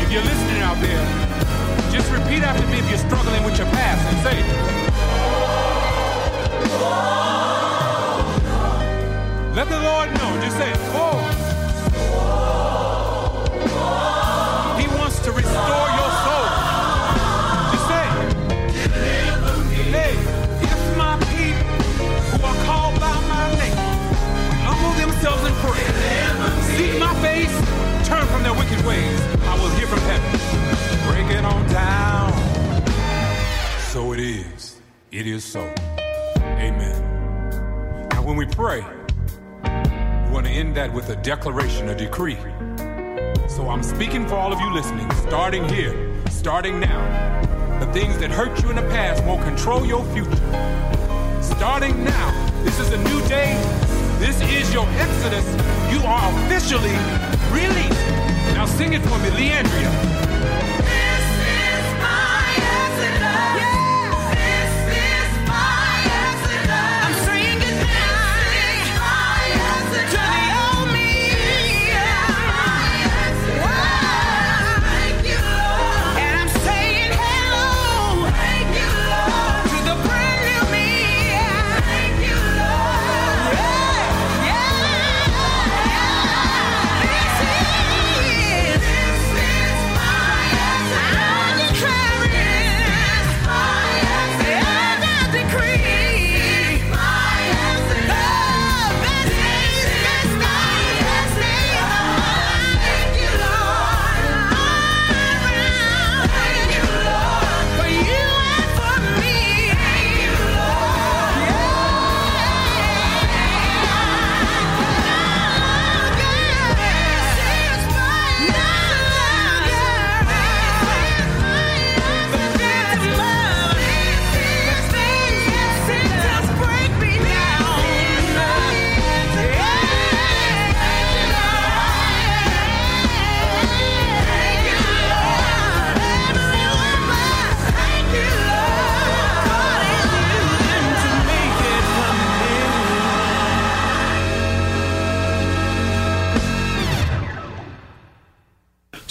If 0.00 0.12
you're 0.12 0.22
listening 0.22 0.62
out 0.62 0.78
there, 0.80 1.04
just 1.90 2.10
repeat 2.12 2.42
after 2.42 2.64
me 2.68 2.78
if 2.78 2.88
you're 2.88 2.98
struggling 2.98 3.42
with 3.42 3.58
your 3.58 3.66
past 3.68 4.02
and 4.06 4.18
say, 4.22 4.36
Let 9.56 9.68
the 9.68 9.80
Lord 9.80 10.08
know. 10.14 10.40
Just 10.40 10.56
say, 10.56 10.89
Break 31.06 31.30
it 31.36 31.44
on 31.44 31.68
down. 31.68 32.32
So 33.92 34.12
it 34.12 34.20
is. 34.20 34.80
It 35.12 35.26
is 35.26 35.44
so. 35.44 35.60
Amen. 36.38 38.08
Now, 38.10 38.22
when 38.22 38.36
we 38.36 38.46
pray, 38.46 38.84
we 39.62 40.30
want 40.32 40.46
to 40.46 40.52
end 40.52 40.76
that 40.76 40.92
with 40.92 41.10
a 41.10 41.16
declaration, 41.16 41.88
a 41.88 41.94
decree. 41.94 42.38
So 43.48 43.68
I'm 43.68 43.82
speaking 43.82 44.26
for 44.26 44.36
all 44.36 44.52
of 44.52 44.60
you 44.60 44.72
listening, 44.72 45.10
starting 45.12 45.68
here, 45.68 45.94
starting 46.30 46.80
now. 46.80 47.00
The 47.80 47.92
things 47.92 48.18
that 48.18 48.30
hurt 48.30 48.62
you 48.62 48.70
in 48.70 48.76
the 48.76 48.82
past 48.82 49.24
won't 49.24 49.42
control 49.42 49.84
your 49.84 50.04
future. 50.12 50.36
Starting 51.42 52.04
now, 52.04 52.62
this 52.62 52.78
is 52.78 52.92
a 52.92 52.98
new 52.98 53.20
day. 53.28 53.54
This 54.18 54.40
is 54.42 54.72
your 54.72 54.86
exodus. 54.90 55.46
You 55.92 56.00
are 56.06 56.44
officially 56.44 56.96
released. 57.52 58.09
Now 58.60 58.66
sing 58.66 58.92
it 58.92 59.00
for 59.00 59.18
me, 59.20 59.30
Le'Andria. 59.30 60.29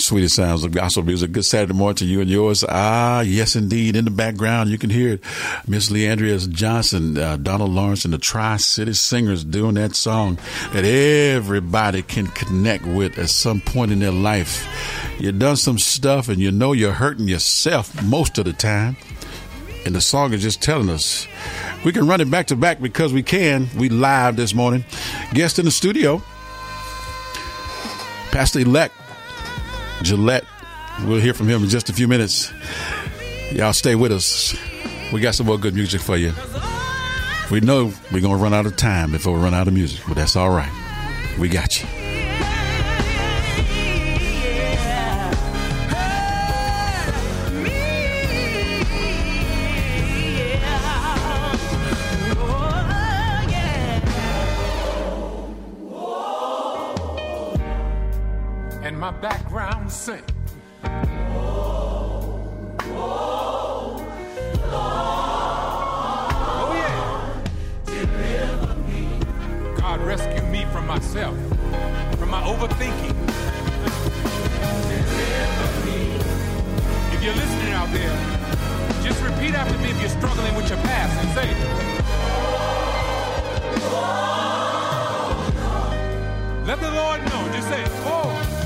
Sweetest 0.10 0.38
sounds 0.38 0.64
of 0.64 0.72
gospel 0.72 1.04
music. 1.04 1.32
Good 1.32 1.46
Saturday 1.46 1.74
morning 1.74 1.98
to 1.98 2.06
you 2.06 2.20
and 2.20 2.32
yours. 2.32 2.66
Ah, 2.68 3.22
yes, 3.22 3.56
indeed. 3.56 3.96
In 3.96 4.06
the 4.06 4.10
background, 4.10 4.72
you 4.72 4.80
can 4.80 4.90
hear 4.90 5.14
it. 5.14 5.24
Miss 5.68 5.92
Le'Andria 5.92 6.50
Johnson, 6.50 7.16
uh, 7.16 7.38
Donald 7.38 7.70
Lawrence, 7.70 8.06
and 8.06 8.14
the 8.16 8.18
Tri 8.18 8.58
City 8.58 8.94
Singers 8.94 9.44
doing 9.44 9.76
that 9.76 9.94
song 9.94 10.40
that 10.74 10.84
everybody 10.84 12.02
can 12.02 12.26
connect 12.26 12.88
with 12.88 13.20
at 13.20 13.30
some 13.30 13.62
point 13.62 13.92
in 13.92 14.00
their 14.00 14.10
life. 14.10 14.68
You've 15.20 15.38
done 15.38 15.58
some 15.58 15.78
stuff 15.78 16.28
and 16.28 16.40
you 16.40 16.50
know 16.50 16.74
you're 16.74 16.92
hurting 16.92 17.28
yourself 17.28 18.02
most 18.02 18.40
of 18.40 18.46
the 18.46 18.54
time. 18.54 18.98
And 19.86 19.94
the 19.94 20.02
song 20.02 20.34
is 20.34 20.42
just 20.42 20.60
telling 20.60 20.90
us 20.90 21.28
we 21.86 21.92
can 21.92 22.08
run 22.08 22.20
it 22.20 22.32
back 22.32 22.48
to 22.48 22.56
back 22.56 22.82
because 22.82 23.14
we 23.14 23.22
can. 23.22 23.70
We 23.78 23.90
live 23.90 24.38
this 24.38 24.56
morning. 24.56 24.86
Guest 25.36 25.60
in 25.60 25.66
the 25.66 25.72
studio, 25.72 26.24
Pastor 28.32 28.62
elect 28.62 28.96
Gillette. 30.04 30.46
We'll 31.06 31.22
hear 31.22 31.34
from 31.34 31.48
him 31.48 31.64
in 31.64 31.70
just 31.70 31.90
a 31.90 31.94
few 31.94 32.08
minutes. 32.08 32.52
Y'all 33.52 33.74
stay 33.74 33.96
with 33.96 34.12
us. 34.12 34.56
We 35.12 35.22
got 35.22 35.36
some 35.36 35.46
more 35.48 35.58
good 35.58 35.74
music 35.74 36.02
for 36.02 36.18
you. 36.18 36.34
We 37.52 37.62
know 37.62 37.94
we're 38.12 38.22
going 38.22 38.38
to 38.38 38.44
run 38.44 38.54
out 38.54 38.66
of 38.66 38.76
time 38.76 39.12
before 39.12 39.34
we 39.34 39.40
run 39.40 39.54
out 39.54 39.68
of 39.68 39.74
music, 39.74 40.02
but 40.08 40.16
that's 40.16 40.36
all 40.36 40.52
right. 40.52 40.72
We 41.40 41.50
got 41.50 41.82
you. 41.82 41.99
Sing. 59.90 60.24
Oh 66.62 66.72
yeah. 66.74 67.36
God 69.78 70.02
rescue 70.02 70.42
me 70.48 70.66
from 70.66 70.86
myself, 70.88 71.36
from 72.18 72.30
my 72.30 72.42
overthinking. 72.44 73.16
If 77.14 77.24
you're 77.24 77.36
listening 77.36 77.74
out 77.74 77.92
there, 77.92 78.16
just 79.04 79.22
repeat 79.24 79.54
after 79.56 79.78
me 79.80 79.90
if 79.92 80.00
you're 80.00 80.10
struggling 80.10 80.56
with 80.56 80.70
your 80.70 80.80
past 80.80 81.18
and 81.26 81.34
say, 81.36 81.56
Let 86.66 86.80
the 86.80 86.92
Lord 86.92 87.20
know. 87.26 87.52
Just 87.54 87.68
say, 87.68 87.84
Oh. 88.06 88.59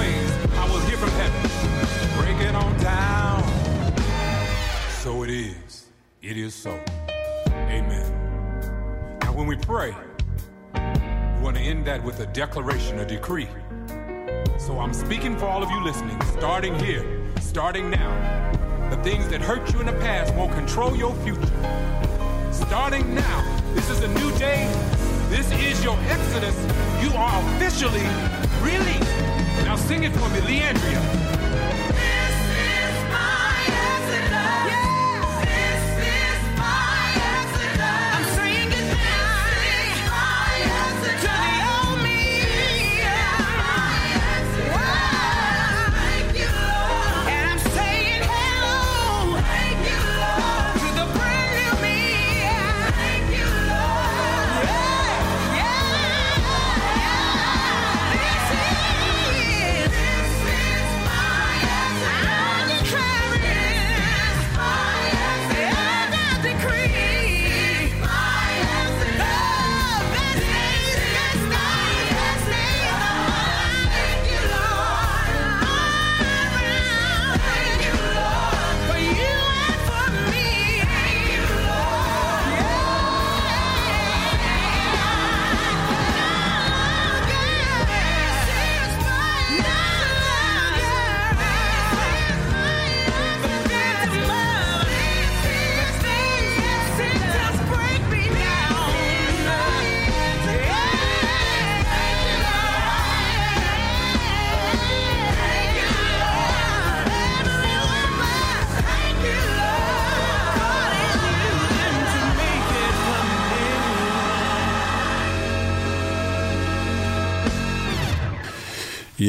I 0.00 0.68
will 0.70 0.80
hear 0.80 0.96
from 0.96 1.10
heaven. 1.10 1.40
Break 2.22 2.48
it 2.48 2.54
on 2.54 2.76
down. 2.80 3.42
So 5.00 5.24
it 5.24 5.30
is. 5.30 5.86
It 6.22 6.36
is 6.36 6.54
so. 6.54 6.78
Amen. 7.48 9.18
Now, 9.22 9.32
when 9.32 9.46
we 9.46 9.56
pray, 9.56 9.94
we 10.74 11.40
want 11.42 11.56
to 11.56 11.62
end 11.62 11.84
that 11.86 12.02
with 12.04 12.20
a 12.20 12.26
declaration, 12.26 13.00
a 13.00 13.06
decree. 13.06 13.48
So 14.58 14.78
I'm 14.78 14.94
speaking 14.94 15.36
for 15.36 15.46
all 15.46 15.62
of 15.62 15.70
you 15.70 15.82
listening, 15.82 16.20
starting 16.22 16.78
here, 16.78 17.04
starting 17.40 17.90
now. 17.90 18.14
The 18.90 19.02
things 19.02 19.28
that 19.28 19.40
hurt 19.40 19.72
you 19.72 19.80
in 19.80 19.86
the 19.86 19.92
past 19.94 20.32
won't 20.34 20.52
control 20.52 20.96
your 20.96 21.14
future. 21.16 21.42
Starting 22.52 23.14
now, 23.14 23.72
this 23.74 23.90
is 23.90 24.02
a 24.02 24.08
new 24.08 24.30
day. 24.38 24.66
This 25.28 25.50
is 25.52 25.82
your 25.82 25.98
exodus. 26.08 26.56
You 27.02 27.10
are 27.16 27.56
officially 27.56 28.06
released. 28.62 29.27
Now 29.68 29.76
sing 29.76 30.02
it 30.02 30.12
for 30.12 30.30
me, 30.30 30.40
Le'Andria. 30.40 31.37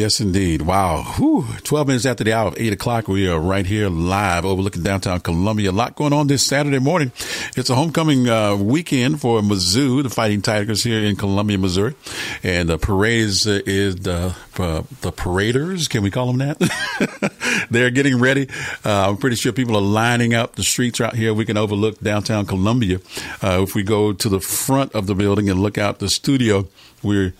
Yes, 0.09 0.19
indeed. 0.19 0.63
Wow. 0.63 1.03
Whew. 1.03 1.45
12 1.63 1.85
minutes 1.85 2.05
after 2.07 2.23
the 2.23 2.33
hour 2.33 2.47
of 2.47 2.55
8 2.57 2.73
o'clock, 2.73 3.07
we 3.07 3.29
are 3.29 3.39
right 3.39 3.63
here 3.63 3.89
live 3.89 4.43
overlooking 4.43 4.81
downtown 4.81 5.19
Columbia. 5.19 5.69
A 5.69 5.71
lot 5.71 5.95
going 5.95 6.13
on 6.13 6.25
this 6.25 6.43
Saturday 6.43 6.79
morning. 6.79 7.11
It's 7.55 7.69
a 7.69 7.75
homecoming 7.75 8.27
uh, 8.27 8.55
weekend 8.55 9.21
for 9.21 9.41
Mizzou, 9.41 10.01
the 10.01 10.09
Fighting 10.09 10.41
Tigers 10.41 10.83
here 10.83 11.03
in 11.03 11.15
Columbia, 11.15 11.59
Missouri. 11.59 11.93
And 12.41 12.67
the 12.69 12.79
parades 12.79 13.45
uh, 13.45 13.61
is 13.67 13.97
the, 13.97 14.35
uh, 14.57 14.81
the 15.01 15.11
paraders. 15.11 15.87
Can 15.87 16.01
we 16.01 16.09
call 16.09 16.33
them 16.33 16.39
that? 16.39 17.67
They're 17.69 17.91
getting 17.91 18.19
ready. 18.19 18.49
Uh, 18.83 19.11
I'm 19.11 19.17
pretty 19.17 19.35
sure 19.35 19.51
people 19.51 19.77
are 19.77 19.79
lining 19.79 20.33
up 20.33 20.55
the 20.55 20.63
streets 20.63 20.99
out 20.99 21.13
here. 21.13 21.35
We 21.35 21.45
can 21.45 21.55
overlook 21.55 21.99
downtown 21.99 22.47
Columbia. 22.47 22.99
Uh, 23.43 23.61
if 23.61 23.75
we 23.75 23.83
go 23.83 24.13
to 24.13 24.27
the 24.27 24.39
front 24.39 24.95
of 24.95 25.05
the 25.05 25.13
building 25.13 25.51
and 25.51 25.59
look 25.59 25.77
out 25.77 25.99
the 25.99 26.09
studio, 26.09 26.67
we're 27.03 27.35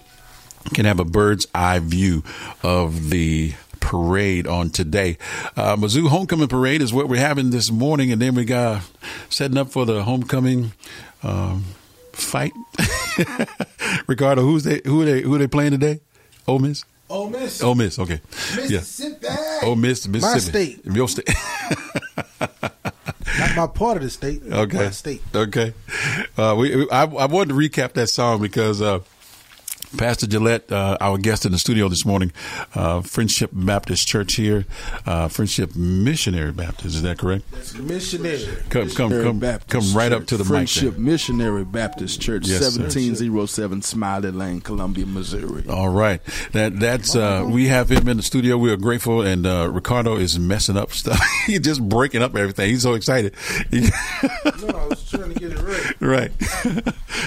can 0.69 0.85
have 0.85 0.99
a 0.99 1.05
bird's 1.05 1.47
eye 1.53 1.79
view 1.79 2.23
of 2.63 3.09
the 3.09 3.53
parade 3.79 4.47
on 4.47 4.69
today. 4.69 5.17
Uh, 5.55 5.75
Mizzou 5.75 6.07
Homecoming 6.07 6.47
Parade 6.47 6.81
is 6.81 6.93
what 6.93 7.07
we're 7.09 7.19
having 7.19 7.49
this 7.49 7.71
morning, 7.71 8.11
and 8.11 8.21
then 8.21 8.35
we 8.35 8.45
got 8.45 8.83
setting 9.29 9.57
up 9.57 9.69
for 9.69 9.85
the 9.85 10.03
homecoming 10.03 10.73
um, 11.23 11.65
fight. 12.13 12.53
Ricardo, 14.07 14.41
who's 14.41 14.63
they? 14.63 14.81
Who 14.85 15.01
are 15.01 15.05
they? 15.05 15.21
Who 15.21 15.35
are 15.35 15.39
they 15.39 15.47
playing 15.47 15.71
today? 15.71 16.01
Ole 16.47 16.59
Miss. 16.59 16.85
Ole 17.09 17.29
Miss. 17.29 17.63
Ole 17.63 17.75
Miss. 17.75 17.97
Okay. 17.97 18.21
Mississippi. 18.55 19.17
Yeah. 19.23 19.59
Ole 19.63 19.75
Miss, 19.75 20.07
Mississippi. 20.07 20.57
My 20.57 20.73
state. 20.75 20.85
Your 20.95 21.07
state. 21.07 21.29
Not 23.39 23.55
my 23.55 23.67
part 23.67 23.97
of 23.97 24.03
the 24.03 24.09
state. 24.09 24.41
Okay. 24.45 24.77
My 24.77 24.89
state. 24.91 25.21
Okay. 25.33 25.73
Uh, 26.37 26.55
we, 26.57 26.89
I, 26.89 27.03
I 27.03 27.25
wanted 27.25 27.49
to 27.49 27.55
recap 27.55 27.93
that 27.93 28.07
song 28.07 28.41
because 28.41 28.81
uh, 28.81 28.99
Pastor 29.97 30.27
Gillette, 30.27 30.71
uh, 30.71 30.97
our 31.01 31.17
guest 31.17 31.45
in 31.45 31.51
the 31.51 31.57
studio 31.57 31.89
this 31.89 32.05
morning, 32.05 32.31
uh, 32.75 33.01
Friendship 33.01 33.49
Baptist 33.51 34.07
Church 34.07 34.35
here, 34.35 34.65
uh, 35.05 35.27
Friendship 35.27 35.75
Missionary 35.75 36.51
Baptist. 36.51 36.95
Is 36.95 37.01
that 37.01 37.17
correct? 37.17 37.43
Missionary. 37.79 38.37
Come, 38.69 38.89
come, 38.89 39.09
Missionary 39.09 39.23
come, 39.23 39.39
Baptist 39.39 39.69
come 39.69 39.97
right 39.97 40.11
up 40.11 40.21
Church. 40.21 40.27
to 40.29 40.37
the 40.37 40.43
Friendship 40.45 40.93
mic. 40.93 40.99
Missionary 40.99 41.65
Baptist 41.65 42.21
Church, 42.21 42.47
Yes, 42.47 42.61
1707 42.77 43.81
Smiley 43.81 44.31
Lane, 44.31 44.61
Columbia, 44.61 45.05
Missouri. 45.05 45.63
All 45.67 45.89
right, 45.89 46.21
that 46.51 46.79
that's 46.79 47.15
uh, 47.15 47.45
we 47.49 47.67
have 47.67 47.89
him 47.89 48.07
in 48.07 48.17
the 48.17 48.23
studio. 48.23 48.57
We 48.57 48.71
are 48.71 48.77
grateful, 48.77 49.21
and 49.21 49.45
uh, 49.45 49.69
Ricardo 49.71 50.17
is 50.17 50.37
messing 50.37 50.77
up 50.77 50.91
stuff. 50.91 51.19
He's 51.47 51.61
just 51.61 51.87
breaking 51.87 52.21
up 52.21 52.35
everything. 52.35 52.69
He's 52.69 52.83
so 52.83 52.93
excited. 52.93 53.33
no, 53.71 53.79
I 54.69 54.85
was 54.87 55.09
trying 55.19 55.33
to 55.33 55.39
get 55.39 55.51
it 55.51 55.61
right. 55.99 56.31
right. 56.65 56.85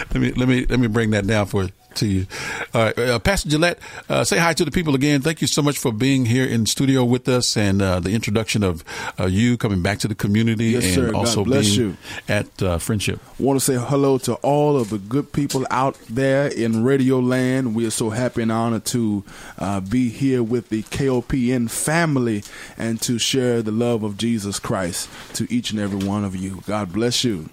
let 0.15 0.15
me 0.15 0.33
let 0.33 0.49
me 0.49 0.67
let 0.67 0.81
me 0.81 0.87
bring 0.89 1.11
that 1.11 1.27
down 1.27 1.47
for 1.47 1.69
to 1.95 2.07
you. 2.07 2.27
All 2.75 2.85
right, 2.85 2.99
uh, 2.99 3.19
Pastor 3.19 3.51
Gillette, 3.51 3.79
uh, 4.09 4.25
say 4.25 4.39
hi 4.39 4.55
to 4.55 4.65
the 4.65 4.71
people 4.71 4.95
again. 4.95 5.21
Thank 5.21 5.41
you 5.43 5.47
so 5.47 5.61
much 5.63 5.79
for 5.79 5.93
being 5.93 6.25
here 6.25 6.47
in 6.47 6.65
studio 6.67 7.05
with 7.05 7.29
us 7.29 7.55
and 7.57 7.83
uh, 7.83 8.01
the 8.01 8.11
introduction 8.15 8.63
of 8.63 8.83
uh, 9.21 9.27
you 9.27 9.57
coming 9.57 9.83
back 9.83 9.99
to 9.99 10.09
the 10.09 10.15
community 10.15 10.71
Yes, 10.71 10.85
and 10.85 10.95
sir. 10.95 11.15
Also 11.15 11.45
being 11.45 11.65
you. 11.65 11.97
at 12.29 12.63
uh, 12.63 12.79
Friendship. 12.79 13.21
want 13.39 13.59
to 13.61 13.65
say 13.65 13.75
hello 13.79 14.19
to 14.19 14.35
all 14.37 14.77
of 14.79 14.91
the 14.91 14.99
good 14.99 15.33
people 15.33 15.67
out 15.71 15.99
there 16.09 16.47
in 16.49 16.83
Radio 16.83 17.19
Land. 17.21 17.75
We 17.75 17.87
are 17.87 17.91
so 17.91 18.11
happy 18.11 18.43
and 18.43 18.51
honored 18.53 18.85
to 18.87 19.25
uh, 19.59 19.81
be 19.81 20.09
here 20.09 20.43
with 20.43 20.71
the 20.71 20.83
KOPN 20.85 21.71
family 21.71 22.43
and 22.79 23.01
to 23.03 23.19
share 23.19 23.61
the 23.63 23.71
love 23.71 24.03
of 24.03 24.17
Jesus 24.17 24.59
Christ 24.59 25.11
to 25.35 25.47
each 25.53 25.71
and 25.73 25.79
every 25.81 26.07
one 26.09 26.25
of 26.25 26.35
you. 26.35 26.63
God 26.67 26.93
bless 26.93 27.23
you. 27.25 27.51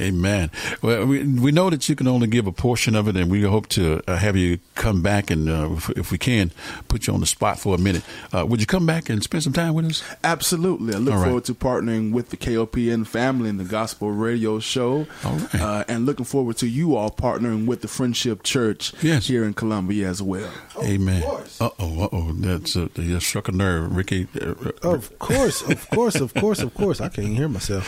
Amen. 0.00 0.50
Well, 0.82 1.06
we 1.06 1.24
we 1.24 1.50
know 1.52 1.70
that 1.70 1.88
you 1.88 1.96
can 1.96 2.06
only 2.06 2.26
give 2.26 2.46
a 2.46 2.52
portion 2.52 2.94
of 2.94 3.08
it, 3.08 3.16
and 3.16 3.30
we 3.30 3.42
hope 3.42 3.66
to 3.70 4.00
uh, 4.06 4.16
have 4.16 4.36
you 4.36 4.58
come 4.74 5.02
back 5.02 5.30
and, 5.30 5.48
uh, 5.48 5.70
if, 5.72 5.90
if 5.90 6.10
we 6.12 6.18
can, 6.18 6.50
put 6.88 7.06
you 7.06 7.14
on 7.14 7.20
the 7.20 7.26
spot 7.26 7.58
for 7.58 7.74
a 7.74 7.78
minute. 7.78 8.02
Uh, 8.32 8.46
would 8.46 8.60
you 8.60 8.66
come 8.66 8.86
back 8.86 9.08
and 9.08 9.22
spend 9.22 9.42
some 9.42 9.52
time 9.52 9.74
with 9.74 9.86
us? 9.86 10.02
Absolutely. 10.22 10.94
I 10.94 10.98
look 10.98 11.14
All 11.14 11.20
right. 11.20 11.26
forward 11.26 11.44
to 11.46 11.54
partnering 11.54 12.12
with 12.12 12.30
the 12.30 12.36
KOPN 12.36 13.06
family 13.06 13.48
and 13.50 13.58
the 13.58 13.64
Gospel 13.64 14.10
Radio 14.12 14.60
Show. 14.60 15.06
All 15.24 15.32
right. 15.36 15.54
Uh, 15.54 15.84
and 15.88 16.06
looking 16.06 16.24
forward 16.24 16.56
to 16.58 16.68
you 16.68 16.94
all 16.96 17.10
partnering 17.10 17.66
with 17.66 17.80
the 17.82 17.88
Friendship 17.88 18.42
Church 18.44 18.92
here 19.00 19.44
in 19.44 19.54
Columbia 19.54 20.08
as 20.08 20.22
well. 20.22 20.50
Amen. 20.82 21.22
Uh 21.60 21.70
oh, 21.78 22.04
uh 22.04 22.08
oh. 22.12 22.32
That's 22.34 22.76
uh, 22.76 22.88
you 22.94 23.18
struck 23.20 23.48
a 23.48 23.52
nerve, 23.52 23.94
Ricky. 23.96 24.28
Uh, 24.40 24.54
uh, 24.84 24.90
Of 24.94 25.18
course, 25.18 25.62
of 25.62 25.90
course, 25.90 26.16
of 26.16 26.34
course, 26.34 26.60
of 26.60 26.72
course. 26.74 27.00
I 27.00 27.08
can't 27.08 27.36
hear 27.36 27.48
myself. 27.48 27.86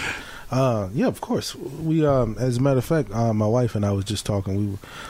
Uh, 0.51 0.89
yeah, 0.93 1.07
of 1.07 1.21
course. 1.21 1.55
We, 1.55 2.05
um, 2.05 2.37
as 2.39 2.57
a 2.57 2.61
matter 2.61 2.79
of 2.79 2.85
fact, 2.85 3.13
uh, 3.13 3.33
my 3.33 3.47
wife 3.47 3.75
and 3.77 3.85
I 3.87 3.93
was 3.93 4.05
just 4.05 4.27
talking. 4.27 4.57
We 4.57 4.67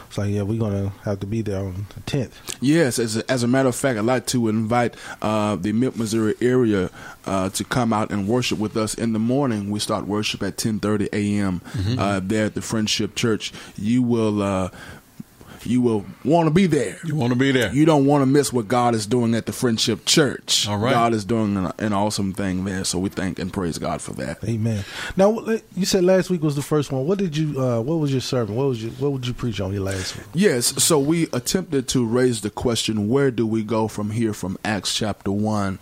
was 0.09 0.19
like, 0.19 0.31
yeah, 0.31 0.43
we're 0.43 0.59
gonna 0.61 0.91
have 1.05 1.21
to 1.21 1.27
be 1.27 1.41
there 1.41 1.61
on 1.65 1.87
the 1.95 2.01
tenth. 2.03 2.39
Yes, 2.61 2.99
as 2.99 3.17
a, 3.17 3.31
as 3.31 3.43
a 3.43 3.49
matter 3.49 3.69
of 3.71 3.75
fact, 3.75 3.99
I'd 3.99 4.05
like 4.05 4.27
to 4.27 4.49
invite 4.49 4.95
uh, 5.23 5.57
the 5.57 5.73
Mid 5.73 5.97
Missouri 5.97 6.35
area 6.43 6.91
uh, 7.25 7.49
to 7.51 7.65
come 7.65 7.93
out 7.93 8.11
and 8.11 8.29
worship 8.29 8.59
with 8.59 8.77
us 8.77 8.93
in 8.95 9.13
the 9.15 9.19
morning. 9.19 9.71
We 9.71 9.79
start 9.81 10.07
worship 10.07 10.43
at 10.43 10.57
10:30 10.59 11.09
a.m. 11.13 11.61
Mhm. 11.73 11.99
Uh, 11.99 12.21
there 12.23 12.47
at 12.47 12.55
the 12.55 12.63
Friendship 12.63 13.15
Church. 13.15 13.53
You 13.79 14.03
will. 14.03 14.43
You 15.65 15.81
will 15.81 16.07
want 16.25 16.47
to 16.47 16.51
be 16.51 16.67
there. 16.67 16.99
You 17.05 17.15
want 17.15 17.33
to 17.33 17.39
be 17.39 17.53
there. 17.53 17.73
You 17.73 17.85
don't 17.85 18.07
want 18.07 18.23
to 18.23 18.27
miss 18.27 18.53
what 18.53 18.69
God 18.69 18.95
is 18.95 19.07
doing 19.07 19.35
at 19.35 19.47
the 19.47 19.53
Friendship 19.53 20.05
Church. 20.05 20.69
All 20.69 20.79
right. 20.79 20.93
God 20.93 21.13
is 21.13 21.25
doing 21.25 21.57
an, 21.57 21.73
an 21.79 21.93
awesome 21.93 22.33
thing 22.33 22.65
there, 22.65 22.85
so 22.85 22.99
we 22.99 23.09
thank 23.09 23.39
and 23.39 23.53
praise 23.53 23.79
God 23.79 24.01
for 24.01 24.13
that. 24.15 24.43
Amen. 24.45 24.85
Now, 25.17 25.39
you 25.77 25.85
said 25.87 26.05
last 26.05 26.31
week 26.31 26.43
was 26.43 26.57
the 26.57 26.63
first 26.63 26.93
one. 26.93 27.07
What 27.07 27.19
did 27.19 27.37
you? 27.37 27.61
Uh, 27.61 27.81
what 27.81 27.97
was 27.97 28.13
your 28.13 28.21
sermon? 28.21 28.57
What 28.57 28.69
was 28.69 28.83
your? 28.83 28.93
What 28.93 29.13
would 29.13 29.27
you 29.27 29.35
preach 29.35 29.61
on 29.61 29.73
your 29.73 29.83
last 29.83 30.17
week? 30.17 30.27
Yes, 30.35 30.83
so 30.83 30.99
we 30.99 31.25
attempted 31.33 31.89
to 31.89 32.07
raise 32.07 32.41
the 32.41 32.51
question 32.51 33.09
where 33.09 33.31
do 33.31 33.47
we 33.47 33.63
go 33.63 33.89
from 33.89 34.11
here 34.11 34.33
from 34.33 34.59
Acts 34.65 34.95
chapter 34.95 35.31
one? 35.31 35.79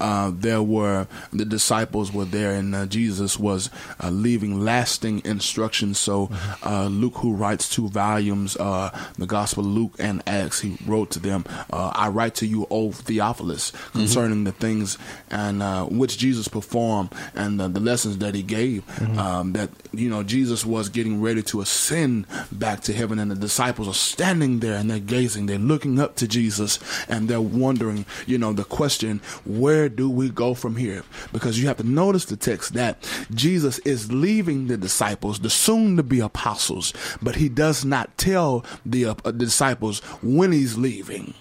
Uh, 0.00 0.32
there 0.34 0.62
were 0.62 1.06
the 1.32 1.44
disciples 1.44 2.12
were 2.12 2.24
there, 2.24 2.52
and 2.52 2.74
uh, 2.74 2.86
Jesus 2.86 3.38
was 3.38 3.70
uh, 4.02 4.10
leaving 4.10 4.60
lasting 4.60 5.22
instructions. 5.24 5.98
So 5.98 6.30
uh, 6.64 6.86
Luke, 6.86 7.16
who 7.16 7.34
writes 7.34 7.68
two 7.68 7.88
volumes, 7.88 8.56
uh, 8.56 8.90
the 9.20 9.26
Gospel 9.26 9.64
of 9.64 9.70
Luke 9.70 9.94
and 9.98 10.22
Acts, 10.26 10.60
he 10.60 10.76
wrote 10.86 11.10
to 11.12 11.20
them, 11.20 11.44
uh, 11.72 11.92
"I 11.94 12.08
write 12.08 12.34
to 12.36 12.46
you, 12.46 12.66
O 12.70 12.90
Theophilus, 12.90 13.72
concerning 13.92 14.44
the 14.44 14.52
things 14.52 14.98
and 15.30 15.62
uh, 15.62 15.84
which 15.84 16.18
Jesus 16.18 16.48
performed 16.48 17.10
and 17.34 17.60
uh, 17.60 17.68
the 17.68 17.80
lessons 17.80 18.18
that 18.18 18.34
he 18.34 18.42
gave. 18.42 18.82
Um, 19.18 19.52
that 19.52 19.70
you 19.92 20.08
know 20.08 20.22
Jesus 20.22 20.64
was 20.64 20.88
getting 20.88 21.20
ready 21.20 21.42
to 21.44 21.60
ascend 21.60 22.26
back 22.50 22.80
to 22.82 22.92
heaven, 22.92 23.18
and 23.18 23.30
the 23.30 23.36
disciples 23.36 23.86
are 23.88 23.94
standing 23.94 24.60
there 24.60 24.74
and 24.74 24.90
they're 24.90 24.98
gazing, 24.98 25.46
they're 25.46 25.58
looking 25.58 26.00
up 26.00 26.16
to 26.16 26.26
Jesus, 26.26 26.78
and 27.08 27.28
they're 27.28 27.40
wondering, 27.40 28.06
you 28.26 28.38
know, 28.38 28.52
the 28.52 28.64
question, 28.64 29.20
where 29.44 29.88
do 29.88 30.08
we 30.08 30.30
go 30.30 30.54
from 30.54 30.76
here? 30.76 31.02
Because 31.32 31.60
you 31.60 31.68
have 31.68 31.76
to 31.76 31.84
notice 31.84 32.24
the 32.24 32.36
text 32.36 32.72
that 32.74 32.96
Jesus 33.34 33.78
is 33.80 34.10
leaving 34.12 34.68
the 34.68 34.76
disciples, 34.76 35.40
the 35.40 35.50
soon-to-be 35.50 36.20
apostles, 36.20 36.92
but 37.20 37.36
he 37.36 37.48
does 37.48 37.84
not 37.84 38.16
tell 38.16 38.64
the, 38.86 39.04
uh, 39.10 39.30
the 39.30 39.32
disciples 39.32 40.00
when 40.22 40.52
he's 40.52 40.76
leaving. 40.78 41.34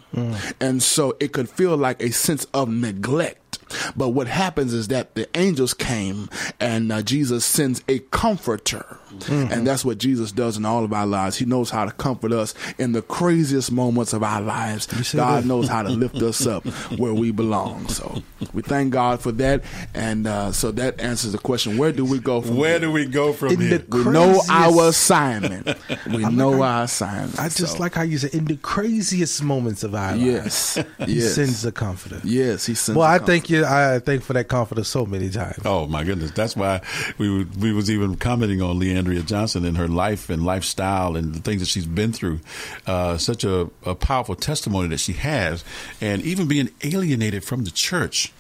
And 0.60 0.82
so 0.84 1.16
it 1.20 1.32
could 1.34 1.50
feel 1.50 1.78
like 1.78 2.02
a 2.02 2.12
sense 2.12 2.46
of 2.54 2.70
neglect. 2.70 3.60
But 3.96 4.10
what 4.10 4.28
happens 4.28 4.74
is 4.74 4.88
that 4.88 5.14
the 5.16 5.28
angels 5.38 5.74
came 5.76 6.28
and 6.60 6.92
uh, 6.92 7.02
Jesus 7.04 7.46
sends 7.46 7.84
a 7.88 8.00
comforter. 8.00 8.98
And 9.30 9.66
that's 9.66 9.84
what 9.86 9.98
Jesus 9.98 10.32
does 10.32 10.58
in 10.58 10.66
all 10.66 10.84
of 10.84 10.94
our 10.94 11.08
lives. 11.08 11.38
He 11.38 11.46
knows 11.46 11.70
how 11.70 11.86
to 11.86 11.92
comfort 11.92 12.32
us 12.32 12.54
in 12.78 12.92
the 12.92 13.02
craziest 13.02 13.72
moments 13.72 14.14
of 14.14 14.24
our 14.24 14.42
lives. 14.42 14.88
God 15.14 15.44
that? 15.44 15.48
knows 15.48 15.68
how 15.68 15.84
to 15.84 15.90
lift 15.90 16.16
us 16.18 16.46
up 16.46 16.66
where 16.98 17.14
we 17.14 17.32
belong. 17.32 17.88
So 17.88 18.22
we 18.54 18.62
thank 18.62 18.94
God 18.94 19.22
for 19.22 19.32
that. 19.34 19.64
And 19.94 20.28
uh, 20.28 20.52
so 20.52 20.72
that 20.72 21.00
answers 21.00 21.32
the 21.32 21.38
question 21.38 21.78
where 21.78 21.92
do 21.92 22.06
we 22.06 22.20
go 22.20 22.42
from 22.42 22.58
Where 22.58 22.72
here? 22.72 22.80
do 22.80 22.92
we 22.92 23.06
go 23.06 23.34
from 23.34 23.54
In 23.54 23.60
here? 23.62 23.78
the 23.80 23.98
We 23.98 24.04
know 24.12 24.42
our 24.50 24.90
assignment. 24.90 25.68
We 26.10 26.24
I 26.26 26.30
know 26.30 26.52
like 26.52 26.60
how- 26.60 26.64
our 26.78 26.84
assignment. 26.84 27.40
I 27.40 27.50
just 27.50 27.74
So, 27.74 27.80
like 27.80 27.94
how 27.96 28.02
you 28.04 28.18
said 28.18 28.34
in 28.34 28.46
the 28.46 28.58
craziest 28.58 29.44
moments 29.44 29.84
of 29.84 29.94
our 29.96 30.16
Yes, 30.16 30.78
lives, 30.78 30.90
He 31.06 31.22
sends 31.38 31.62
the 31.62 31.72
comforter. 31.72 32.22
Yes, 32.24 32.66
He 32.66 32.74
sends. 32.74 32.98
Well, 32.98 33.08
the 33.08 33.14
I 33.14 33.18
comforter. 33.18 33.32
thank 33.32 33.50
you. 33.50 33.66
I 33.66 34.00
thank 34.00 34.24
for 34.24 34.34
that 34.34 34.48
comforter 34.48 34.84
so 34.84 35.06
many 35.06 35.30
times. 35.30 35.60
Oh 35.66 35.86
my 35.88 36.04
goodness! 36.04 36.32
That's 36.32 36.56
why 36.56 36.82
we 37.18 37.44
we 37.44 37.72
was 37.74 37.90
even 37.92 38.16
commenting 38.16 38.62
on 38.62 38.80
Le'Andria 39.04 39.26
Johnson 39.26 39.66
and 39.66 39.78
her 39.78 39.88
life 39.88 40.30
and 40.30 40.46
lifestyle 40.46 41.16
and 41.16 41.34
the 41.34 41.40
things 41.40 41.62
that 41.62 41.68
she's 41.68 41.86
been 41.86 42.12
through. 42.14 42.40
Uh, 42.86 43.18
such 43.18 43.44
a, 43.44 43.70
a 43.86 43.96
powerful 43.96 44.36
testimony 44.36 44.90
that 44.90 45.00
she 45.00 45.14
has, 45.14 45.64
and 46.02 46.22
even 46.24 46.48
being 46.48 46.70
alienated 46.84 47.44
from 47.44 47.64
the 47.64 47.72
church. 47.72 48.32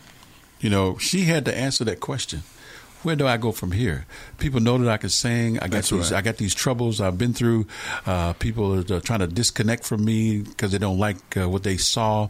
You 0.59 0.69
know, 0.69 0.97
she 0.97 1.23
had 1.23 1.45
to 1.45 1.55
answer 1.55 1.85
that 1.85 1.99
question. 2.01 2.43
Where 3.01 3.15
do 3.15 3.25
I 3.25 3.37
go 3.37 3.53
from 3.53 3.71
here? 3.71 4.05
People 4.39 4.59
know 4.59 4.77
that 4.77 4.89
I 4.89 4.97
can 4.97 5.09
sing. 5.09 5.57
I 5.59 5.61
got 5.61 5.71
That's 5.71 5.89
these. 5.89 6.11
right. 6.11 6.17
I 6.17 6.21
got 6.21 6.35
these 6.35 6.53
troubles 6.53 6.99
I've 6.99 7.17
been 7.17 7.31
through. 7.33 7.65
Uh, 8.05 8.33
people 8.33 8.77
are 8.77 8.99
trying 8.99 9.19
to 9.19 9.27
disconnect 9.27 9.85
from 9.85 10.03
me 10.03 10.41
because 10.41 10.73
they 10.73 10.79
don't 10.79 10.97
like 10.99 11.37
uh, 11.37 11.47
what 11.47 11.63
they 11.63 11.77
saw 11.77 12.27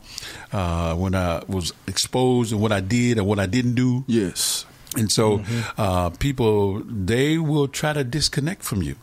uh, 0.54 0.94
when 0.94 1.16
I 1.16 1.42
was 1.48 1.74
exposed 1.88 2.52
and 2.52 2.62
what 2.62 2.72
I 2.72 2.82
did 2.82 3.18
and 3.18 3.26
what 3.26 3.40
I 3.40 3.48
didn't 3.48 3.74
do. 3.74 4.04
Yes. 4.06 4.66
And 4.98 5.12
so 5.12 5.40
Mm-hmm. 5.40 5.82
uh, 5.82 6.10
people 6.12 6.80
they 6.84 7.38
will 7.38 7.68
try 7.68 7.94
to 7.94 8.04
disconnect 8.04 8.64
from 8.64 8.82
you, 8.82 8.96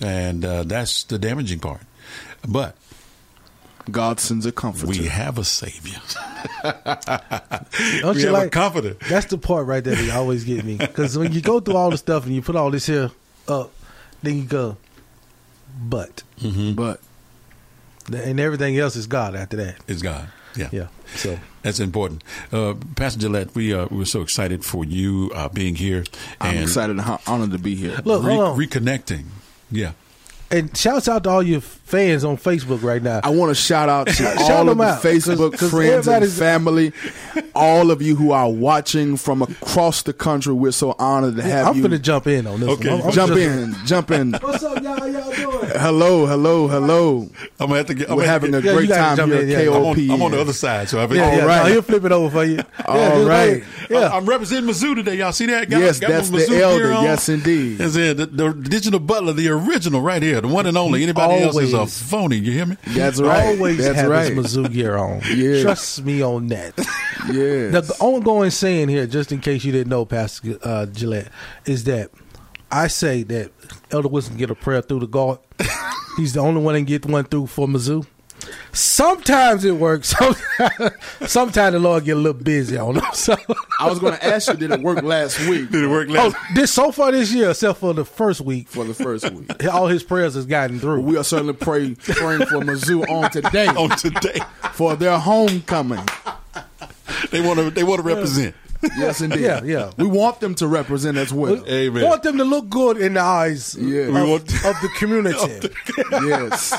and 0.00 0.44
uh, 0.44 0.62
that's 0.64 1.04
the 1.04 1.18
damaging 1.18 1.60
part. 1.60 1.82
But 2.48 2.76
God 3.90 4.18
sends 4.20 4.44
a 4.46 4.52
comforter. 4.52 4.88
we 4.90 5.06
have 5.06 5.38
a 5.38 5.44
savior. 5.44 6.00
Don't 6.62 8.14
we 8.16 8.20
you 8.20 8.26
have 8.26 8.32
like 8.32 8.46
a 8.48 8.50
comforter. 8.50 8.94
That's 9.08 9.26
the 9.26 9.38
part 9.38 9.66
right 9.66 9.82
there 9.82 9.94
that 9.94 10.10
always 10.16 10.44
get 10.44 10.64
me 10.64 10.76
because 10.76 11.16
when 11.18 11.32
you 11.32 11.40
go 11.40 11.60
through 11.60 11.76
all 11.76 11.90
the 11.90 11.98
stuff 11.98 12.24
and 12.26 12.34
you 12.34 12.42
put 12.42 12.56
all 12.56 12.70
this 12.70 12.86
here 12.86 13.10
up, 13.48 13.72
then 14.22 14.36
you 14.38 14.44
go, 14.44 14.76
but, 15.82 16.22
Mm-hmm. 16.40 16.72
but, 16.74 17.00
and 18.12 18.40
everything 18.40 18.78
else 18.78 18.96
is 18.96 19.06
God 19.06 19.34
after 19.36 19.56
that. 19.58 19.76
It's 19.86 20.02
God. 20.02 20.28
Yeah. 20.56 20.68
Yeah. 20.72 20.86
So 21.16 21.38
That's 21.62 21.80
important. 21.80 22.24
Uh, 22.52 22.74
Pastor 22.96 23.20
Gillette, 23.20 23.54
we 23.54 23.72
uh, 23.74 23.86
we're 23.90 24.04
so 24.04 24.22
excited 24.22 24.64
for 24.64 24.84
you 24.84 25.30
uh, 25.34 25.48
being 25.48 25.74
here. 25.76 26.04
I'm 26.40 26.54
and 26.56 26.62
excited 26.64 26.98
and 26.98 27.18
honored 27.26 27.52
to 27.52 27.58
be 27.58 27.74
here. 27.74 27.98
Look, 28.04 28.22
re- 28.24 28.66
reconnecting. 28.66 29.24
Yeah. 29.70 29.92
and 30.50 30.76
shouts 30.76 31.08
out 31.08 31.24
to 31.24 31.30
all 31.30 31.42
your 31.42 31.60
fans 31.90 32.24
on 32.24 32.36
Facebook 32.36 32.82
right 32.82 33.02
now. 33.02 33.20
I 33.24 33.30
want 33.30 33.50
to 33.50 33.54
shout 33.54 33.88
out 33.88 34.06
to 34.06 34.12
Shout 34.12 34.38
all 34.50 34.60
of 34.62 34.66
them 34.68 34.78
the 34.78 34.84
out, 34.84 35.02
'cause- 35.02 35.24
Facebook 35.26 35.58
'cause 35.58 35.70
friends 35.70 36.06
and 36.08 36.28
family, 36.30 36.92
all 37.54 37.90
of 37.90 38.00
you 38.00 38.16
who 38.16 38.30
are 38.32 38.48
watching 38.50 39.16
from 39.16 39.42
across 39.42 40.02
the 40.02 40.12
country. 40.12 40.52
We're 40.52 40.70
so 40.72 40.94
honored 40.98 41.36
to 41.36 41.42
have 41.42 41.64
you. 41.66 41.70
I'm 41.70 41.76
you. 41.76 41.82
gonna 41.82 41.98
jump 41.98 42.26
in 42.26 42.46
on 42.46 42.60
this. 42.60 42.68
Okay. 42.70 42.88
one. 42.90 43.00
I'm, 43.00 43.06
I'm 43.08 43.12
jump 43.12 43.32
just- 43.34 43.40
in, 43.80 43.86
jump 43.86 44.10
in. 44.12 44.32
What's 44.40 44.62
up, 44.62 44.82
y'all? 44.82 44.98
How 45.00 45.06
y'all 45.06 45.32
doing? 45.34 45.70
Hello, 45.74 46.26
hello, 46.26 46.68
hello. 46.68 47.28
I'm 47.58 47.66
gonna 47.68 47.76
have 47.78 47.86
to 47.86 47.94
get. 47.94 48.10
I'm 48.10 48.16
We're 48.16 48.26
having 48.26 48.52
to 48.52 48.58
a 48.58 48.62
get- 48.62 48.68
Yeah, 48.70 48.76
great 48.76 48.88
time 48.90 49.16
jump 49.16 49.32
here 49.32 49.42
in, 49.42 49.50
at 49.50 49.64
yeah. 49.64 49.70
I'm 49.70 49.82
on, 49.84 50.10
I'm 50.10 50.22
on 50.22 50.30
the 50.32 50.40
other 50.40 50.52
side, 50.52 50.88
so 50.88 51.00
I've 51.02 51.14
Yeah, 51.14 51.24
All 51.26 51.36
yeah. 51.36 51.44
right. 51.44 51.66
No, 51.66 51.72
he'll 51.72 51.82
flip 51.82 52.04
it 52.04 52.12
over 52.12 52.30
for 52.30 52.44
you. 52.44 52.56
Yeah, 52.56 52.64
All 52.86 52.96
just 53.10 53.28
right. 53.28 53.64
Yeah. 53.90 54.08
I'm 54.12 54.26
representing 54.26 54.70
Mizzou 54.70 54.94
today. 54.94 55.16
Y'all 55.16 55.32
see 55.32 55.46
that? 55.46 55.68
Got- 55.68 55.80
Yes, 55.80 55.98
got 55.98 56.08
that's 56.10 56.30
the 56.30 56.60
elder. 56.62 56.90
Yes, 56.92 57.28
indeed. 57.28 57.78
That's 57.78 57.96
it. 57.96 58.16
The, 58.16 58.26
the 58.26 58.52
digital 58.52 59.00
butler, 59.00 59.32
the 59.32 59.48
original, 59.48 60.00
right 60.02 60.22
here, 60.22 60.40
the 60.40 60.48
one 60.48 60.66
and 60.66 60.76
only. 60.76 61.02
Anybody 61.02 61.42
else 61.42 61.56
is 61.58 61.72
a 61.82 61.86
phony. 61.86 62.36
You 62.36 62.52
hear 62.52 62.66
me? 62.66 62.76
That's 62.88 63.20
right. 63.20 63.46
Always 63.46 63.78
That's 63.78 63.96
have 63.96 64.10
right. 64.10 64.32
his 64.32 64.56
Mizzou 64.56 64.72
gear 64.72 64.96
on. 64.96 65.20
Trust 65.62 66.04
me 66.04 66.22
on 66.22 66.48
that. 66.48 66.74
Yeah. 67.26 67.68
The, 67.68 67.82
the 67.82 67.96
ongoing 68.00 68.48
saying 68.50 68.88
here, 68.88 69.06
just 69.06 69.30
in 69.30 69.40
case 69.40 69.62
you 69.62 69.72
didn't 69.72 69.90
know, 69.90 70.06
Pastor 70.06 70.58
uh, 70.62 70.86
Gillette, 70.86 71.28
is 71.66 71.84
that 71.84 72.10
I 72.72 72.86
say 72.86 73.24
that 73.24 73.52
Elder 73.90 74.08
Wilson 74.08 74.38
get 74.38 74.50
a 74.50 74.54
prayer 74.54 74.80
through 74.80 75.00
the 75.00 75.06
God. 75.06 75.38
He's 76.16 76.32
the 76.32 76.40
only 76.40 76.62
one 76.62 76.72
that 76.74 76.80
can 76.80 76.86
get 76.86 77.04
one 77.04 77.24
through 77.24 77.48
for 77.48 77.68
Mizzou. 77.68 78.06
Sometimes 78.72 79.64
it 79.64 79.76
works. 79.76 80.08
Sometimes, 80.08 80.94
sometimes 81.26 81.72
the 81.72 81.78
Lord 81.78 82.04
get 82.04 82.16
a 82.16 82.20
little 82.20 82.40
busy 82.40 82.76
on 82.76 82.96
him. 82.96 83.04
So 83.12 83.36
I 83.78 83.88
was 83.88 83.98
going 83.98 84.14
to 84.14 84.24
ask 84.24 84.48
you, 84.48 84.54
did 84.54 84.70
it 84.70 84.80
work 84.80 85.02
last 85.02 85.38
week? 85.48 85.70
Did 85.70 85.84
it 85.84 85.88
work 85.88 86.08
oh, 86.10 86.32
this 86.54 86.72
so 86.72 86.92
far 86.92 87.12
this 87.12 87.32
year, 87.32 87.50
except 87.50 87.78
for 87.78 87.94
the 87.94 88.04
first 88.04 88.40
week, 88.40 88.68
For 88.68 88.84
the 88.84 88.94
first 88.94 89.30
week. 89.30 89.64
all 89.72 89.88
his 89.88 90.02
prayers 90.02 90.34
has 90.34 90.46
gotten 90.46 90.78
through. 90.78 91.00
We 91.02 91.16
are 91.16 91.24
certainly 91.24 91.54
pray, 91.54 91.94
praying 91.94 92.46
for 92.46 92.60
Mizzou 92.60 93.08
on 93.08 93.30
today. 93.30 93.66
on 93.68 93.90
today. 93.90 94.40
For 94.72 94.96
their 94.96 95.18
homecoming. 95.18 96.06
They 97.30 97.40
want 97.40 97.58
to. 97.58 97.70
They 97.70 97.84
want 97.84 97.98
to 97.98 98.02
represent. 98.02 98.54
Yes, 98.96 99.20
indeed. 99.20 99.40
Yeah, 99.40 99.62
yeah. 99.62 99.90
We 99.98 100.06
want 100.06 100.40
them 100.40 100.54
to 100.56 100.66
represent 100.66 101.16
as 101.18 101.32
well. 101.32 101.62
Amen. 101.68 101.92
We 102.02 102.02
want 102.08 102.22
them 102.22 102.38
to 102.38 102.44
look 102.44 102.68
good 102.70 102.96
in 102.96 103.14
the 103.14 103.20
eyes 103.20 103.74
Yeah. 103.74 104.02
of, 104.04 104.14
We 104.14 104.22
want- 104.22 104.42
of 104.64 104.76
the 104.80 104.90
community. 104.98 105.68
yes. 106.12 106.72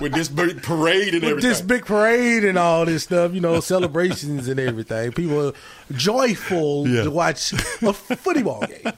With 0.00 0.12
this 0.12 0.28
big 0.28 0.62
parade 0.62 1.14
and 1.14 1.24
everything. 1.24 1.34
With 1.36 1.44
everything. 1.44 1.50
this 1.50 1.60
big 1.60 1.86
parade 1.86 2.44
and 2.44 2.56
all 2.56 2.84
this 2.84 3.02
stuff, 3.04 3.32
you 3.34 3.40
know, 3.40 3.58
celebrations 3.60 4.46
and 4.48 4.60
everything. 4.60 5.12
People 5.12 5.48
are 5.48 5.52
joyful 5.92 6.86
Yeah. 6.88 7.02
to 7.04 7.10
watch 7.10 7.52
a 7.52 7.92
football 7.92 8.64
game. 8.66 8.92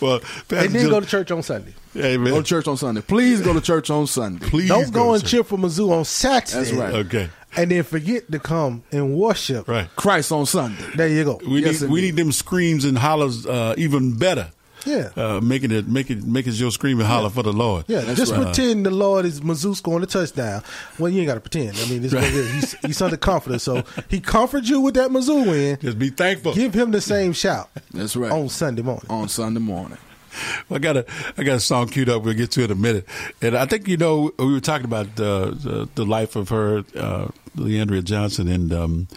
well, 0.00 0.20
Pastor 0.20 0.56
and 0.56 0.74
then 0.74 0.82
Jill- 0.82 0.90
go 0.90 1.00
to 1.00 1.06
church 1.06 1.30
on 1.30 1.42
Sunday. 1.42 1.74
Amen. 1.96 2.30
Go 2.34 2.42
to 2.42 2.46
church 2.46 2.68
on 2.68 2.76
Sunday. 2.76 3.00
Please 3.00 3.40
go 3.40 3.54
to 3.54 3.60
church 3.62 3.88
on 3.88 4.06
Sunday. 4.06 4.46
Please 4.46 4.68
Don't 4.68 4.92
go, 4.92 5.04
to 5.06 5.12
and 5.14 5.22
church. 5.22 5.30
cheer 5.30 5.44
for 5.44 5.56
Mizzou 5.56 5.90
on 5.90 6.04
Saturday. 6.04 6.58
That's 6.70 6.72
right. 6.72 6.94
Okay. 7.06 7.30
And 7.56 7.70
then 7.70 7.84
forget 7.84 8.30
to 8.32 8.38
come 8.38 8.82
and 8.92 9.14
worship. 9.16 9.66
Right. 9.68 9.88
Christ 9.96 10.30
on 10.32 10.44
Sunday. 10.46 10.84
There 10.94 11.08
you 11.08 11.24
go. 11.24 11.40
We 11.46 11.64
Yes, 11.64 11.80
need 11.82 11.90
we 11.90 12.00
need 12.02 12.16
them 12.16 12.32
screams 12.32 12.84
and 12.84 12.98
hollers 12.98 13.46
uh, 13.46 13.74
even 13.78 14.18
better. 14.18 14.50
Yeah. 14.84 15.10
Uh, 15.16 15.40
making 15.42 15.72
it 15.72 15.88
making 15.88 16.30
making 16.30 16.52
your 16.52 16.70
scream 16.70 17.00
and 17.00 17.08
holler 17.08 17.30
for 17.30 17.42
the 17.42 17.52
Lord. 17.52 17.86
Yeah, 17.88 18.02
That's 18.02 18.18
just 18.18 18.32
right. 18.32 18.44
pretend 18.44 18.86
the 18.86 18.90
Lord 18.92 19.24
is 19.24 19.40
Mizzou 19.40 19.74
scoring 19.74 20.04
a 20.04 20.06
touchdown. 20.06 20.62
Well, 20.98 21.10
you 21.10 21.20
ain't 21.20 21.26
got 21.28 21.34
to 21.34 21.40
pretend. 21.40 21.76
I 21.78 21.88
mean, 21.88 22.02
this 22.02 22.12
Right. 22.12 22.24
he's, 22.30 22.72
he's 22.84 23.02
under 23.02 23.16
confidence, 23.16 23.64
so 23.64 23.82
he 24.08 24.20
comforts 24.20 24.68
you 24.68 24.80
with 24.80 24.94
that 24.94 25.10
Mizzou 25.10 25.44
win. 25.46 25.78
Just 25.80 25.98
be 25.98 26.10
thankful. 26.10 26.54
Give 26.54 26.72
him 26.72 26.92
the 26.92 27.00
same 27.00 27.32
shout 27.32 27.68
That's 27.92 28.14
right. 28.14 28.30
on 28.30 28.48
Sunday 28.48 28.82
morning. 28.82 29.06
on 29.10 29.28
Sunday 29.28 29.60
morning. 29.60 29.98
I 30.70 30.78
got 30.78 30.96
a 30.96 31.06
I 31.36 31.42
got 31.44 31.56
a 31.56 31.60
song 31.60 31.88
queued 31.88 32.08
up. 32.08 32.22
We'll 32.22 32.34
get 32.34 32.50
to 32.52 32.62
it 32.62 32.70
in 32.70 32.72
a 32.72 32.80
minute. 32.80 33.06
And 33.42 33.56
I 33.56 33.66
think 33.66 33.88
you 33.88 33.96
know 33.96 34.32
we 34.38 34.52
were 34.52 34.60
talking 34.60 34.84
about 34.84 35.06
uh, 35.20 35.50
the 35.50 35.88
the 35.94 36.04
life 36.04 36.36
of 36.36 36.48
her, 36.50 36.84
uh, 36.96 37.28
Le'Andria 37.56 38.02
Johnson, 38.04 38.48
and 38.48 38.72
um, 38.72 39.08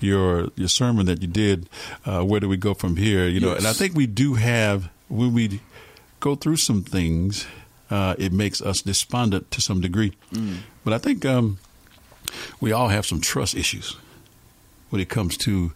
your 0.00 0.48
your 0.56 0.68
sermon 0.68 1.06
that 1.06 1.22
you 1.22 1.28
did. 1.28 1.68
Uh, 2.04 2.22
Where 2.22 2.40
do 2.40 2.48
we 2.48 2.56
go 2.56 2.74
from 2.74 2.96
here? 2.96 3.26
You 3.26 3.40
know, 3.40 3.52
and 3.52 3.66
I 3.66 3.72
think 3.72 3.94
we 3.94 4.06
do 4.06 4.34
have 4.34 4.88
when 5.08 5.32
we 5.34 5.60
go 6.20 6.34
through 6.34 6.56
some 6.56 6.82
things, 6.82 7.46
uh, 7.90 8.14
it 8.18 8.32
makes 8.32 8.60
us 8.60 8.82
despondent 8.82 9.50
to 9.52 9.60
some 9.60 9.80
degree. 9.80 10.12
But 10.84 10.92
I 10.92 10.98
think 10.98 11.24
um, 11.24 11.58
we 12.60 12.72
all 12.72 12.88
have 12.88 13.06
some 13.06 13.20
trust 13.20 13.54
issues 13.54 13.96
when 14.90 15.00
it 15.00 15.08
comes 15.08 15.36
to 15.38 15.72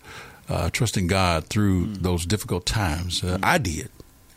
uh, 0.48 0.68
trusting 0.70 1.06
God 1.06 1.46
through 1.46 1.86
those 1.94 2.26
difficult 2.26 2.66
times. 2.66 3.22
Uh, 3.22 3.38
I 3.42 3.58
did. 3.58 3.88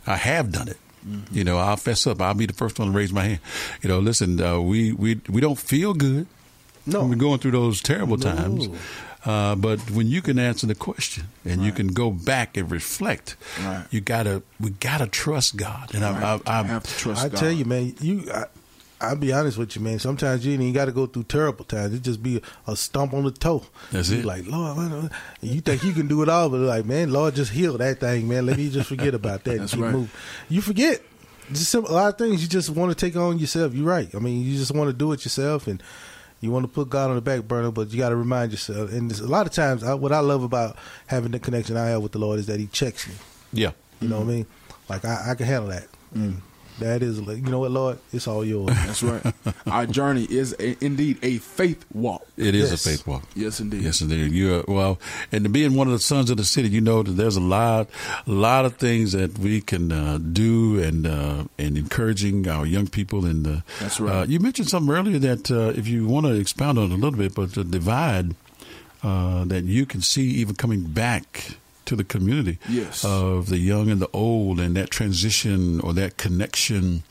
I 0.07 0.15
have 0.17 0.51
done 0.51 0.67
it. 0.67 0.77
You 1.31 1.43
know, 1.43 1.59
I'll 1.59 1.77
fess 1.77 2.07
up. 2.07 2.19
I'll 2.19 2.33
be 2.33 2.47
the 2.47 2.53
first 2.53 2.79
one 2.79 2.87
to 2.91 2.97
raise 2.97 3.13
my 3.13 3.23
hand. 3.23 3.39
You 3.83 3.89
know, 3.89 3.99
listen, 3.99 4.41
uh, 4.41 4.59
we 4.59 4.91
we 4.91 5.21
we 5.29 5.39
don't 5.39 5.59
feel 5.59 5.93
good. 5.93 6.25
No. 6.87 7.01
when 7.01 7.09
we're 7.09 7.15
going 7.15 7.39
through 7.39 7.51
those 7.51 7.81
terrible 7.81 8.17
No. 8.17 8.31
times. 8.35 8.67
Uh, 9.25 9.55
but 9.55 9.79
when 9.89 10.05
you 10.07 10.21
can 10.21 10.37
answer 10.37 10.67
the 10.67 10.75
question 10.75 11.25
and 11.43 11.63
you 11.63 11.71
can 11.71 11.87
go 11.87 12.11
back 12.11 12.57
and 12.57 12.69
reflect, 12.71 13.35
Right. 13.63 13.85
you 13.89 14.01
gotta 14.01 14.43
we 14.59 14.69
gotta 14.71 15.07
trust 15.07 15.55
God. 15.57 15.93
And 15.95 16.05
I, 16.05 16.35
I, 16.35 16.39
I, 16.59 16.63
have 16.63 16.83
to 16.83 16.95
trust 16.97 17.25
I 17.25 17.29
God. 17.29 17.37
tell 17.39 17.51
you, 17.51 17.65
man, 17.65 17.95
you. 18.01 18.29
I, 19.05 19.09
I'll 19.09 19.15
be 19.15 19.31
honest 19.33 19.57
with 19.57 19.75
you, 19.75 19.81
man. 19.81 19.99
Sometimes 19.99 20.45
you 20.45 20.53
ain't 20.53 20.61
even 20.61 20.73
got 20.73 20.85
to 20.85 20.91
go 20.91 21.05
through 21.05 21.23
terrible 21.23 21.65
times. 21.65 21.93
It 21.93 22.01
just 22.01 22.21
be 22.23 22.41
a 22.67 22.75
stump 22.75 23.13
on 23.13 23.23
the 23.23 23.31
toe. 23.31 23.63
That's 23.91 24.09
You 24.09 24.19
it. 24.19 24.25
Like 24.25 24.45
Lord, 24.47 24.77
what- 24.77 24.91
what- 24.91 25.11
and 25.41 25.51
you 25.51 25.61
think 25.61 25.83
you 25.83 25.93
can 25.93 26.07
do 26.07 26.21
it 26.23 26.29
all, 26.29 26.49
but 26.49 26.59
like, 26.59 26.85
man, 26.85 27.11
Lord, 27.11 27.35
just 27.35 27.51
heal 27.51 27.77
that 27.77 27.99
thing, 27.99 28.27
man. 28.27 28.45
Let 28.45 28.57
me 28.57 28.69
just 28.69 28.89
forget 28.89 29.13
about 29.13 29.43
that. 29.45 29.51
and 29.51 29.61
That's 29.61 29.73
keep 29.73 29.83
right. 29.83 29.91
moving. 29.93 30.09
You 30.49 30.61
forget. 30.61 31.01
Just 31.51 31.69
some, 31.69 31.85
a 31.85 31.91
lot 31.91 32.07
of 32.11 32.17
things 32.17 32.41
you 32.41 32.47
just 32.49 32.71
want 32.71 32.91
to 32.91 32.95
take 32.95 33.15
on 33.15 33.37
yourself. 33.37 33.73
You're 33.75 33.85
right. 33.87 34.09
I 34.15 34.17
mean, 34.19 34.41
you 34.43 34.57
just 34.57 34.73
want 34.73 34.89
to 34.89 34.93
do 34.93 35.11
it 35.11 35.23
yourself, 35.25 35.67
and 35.67 35.81
you 36.41 36.49
want 36.49 36.63
to 36.63 36.67
put 36.67 36.89
God 36.89 37.09
on 37.11 37.15
the 37.15 37.21
back 37.21 37.43
burner, 37.43 37.69
but 37.69 37.91
you 37.91 37.99
got 37.99 38.09
to 38.09 38.15
remind 38.15 38.51
yourself. 38.51 38.91
And 38.91 39.11
there's 39.11 39.19
a 39.19 39.27
lot 39.27 39.45
of 39.45 39.53
times, 39.53 39.83
I, 39.83 39.93
what 39.93 40.11
I 40.11 40.19
love 40.21 40.41
about 40.41 40.75
having 41.05 41.31
the 41.31 41.39
connection 41.39 41.77
I 41.77 41.85
have 41.89 42.01
with 42.01 42.13
the 42.13 42.17
Lord 42.19 42.39
is 42.39 42.47
that 42.47 42.59
He 42.59 42.65
checks 42.67 43.07
me. 43.07 43.13
yeah. 43.53 43.71
You 44.01 44.07
know 44.09 44.17
what 44.17 44.23
I 44.23 44.27
mean? 44.29 44.45
Like 44.89 45.05
I, 45.05 45.31
I 45.31 45.35
can 45.35 45.45
handle 45.45 45.69
that. 45.69 45.87
And 46.15 46.41
that 46.79 47.01
is, 47.01 47.21
like, 47.21 47.37
you 47.37 47.43
know 47.43 47.59
what, 47.59 47.71
Lord, 47.71 47.99
it's 48.11 48.27
all 48.27 48.43
yours. 48.43 48.67
That's 48.85 49.01
right. 49.03 49.33
Our 49.65 49.85
journey 49.85 50.25
is 50.29 50.53
a, 50.59 50.83
indeed 50.83 51.19
a 51.23 51.37
faith 51.37 51.85
walk. 51.93 52.27
It 52.37 52.53
is 52.55 52.71
Yes. 52.71 52.85
a 52.85 52.89
faith 52.89 53.07
walk. 53.07 53.23
Yes, 53.35 53.59
indeed. 53.59 53.81
Yes, 53.83 54.01
indeed. 54.01 54.31
You're 54.31 54.63
well, 54.67 54.99
and 55.31 55.43
to 55.45 55.49
being 55.49 55.73
one 55.75 55.87
of 55.87 55.93
the 55.93 55.99
sons 55.99 56.29
of 56.29 56.37
the 56.37 56.43
city, 56.43 56.69
you 56.69 56.81
know 56.81 57.01
that 57.03 57.11
there's 57.13 57.37
a 57.37 57.41
lot, 57.41 57.89
a 58.27 58.31
lot 58.31 58.65
of 58.65 58.75
things 58.77 59.13
that 59.13 59.37
we 59.39 59.61
can 59.61 59.91
uh, 59.91 60.17
do, 60.17 60.81
and 60.81 61.07
uh, 61.07 61.45
and 61.57 61.77
encouraging 61.77 62.47
our 62.47 62.65
young 62.65 62.87
people. 62.87 63.25
And 63.25 63.47
uh, 63.47 63.55
That's 63.79 63.99
right. 63.99 64.21
Uh, 64.21 64.25
you 64.25 64.39
mentioned 64.39 64.69
something 64.69 64.93
earlier 64.93 65.19
that 65.19 65.49
uh, 65.51 65.73
if 65.75 65.87
you 65.87 66.07
want 66.07 66.25
to 66.25 66.33
expound 66.33 66.77
on 66.77 66.91
it 66.91 66.93
a 66.93 66.97
little 66.97 67.17
bit, 67.17 67.33
but 67.35 67.53
the 67.53 67.63
divide 67.63 68.35
uh, 69.03 69.45
that 69.45 69.63
you 69.63 69.85
can 69.85 70.01
see 70.01 70.23
even 70.23 70.55
coming 70.55 70.81
back 70.83 71.57
to 71.85 71.95
the 71.95 72.03
community 72.03 72.57
Yes. 72.69 73.03
of 73.05 73.47
the 73.49 73.57
young 73.57 73.89
and 73.89 74.01
the 74.01 74.09
old, 74.13 74.59
and 74.59 74.75
that 74.75 74.89
transition 74.89 75.79
or 75.81 75.93
that 75.93 76.17
connection. 76.17 77.03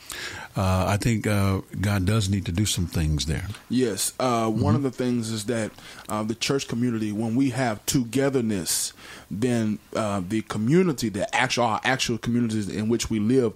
Uh, 0.56 0.86
I 0.88 0.96
think 0.98 1.26
uh, 1.26 1.62
God 1.80 2.04
does 2.06 2.28
need 2.28 2.46
to 2.46 2.52
do 2.52 2.64
some 2.64 2.86
things 2.86 3.26
there. 3.26 3.46
Yes. 3.68 4.12
Uh, 4.20 4.48
One 4.48 4.76
of 4.76 4.82
the 4.84 4.90
things 4.92 5.30
is 5.30 5.46
that 5.46 5.72
uh, 6.08 6.22
the 6.22 6.34
church 6.36 6.68
community, 6.68 7.10
when 7.10 7.34
we 7.34 7.50
have 7.50 7.84
togetherness, 7.86 8.92
then 9.30 9.78
uh, 9.96 10.22
the 10.26 10.42
community, 10.42 11.08
the 11.08 11.32
actual 11.34 11.64
our 11.64 11.80
actual 11.84 12.18
communities 12.18 12.68
in 12.68 12.88
which 12.88 13.10
we 13.10 13.18
live, 13.18 13.52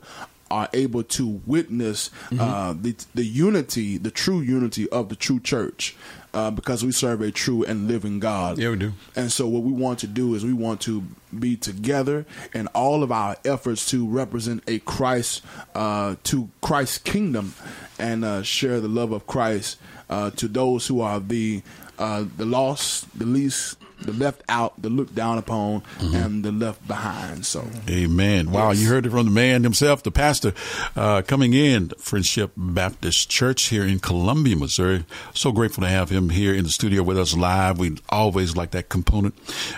are 0.50 0.68
able 0.72 1.02
to 1.04 1.40
witness 1.46 2.10
uh, 2.38 2.72
the 2.80 2.96
the 3.14 3.24
unity, 3.24 3.98
the 3.98 4.10
true 4.10 4.40
unity 4.40 4.88
of 4.88 5.08
the 5.10 5.14
true 5.16 5.38
church, 5.38 5.94
uh, 6.34 6.50
because 6.50 6.84
we 6.84 6.92
serve 6.92 7.20
a 7.20 7.30
true 7.30 7.64
and 7.64 7.88
living 7.88 8.20
God. 8.20 8.58
Yeah, 8.58 8.70
we 8.70 8.76
do. 8.76 8.92
And 9.16 9.30
so, 9.32 9.46
what 9.46 9.62
we 9.62 9.72
want 9.72 9.98
to 10.00 10.06
do 10.06 10.34
is 10.34 10.44
we 10.44 10.52
want 10.52 10.80
to 10.82 11.04
be 11.36 11.56
together 11.56 12.26
in 12.54 12.66
all 12.68 13.02
of 13.02 13.12
our 13.12 13.36
efforts 13.44 13.88
to 13.90 14.06
represent 14.06 14.62
a 14.66 14.78
Christ, 14.80 15.42
uh, 15.74 16.16
to 16.24 16.50
Christ's 16.60 16.98
kingdom, 16.98 17.54
and 17.98 18.24
uh, 18.24 18.42
share 18.42 18.80
the 18.80 18.88
love 18.88 19.12
of 19.12 19.26
Christ 19.26 19.78
uh, 20.10 20.30
to 20.32 20.48
those 20.48 20.86
who 20.86 21.00
are 21.00 21.20
the 21.20 21.62
uh, 21.98 22.24
the 22.36 22.44
lost, 22.44 23.18
the 23.18 23.26
least, 23.26 23.76
the 24.00 24.12
left 24.12 24.42
out, 24.48 24.80
the 24.80 24.88
looked 24.88 25.14
down 25.14 25.38
upon, 25.38 25.82
and 26.00 26.44
the 26.44 26.52
left 26.52 26.86
behind. 26.86 27.44
So, 27.44 27.66
Amen. 27.88 28.50
Wow, 28.50 28.70
Yes. 28.70 28.80
you 28.82 28.88
heard 28.88 29.06
it 29.06 29.10
from 29.10 29.24
the 29.26 29.32
man 29.32 29.64
himself, 29.64 30.02
the 30.02 30.10
pastor, 30.10 30.52
uh, 30.96 31.22
coming 31.22 31.52
in 31.54 31.90
Friendship 31.98 32.52
Baptist 32.56 33.28
Church 33.28 33.64
here 33.68 33.84
in 33.84 33.98
Columbia, 33.98 34.56
Missouri. 34.56 35.04
So 35.34 35.52
grateful 35.52 35.82
to 35.82 35.88
have 35.88 36.10
him 36.10 36.30
here 36.30 36.54
in 36.54 36.64
the 36.64 36.70
studio 36.70 37.02
with 37.02 37.18
us 37.18 37.36
live. 37.36 37.78
We 37.78 37.96
always 38.08 38.56
like 38.56 38.70
that 38.72 38.88
component. 38.88 39.34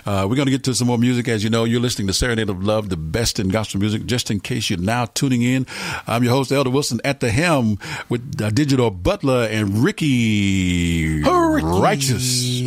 Uh, 0.07 0.27
we're 0.29 0.37
going 0.37 0.47
to 0.47 0.53
get 0.53 0.65
to 0.65 0.75
some 0.75 0.87
more 0.89 0.99
music. 0.99 1.27
As 1.29 1.43
you 1.43 1.51
know, 1.51 1.65
you're 1.65 1.81
listening 1.81 2.07
to 2.09 2.13
Serenade 2.15 2.49
of 2.51 2.63
Love, 2.63 2.89
the 2.89 2.97
best 2.97 3.39
in 3.41 3.49
gospel 3.49 3.81
music. 3.81 4.05
Just 4.07 4.31
in 4.31 4.41
case 4.41 4.71
you're 4.71 4.79
now 4.79 5.07
tuning 5.07 5.43
in, 5.43 5.67
I'm 6.07 6.23
your 6.25 6.33
host, 6.33 6.53
Elder 6.53 6.71
Wilson, 6.71 7.01
at 7.05 7.21
the 7.21 7.31
helm 7.31 7.79
with 8.09 8.41
uh, 8.41 8.51
Digital 8.51 8.91
Butler 8.91 9.45
and 9.51 9.79
Ricky, 9.83 11.23
Righteous 11.23 12.61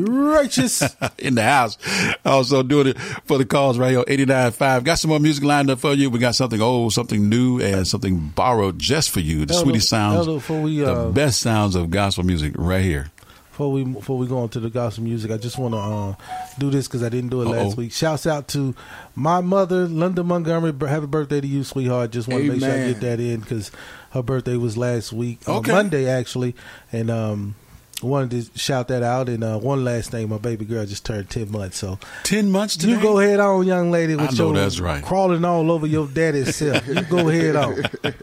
Righteous. 0.00 0.89
in 1.18 1.34
the 1.34 1.42
house. 1.42 1.76
Also 2.24 2.62
doing 2.62 2.88
it 2.88 2.98
for 3.24 3.38
the 3.38 3.44
cause 3.44 3.78
right 3.78 3.90
here, 3.90 4.02
89.5. 4.04 4.84
Got 4.84 4.98
some 4.98 5.08
more 5.10 5.20
music 5.20 5.44
lined 5.44 5.70
up 5.70 5.78
for 5.80 5.92
you. 5.94 6.10
We 6.10 6.18
got 6.18 6.34
something 6.34 6.60
old, 6.60 6.92
something 6.92 7.28
new, 7.28 7.60
and 7.60 7.86
something 7.86 8.28
borrowed 8.34 8.78
just 8.78 9.10
for 9.10 9.20
you. 9.20 9.46
The 9.46 9.54
Elder- 9.54 9.64
sweetest 9.64 9.88
sounds, 9.88 10.26
Elder, 10.28 10.60
we, 10.62 10.84
uh, 10.84 11.04
the 11.06 11.10
best 11.12 11.40
sounds 11.40 11.74
of 11.74 11.90
gospel 11.90 12.24
music 12.24 12.54
right 12.56 12.82
here. 12.84 13.10
Before 13.50 13.72
we 13.72 13.84
before 13.84 14.16
we 14.16 14.26
go 14.26 14.38
on 14.38 14.48
to 14.50 14.60
the 14.60 14.70
gospel 14.70 15.04
music, 15.04 15.30
I 15.30 15.36
just 15.36 15.58
want 15.58 15.74
to 15.74 15.78
uh, 15.80 16.14
do 16.58 16.70
this 16.70 16.88
because 16.88 17.02
I 17.02 17.10
didn't 17.10 17.28
do 17.28 17.42
it 17.42 17.46
Uh-oh. 17.46 17.64
last 17.64 17.76
week. 17.76 17.92
Shouts 17.92 18.26
out 18.26 18.48
to 18.48 18.74
my 19.14 19.42
mother, 19.42 19.86
Linda 19.86 20.24
Montgomery. 20.24 20.72
Happy 20.88 21.04
birthday 21.04 21.42
to 21.42 21.46
you, 21.46 21.62
sweetheart. 21.62 22.10
Just 22.10 22.26
want 22.26 22.42
to 22.44 22.52
make 22.52 22.60
sure 22.60 22.72
I 22.72 22.86
get 22.92 23.00
that 23.00 23.20
in 23.20 23.40
because 23.40 23.70
her 24.12 24.22
birthday 24.22 24.56
was 24.56 24.78
last 24.78 25.12
week, 25.12 25.46
on 25.46 25.56
Okay. 25.56 25.72
Monday 25.72 26.08
actually, 26.08 26.54
and 26.90 27.10
um, 27.10 27.54
wanted 28.02 28.52
to 28.52 28.58
shout 28.58 28.88
that 28.88 29.02
out. 29.02 29.28
And 29.28 29.42
uh, 29.44 29.58
one 29.58 29.84
last 29.84 30.10
thing, 30.10 30.28
my 30.28 30.38
baby 30.38 30.64
girl 30.64 30.84
just 30.86 31.04
turned 31.04 31.30
ten 31.30 31.50
months, 31.50 31.78
so 31.78 31.98
ten 32.24 32.50
months. 32.50 32.82
You 32.82 33.00
go 33.00 33.20
ahead 33.20 33.40
on, 33.40 33.66
young 33.66 33.90
lady. 33.90 34.14
With 34.16 34.32
I 34.32 34.36
know 34.36 34.46
your 34.52 34.54
that's 34.54 34.80
right. 34.80 35.02
Crawling 35.04 35.44
all 35.44 35.70
over 35.70 35.86
your 35.86 36.06
daddy's 36.06 36.56
self. 36.56 36.86
You 36.86 37.02
go 37.02 37.28
ahead 37.28 37.56
on. 37.56 37.82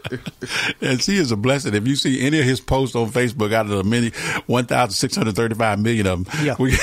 and 0.80 1.02
she 1.02 1.16
is 1.16 1.30
a 1.32 1.36
blessing. 1.36 1.74
If 1.74 1.86
you 1.86 1.96
see 1.96 2.20
any 2.26 2.38
of 2.38 2.44
his 2.44 2.60
posts 2.60 2.96
on 2.96 3.10
Facebook, 3.10 3.52
out 3.52 3.66
of 3.66 3.72
the 3.72 3.84
many, 3.84 4.10
one 4.46 4.66
thousand 4.66 4.92
six 4.94 5.16
hundred 5.16 5.36
thirty-five 5.36 5.78
million 5.78 6.06
of 6.06 6.24
them, 6.24 6.44
Yeah. 6.44 6.56
we, 6.58 6.76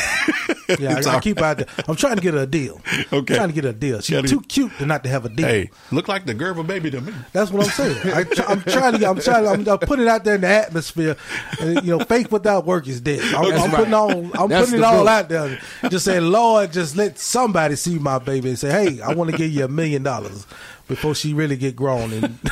Yeah, 0.80 1.00
I, 1.06 1.18
I, 1.18 1.20
keep 1.20 1.40
out. 1.42 1.58
There. 1.58 1.68
I'm 1.88 1.96
trying 1.96 2.16
to 2.16 2.22
get 2.22 2.34
her 2.34 2.42
a 2.42 2.48
deal. 2.48 2.82
Okay. 3.14 3.36
trying 3.36 3.50
to 3.50 3.54
get 3.54 3.64
her 3.64 3.70
a 3.70 3.74
deal. 3.74 4.02
She's 4.02 4.16
Gotta- 4.16 4.28
too 4.28 4.42
cute 4.42 4.72
to 4.78 4.86
not 4.86 5.04
to 5.04 5.10
have 5.10 5.26
a 5.26 5.30
deal. 5.30 5.48
Hey, 5.48 5.70
look 5.92 6.08
like 6.08 6.26
the 6.26 6.34
girl 6.34 6.54
Gerber 6.54 6.64
baby 6.64 6.92
to 6.92 7.02
me. 7.02 7.14
That's 7.34 7.52
what 7.52 7.66
I'm 7.66 7.72
saying. 7.72 7.98
I, 8.14 8.26
I'm 8.48 8.62
trying 8.62 9.00
to. 9.00 9.10
I'm 9.10 9.20
trying. 9.20 9.48
I'm, 9.48 9.68
I'm 9.68 9.80
putting 9.80 10.06
it 10.06 10.08
out 10.08 10.24
there 10.24 10.36
in 10.36 10.42
the 10.42 10.48
atmosphere. 10.48 11.16
And, 11.60 11.84
you 11.86 11.98
know, 11.98 12.04
faith 12.06 12.32
without 12.32 12.66
work 12.66 12.88
is 12.88 13.02
dead. 13.02 13.22
I'm, 13.34 13.46
I'm 13.46 13.52
right. 13.52 13.74
putting 13.74 13.94
on. 13.94 14.32
I'm 14.36 14.50
That's 14.50 14.70
putting 14.70 14.80
it 14.82 14.84
all 14.84 15.04
book. 15.04 15.10
out 15.10 15.30
there. 15.30 15.60
Just 15.90 16.06
saying, 16.06 16.24
Lord, 16.24 16.72
just 16.72 16.96
let 16.96 17.18
somebody 17.20 17.76
see 17.76 17.98
my 18.00 18.20
baby 18.20 18.50
and 18.50 18.60
say, 18.60 18.72
Hey, 18.72 19.02
I 19.02 19.14
want 19.14 19.32
to 19.32 19.38
give 19.38 19.52
you 19.52 19.66
a 19.66 19.70
million 19.70 20.04
dollars 20.04 20.46
before 20.88 21.16
she 21.16 21.34
really 21.34 21.58
get 21.58 21.76
grown. 21.76 22.14
And 22.14 22.40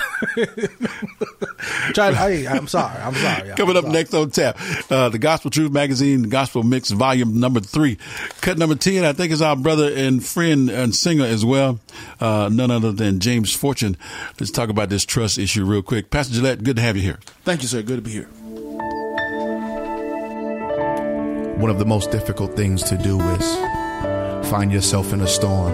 try. 1.93 2.11
To, 2.11 2.15
hey, 2.15 2.47
I'm 2.47 2.67
sorry. 2.67 2.99
I'm 2.99 3.13
sorry. 3.15 3.47
y'all. 3.49 3.57
Coming 3.57 3.77
up 3.77 3.85
next 3.85 4.13
on 4.13 4.31
tap, 4.31 4.57
uh, 4.89 5.09
the 5.09 5.19
Gospel 5.19 5.51
Truth 5.51 5.71
Magazine, 5.71 6.23
Gospel 6.23 6.63
Mix, 6.63 6.91
Volume 6.91 7.39
Number 7.39 7.59
Three, 7.59 7.97
cut 8.41 8.57
number 8.57 8.75
ten. 8.75 9.03
I 9.05 9.13
think 9.13 9.31
is 9.31 9.41
our 9.41 9.55
brother 9.55 9.91
and 9.93 10.23
friend 10.23 10.69
and 10.69 10.95
singer 10.95 11.25
as 11.25 11.45
well, 11.45 11.79
uh, 12.19 12.49
none 12.51 12.71
other 12.71 12.91
than 12.91 13.19
James 13.19 13.53
Fortune. 13.53 13.97
Let's 14.39 14.51
talk 14.51 14.69
about 14.69 14.89
this 14.89 15.05
trust 15.05 15.37
issue 15.37 15.65
real 15.65 15.81
quick. 15.81 16.09
Pastor 16.09 16.33
Gillette, 16.35 16.63
good 16.63 16.75
to 16.77 16.81
have 16.81 16.95
you 16.95 17.03
here. 17.03 17.19
Thank 17.43 17.61
you, 17.61 17.67
sir. 17.67 17.81
Good 17.81 17.97
to 17.97 18.01
be 18.01 18.11
here. 18.11 18.29
One 21.57 21.69
of 21.69 21.79
the 21.79 21.85
most 21.85 22.11
difficult 22.11 22.55
things 22.55 22.83
to 22.83 22.97
do 22.97 23.21
is 23.21 23.55
find 24.49 24.71
yourself 24.71 25.13
in 25.13 25.21
a 25.21 25.27
storm. 25.27 25.73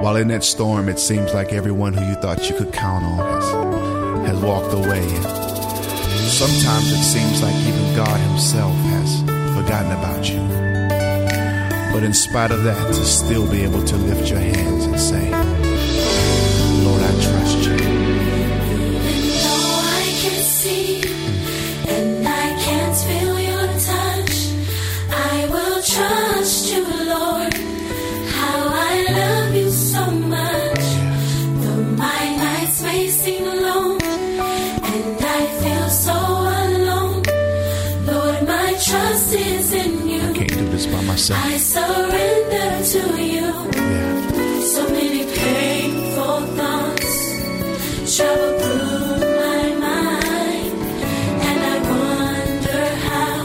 While 0.00 0.16
in 0.16 0.28
that 0.28 0.42
storm, 0.44 0.88
it 0.88 0.98
seems 0.98 1.34
like 1.34 1.52
everyone 1.52 1.92
who 1.92 2.02
you 2.02 2.14
thought 2.14 2.48
you 2.48 2.56
could 2.56 2.72
count 2.72 3.04
on 3.04 3.18
has, 3.18 4.30
has 4.30 4.40
walked 4.42 4.72
away. 4.72 5.06
Sometimes 6.26 6.90
it 6.90 7.02
seems 7.02 7.42
like 7.42 7.54
even 7.54 7.94
God 7.94 8.18
Himself 8.30 8.74
has 8.74 9.20
forgotten 9.54 9.92
about 9.92 10.26
you. 10.26 10.40
But 11.92 12.02
in 12.02 12.14
spite 12.14 12.50
of 12.50 12.64
that, 12.64 12.94
to 12.94 13.04
still 13.04 13.46
be 13.50 13.62
able 13.62 13.84
to 13.84 13.96
lift 13.98 14.30
your 14.30 14.38
hands 14.38 14.86
and 14.86 14.98
say, 14.98 15.30
Lord, 16.82 17.02
I 17.02 17.12
trust 17.20 17.58
you. 17.66 17.76
Though 19.36 19.80
I 19.84 20.16
can 20.22 20.42
see 20.42 20.99
this. 41.28 41.30
I 41.30 41.56
surrender 41.56 42.84
to 42.92 43.22
you. 43.22 43.48
So 44.62 44.88
many 44.90 45.24
painful 45.24 46.40
thoughts 46.56 48.16
travel 48.16 48.58
through 48.60 49.18
my 49.42 49.64
mind, 49.86 50.72
and 51.48 51.60
I 51.72 51.76
wonder 51.90 52.84
how 53.08 53.44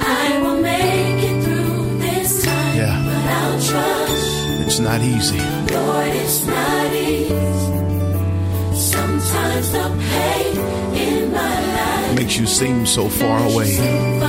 I 0.00 0.40
will 0.42 0.60
make 0.60 1.22
it 1.30 1.44
through 1.44 1.98
this 1.98 2.44
time. 2.44 2.76
Yeah. 2.76 3.02
But 3.06 3.24
I'll 3.40 3.60
trust, 3.68 4.66
It's 4.66 4.78
not 4.78 5.00
easy. 5.00 5.38
Lord, 5.74 6.08
it's 6.22 6.46
not 6.46 6.92
easy. 6.94 7.34
Sometimes 8.76 9.70
the 9.72 9.86
pain 10.10 10.56
in 10.96 11.32
my 11.32 11.60
life 11.76 12.14
Makes 12.16 12.36
you 12.38 12.46
seem 12.46 12.86
so 12.86 13.08
far 13.08 13.38
away. 13.50 13.64
seem 13.66 14.20
far 14.20 14.20
away, 14.20 14.23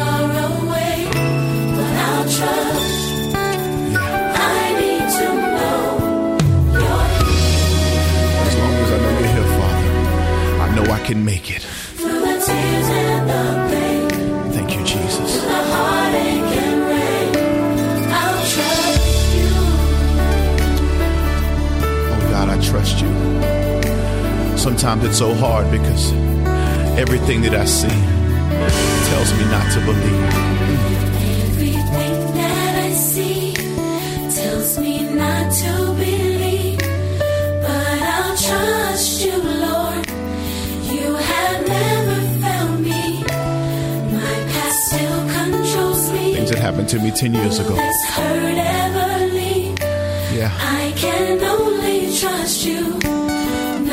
can 11.06 11.24
make 11.24 11.52
it. 11.52 11.62
Thank 14.56 14.76
you, 14.76 14.84
Jesus. 14.84 15.44
Oh 22.08 22.28
God, 22.32 22.50
I 22.50 22.60
trust 22.60 23.02
you. 23.02 24.58
Sometimes 24.58 25.04
it's 25.04 25.20
so 25.20 25.36
hard 25.36 25.70
because 25.70 26.12
everything 26.98 27.44
that 27.44 27.54
I 27.54 27.66
see 27.66 27.88
tells 29.10 29.32
me 29.34 29.46
not 29.52 29.72
to 29.74 29.80
believe. 29.86 30.55
Happened 46.76 46.90
to 46.90 47.00
me 47.00 47.10
10 47.12 47.34
years 47.34 47.60
ago. 47.60 47.74
This 47.74 48.04
hurt 48.06 48.58
ever 48.58 49.26
leave. 49.34 49.80
Yeah. 50.36 50.52
I 50.60 50.94
can 50.98 51.42
only 51.42 52.14
trust 52.20 52.66
you. 52.66 52.82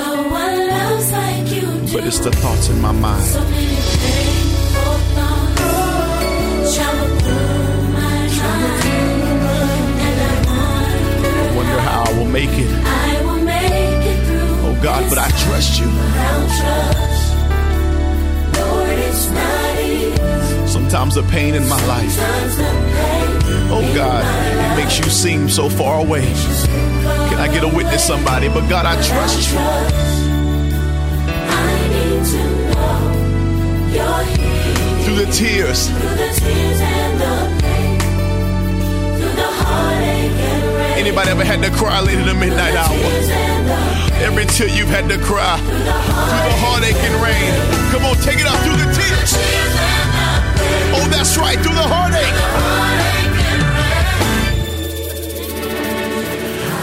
No 0.00 0.28
one 0.28 0.68
loves 0.68 1.12
like 1.12 1.46
you 1.54 1.60
do. 1.86 1.92
But 1.92 2.04
it's 2.08 2.18
the 2.18 2.32
thoughts 2.32 2.68
in 2.70 2.80
my 2.80 2.90
mind. 2.90 3.22
So 3.22 3.40
many 3.40 3.78
painful 4.02 4.98
thoughts 5.14 6.74
travel 6.74 7.18
through 7.22 7.82
my 7.94 8.18
mind, 8.18 8.82
and 10.06 10.18
I 10.20 10.34
wonder 10.48 10.82
I 11.38 11.56
wonder 11.56 11.80
how 11.88 12.02
I 12.02 12.12
will 12.18 12.32
make 12.40 12.50
it. 12.50 12.70
I 12.84 13.22
will 13.24 13.42
make 13.44 14.06
it 14.10 14.18
through. 14.26 14.66
Oh 14.66 14.74
God, 14.82 15.08
but 15.08 15.18
I 15.18 15.28
trust 15.44 15.78
you. 15.78 17.11
Sometimes 20.66 21.14
the 21.14 21.22
pain 21.24 21.54
in 21.54 21.68
my 21.68 21.86
life, 21.86 22.16
oh 23.70 23.92
God, 23.94 24.24
it 24.24 24.82
makes 24.82 24.98
you 24.98 25.04
seem 25.04 25.48
so 25.48 25.68
far 25.68 26.00
away. 26.00 26.22
Can 27.28 27.38
I 27.38 27.48
get 27.52 27.64
a 27.64 27.68
witness, 27.68 28.04
somebody? 28.06 28.48
But 28.48 28.68
God, 28.68 28.86
I 28.86 28.94
trust 29.02 29.52
you. 29.52 29.58
Through 35.04 35.16
the 35.16 35.32
tears, 35.32 35.88
anybody 40.96 41.30
ever 41.30 41.44
had 41.44 41.62
to 41.62 41.70
cry 41.70 42.00
late 42.00 42.18
in 42.18 42.26
the 42.26 42.34
midnight 42.34 42.74
hour? 42.74 44.11
Every 44.22 44.46
tear 44.46 44.68
you've 44.68 44.88
had 44.88 45.08
to 45.10 45.18
cry 45.18 45.58
through 45.58 45.82
the 45.82 46.56
heartache 46.62 47.02
and 47.02 47.14
rain. 47.18 47.50
Come 47.90 48.06
on, 48.06 48.14
take 48.22 48.38
it 48.38 48.46
out 48.46 48.54
through 48.62 48.78
the 48.78 48.86
tears. 48.94 49.34
Oh, 50.94 51.08
that's 51.10 51.36
right, 51.36 51.58
through 51.58 51.74
the 51.74 51.82
heartache. 51.82 52.38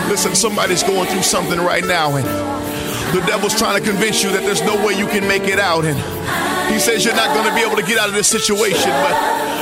Listen, 0.10 0.36
somebody's 0.36 0.84
going 0.84 1.08
through 1.08 1.24
something 1.24 1.60
right 1.60 1.86
now, 1.86 2.18
and 2.18 2.26
the 3.16 3.26
devil's 3.26 3.56
trying 3.56 3.82
to 3.82 3.90
convince 3.90 4.22
you 4.22 4.32
that 4.32 4.42
there's 4.42 4.62
no 4.64 4.76
way 4.86 4.94
you 4.98 5.08
can 5.08 5.26
make 5.26 5.44
it 5.44 5.60
out. 5.60 5.86
And 5.86 5.98
he 6.70 6.78
says 6.78 7.06
you're 7.06 7.16
not 7.16 7.34
going 7.34 7.48
to 7.48 7.56
be 7.56 7.62
able 7.62 7.78
to 7.78 7.88
get 7.88 7.98
out 7.98 8.10
of 8.10 8.16
this 8.16 8.28
situation, 8.28 8.90
but 8.90 9.16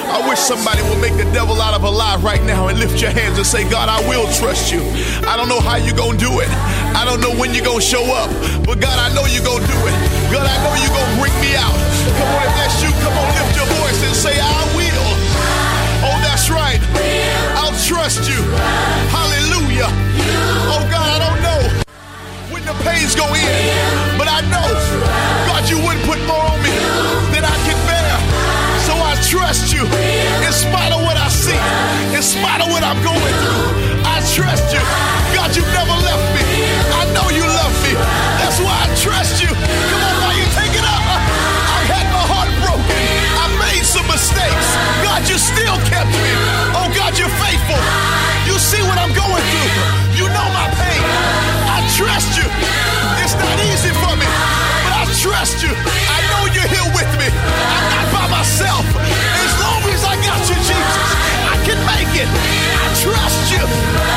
I 0.08 0.28
wish 0.28 0.40
somebody 0.40 0.82
would 0.90 1.00
make 1.00 1.14
the 1.14 1.30
devil 1.32 1.62
out 1.62 1.76
of 1.76 1.84
a 1.84 1.90
lie 1.90 2.18
right 2.18 2.42
now 2.44 2.70
and 2.70 2.80
lift 2.80 3.02
your 3.02 3.12
hands 3.12 3.38
and 3.38 3.46
say, 3.46 3.70
God, 3.70 3.88
I 3.88 4.00
will 4.10 4.26
trust 4.34 4.72
you. 4.72 4.82
I 5.28 5.38
don't 5.38 5.48
know 5.48 5.60
how 5.60 5.76
you're 5.76 5.96
going 5.96 6.18
to 6.18 6.26
do 6.26 6.40
it. 6.40 6.50
I 6.96 7.04
don't 7.06 7.22
know 7.22 7.34
when 7.36 7.54
you're 7.54 7.66
going 7.66 7.82
to 7.82 7.86
show 7.86 8.04
up, 8.14 8.30
but 8.66 8.80
God, 8.80 8.98
I 9.00 9.12
know 9.16 9.26
you're 9.28 9.44
going 9.44 9.64
to 9.64 9.68
do 9.68 9.80
it. 9.88 9.96
God, 10.32 10.46
I 10.48 10.56
know 10.64 10.74
you're 10.80 10.96
going 10.96 11.12
to 11.12 11.18
bring 11.20 11.36
me 11.44 11.56
out. 11.58 11.76
Come 12.20 12.30
on, 12.32 12.44
if 12.48 12.54
that's 12.56 12.78
you, 12.84 12.92
come 13.04 13.16
on, 13.16 13.28
lift 13.36 13.54
your 13.58 13.70
voice 13.82 14.00
and 14.04 14.16
say, 14.16 14.36
I 14.40 14.60
will. 14.76 15.10
Oh, 16.08 16.18
that's 16.24 16.48
right. 16.50 16.80
I'll 17.60 17.76
trust 17.84 18.30
you. 18.30 18.40
Hallelujah. 19.12 19.90
Oh, 20.72 20.84
God, 20.88 21.08
I 21.08 21.18
don't 21.20 21.42
know 21.44 21.62
when 22.54 22.64
the 22.64 22.76
pains 22.86 23.14
go 23.16 23.28
in, 23.36 23.50
but 24.18 24.30
I 24.30 24.42
know, 24.48 24.68
God, 25.50 25.68
you 25.68 25.78
wouldn't 25.84 26.06
put 26.08 26.20
more 26.30 26.46
on 26.48 26.60
me 26.64 26.72
than 27.34 27.44
I 27.44 27.58
can 27.68 27.78
bear. 27.90 28.16
So 28.88 28.96
I 28.96 29.20
trust 29.28 29.74
you 29.76 29.84
in 29.84 30.54
spite 30.56 30.96
of 30.96 31.04
what 31.04 31.18
I 31.18 31.28
see, 31.28 31.60
in 32.16 32.24
spite 32.24 32.64
of 32.64 32.72
what 32.72 32.84
I'm 32.84 33.00
going 33.04 33.36
through. 33.44 34.02
I 34.08 34.24
trust 34.32 34.72
you. 34.72 34.80
God, 35.36 35.52
you've 35.56 35.68
never 35.76 35.92
left 36.08 36.28
me. 36.40 36.47
I 36.64 37.04
know 37.14 37.28
you 37.30 37.46
love 37.46 37.76
me. 37.86 37.94
That's 38.42 38.60
why 38.60 38.74
I 38.74 38.88
trust 38.98 39.42
you. 39.44 39.50
Come 39.50 40.04
on, 40.04 40.18
up. 40.88 41.04
I 41.76 41.80
had 41.92 42.06
my 42.14 42.24
heart 42.24 42.52
broken. 42.64 43.02
I 43.44 43.46
made 43.62 43.86
some 43.86 44.08
mistakes. 44.08 44.68
God, 45.04 45.22
you 45.28 45.38
still 45.38 45.78
kept 45.90 46.10
me. 46.10 46.32
Oh, 46.78 46.88
God, 46.96 47.18
you're 47.20 47.32
faithful. 47.42 47.82
You 48.48 48.56
see 48.60 48.82
what 48.88 48.98
I'm 48.98 49.14
going 49.14 49.44
through. 49.52 49.72
You 50.18 50.26
know 50.32 50.48
my 50.56 50.68
pain. 50.80 51.02
I 51.68 51.84
trust 51.94 52.40
you. 52.40 52.48
It's 53.22 53.36
not 53.36 53.58
easy 53.70 53.94
for 54.02 54.14
me, 54.16 54.28
but 54.86 54.94
I 54.98 55.04
trust 55.20 55.62
you. 55.62 55.72
I 55.72 56.20
know 56.32 56.42
you're 56.56 56.70
here 56.70 56.90
with 56.96 57.12
me. 57.20 57.28
I'm 57.30 57.86
not 57.92 58.08
by 58.16 58.26
myself. 58.40 58.86
As 58.88 59.54
long 59.62 59.82
as 59.92 60.02
I 60.04 60.16
got 60.24 60.42
you, 60.48 60.58
Jesus, 60.64 61.08
I 61.54 61.56
can 61.68 61.80
make 61.86 62.14
it. 62.18 62.30
I 62.30 62.88
trust 63.04 63.42
you. 63.52 64.17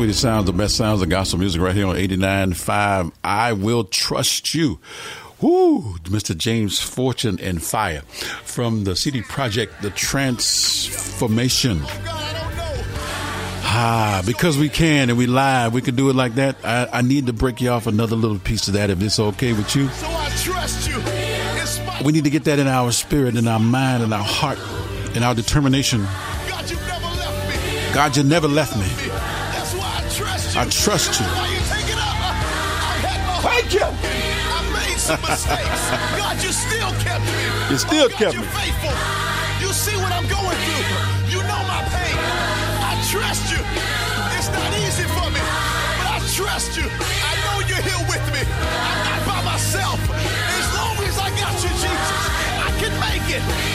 Sweetest 0.00 0.22
sounds, 0.22 0.46
the 0.46 0.54
best 0.54 0.76
sounds 0.76 1.02
of 1.02 1.10
gospel 1.10 1.38
music 1.40 1.60
right 1.60 1.74
here 1.74 1.86
on 1.86 1.94
89.5. 1.94 3.12
I 3.22 3.52
will 3.52 3.84
trust 3.84 4.54
you. 4.54 4.80
Woo, 5.42 5.98
Mr. 6.04 6.34
James 6.34 6.80
Fortune 6.80 7.38
and 7.38 7.58
FIYA 7.58 8.04
from 8.42 8.84
the 8.84 8.96
CD 8.96 9.20
project, 9.20 9.82
The 9.82 9.90
Transformation. 9.90 11.82
Ah, 13.62 14.22
because 14.24 14.56
we 14.56 14.70
can 14.70 15.10
and 15.10 15.18
we 15.18 15.26
live, 15.26 15.74
we 15.74 15.82
can 15.82 15.96
do 15.96 16.08
it 16.08 16.16
like 16.16 16.36
that. 16.36 16.56
I, 16.64 16.88
I 16.90 17.02
need 17.02 17.26
to 17.26 17.34
break 17.34 17.60
you 17.60 17.68
off 17.68 17.86
another 17.86 18.16
little 18.16 18.38
piece 18.38 18.68
of 18.68 18.74
that 18.74 18.88
if 18.88 19.02
it's 19.02 19.20
okay 19.20 19.52
with 19.52 19.76
you. 19.76 19.86
So 19.88 20.06
I 20.08 20.30
trust 20.30 20.88
you. 20.88 20.96
We 22.06 22.12
need 22.12 22.24
to 22.24 22.30
get 22.30 22.44
that 22.44 22.58
in 22.58 22.68
our 22.68 22.90
spirit, 22.90 23.36
in 23.36 23.46
our 23.46 23.60
mind, 23.60 24.02
in 24.02 24.14
our 24.14 24.24
heart, 24.24 24.58
in 25.14 25.22
our 25.22 25.34
determination. 25.34 26.00
God, 26.48 26.70
you 26.70 26.76
never 26.76 27.06
left 27.06 27.48
me. 27.50 27.92
God, 27.92 28.16
you 28.16 28.22
never 28.22 28.48
left 28.48 28.78
me. 28.78 29.39
I 30.50 30.52
trust 30.52 30.56
you. 30.56 30.60
I 30.60 30.64
trust 30.66 31.20
you. 31.20 31.26
Why 31.26 31.46
you 31.54 31.62
take 31.70 31.88
it 31.90 32.00
up? 32.00 32.16
I've 32.18 33.02
had 33.06 33.20
my 33.26 33.38
Thank 33.40 33.70
you. 33.74 33.86
I 33.86 34.58
made 34.74 34.98
some 34.98 35.20
mistakes. 35.22 35.82
God, 36.18 36.36
you 36.42 36.50
still 36.52 36.92
kept 37.00 37.22
me. 37.24 37.42
You 37.70 37.78
still 37.78 38.08
God, 38.10 38.18
kept 38.18 38.34
you're 38.34 38.42
me. 38.42 38.58
faithful. 38.58 38.94
You 39.62 39.70
see 39.72 39.96
what 40.02 40.10
I'm 40.12 40.26
going 40.26 40.58
through. 40.58 40.86
You 41.30 41.40
know 41.46 41.60
my 41.70 41.80
pain. 41.94 42.18
I 42.82 42.98
trust 43.08 43.46
you. 43.54 43.62
It's 44.36 44.50
not 44.50 44.70
easy 44.82 45.06
for 45.14 45.28
me, 45.30 45.42
but 46.02 46.06
I 46.10 46.18
trust 46.34 46.74
you. 46.76 46.86
I 46.90 47.32
know 47.46 47.56
you're 47.70 47.84
here 47.86 48.02
with 48.10 48.24
me. 48.34 48.42
I'm 48.42 49.00
not 49.06 49.20
by 49.30 49.40
myself. 49.46 50.00
As 50.10 50.66
long 50.74 50.96
as 51.06 51.16
I 51.18 51.28
got 51.38 51.54
you, 51.62 51.70
Jesus, 51.78 52.20
I 52.58 52.70
can 52.82 52.92
make 52.98 53.26
it. 53.38 53.69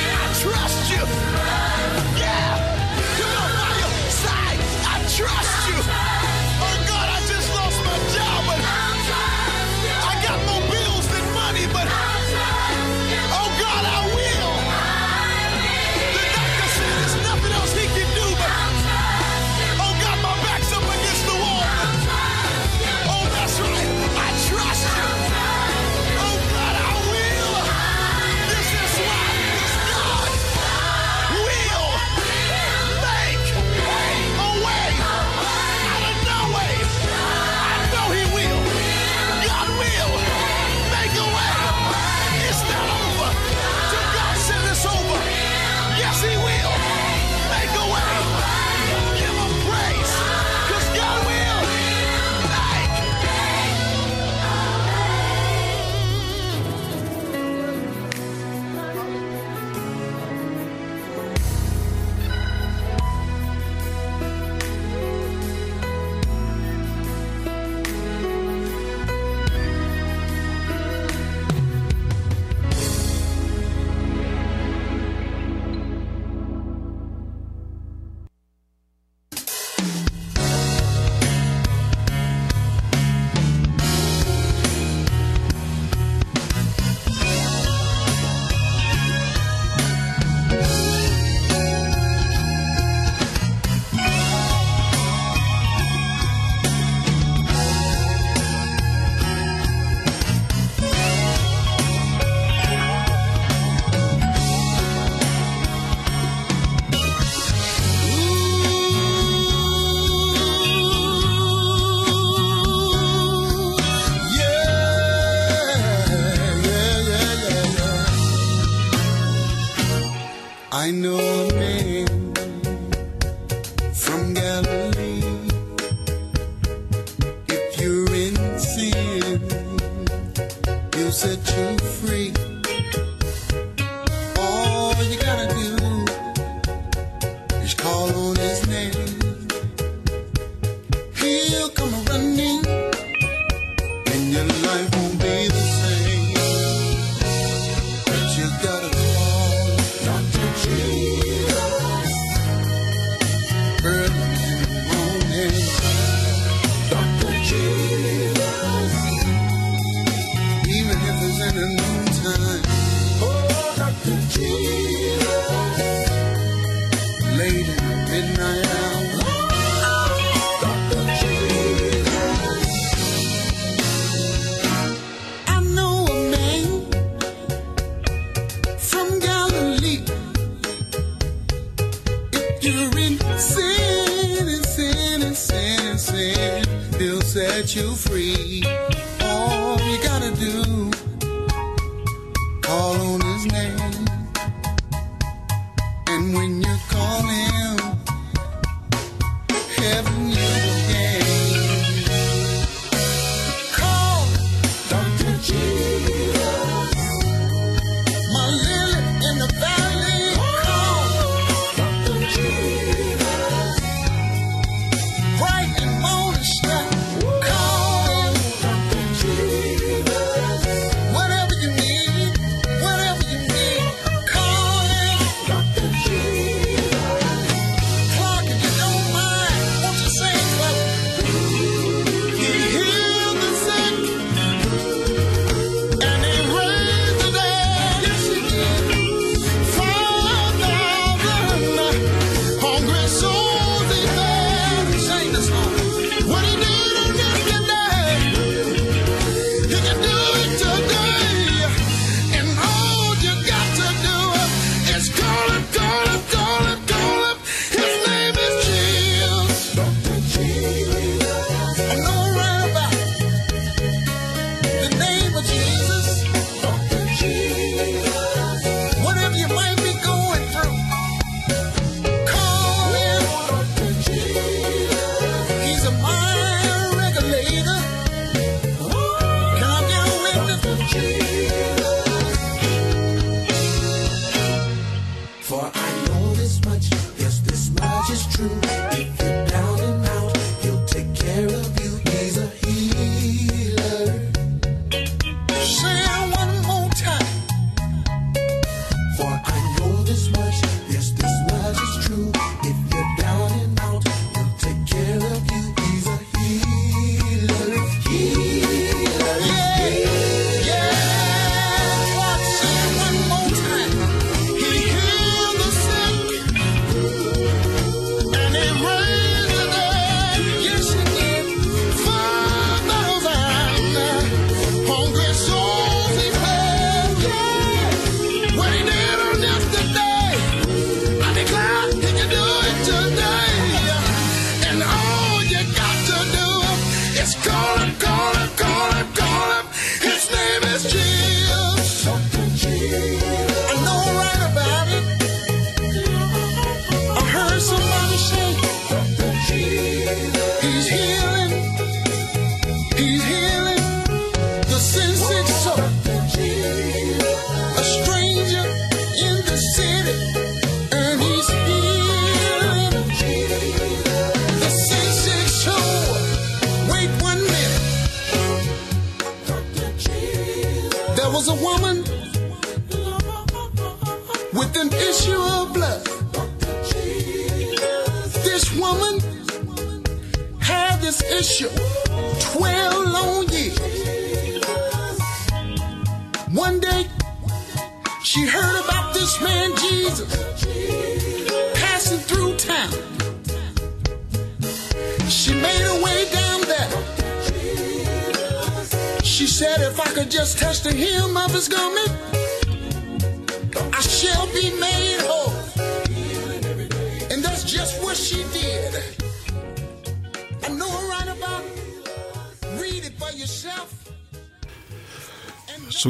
True. 288.48 288.95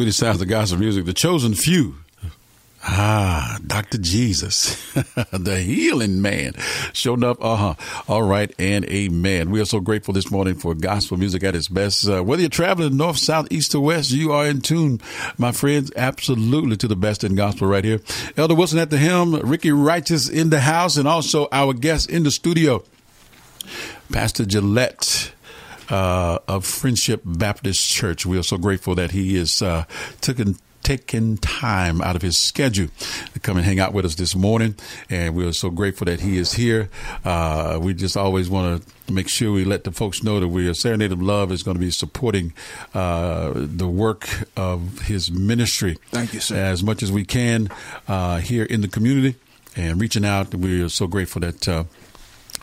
Sweetest 0.06 0.20
sounds 0.20 0.40
of 0.40 0.48
gospel 0.48 0.78
music, 0.78 1.06
the 1.06 1.14
chosen 1.14 1.56
few. 1.56 1.96
Ah, 2.84 3.58
Dr. 3.66 3.98
Jesus, 3.98 4.94
the 5.32 5.60
healing 5.60 6.22
man. 6.22 6.54
Showing 6.94 7.24
up, 7.24 7.44
uh 7.44 7.56
huh. 7.56 8.04
All 8.08 8.22
right, 8.22 8.54
and 8.60 8.86
amen. 8.86 9.50
We 9.50 9.60
are 9.62 9.66
so 9.66 9.80
grateful 9.80 10.14
this 10.14 10.30
morning 10.30 10.54
for 10.60 10.76
gospel 10.76 11.18
music 11.18 11.44
at 11.44 11.56
its 11.56 11.70
best. 11.70 12.08
Uh, 12.08 12.22
whether 12.24 12.44
you're 12.44 12.52
traveling 12.52 12.98
north, 12.98 13.18
south, 13.18 13.48
east, 13.50 13.74
or 13.74 13.82
west, 13.82 14.12
you 14.12 14.32
are 14.32 14.46
in 14.46 14.62
tune, 14.62 15.02
my 15.40 15.52
friends, 15.52 15.92
absolutely 15.96 16.78
to 16.78 16.88
the 16.88 16.96
best 16.96 17.24
in 17.24 17.34
gospel 17.34 17.68
right 17.68 17.84
here. 17.84 18.00
Elder 18.38 18.54
Wilson 18.54 18.78
at 18.78 18.92
the 18.92 19.00
helm, 19.00 19.34
Ricky 19.34 19.72
Righteous 19.72 20.30
in 20.30 20.52
the 20.52 20.60
house, 20.60 20.98
and 20.98 21.08
also 21.08 21.48
our 21.52 21.74
guest 21.74 22.12
in 22.12 22.22
the 22.22 22.30
studio, 22.30 22.84
Pastor 24.12 24.46
Gillette 24.46 25.25
uh, 25.90 26.40
of 26.48 26.66
Friendship 26.66 27.22
Baptist 27.26 27.88
Church. 27.90 28.26
We 28.26 28.38
are 28.38 28.44
so 28.44 28.58
grateful 28.58 28.96
that 28.96 29.12
he 29.12 29.36
is 29.36 29.62
uh, 29.62 29.86
taking 30.22 30.58
taking 30.86 31.36
time 31.38 32.00
out 32.00 32.16
of 32.16 32.22
his 32.22 32.38
schedule 32.38 32.88
to 33.34 33.40
come 33.40 33.58
and 33.58 33.66
hang 33.66 33.80
out 33.80 33.92
with 33.92 34.06
us 34.06 34.14
this 34.16 34.36
morning. 34.36 34.76
And 35.10 35.36
we 35.36 35.44
are 35.46 35.52
so 35.52 35.72
grateful 35.72 36.06
that 36.06 36.22
he 36.22 36.38
is 36.38 36.54
here. 36.54 36.90
Uh, 37.26 37.80
we 37.82 37.96
just 37.96 38.16
always 38.16 38.52
want 38.52 38.86
to 39.08 39.12
make 39.12 39.28
sure 39.28 39.52
we 39.52 39.66
let 39.66 39.84
the 39.84 39.92
folks 39.92 40.24
know 40.24 40.40
that 40.40 40.48
we 40.48 40.70
are 40.70 40.76
Serenade 40.76 41.12
of 41.12 41.22
Love 41.22 41.52
is 41.52 41.64
going 41.64 41.76
to 41.76 41.82
be 41.82 41.90
supporting 41.90 42.54
uh, 42.94 43.52
the 43.56 43.88
work 43.88 44.30
of 44.56 45.02
his 45.02 45.32
ministry. 45.32 45.98
Thank 46.12 46.36
you, 46.36 46.40
sir. 46.40 46.56
As 46.56 46.84
much 46.84 47.02
as 47.02 47.12
we 47.12 47.26
can 47.26 47.70
uh, 48.08 48.38
here 48.38 48.64
in 48.64 48.82
the 48.82 48.88
community 48.88 49.36
and 49.76 50.00
reaching 50.00 50.24
out. 50.24 50.54
We 50.54 50.84
are 50.84 50.90
so 50.90 51.08
grateful 51.08 51.42
that. 51.42 51.68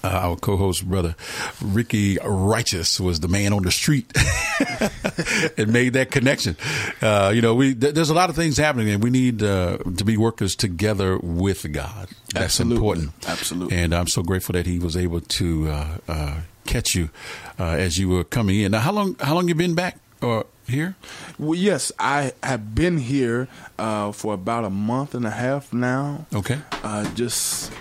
Uh, 0.04 0.08
our 0.08 0.36
co-host 0.36 0.88
brother 0.88 1.14
Ricky 1.62 2.18
Righteous 2.24 2.98
was 2.98 3.20
the 3.20 3.28
man 3.28 3.52
on 3.52 3.62
the 3.62 3.70
street 3.70 4.12
and 5.56 5.72
made 5.72 5.92
that 5.94 6.10
connection. 6.10 6.56
Uh, 7.00 7.32
you 7.34 7.40
know, 7.40 7.54
we 7.54 7.74
th- 7.74 7.94
there's 7.94 8.10
a 8.10 8.14
lot 8.14 8.28
of 8.30 8.36
things 8.36 8.56
happening, 8.56 8.88
and 8.90 9.02
we 9.02 9.10
need 9.10 9.42
uh, 9.42 9.78
to 9.96 10.04
be 10.04 10.16
workers 10.16 10.56
together 10.56 11.18
with 11.18 11.70
God. 11.72 12.08
That's 12.34 12.44
Absolutely. 12.60 12.76
important. 12.76 13.12
Absolutely. 13.28 13.76
And 13.76 13.94
I'm 13.94 14.08
so 14.08 14.22
grateful 14.22 14.54
that 14.54 14.66
he 14.66 14.78
was 14.78 14.96
able 14.96 15.20
to 15.20 15.68
uh, 15.68 15.96
uh, 16.08 16.40
catch 16.64 16.94
you 16.94 17.10
uh, 17.58 17.64
as 17.64 17.98
you 17.98 18.08
were 18.08 18.24
coming 18.24 18.60
in. 18.60 18.72
Now, 18.72 18.80
how 18.80 18.92
long 18.92 19.16
how 19.20 19.34
long 19.34 19.48
you 19.48 19.54
been 19.54 19.74
back 19.74 19.98
or 20.20 20.46
here? 20.66 20.96
Well, 21.38 21.54
yes, 21.54 21.92
I 21.98 22.32
have 22.42 22.74
been 22.74 22.98
here 22.98 23.48
uh, 23.78 24.12
for 24.12 24.34
about 24.34 24.64
a 24.64 24.70
month 24.70 25.14
and 25.14 25.26
a 25.26 25.30
half 25.30 25.72
now. 25.72 26.26
Okay. 26.34 26.58
Uh, 26.82 27.04
just 27.14 27.72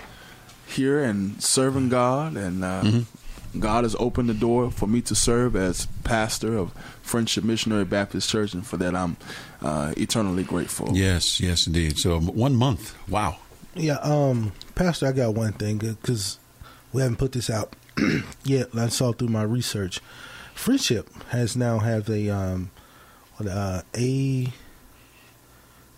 here 0.72 1.02
and 1.02 1.42
serving 1.42 1.88
God, 1.88 2.36
and 2.36 2.64
uh, 2.64 2.82
Mm-hmm. 2.82 3.60
God 3.60 3.84
has 3.84 3.94
opened 4.00 4.30
the 4.30 4.34
door 4.34 4.70
for 4.70 4.86
me 4.86 5.02
to 5.02 5.14
serve 5.14 5.56
as 5.56 5.84
pastor 6.04 6.56
of 6.56 6.72
Friendship 7.02 7.44
Missionary 7.44 7.84
Baptist 7.84 8.30
Church, 8.30 8.54
and 8.54 8.66
for 8.66 8.78
that 8.78 8.94
I'm 8.96 9.18
uh, 9.60 9.92
eternally 9.98 10.42
grateful. 10.42 10.88
Yes, 10.96 11.38
yes, 11.38 11.66
indeed. 11.66 11.98
So 11.98 12.18
one 12.18 12.56
month. 12.56 12.96
Wow. 13.10 13.36
Yeah, 13.74 13.96
um, 13.96 14.52
Pastor, 14.74 15.06
I 15.08 15.12
got 15.12 15.34
one 15.34 15.52
thing 15.52 15.76
because 15.78 16.38
we 16.94 17.02
haven't 17.02 17.18
put 17.18 17.32
this 17.32 17.50
out 17.50 17.76
yet. 18.44 18.68
I 18.74 18.88
saw 18.88 19.12
through 19.12 19.28
my 19.28 19.42
research. 19.42 20.00
Friendship 20.54 21.10
has 21.28 21.54
now 21.54 21.78
have 21.78 22.08
a 22.08 22.30
um, 22.30 22.70
what 23.36 23.50
uh, 23.50 23.82
a 23.94 24.50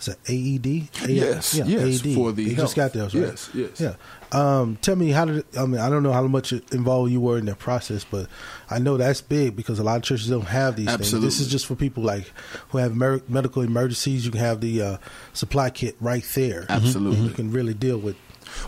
is 0.01 0.09
it 0.09 0.19
AED? 0.29 0.67
A- 1.09 1.13
Yes, 1.13 1.55
yeah, 1.55 1.65
yes, 1.67 2.05
AED. 2.05 2.15
for 2.15 2.33
the 2.33 2.49
They 2.49 2.55
just 2.57 2.75
got 2.77 2.93
those, 2.93 3.15
right? 3.15 3.23
Yes, 3.29 3.51
yes. 3.55 3.81
Yeah. 3.81 3.95
Um, 4.35 4.77
tell 4.83 4.97
me 4.97 5.11
how 5.11 5.25
did 5.27 5.45
I 5.57 5.65
mean 5.67 5.81
I 5.81 5.89
don't 5.89 6.03
know 6.03 6.13
how 6.13 6.27
much 6.27 6.53
involved 6.53 7.13
you 7.13 7.21
were 7.21 7.39
in 7.39 7.47
that 7.47 7.59
process, 7.59 8.05
but 8.05 8.29
I 8.69 8.79
know 8.79 8.97
that's 8.97 9.21
big 9.21 9.55
because 9.57 9.79
a 9.79 9.85
lot 9.85 9.97
of 9.97 10.03
churches 10.03 10.29
don't 10.29 10.43
have 10.43 10.77
these 10.77 10.89
things. 10.95 11.13
This 11.21 11.41
is 11.41 11.49
just 11.49 11.67
for 11.67 11.75
people 11.77 12.03
like 12.03 12.31
who 12.71 12.79
have 12.79 12.95
mer- 12.97 13.23
medical 13.29 13.63
emergencies. 13.63 14.25
You 14.25 14.31
can 14.33 14.41
have 14.41 14.61
the 14.61 14.83
uh, 14.83 14.97
supply 15.33 15.71
kit 15.71 15.97
right 16.01 16.25
there. 16.35 16.67
Absolutely. 16.69 17.19
And 17.19 17.29
you 17.29 17.35
can 17.35 17.53
really 17.53 17.75
deal 17.75 17.99
with 17.99 18.17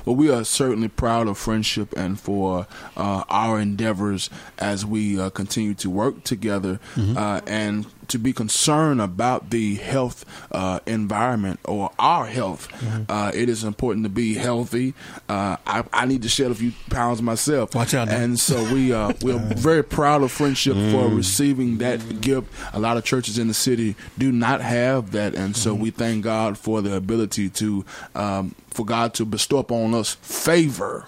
Well, 0.04 0.16
we 0.16 0.30
are 0.30 0.44
certainly 0.44 0.88
proud 0.88 1.28
of 1.28 1.36
friendship 1.38 1.92
and 1.96 2.18
for 2.18 2.66
uh, 2.96 3.24
our 3.28 3.60
endeavors 3.60 4.30
as 4.58 4.84
we 4.86 5.18
uh, 5.20 5.30
continue 5.30 5.74
to 5.74 5.90
work 5.90 6.24
together 6.24 6.78
Mm-hmm. 6.96 7.16
uh, 7.16 7.40
and 7.46 7.86
to 8.08 8.18
be 8.18 8.32
concerned 8.32 9.00
about 9.00 9.50
the 9.50 9.76
health 9.76 10.24
uh, 10.52 10.80
environment 10.86 11.60
or 11.64 11.90
our 11.98 12.26
health. 12.26 12.68
Mm-hmm. 12.72 13.10
Uh, 13.10 13.30
it 13.34 13.48
is 13.48 13.64
important 13.64 14.04
to 14.04 14.10
be 14.10 14.34
healthy. 14.34 14.94
Uh, 15.28 15.56
I, 15.66 15.84
I 15.92 16.06
need 16.06 16.22
to 16.22 16.28
shed 16.28 16.50
a 16.50 16.54
few 16.54 16.72
pounds 16.90 17.20
myself. 17.22 17.74
Watch 17.74 17.94
out 17.94 18.08
now. 18.08 18.16
And 18.16 18.38
so 18.38 18.62
we 18.72 18.92
uh, 18.92 19.12
we're 19.22 19.38
very 19.56 19.82
proud 19.84 20.22
of 20.22 20.32
friendship 20.32 20.74
for 20.74 21.06
Mm. 21.06 21.16
receiving 21.16 21.78
that 21.78 22.20
gift. 22.20 22.48
A 22.72 22.78
lot 22.80 22.96
of 22.96 23.04
churches 23.04 23.38
in 23.38 23.48
the 23.48 23.54
city 23.54 23.94
do 24.18 24.32
not 24.32 24.60
have 24.60 25.12
that, 25.12 25.34
and 25.34 25.56
so 25.56 25.74
we 25.74 25.90
thank 25.90 26.24
God 26.24 26.56
for 26.58 26.80
the 26.82 26.94
ability 26.96 27.48
to 27.50 27.84
um, 28.14 28.54
for 28.70 28.84
God 28.84 29.14
to 29.14 29.24
bestow 29.24 29.58
upon 29.58 29.94
us 29.94 30.14
favor 30.22 31.04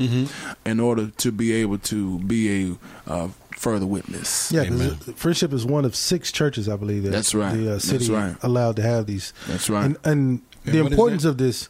in 0.65 0.81
order 0.81 1.09
to 1.19 1.33
be 1.33 1.53
able 1.53 1.79
to 1.79 2.19
be 2.21 2.77
a 3.07 3.11
uh, 3.11 3.29
further 3.59 3.87
witness. 3.87 4.51
Yeah, 4.53 4.65
Friendship 5.17 5.53
is 5.53 5.67
one 5.67 5.85
of 5.85 5.95
six 5.97 6.31
churches, 6.33 6.69
I 6.69 6.77
believe. 6.77 7.03
That 7.03 7.11
That's 7.11 7.35
right. 7.35 7.55
The 7.55 7.69
uh, 7.69 7.73
That's 7.73 7.85
city 7.85 8.11
right. 8.13 8.37
allowed 8.43 8.77
to 8.77 8.83
have 8.83 9.07
these. 9.07 9.33
That's 9.47 9.69
right. 9.69 9.85
And, 9.85 9.97
and 10.05 10.41
And 10.65 10.75
the 10.75 10.83
what 10.83 10.87
is 10.87 10.93
importance 10.93 11.25
of 11.25 11.39
this, 11.39 11.69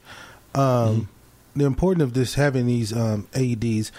um, 0.54 1.08
the 1.56 1.64
importance 1.64 2.02
of 2.02 2.14
this 2.14 2.34
having 2.34 2.66
these 2.66 2.92
um, 2.92 3.26
AEDs 3.32 3.90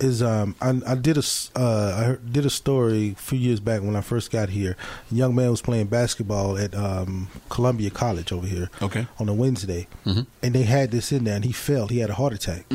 is 0.00 0.22
um, 0.22 0.54
I, 0.60 0.80
I 0.86 0.94
did 0.94 1.16
a 1.16 1.20
s- 1.26 1.50
uh, 1.56 2.16
I 2.20 2.30
did 2.30 2.46
a 2.46 2.50
story 2.50 3.10
a 3.12 3.20
few 3.20 3.38
years 3.38 3.58
back 3.60 3.82
when 3.82 3.96
I 3.96 4.00
first 4.00 4.30
got 4.30 4.50
here. 4.50 4.76
A 5.10 5.14
young 5.14 5.34
man 5.34 5.50
was 5.50 5.60
playing 5.60 5.86
basketball 5.88 6.56
at 6.56 6.72
um, 6.74 7.28
Columbia 7.48 7.90
College 7.90 8.30
over 8.32 8.46
here. 8.46 8.70
Okay. 8.80 9.06
On 9.18 9.28
a 9.28 9.34
Wednesday, 9.34 9.88
Mhm. 10.06 10.26
and 10.42 10.54
they 10.54 10.62
had 10.62 10.92
this 10.92 11.10
in 11.10 11.24
there, 11.24 11.34
and 11.36 11.44
he 11.44 11.50
fell. 11.52 11.88
He 11.88 11.98
had 11.98 12.10
a 12.10 12.14
heart 12.14 12.32
attack. 12.32 12.66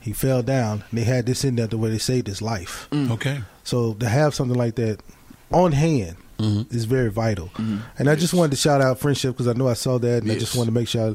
He 0.00 0.12
fell 0.12 0.42
down. 0.42 0.82
And 0.90 0.98
they 0.98 1.04
had 1.04 1.26
this 1.26 1.44
in 1.44 1.56
there 1.56 1.66
the 1.68 1.76
way 1.78 1.90
they 1.90 1.98
saved 1.98 2.26
his 2.26 2.40
life. 2.42 2.88
Okay. 2.92 3.42
So 3.64 3.94
to 3.94 4.08
have 4.08 4.34
something 4.34 4.56
like 4.58 4.74
that 4.76 5.00
on 5.52 5.72
hand 5.72 6.16
Mm-hmm. 6.38 6.74
is 6.74 6.86
very 6.86 7.10
vital. 7.10 7.50
And 7.98 8.08
I 8.08 8.14
just 8.14 8.32
wanted 8.32 8.52
to 8.52 8.56
shout 8.56 8.80
out 8.80 8.98
friendship 8.98 9.32
because 9.34 9.46
I 9.46 9.52
know 9.52 9.68
I 9.68 9.74
saw 9.74 9.98
that, 9.98 10.22
and 10.22 10.32
I 10.32 10.36
just 10.36 10.52
Yes. 10.52 10.56
wanted 10.56 10.70
to 10.70 10.74
make 10.74 10.88
sure 10.88 11.10
I 11.10 11.14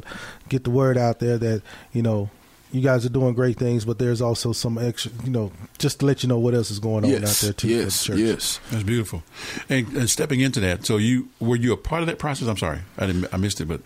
get 0.49 0.65
the 0.65 0.69
word 0.69 0.99
out 0.99 1.17
there 1.17 1.39
that 1.39 1.63
you 1.93 2.03
know 2.03 2.29
you 2.71 2.79
guys 2.81 3.07
are 3.07 3.09
doing 3.09 3.33
great 3.33 3.57
things, 3.57 3.85
but 3.85 3.97
there's 3.97 4.21
also 4.21 4.51
some 4.51 4.77
extra, 4.77 5.11
you 5.23 5.31
know, 5.31 5.51
just 5.79 6.01
to 6.01 6.05
let 6.05 6.21
you 6.21 6.29
know 6.29 6.37
what 6.37 6.53
else 6.53 6.69
is 6.69 6.77
going 6.77 7.05
on 7.05 7.11
out 7.23 7.29
there 7.41 7.53
too. 7.53 7.69
yes, 7.69 8.05
the 8.05 8.19
yes. 8.19 8.59
That's 8.69 8.83
beautiful. 8.83 9.23
And, 9.67 9.87
and 9.97 10.07
stepping 10.11 10.41
into 10.41 10.59
that, 10.59 10.85
so 10.85 10.97
you 10.97 11.29
were 11.39 11.55
you 11.55 11.73
a 11.73 11.77
part 11.77 12.01
of 12.01 12.07
that 12.07 12.19
process? 12.19 12.47
I'm 12.47 12.57
sorry, 12.57 12.81
I 12.99 13.07
didn't, 13.07 13.25
I 13.33 13.37
missed 13.37 13.59
it, 13.59 13.65
but 13.67 13.79
it 13.79 13.85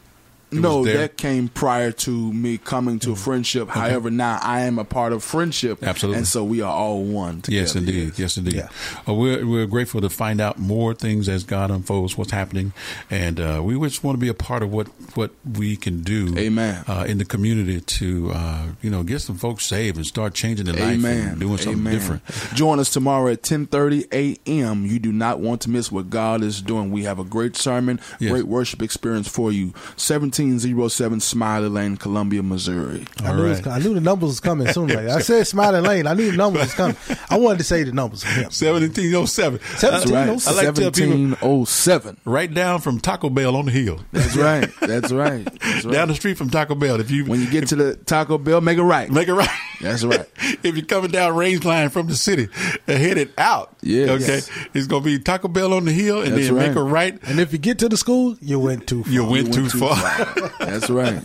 no, 0.51 0.83
that 0.85 1.17
came 1.17 1.47
prior 1.47 1.91
to 1.91 2.33
me 2.33 2.57
coming 2.57 2.99
to 2.99 3.15
friendship. 3.15 3.69
However, 3.69 4.09
now 4.09 4.39
I 4.41 4.61
am 4.61 4.79
a 4.79 4.85
part 4.85 5.13
of 5.13 5.23
friendship. 5.23 5.83
Absolutely. 5.83 6.17
And 6.19 6.27
so 6.27 6.43
we 6.43 6.61
are 6.61 6.71
all 6.71 7.03
one 7.03 7.41
together. 7.41 7.61
Yes, 7.61 7.75
indeed. 7.75 8.13
Yes, 8.17 8.37
indeed. 8.37 8.67
Uh, 9.07 9.13
we're 9.13 9.45
we're 9.45 9.65
grateful 9.65 10.01
to 10.01 10.09
find 10.09 10.41
out 10.41 10.57
more 10.59 10.93
things 10.93 11.29
as 11.29 11.43
God 11.43 11.71
unfolds 11.71 12.17
what's 12.17 12.31
happening, 12.31 12.73
and 13.09 13.39
uh, 13.39 13.61
we 13.63 13.79
just 13.87 14.03
want 14.03 14.15
to 14.15 14.19
be 14.19 14.29
a 14.29 14.33
part 14.33 14.63
of 14.63 14.71
what 14.71 14.87
what 15.15 15.31
we 15.57 15.75
can 15.75 16.01
do. 16.01 16.37
Amen. 16.37 16.83
Uh, 16.87 17.05
in 17.07 17.17
the 17.17 17.25
community 17.25 17.81
to 17.81 18.31
uh, 18.33 18.65
you 18.81 18.89
know 18.89 19.03
get 19.03 19.19
some 19.19 19.37
folks 19.37 19.65
saved 19.65 19.97
and 19.97 20.05
start 20.05 20.33
changing 20.33 20.65
their 20.65 20.75
life 20.75 21.03
and 21.03 21.39
doing 21.39 21.57
something 21.57 21.73
Amen. 21.81 21.93
different. 21.93 22.21
Join 22.55 22.79
us 22.79 22.89
tomorrow 22.89 23.31
at 23.31 23.41
10:30 23.43 24.07
a.m. 24.47 24.85
You 24.85 24.99
do 24.99 25.11
not 25.11 25.39
want 25.39 25.61
to 25.61 25.69
miss 25.69 25.91
what 25.91 26.09
God 26.09 26.41
is 26.43 26.61
doing. 26.61 26.91
We 26.91 27.03
have 27.03 27.19
a 27.19 27.23
great 27.23 27.55
sermon, 27.55 27.99
Yes. 28.19 28.31
great 28.31 28.45
worship 28.45 28.81
experience 28.81 29.27
for 29.27 29.51
you. 29.51 29.73
1707 30.43 31.19
Smiley 31.19 31.69
Lane, 31.69 31.97
Columbia, 31.97 32.41
Missouri. 32.41 33.05
I 33.23 33.33
knew, 33.33 33.45
it 33.45 33.49
was, 33.49 33.67
I 33.67 33.79
knew 33.79 33.93
the 33.93 34.01
numbers 34.01 34.27
was 34.29 34.39
coming 34.39 34.67
soon. 34.67 34.89
Like 34.99 35.07
I 35.07 35.19
said, 35.19 35.45
Smiley 35.45 35.81
Lane. 35.81 36.07
I 36.07 36.13
knew 36.13 36.31
the 36.31 36.37
numbers 36.37 36.63
was 36.63 36.73
coming. 36.73 36.95
I 37.29 37.37
wanted 37.37 37.59
to 37.59 37.63
say 37.63 37.83
the 37.83 37.91
numbers 37.91 38.23
for 38.23 38.29
him. 38.29 38.51
Seventeen 38.51 39.13
oh 39.15 39.25
seven. 39.25 39.59
That's 39.79 40.09
right. 40.09 40.29
I 40.29 40.51
like 40.51 40.73
to 40.73 40.81
tell 40.81 40.91
people 40.91 41.35
1707. 41.37 42.17
right 42.25 42.51
down 42.53 42.81
from 42.81 42.99
Taco 42.99 43.29
Bell 43.29 43.55
on 43.55 43.65
the 43.65 43.71
hill. 43.71 43.99
That's 44.11 44.35
right. 44.35 44.69
That's 44.81 45.11
right. 45.11 45.45
That's 45.61 45.85
right. 45.85 45.93
Down 45.93 46.07
the 46.07 46.15
street 46.15 46.37
from 46.37 46.49
Taco 46.49 46.75
Bell. 46.75 46.99
If 46.99 47.11
you 47.11 47.25
when 47.25 47.39
you 47.39 47.49
get 47.49 47.67
to 47.69 47.75
the 47.75 47.95
Taco 47.95 48.37
Bell, 48.37 48.61
make 48.61 48.77
it 48.77 48.83
right. 48.83 49.09
Make 49.09 49.27
it 49.27 49.33
right. 49.33 49.49
That's 49.81 50.03
right. 50.03 50.25
if 50.63 50.75
you're 50.75 50.85
coming 50.85 51.11
down 51.11 51.35
Range 51.35 51.63
Line 51.63 51.89
from 51.89 52.07
the 52.07 52.15
city, 52.15 52.49
uh, 52.87 52.93
headed 52.93 53.31
out. 53.37 53.75
Yeah. 53.81 54.11
Okay. 54.11 54.25
Yes. 54.25 54.49
It's 54.73 54.87
gonna 54.87 55.05
be 55.05 55.19
Taco 55.19 55.47
Bell 55.47 55.73
on 55.73 55.85
the 55.85 55.93
hill, 55.93 56.21
and 56.21 56.33
That's 56.33 56.47
then 56.47 56.55
make 56.55 56.67
right. 56.69 56.77
a 56.77 56.83
right. 56.83 57.19
And 57.23 57.39
if 57.39 57.53
you 57.53 57.59
get 57.59 57.79
to 57.79 57.89
the 57.89 57.95
school, 57.97 58.35
you 58.41 58.59
went 58.59 58.87
too 58.87 59.03
far. 59.03 59.13
You 59.13 59.25
went, 59.25 59.53
too, 59.53 59.69
far. 59.69 59.95
That's 60.59 60.89
right. 60.89 61.21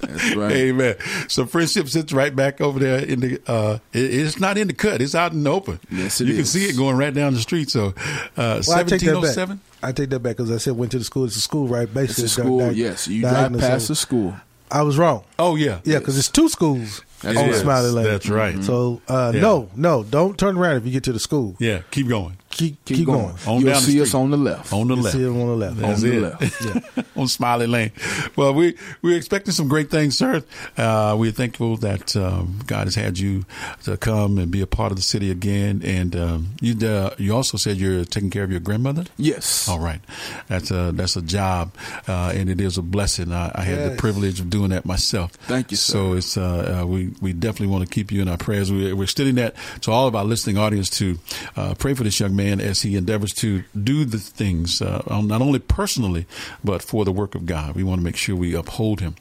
That's 0.00 0.36
right. 0.36 0.52
Amen. 0.52 0.96
So 1.28 1.46
friendship 1.46 1.88
sits 1.88 2.12
right 2.12 2.34
back 2.34 2.60
over 2.60 2.78
there 2.78 2.98
in 3.00 3.20
the. 3.20 3.40
Uh, 3.46 3.78
it- 3.92 4.14
it's 4.14 4.38
not 4.38 4.58
in 4.58 4.68
the 4.68 4.74
cut. 4.74 5.00
It's 5.00 5.14
out 5.14 5.32
in 5.32 5.42
the 5.42 5.50
open. 5.50 5.80
Yes, 5.90 6.20
it 6.20 6.28
you 6.28 6.34
can 6.36 6.44
see 6.44 6.64
it 6.66 6.76
going 6.76 6.96
right 6.96 7.12
down 7.12 7.34
the 7.34 7.40
street. 7.40 7.70
So, 7.70 7.94
uh, 8.36 8.62
Well, 8.66 8.78
I 8.78 8.82
take 8.84 9.00
that 9.02 9.14
oh 9.16 9.22
back. 9.22 9.32
seven. 9.32 9.60
I 9.82 9.92
take 9.92 10.10
that 10.10 10.20
back 10.20 10.36
because 10.36 10.50
I 10.50 10.58
said 10.58 10.76
went 10.76 10.92
to 10.92 10.98
the 10.98 11.04
school. 11.04 11.24
It's 11.24 11.36
a 11.36 11.40
school, 11.40 11.66
right? 11.68 11.84
It's 11.84 11.92
Basically, 11.94 12.24
a 12.24 12.28
school. 12.28 12.58
di- 12.60 12.68
di- 12.74 12.80
yes. 12.80 13.08
You 13.08 13.20
drive 13.22 13.34
diagonal, 13.34 13.60
past 13.60 13.88
the 13.88 13.94
school. 13.96 14.34
I 14.70 14.82
was 14.82 14.98
wrong. 14.98 15.24
Oh 15.38 15.56
yeah. 15.56 15.80
Yeah, 15.84 15.98
because 15.98 16.18
it's 16.18 16.28
two 16.30 16.48
schools 16.48 17.02
That's 17.22 17.36
on 17.38 17.46
right. 17.50 17.54
Smiley 17.54 17.90
Lane. 17.90 18.04
That's 18.06 18.28
right. 18.28 18.62
So 18.64 19.00
uh, 19.08 19.32
Yeah. 19.34 19.40
no, 19.40 19.70
no, 19.76 20.02
don't 20.02 20.36
turn 20.38 20.56
around 20.58 20.76
if 20.76 20.86
you 20.86 20.92
get 20.92 21.04
to 21.04 21.12
the 21.12 21.20
school. 21.20 21.54
Yeah. 21.58 21.80
Keep 21.90 22.08
going. 22.08 22.36
Keep 22.54 22.84
Keep, 22.84 22.96
keep, 22.98 23.06
going. 23.06 23.18
going. 23.26 23.36
On 23.46 23.60
You'll 23.60 23.74
see 23.74 24.00
us 24.00 24.14
on 24.14 24.30
the 24.30 24.36
left. 24.36 24.72
On 24.72 24.86
the 24.86 24.94
You 24.94 25.02
left. 25.02 25.16
see 25.16 25.24
it 25.24 25.28
on 25.28 25.38
the 25.38 25.56
left. 25.56 25.76
That's 25.76 26.02
On 26.04 26.08
the 26.08 26.16
it. 26.16 26.96
left. 26.96 27.16
on 27.16 27.26
Smiley 27.28 27.66
Lane. 27.66 27.90
Well, 28.36 28.54
we 28.54 28.76
we're 29.02 29.16
expecting 29.16 29.52
some 29.52 29.66
great 29.66 29.90
things, 29.90 30.16
sir. 30.16 30.42
Uh, 30.76 31.16
we're 31.18 31.32
thankful 31.32 31.76
that 31.78 32.14
um, 32.16 32.60
God 32.66 32.84
has 32.86 32.94
had 32.94 33.18
you 33.18 33.44
to 33.84 33.96
come 33.96 34.38
and 34.38 34.50
be 34.52 34.60
a 34.60 34.66
part 34.68 34.92
of 34.92 34.96
the 34.96 35.02
city 35.02 35.30
again. 35.32 35.82
And 35.84 36.14
um, 36.14 36.50
you 36.60 36.74
uh, 36.86 37.14
you 37.18 37.34
also 37.34 37.56
said 37.56 37.76
you're 37.76 38.04
taking 38.04 38.30
care 38.30 38.44
of 38.44 38.50
your 38.52 38.60
grandmother. 38.60 39.04
Yes. 39.16 39.68
All 39.68 39.80
right, 39.80 40.00
that's 40.46 40.70
a 40.70 40.92
that's 40.94 41.16
a 41.16 41.22
job, 41.22 41.72
uh, 42.06 42.32
and 42.34 42.48
it 42.48 42.60
is 42.60 42.78
a 42.78 42.82
blessing. 42.82 43.32
I, 43.32 43.50
I 43.52 43.62
had 43.64 43.90
the 43.92 43.96
privilege 43.96 44.38
of 44.38 44.48
doing 44.48 44.70
that 44.70 44.84
myself. 44.84 45.32
Thank 45.48 45.72
you, 45.72 45.76
So 45.76 46.12
it's 46.12 46.36
uh, 46.36 46.82
uh, 46.82 46.86
we 46.86 47.12
we 47.20 47.32
definitely 47.32 47.72
want 47.74 47.88
to 47.88 47.92
keep 47.92 48.12
you 48.12 48.22
in 48.22 48.28
our 48.28 48.38
prayers. 48.38 48.70
We, 48.70 48.92
we're 48.92 49.04
extending 49.04 49.34
that 49.36 49.56
to 49.82 49.90
all 49.90 50.06
of 50.06 50.14
our 50.14 50.24
listening 50.24 50.56
audience 50.56 50.88
to 50.98 51.18
uh, 51.56 51.74
pray 51.74 51.94
for 51.94 52.04
this 52.04 52.20
young 52.20 52.36
man 52.36 52.43
as 52.60 52.82
he 52.82 52.96
endeavors 52.96 53.32
to 53.34 53.64
do 53.82 54.04
the 54.04 54.18
things 54.18 54.80
uh, 54.82 55.02
not 55.22 55.40
only 55.42 55.58
personally 55.58 56.26
but 56.62 56.82
for 56.82 57.04
the 57.04 57.12
work 57.12 57.34
of 57.34 57.46
God. 57.46 57.74
We 57.76 57.82
want 57.84 58.00
to 58.00 58.04
make 58.04 58.16
sure 58.16 58.36
we 58.36 58.54
uphold 58.54 59.00
him 59.00 59.16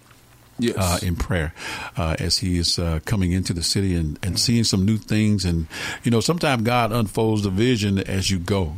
Yes. 0.60 0.76
uh, 0.78 1.00
in 1.06 1.16
prayer 1.16 1.52
uh, 1.98 2.16
as 2.20 2.38
he 2.38 2.60
is 2.60 2.78
uh, 2.78 3.00
coming 3.06 3.32
into 3.32 3.54
the 3.54 3.64
city 3.64 3.96
and, 3.96 4.20
and 4.22 4.40
seeing 4.40 4.64
some 4.64 4.86
new 4.86 4.98
things. 4.98 5.46
And 5.46 5.66
you 6.04 6.12
know, 6.12 6.20
sometimes 6.20 6.62
God 6.62 6.92
unfolds 6.92 7.42
the 7.42 7.50
vision 7.50 7.98
as 7.98 8.30
you 8.30 8.38
go. 8.38 8.76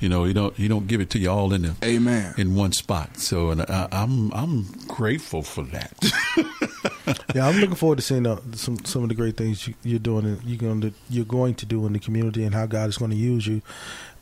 You 0.00 0.08
know, 0.08 0.24
you 0.24 0.34
don't 0.34 0.58
you 0.58 0.68
don't 0.68 0.86
give 0.86 1.00
it 1.00 1.10
to 1.10 1.18
you 1.18 1.30
all 1.30 1.52
in 1.52 1.62
the 1.62 1.74
Amen. 1.82 2.34
in 2.36 2.54
one 2.54 2.72
spot. 2.72 3.18
So, 3.18 3.50
and 3.50 3.62
I, 3.62 3.88
I'm 3.90 4.32
I'm 4.32 4.64
grateful 4.86 5.42
for 5.42 5.64
that. 5.64 5.92
Yeah, 7.34 7.46
I'm 7.48 7.56
looking 7.58 7.74
forward 7.74 7.96
to 7.96 8.02
seeing 8.02 8.26
uh, 8.26 8.40
some 8.52 8.84
some 8.84 9.02
of 9.02 9.08
the 9.08 9.14
great 9.14 9.36
things 9.36 9.66
you, 9.66 9.74
you're 9.82 9.98
doing. 9.98 10.24
And 10.24 10.42
you're 10.44 10.58
going 10.58 10.80
to 10.82 10.92
you're 11.08 11.24
going 11.24 11.54
to 11.56 11.66
do 11.66 11.86
in 11.86 11.92
the 11.92 11.98
community, 11.98 12.44
and 12.44 12.54
how 12.54 12.66
God 12.66 12.88
is 12.88 12.98
going 12.98 13.10
to 13.10 13.16
use 13.16 13.46
you, 13.46 13.62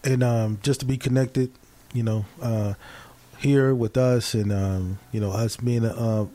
and 0.04 0.22
um, 0.22 0.58
just 0.62 0.80
to 0.80 0.86
be 0.86 0.96
connected. 0.96 1.50
You 1.92 2.02
know, 2.02 2.24
uh, 2.40 2.74
here 3.38 3.74
with 3.74 3.96
us, 3.96 4.34
and 4.34 4.52
um, 4.52 4.98
you 5.12 5.20
know, 5.20 5.30
us 5.30 5.56
being 5.56 5.84
uh, 5.84 6.26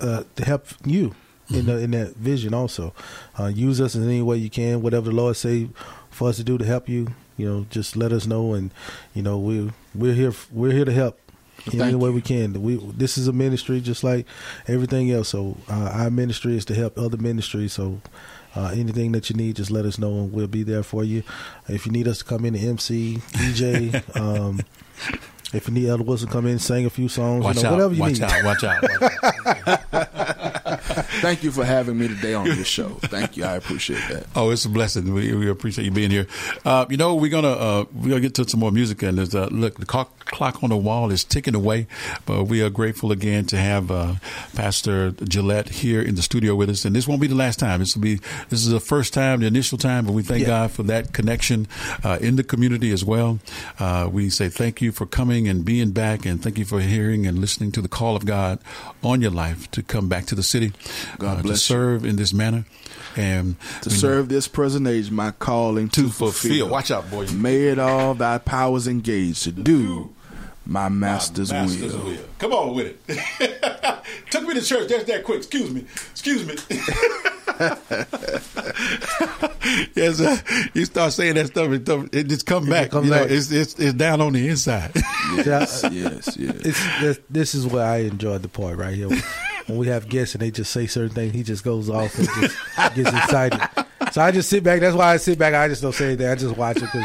uh, 0.00 0.24
to 0.36 0.44
help 0.44 0.66
you 0.84 1.14
in 1.50 1.66
the, 1.66 1.78
in 1.78 1.90
that 1.92 2.16
vision. 2.16 2.54
Also, 2.54 2.94
uh, 3.38 3.46
use 3.46 3.80
us 3.80 3.94
in 3.94 4.02
any 4.04 4.22
way 4.22 4.36
you 4.36 4.50
can. 4.50 4.82
Whatever 4.82 5.10
the 5.10 5.16
Lord 5.16 5.36
say 5.36 5.68
for 6.10 6.28
us 6.28 6.36
to 6.36 6.44
do 6.44 6.58
to 6.58 6.64
help 6.64 6.88
you, 6.88 7.08
you 7.38 7.48
know, 7.48 7.66
just 7.70 7.96
let 7.96 8.12
us 8.12 8.26
know, 8.26 8.52
and 8.52 8.70
you 9.14 9.22
know, 9.22 9.38
we 9.38 9.70
we're 9.94 10.12
here 10.14 10.32
we're 10.52 10.72
here 10.72 10.84
to 10.84 10.92
help 10.92 11.18
in 11.72 11.80
any 11.80 11.94
way 11.94 12.10
we 12.10 12.20
can. 12.20 12.60
We 12.62 12.76
this 12.76 13.16
is 13.16 13.26
a 13.28 13.32
ministry 13.32 13.80
just 13.80 14.04
like 14.04 14.26
everything 14.66 15.10
else. 15.10 15.30
So 15.30 15.56
uh, 15.70 15.90
our 15.94 16.10
ministry 16.10 16.56
is 16.56 16.64
to 16.66 16.74
help 16.74 16.98
other 16.98 17.16
ministries. 17.16 17.72
So. 17.72 18.00
Uh, 18.56 18.70
anything 18.72 19.12
that 19.12 19.28
you 19.30 19.36
need, 19.36 19.54
just 19.54 19.70
let 19.70 19.84
us 19.84 19.98
know, 19.98 20.08
and 20.14 20.32
we'll 20.32 20.48
be 20.48 20.62
there 20.64 20.82
for 20.82 21.04
you. 21.04 21.22
If 21.68 21.84
you 21.86 21.92
need 21.92 22.08
us 22.08 22.18
to 22.18 22.24
come 22.24 22.44
in 22.46 22.54
to 22.54 22.58
MC, 22.58 23.18
DJ, 23.32 24.16
um, 24.16 24.60
if 25.52 25.68
you 25.68 25.74
need 25.74 25.86
Elder 25.86 26.02
Wilson 26.02 26.26
to 26.28 26.32
come 26.32 26.46
in 26.46 26.52
and 26.52 26.60
sing 26.60 26.84
a 26.86 26.90
few 26.90 27.08
songs, 27.08 27.44
Watch 27.44 27.56
you 27.56 27.62
know, 27.64 27.68
out, 27.68 27.72
whatever 27.74 27.94
you 27.94 28.00
watch 28.00 28.12
need. 28.14 28.22
out, 28.22 28.44
watch 28.44 28.64
out, 28.64 28.82
Thank 31.20 31.42
you 31.42 31.50
for 31.50 31.64
having 31.64 31.98
me 31.98 32.08
today 32.08 32.34
on 32.34 32.46
your 32.46 32.64
show. 32.64 32.88
Thank 33.02 33.36
you. 33.36 33.44
I 33.44 33.54
appreciate 33.56 34.02
that. 34.10 34.26
Oh, 34.34 34.50
it's 34.50 34.64
a 34.64 34.68
blessing. 34.68 35.12
We, 35.12 35.34
we 35.34 35.48
appreciate 35.48 35.84
you 35.84 35.90
being 35.90 36.10
here. 36.10 36.26
Uh, 36.64 36.86
you 36.88 36.96
know, 36.96 37.14
we're 37.14 37.30
gonna 37.30 37.48
uh, 37.48 37.84
we're 37.92 38.10
gonna 38.10 38.20
get 38.20 38.34
to 38.34 38.48
some 38.48 38.60
more 38.60 38.70
music, 38.72 39.02
and 39.02 39.18
there's 39.18 39.34
uh, 39.34 39.46
look 39.50 39.78
the 39.78 39.86
clock, 39.86 40.17
clock 40.30 40.62
on 40.62 40.70
the 40.70 40.76
wall 40.76 41.10
is 41.10 41.24
ticking 41.24 41.54
away, 41.54 41.86
but 42.26 42.44
we 42.44 42.62
are 42.62 42.70
grateful 42.70 43.12
again 43.12 43.44
to 43.46 43.56
have 43.56 43.90
uh, 43.90 44.14
Pastor 44.54 45.10
Gillette 45.12 45.68
here 45.68 46.00
in 46.02 46.14
the 46.14 46.22
studio 46.22 46.54
with 46.54 46.70
us, 46.70 46.84
and 46.84 46.94
this 46.94 47.06
won't 47.08 47.20
be 47.20 47.26
the 47.26 47.34
last 47.34 47.58
time. 47.58 47.80
This 47.80 47.94
will 47.94 48.02
be 48.02 48.16
this 48.48 48.64
is 48.64 48.68
the 48.68 48.80
first 48.80 49.12
time, 49.14 49.40
the 49.40 49.46
initial 49.46 49.78
time, 49.78 50.04
but 50.06 50.12
we 50.12 50.22
thank 50.22 50.42
Yeah. 50.42 50.46
God 50.48 50.70
for 50.72 50.82
that 50.84 51.12
connection 51.12 51.66
uh, 52.04 52.18
in 52.20 52.36
the 52.36 52.44
community 52.44 52.90
as 52.92 53.04
well. 53.04 53.38
Uh, 53.78 54.08
we 54.10 54.30
say 54.30 54.48
thank 54.48 54.80
you 54.80 54.92
for 54.92 55.06
coming 55.06 55.48
and 55.48 55.64
being 55.64 55.90
back, 55.90 56.24
and 56.26 56.42
thank 56.42 56.58
you 56.58 56.64
for 56.64 56.80
hearing 56.80 57.26
and 57.26 57.38
listening 57.38 57.72
to 57.72 57.80
the 57.82 57.88
call 57.88 58.16
of 58.16 58.24
God 58.26 58.58
on 59.02 59.20
your 59.20 59.30
life 59.30 59.70
to 59.72 59.82
come 59.82 60.08
back 60.08 60.26
to 60.26 60.34
the 60.34 60.42
city, 60.42 60.72
God 61.18 61.28
uh, 61.28 61.36
to 61.38 61.42
bless 61.42 61.68
you. 61.70 61.74
serve 61.74 62.04
in 62.04 62.16
this 62.16 62.32
manner, 62.32 62.64
and 63.16 63.56
To 63.82 63.90
serve 63.90 64.28
this 64.28 64.48
present 64.48 64.86
age, 64.86 65.10
my 65.10 65.30
calling 65.32 65.88
to, 65.90 66.02
To 66.02 66.08
fulfill. 66.08 66.68
Watch 66.68 66.90
out, 66.90 67.10
boy. 67.10 67.26
May 67.28 67.68
it 67.68 67.78
all 67.78 68.14
thy 68.14 68.38
powers 68.38 68.86
engaged 68.86 69.44
to 69.44 69.52
do 69.52 70.14
my 70.70 70.88
master's, 70.90 71.50
Master's 71.50 71.96
will. 71.96 72.04
will. 72.04 72.18
Come 72.38 72.52
on 72.52 72.74
with 72.76 72.94
it. 73.08 74.04
Took 74.30 74.46
me 74.46 74.52
to 74.54 74.60
church 74.62 74.88
just 74.88 75.06
that 75.06 75.24
quick. 75.24 75.38
Excuse 75.38 75.70
me. 75.72 75.80
Excuse 76.12 76.46
me. 76.46 76.54
yes, 79.96 80.20
uh, 80.20 80.36
you 80.74 80.84
start 80.84 81.12
saying 81.12 81.34
that 81.36 81.46
stuff, 81.48 81.70
it, 81.72 81.84
don't- 81.84 82.14
it 82.14 82.28
just 82.28 82.44
come 82.46 82.66
It 82.66 82.70
back. 82.70 82.90
come 82.90 83.04
you 83.04 83.10
know, 83.10 83.22
it's, 83.22 83.50
it's 83.50 83.74
it's 83.78 83.94
down 83.94 84.20
on 84.20 84.32
the 84.34 84.48
inside. 84.48 84.92
Yes, 85.44 85.84
yes, 85.92 86.36
yes. 86.38 86.54
It's, 86.64 87.00
this, 87.00 87.20
this 87.28 87.54
is 87.54 87.66
where 87.66 87.84
I 87.84 87.98
enjoy 87.98 88.38
the 88.38 88.48
part 88.48 88.78
right 88.78 88.94
here. 88.94 89.08
When 89.66 89.76
we 89.78 89.88
have 89.88 90.08
guests 90.08 90.34
and 90.34 90.40
they 90.42 90.50
just 90.50 90.72
say 90.72 90.86
certain 90.86 91.14
things, 91.14 91.34
he 91.34 91.42
just 91.42 91.64
goes 91.64 91.90
off 91.90 92.18
and 92.18 92.26
just 92.40 92.56
gets 92.94 93.10
excited. 93.14 93.60
So 94.12 94.20
I 94.22 94.30
just 94.30 94.48
sit 94.48 94.62
back. 94.64 94.80
That's 94.80 94.96
why 94.96 95.12
I 95.12 95.16
sit 95.18 95.38
back. 95.38 95.54
I 95.54 95.68
just 95.68 95.82
don't 95.82 95.92
say 95.94 96.06
anything. 96.06 96.26
I 96.28 96.34
just 96.34 96.56
watch 96.56 96.76
it 96.78 96.82
because 96.82 97.04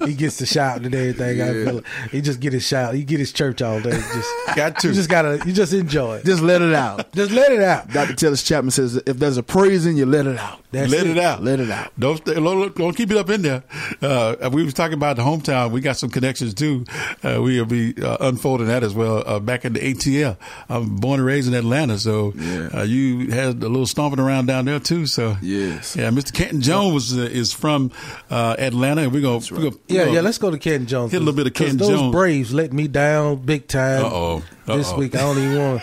Yeah. 0.00 0.06
he 0.06 0.14
gets 0.14 0.36
to 0.38 0.46
shout 0.46 0.82
and 0.82 0.94
everything. 0.94 1.40
I 1.40 1.52
feel 1.64 1.78
it. 1.78 1.84
he 2.10 2.20
just 2.20 2.40
get 2.40 2.52
his 2.52 2.66
shout. 2.66 2.94
He 2.94 3.04
get 3.04 3.18
his 3.20 3.32
church 3.32 3.62
all 3.62 3.80
day. 3.80 3.90
Just 3.90 4.28
Got 4.56 4.78
to. 4.80 4.88
You 4.88 4.94
just 4.94 5.08
gotta. 5.08 5.40
You 5.46 5.52
just 5.52 5.72
enjoy 5.72 6.16
it. 6.18 6.24
Just 6.24 6.42
let 6.42 6.62
it 6.62 6.74
out. 6.74 7.12
Just 7.14 7.30
let 7.32 7.52
it 7.52 7.60
out. 7.60 7.88
Dr. 7.90 8.12
Tellis 8.14 8.44
Chapman 8.44 8.70
says 8.70 8.96
if 9.06 9.18
there's 9.18 9.36
a 9.36 9.42
praise 9.42 9.86
in 9.86 9.96
you, 9.96 10.04
let 10.06 10.26
it 10.26 10.36
out. 10.38 10.60
That's 10.72 10.90
Let 10.90 11.06
it 11.06 11.18
out. 11.18 11.42
Let 11.42 11.60
it 11.60 11.70
out. 11.70 11.92
Don't 11.98 12.16
stay, 12.16 12.34
don't, 12.34 12.74
don't 12.76 12.96
keep 12.96 13.10
it 13.12 13.16
up 13.16 13.30
in 13.30 13.42
there. 13.42 13.62
Uh, 14.02 14.50
we 14.52 14.64
was 14.64 14.74
talking 14.74 14.94
about 14.94 15.16
the 15.16 15.22
hometown. 15.22 15.70
We 15.70 15.80
got 15.80 15.96
some 15.96 16.10
connections 16.10 16.54
too. 16.54 16.84
Uh, 17.22 17.40
we'll 17.40 17.64
be 17.64 17.94
uh, 18.02 18.16
unfolding 18.20 18.66
that 18.66 18.82
as 18.82 18.92
well. 18.94 19.22
Uh, 19.26 19.38
back 19.38 19.64
in 19.64 19.72
the 19.74 19.80
ATL, 19.80 20.36
I'm 20.68 20.96
born 20.96 21.20
and 21.20 21.26
raised 21.26 21.46
in 21.48 21.54
Atlanta, 21.54 21.98
so 21.98 22.32
Yeah. 22.36 22.68
uh, 22.74 22.82
you 22.82 23.30
had 23.30 23.62
a 23.62 23.68
little 23.68 23.86
stomping 23.86 24.18
around 24.18 24.46
down 24.46 24.64
there 24.64 24.80
too. 24.80 25.06
So 25.06 25.36
Yes. 25.40 25.94
yeah, 25.96 26.10
Mr. 26.10 26.32
Canton 26.34 26.60
Jones 26.60 27.16
uh, 27.16 27.20
is 27.22 27.52
from 27.52 27.90
uh, 28.30 28.56
Atlanta, 28.58 29.02
and 29.02 29.12
we're 29.12 29.22
gonna, 29.22 29.44
we're 29.50 29.70
gonna 29.70 29.82
Yeah, 29.88 30.06
we're 30.06 30.14
yeah. 30.14 30.20
Let's 30.20 30.38
go 30.38 30.50
to 30.50 30.58
Ken 30.58 30.86
Jones. 30.86 31.12
Hit 31.12 31.18
a 31.18 31.24
little 31.24 31.36
bit 31.36 31.46
of 31.46 31.54
Ken 31.54 31.76
those 31.76 31.88
Jones. 31.88 32.12
Braves 32.12 32.52
let 32.52 32.72
me 32.72 32.88
down 32.88 33.36
big 33.36 33.68
time. 33.68 34.04
Uh-oh. 34.04 34.42
This 34.66 34.90
Uh-oh. 34.90 34.98
week 34.98 35.14
I 35.14 35.20
don't 35.20 35.38
even 35.38 35.58
want. 35.58 35.82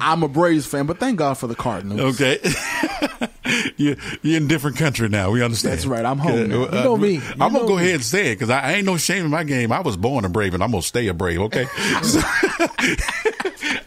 I'm 0.00 0.22
a 0.22 0.28
Braves 0.28 0.66
fan, 0.66 0.86
but 0.86 0.98
thank 1.00 1.18
God 1.18 1.34
for 1.34 1.46
the 1.48 1.54
Cardinals. 1.56 2.00
Okay. 2.20 2.38
you're, 3.76 3.96
you're 4.22 4.36
in 4.36 4.44
a 4.44 4.46
different 4.48 4.76
country 4.76 5.08
now. 5.08 5.30
We 5.32 5.42
understand. 5.42 5.74
That's 5.74 5.86
right. 5.86 6.04
I'm 6.04 6.18
home 6.18 6.48
now. 6.48 6.64
Uh, 6.64 6.76
You 6.76 6.84
know 6.84 6.96
me. 6.96 7.12
You 7.14 7.22
I'm 7.40 7.52
gonna 7.52 7.66
go 7.66 7.76
me. 7.76 7.82
ahead 7.82 7.94
and 7.96 8.04
say 8.04 8.30
it 8.32 8.34
because 8.36 8.48
I, 8.50 8.60
I 8.60 8.72
ain't 8.74 8.86
no 8.86 8.96
shame 8.96 9.24
in 9.24 9.30
my 9.30 9.42
game. 9.44 9.72
I 9.72 9.80
was 9.80 9.96
born 9.96 10.24
a 10.24 10.28
Brave, 10.28 10.54
and 10.54 10.62
I'm 10.62 10.70
gonna 10.70 10.82
stay 10.82 11.08
a 11.08 11.14
Brave. 11.14 11.40
Okay. 11.40 11.66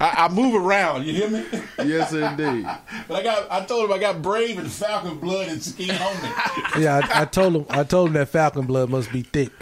So- 0.02 0.06
I, 0.06 0.26
I 0.26 0.30
move 0.30 0.56
around. 0.56 1.06
You 1.06 1.14
hear 1.14 1.30
me? 1.30 1.46
Yes, 1.86 2.12
indeed. 2.14 2.66
But 3.08 3.16
I 3.18 3.24
got. 3.24 3.52
I 3.52 3.66
told 3.66 3.86
him 3.90 3.94
I 3.96 4.00
got 4.00 4.22
Brave 4.22 4.58
and 4.58 4.72
Falcon 4.72 5.18
blood 5.18 5.48
and 5.50 5.62
skin 5.62 5.92
on 5.92 6.14
me. 6.24 6.30
Yeah, 6.84 7.02
I, 7.14 7.22
I 7.22 7.26
told 7.26 7.56
him. 7.56 7.66
I 7.70 7.84
told 7.84 8.08
him 8.08 8.14
that 8.14 8.30
Falcon 8.30 8.66
blood 8.66 8.90
must 8.90 9.12
be 9.12 9.22
thick. 9.24 9.52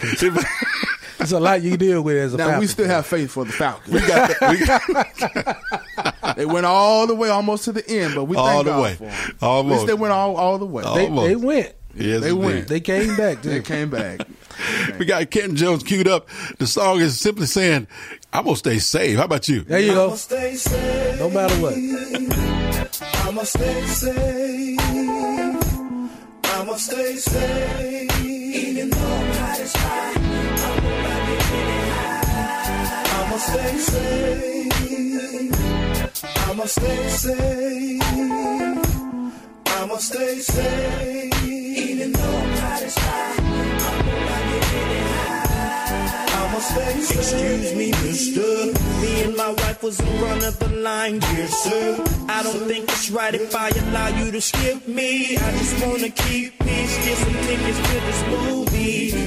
It's 1.22 1.32
a 1.32 1.38
lot 1.38 1.60
you 1.60 1.76
deal 1.76 2.00
with 2.00 2.16
as 2.16 2.32
a 2.32 2.38
Now 2.38 2.44
Falcon. 2.44 2.60
we 2.60 2.66
still 2.66 2.86
have 2.86 3.04
faith 3.04 3.30
for 3.30 3.44
the 3.44 3.52
falcon. 3.52 3.92
We 3.92 4.00
got. 4.00 4.30
The, 4.30 4.48
we 4.58 4.66
got 6.24 6.36
they 6.36 6.46
went 6.46 6.64
all 6.64 7.06
the 7.06 7.14
way, 7.14 7.28
almost 7.28 7.64
to 7.64 7.72
the 7.72 7.86
end, 7.86 8.14
but 8.14 8.24
we 8.24 8.36
All 8.38 8.46
thank 8.46 8.64
the 8.64 8.70
God 8.70 8.82
way. 8.82 8.94
for 8.94 9.04
'em. 9.04 9.10
At 9.42 9.60
least 9.66 9.86
they 9.86 9.92
went 9.92 10.12
all, 10.14 10.36
all 10.38 10.56
the 10.56 10.64
way. 10.64 10.82
they, 10.94 11.08
they 11.10 11.36
went. 11.36 11.74
Yes, 11.94 12.22
They 12.22 12.30
indeed. 12.30 12.32
went. 12.32 12.68
They 12.68 12.80
came 12.80 13.16
back. 13.18 13.42
They 13.42 13.60
came 13.60 13.90
back. 13.90 14.20
We 14.98 15.04
got 15.04 15.30
Canton 15.30 15.56
Jones 15.56 15.82
queued 15.82 16.08
up. 16.08 16.26
The 16.58 16.66
song 16.66 17.00
is 17.00 17.20
simply 17.20 17.44
saying, 17.46 17.86
"I'm 18.32 18.44
gonna 18.44 18.56
stay 18.56 18.78
safe." 18.78 19.16
How 19.18 19.24
about 19.24 19.48
you? 19.48 19.62
There 19.62 19.80
you 19.80 19.92
go. 19.92 20.14
Stay 20.16 20.54
safe. 20.56 21.18
No 21.18 21.28
matter 21.30 21.54
what. 21.56 21.74
I'ma 23.26 23.42
stay 23.44 23.86
safe. 23.86 24.80
I'ma 26.44 26.76
stay 26.76 27.16
safe. 27.16 28.24
Even 28.24 28.90
though 28.90 28.98
I'm 28.98 29.32
hot 29.34 29.60
as 29.60 29.74
I'm 29.76 30.14
gonna 30.56 30.90
love 31.06 31.28
you 31.30 31.36
anyhow. 31.62 33.18
I'ma 33.18 33.36
stay 33.38 33.74
safe. 33.90 34.72
I'ma 36.48 36.64
stay 36.66 37.08
safe. 37.24 38.02
I'ma 39.66 39.96
stay 39.96 40.38
safe. 40.40 41.44
Even 41.44 42.12
though 42.12 42.38
I'm 42.42 42.56
hot 42.58 42.82
as 42.82 42.94
Excuse 46.76 47.74
me, 47.74 47.90
mister. 47.90 48.40
Me 49.00 49.24
and 49.24 49.36
my 49.36 49.50
wife 49.50 49.82
was 49.82 49.98
in 49.98 50.06
front 50.18 50.44
of 50.44 50.58
the 50.58 50.68
line, 50.68 51.18
dear 51.18 51.48
sir. 51.48 52.04
I 52.28 52.42
don't 52.42 52.66
think 52.68 52.84
it's 52.84 53.10
right 53.10 53.34
if 53.34 53.54
I 53.54 53.68
allow 53.68 54.08
you 54.08 54.30
to 54.30 54.40
skip 54.40 54.86
me. 54.86 55.36
I 55.36 55.50
just 55.52 55.84
wanna 55.84 56.10
keep 56.10 56.58
peace, 56.60 57.04
get 57.04 57.16
some 57.18 57.32
tickets 57.32 57.78
to 57.78 57.94
this 58.06 58.26
movie. 58.28 58.60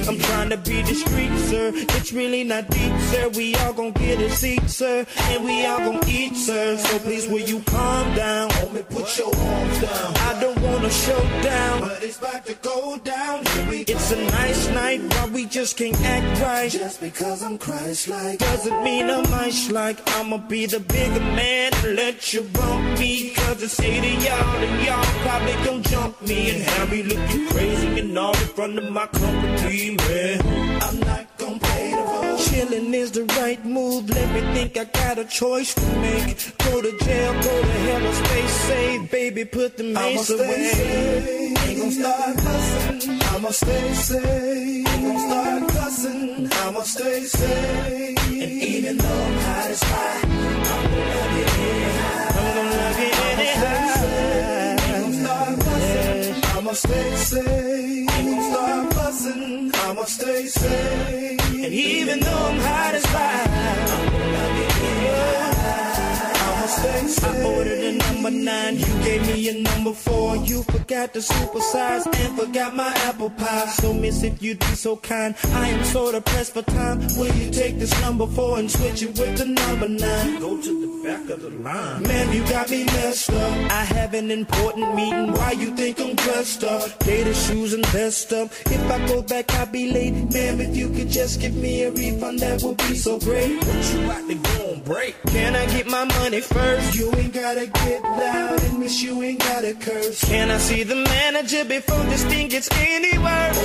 I'm 0.08 0.18
trying 0.18 0.50
to 0.50 0.56
be 0.58 0.82
discreet, 0.82 1.32
sir. 1.48 1.72
It's 1.74 2.12
really 2.12 2.44
not 2.44 2.68
deep, 2.68 2.92
sir. 3.10 3.28
We 3.30 3.54
all 3.56 3.72
gon' 3.72 3.92
get 3.92 4.20
a 4.20 4.30
seat, 4.30 4.68
sir. 4.68 5.06
And 5.30 5.44
we 5.44 5.64
all 5.66 5.78
gon' 5.78 6.08
eat, 6.08 6.36
sir. 6.36 6.76
So 6.76 6.98
please, 6.98 7.26
will 7.26 7.40
you 7.40 7.60
calm 7.60 8.14
down? 8.14 8.50
Oh, 8.52 8.66
Homie, 8.66 8.88
put 8.88 9.18
your 9.18 9.34
arms 9.34 9.80
down. 9.80 10.14
I 10.28 10.40
don't 10.40 10.60
want 10.60 10.84
a 10.84 10.90
showdown, 10.90 11.80
but 11.80 12.02
it's 12.02 12.18
about 12.18 12.44
to 12.46 12.54
go 12.54 12.98
down. 12.98 13.46
Here 13.46 13.70
we 13.70 13.80
It's 13.80 14.12
a 14.12 14.16
nice 14.16 14.68
night, 14.70 15.00
but 15.08 15.30
we 15.30 15.46
just 15.46 15.76
can't 15.76 15.98
act 16.02 16.42
right. 16.42 16.70
Just 16.70 17.00
because 17.00 17.33
I'm 17.42 17.58
Christ-like 17.58 18.38
doesn't 18.38 18.84
mean 18.84 19.10
I'm 19.10 19.24
nice 19.24 19.68
like 19.70 19.98
I'ma 20.16 20.36
be 20.36 20.66
the 20.66 20.78
bigger 20.78 21.20
man 21.20 21.72
and 21.74 21.96
let 21.96 22.32
you 22.32 22.42
bump 22.42 22.98
me. 22.98 23.30
Cause 23.34 23.62
I 23.62 23.66
say 23.66 24.00
to 24.00 24.24
y'all 24.24 24.56
and 24.66 24.86
y'all 24.86 25.04
probably 25.24 25.52
gon' 25.64 25.82
jump 25.82 26.22
me 26.22 26.50
and 26.50 26.62
have 26.62 26.92
me 26.92 27.02
looking 27.02 27.46
crazy 27.48 28.00
and 28.00 28.16
all 28.16 28.36
in 28.36 28.48
front 28.56 28.78
of 28.78 28.92
my 28.92 29.06
company, 29.06 29.96
man. 29.96 30.80
I'm 30.82 31.00
not 31.00 31.38
gon' 31.38 31.58
play 31.58 31.90
the 31.90 31.96
role. 31.96 32.38
Chillin' 32.38 32.94
is 32.94 33.10
the 33.10 33.24
right 33.40 33.64
move. 33.64 34.08
Let 34.10 34.32
me 34.32 34.40
think 34.54 34.76
I 34.76 34.84
got 34.84 35.18
a 35.18 35.24
choice 35.24 35.74
to 35.74 35.86
make. 35.98 36.56
Go 36.58 36.82
to 36.82 36.98
jail, 37.04 37.32
go 37.32 37.62
to 37.62 37.72
hell, 37.86 38.06
or 38.06 38.12
stay 38.12 38.46
safe. 38.46 39.10
Baby, 39.10 39.44
put 39.44 39.76
the 39.76 39.84
mace 39.84 40.30
away. 40.30 41.54
Ain't 41.66 41.80
gon' 41.80 41.90
start 41.90 42.36
bustin'. 42.36 43.22
I'ma 43.22 43.50
stay 43.50 43.92
safe. 43.94 44.88
Ain't 44.88 45.02
gon' 45.02 45.18
start 45.18 45.73
cussing. 45.84 46.48
I'ma 46.64 46.82
stay 46.82 47.20
safe. 47.24 48.18
And 48.28 48.52
even 48.72 48.96
though 48.96 49.24
I'm 49.26 49.38
hot 49.46 49.70
as 49.70 49.82
fire, 49.84 50.20
I'm 50.24 50.84
gonna 50.90 51.12
love 51.14 51.32
you 51.38 51.46
anyhow. 51.68 52.38
I'm 52.38 52.46
gonna 52.56 52.76
love 52.80 52.98
you 53.04 53.12
anyhow. 53.32 53.94
Ain't 54.84 55.02
gon' 55.02 55.14
start 55.22 55.54
bustin'. 55.64 56.34
I'ma 56.56 56.72
stay 56.84 57.08
safe. 57.30 58.08
Gon' 58.08 58.42
start 58.50 58.84
bustin'. 58.96 59.72
I'ma 59.84 60.04
stay 60.04 60.42
safe. 60.46 61.40
And 61.64 61.72
even 61.72 62.20
though 62.20 62.44
I'm 62.50 62.60
hot 62.68 62.94
as 62.94 63.06
fire, 63.14 63.53
I 67.04 67.42
ordered 67.44 67.80
a 67.80 67.92
number 67.92 68.30
nine. 68.30 68.78
You 68.78 68.86
gave 69.04 69.26
me 69.26 69.48
a 69.48 69.62
number 69.62 69.92
four. 69.92 70.36
You 70.36 70.62
forgot 70.62 71.12
the 71.12 71.20
supersize 71.20 72.06
and 72.06 72.38
forgot 72.38 72.74
my 72.74 72.92
apple 73.08 73.30
pie. 73.30 73.66
So, 73.66 73.92
miss, 73.92 74.22
if 74.22 74.42
you'd 74.42 74.58
be 74.58 74.74
so 74.74 74.96
kind, 74.96 75.34
I 75.52 75.68
am 75.68 75.84
sort 75.84 76.14
of 76.14 76.24
pressed 76.24 76.54
for 76.54 76.62
time. 76.62 77.00
Will 77.18 77.34
you 77.34 77.50
take 77.50 77.78
this 77.78 77.92
number 78.00 78.26
four 78.26 78.58
and 78.58 78.70
switch 78.70 79.02
it 79.02 79.18
with 79.18 79.36
the 79.36 79.46
number 79.46 79.88
nine? 79.88 80.40
Go 80.40 80.60
to 80.60 80.80
the 80.80 81.08
back 81.08 81.28
of 81.28 81.42
the 81.42 81.50
line. 81.50 82.02
Man, 82.02 82.32
you 82.32 82.42
got 82.48 82.70
me 82.70 82.84
messed 82.84 83.30
up. 83.30 83.52
I 83.70 83.84
have 83.84 84.14
an 84.14 84.30
important 84.30 84.94
meeting. 84.94 85.32
Why 85.32 85.52
you 85.52 85.76
think 85.76 86.00
I'm 86.00 86.14
dressed 86.16 86.64
up? 86.64 86.98
Gator 87.00 87.34
shoes 87.34 87.74
and 87.74 87.84
vest 87.88 88.32
up. 88.32 88.50
If 88.66 88.90
I 88.90 89.06
go 89.06 89.20
back, 89.22 89.52
I'll 89.54 89.66
be 89.66 89.92
late. 89.92 90.14
Man, 90.32 90.60
if 90.60 90.74
you 90.74 90.88
could 90.88 91.10
just 91.10 91.40
give 91.40 91.54
me 91.54 91.84
a 91.84 91.90
refund, 91.90 92.38
that 92.40 92.62
would 92.62 92.78
be 92.78 92.94
so 92.96 93.18
great. 93.18 93.62
What 93.62 93.92
you 93.92 94.04
about 94.04 94.28
to 94.28 94.34
go 94.34 94.72
on 94.72 94.80
break? 94.82 95.14
Can 95.26 95.54
I 95.54 95.66
get 95.66 95.86
my 95.86 96.04
money 96.04 96.40
first? 96.40 96.94
You 96.94 97.03
ain't 97.14 97.32
gotta 97.32 97.66
get 97.66 98.02
loud 98.02 98.62
and 98.62 98.78
miss 98.78 99.02
you 99.02 99.22
ain't 99.22 99.40
gotta 99.40 99.74
curse. 99.74 100.24
Can 100.24 100.50
I 100.50 100.58
see 100.58 100.82
the 100.82 100.96
manager 100.96 101.64
before 101.64 102.02
this 102.04 102.24
thing 102.24 102.48
gets 102.48 102.68
any 102.72 103.18
worse? 103.18 103.58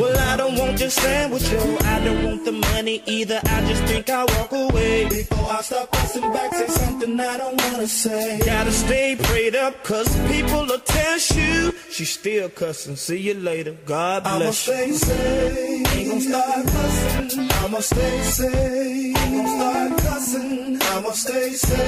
Well, 0.00 0.18
I 0.32 0.36
don't 0.36 0.56
want 0.56 0.80
your 0.80 0.88
sandwich, 0.88 1.50
yo. 1.52 1.76
I 1.82 2.02
don't 2.04 2.24
want 2.24 2.44
the 2.46 2.52
money 2.52 3.02
either. 3.06 3.40
I 3.44 3.60
just 3.68 3.82
think 3.84 4.08
I'll 4.08 4.26
walk 4.38 4.52
away. 4.52 5.08
Before 5.08 5.50
I 5.52 5.60
start 5.60 5.92
pressing 5.92 6.32
back, 6.32 6.54
say 6.54 6.66
something 6.68 7.20
I 7.20 7.36
don't 7.36 7.60
wanna 7.64 7.86
say. 7.86 8.40
Gotta 8.44 8.72
stay 8.72 9.16
prayed 9.16 9.54
up, 9.56 9.84
cause 9.84 10.08
people 10.28 10.64
will 10.64 10.78
test 10.80 11.36
you. 11.36 11.74
She 11.90 12.04
still 12.06 12.48
cussing. 12.48 12.96
See 12.96 13.18
you 13.18 13.34
later. 13.34 13.76
God 13.84 14.22
bless 14.22 14.32
I'ma 14.32 14.38
bless 14.44 14.58
stay 14.58 14.86
you. 14.86 14.94
safe. 14.94 15.96
Ain't 15.96 16.08
gon' 16.10 16.20
start 16.20 16.66
cussing. 16.66 17.50
I'ma 17.50 17.80
stay 17.80 18.22
safe. 18.22 19.16
Ain't 19.18 19.34
gon' 19.36 19.48
start 19.58 19.98
cussing. 20.00 20.82
I'ma 20.82 21.10
stay 21.10 21.50
safe. 21.50 21.79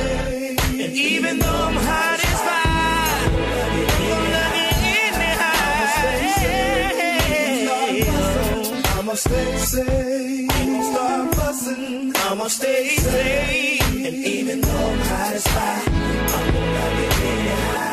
Stay 9.14 9.56
safe. 9.58 10.48
Gon' 10.48 10.82
start 10.92 11.34
fussing. 11.36 12.12
I'ma 12.16 12.48
stay 12.48 12.96
safe. 12.96 14.06
And 14.06 14.16
even 14.16 14.60
though 14.62 14.68
I'm 14.68 14.98
hot 14.98 15.34
as 15.34 15.46
fire, 15.46 15.82
I'm 15.86 16.52
gonna 16.52 16.72
love 16.74 16.98
you 17.00 17.91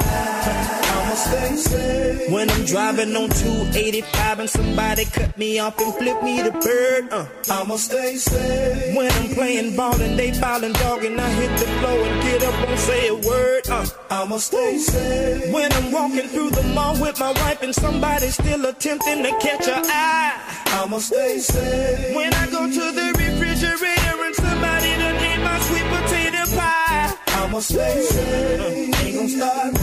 When 1.29 2.49
I'm 2.49 2.65
driving 2.65 3.15
on 3.15 3.29
285 3.29 4.39
and 4.39 4.49
somebody 4.49 5.05
cut 5.05 5.37
me 5.37 5.59
off 5.59 5.79
and 5.79 5.93
flip 5.95 6.23
me 6.23 6.41
the 6.41 6.51
bird, 6.51 7.11
uh, 7.11 7.25
I'ma 7.51 7.75
stay 7.75 8.15
safe. 8.15 8.95
When 8.95 9.11
I'm 9.11 9.29
playing 9.35 9.75
ball 9.75 9.99
and 10.01 10.17
they 10.17 10.31
ballin' 10.39 10.73
dog 10.73 11.03
and 11.03 11.19
I 11.19 11.29
hit 11.29 11.51
the 11.59 11.65
floor 11.65 12.07
and 12.07 12.21
get 12.23 12.43
up 12.43 12.69
and 12.69 12.79
say 12.79 13.07
a 13.09 13.15
word, 13.15 13.69
uh, 13.69 13.85
I'ma 14.09 14.37
stay 14.37 14.77
safe. 14.77 15.53
When 15.53 15.71
I'm 15.73 15.91
walking 15.91 16.29
through 16.29 16.51
the 16.51 16.63
mall 16.73 16.99
with 16.99 17.19
my 17.19 17.31
wife 17.31 17.61
and 17.61 17.75
somebody's 17.75 18.35
still 18.35 18.65
attempting 18.65 19.23
to 19.23 19.31
catch 19.39 19.65
her 19.65 19.81
eye, 19.85 20.63
I'ma 20.67 20.99
stay 20.99 21.39
safe. 21.39 22.15
When 22.15 22.33
I 22.33 22.45
go 22.49 22.65
to 22.69 22.85
the 22.91 23.07
refrigerator 23.17 24.15
and 24.25 24.35
somebody 24.35 24.89
done 24.97 25.15
ate 25.15 25.43
my 25.43 25.59
sweet 25.59 25.87
potato 25.93 26.57
pie, 26.57 27.17
I'ma 27.27 27.59
stay 27.59 28.01
safe. 28.01 28.95
Ain't 29.03 29.15
gon' 29.15 29.27
start. 29.29 29.78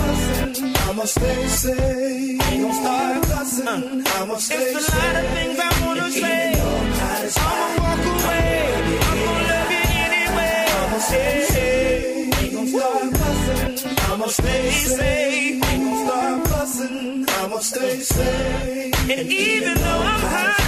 I'ma 0.97 1.05
stay 1.05 1.47
safe. 1.49 2.41
Ain't 2.49 2.63
gon' 2.63 2.73
start 2.73 3.23
cussing. 3.25 3.69
Uh, 3.69 4.03
I'ma 4.17 4.37
stay 4.37 4.57
safe. 4.57 4.77
It's 4.77 4.89
a 4.89 4.97
lot 4.97 5.17
of 5.17 5.31
things 5.37 5.59
I 5.61 5.87
wanna 5.87 6.11
say. 6.11 6.55
I'ma 7.37 7.67
walk 7.85 8.05
away. 8.13 8.73
I'm 9.05 9.19
gonna 9.21 9.49
love 9.53 9.71
you 9.77 9.85
anyway. 10.07 10.65
I'ma 10.81 10.99
stay 10.99 11.45
safe. 11.53 12.41
Ain't 12.41 12.53
gon' 12.55 12.67
start 12.69 13.17
fussing. 13.19 13.99
I'ma 14.11 14.27
stay 14.29 14.71
safe. 14.71 15.65
Ain't 15.69 15.85
gon' 15.85 16.07
start 16.07 16.49
fussing. 16.49 17.27
I'ma 17.29 17.59
stay 17.59 18.01
safe. 18.01 19.11
And 19.11 19.31
even 19.31 19.75
though 19.75 20.01
I'm 20.01 20.21
hot 20.33 20.66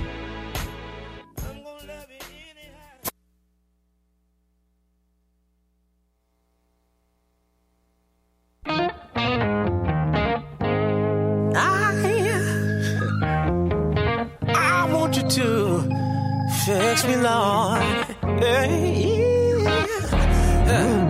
I, 11.55 11.93
I 14.55 14.91
want 14.91 15.17
you 15.17 15.30
to 15.30 15.81
fix 16.65 17.05
me, 17.05 17.15
Lord. 17.17 17.81
Hey, 18.41 19.64
oh, 20.67 21.05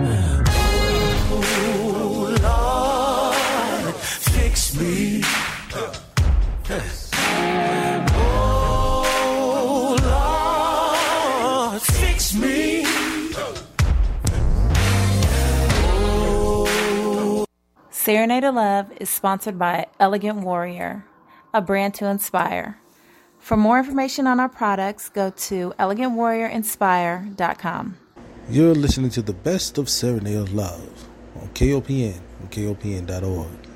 Serenade 18.06 18.44
of 18.44 18.54
Love 18.54 18.92
is 19.00 19.10
sponsored 19.10 19.58
by 19.58 19.86
Elegant 19.98 20.42
Warrior, 20.42 21.04
a 21.52 21.60
brand 21.60 21.92
to 21.94 22.06
inspire. 22.06 22.78
For 23.40 23.56
more 23.56 23.80
information 23.80 24.28
on 24.28 24.38
our 24.38 24.48
products, 24.48 25.08
go 25.08 25.30
to 25.30 25.74
elegantwarriorinspire.com. 25.76 27.96
You're 28.48 28.76
listening 28.76 29.10
to 29.10 29.22
the 29.22 29.32
best 29.32 29.76
of 29.76 29.88
Serenade 29.88 30.36
of 30.36 30.54
Love 30.54 31.08
on 31.34 31.48
KOPN 31.48 32.20
and 32.38 32.48
KOPN.org. 32.48 33.58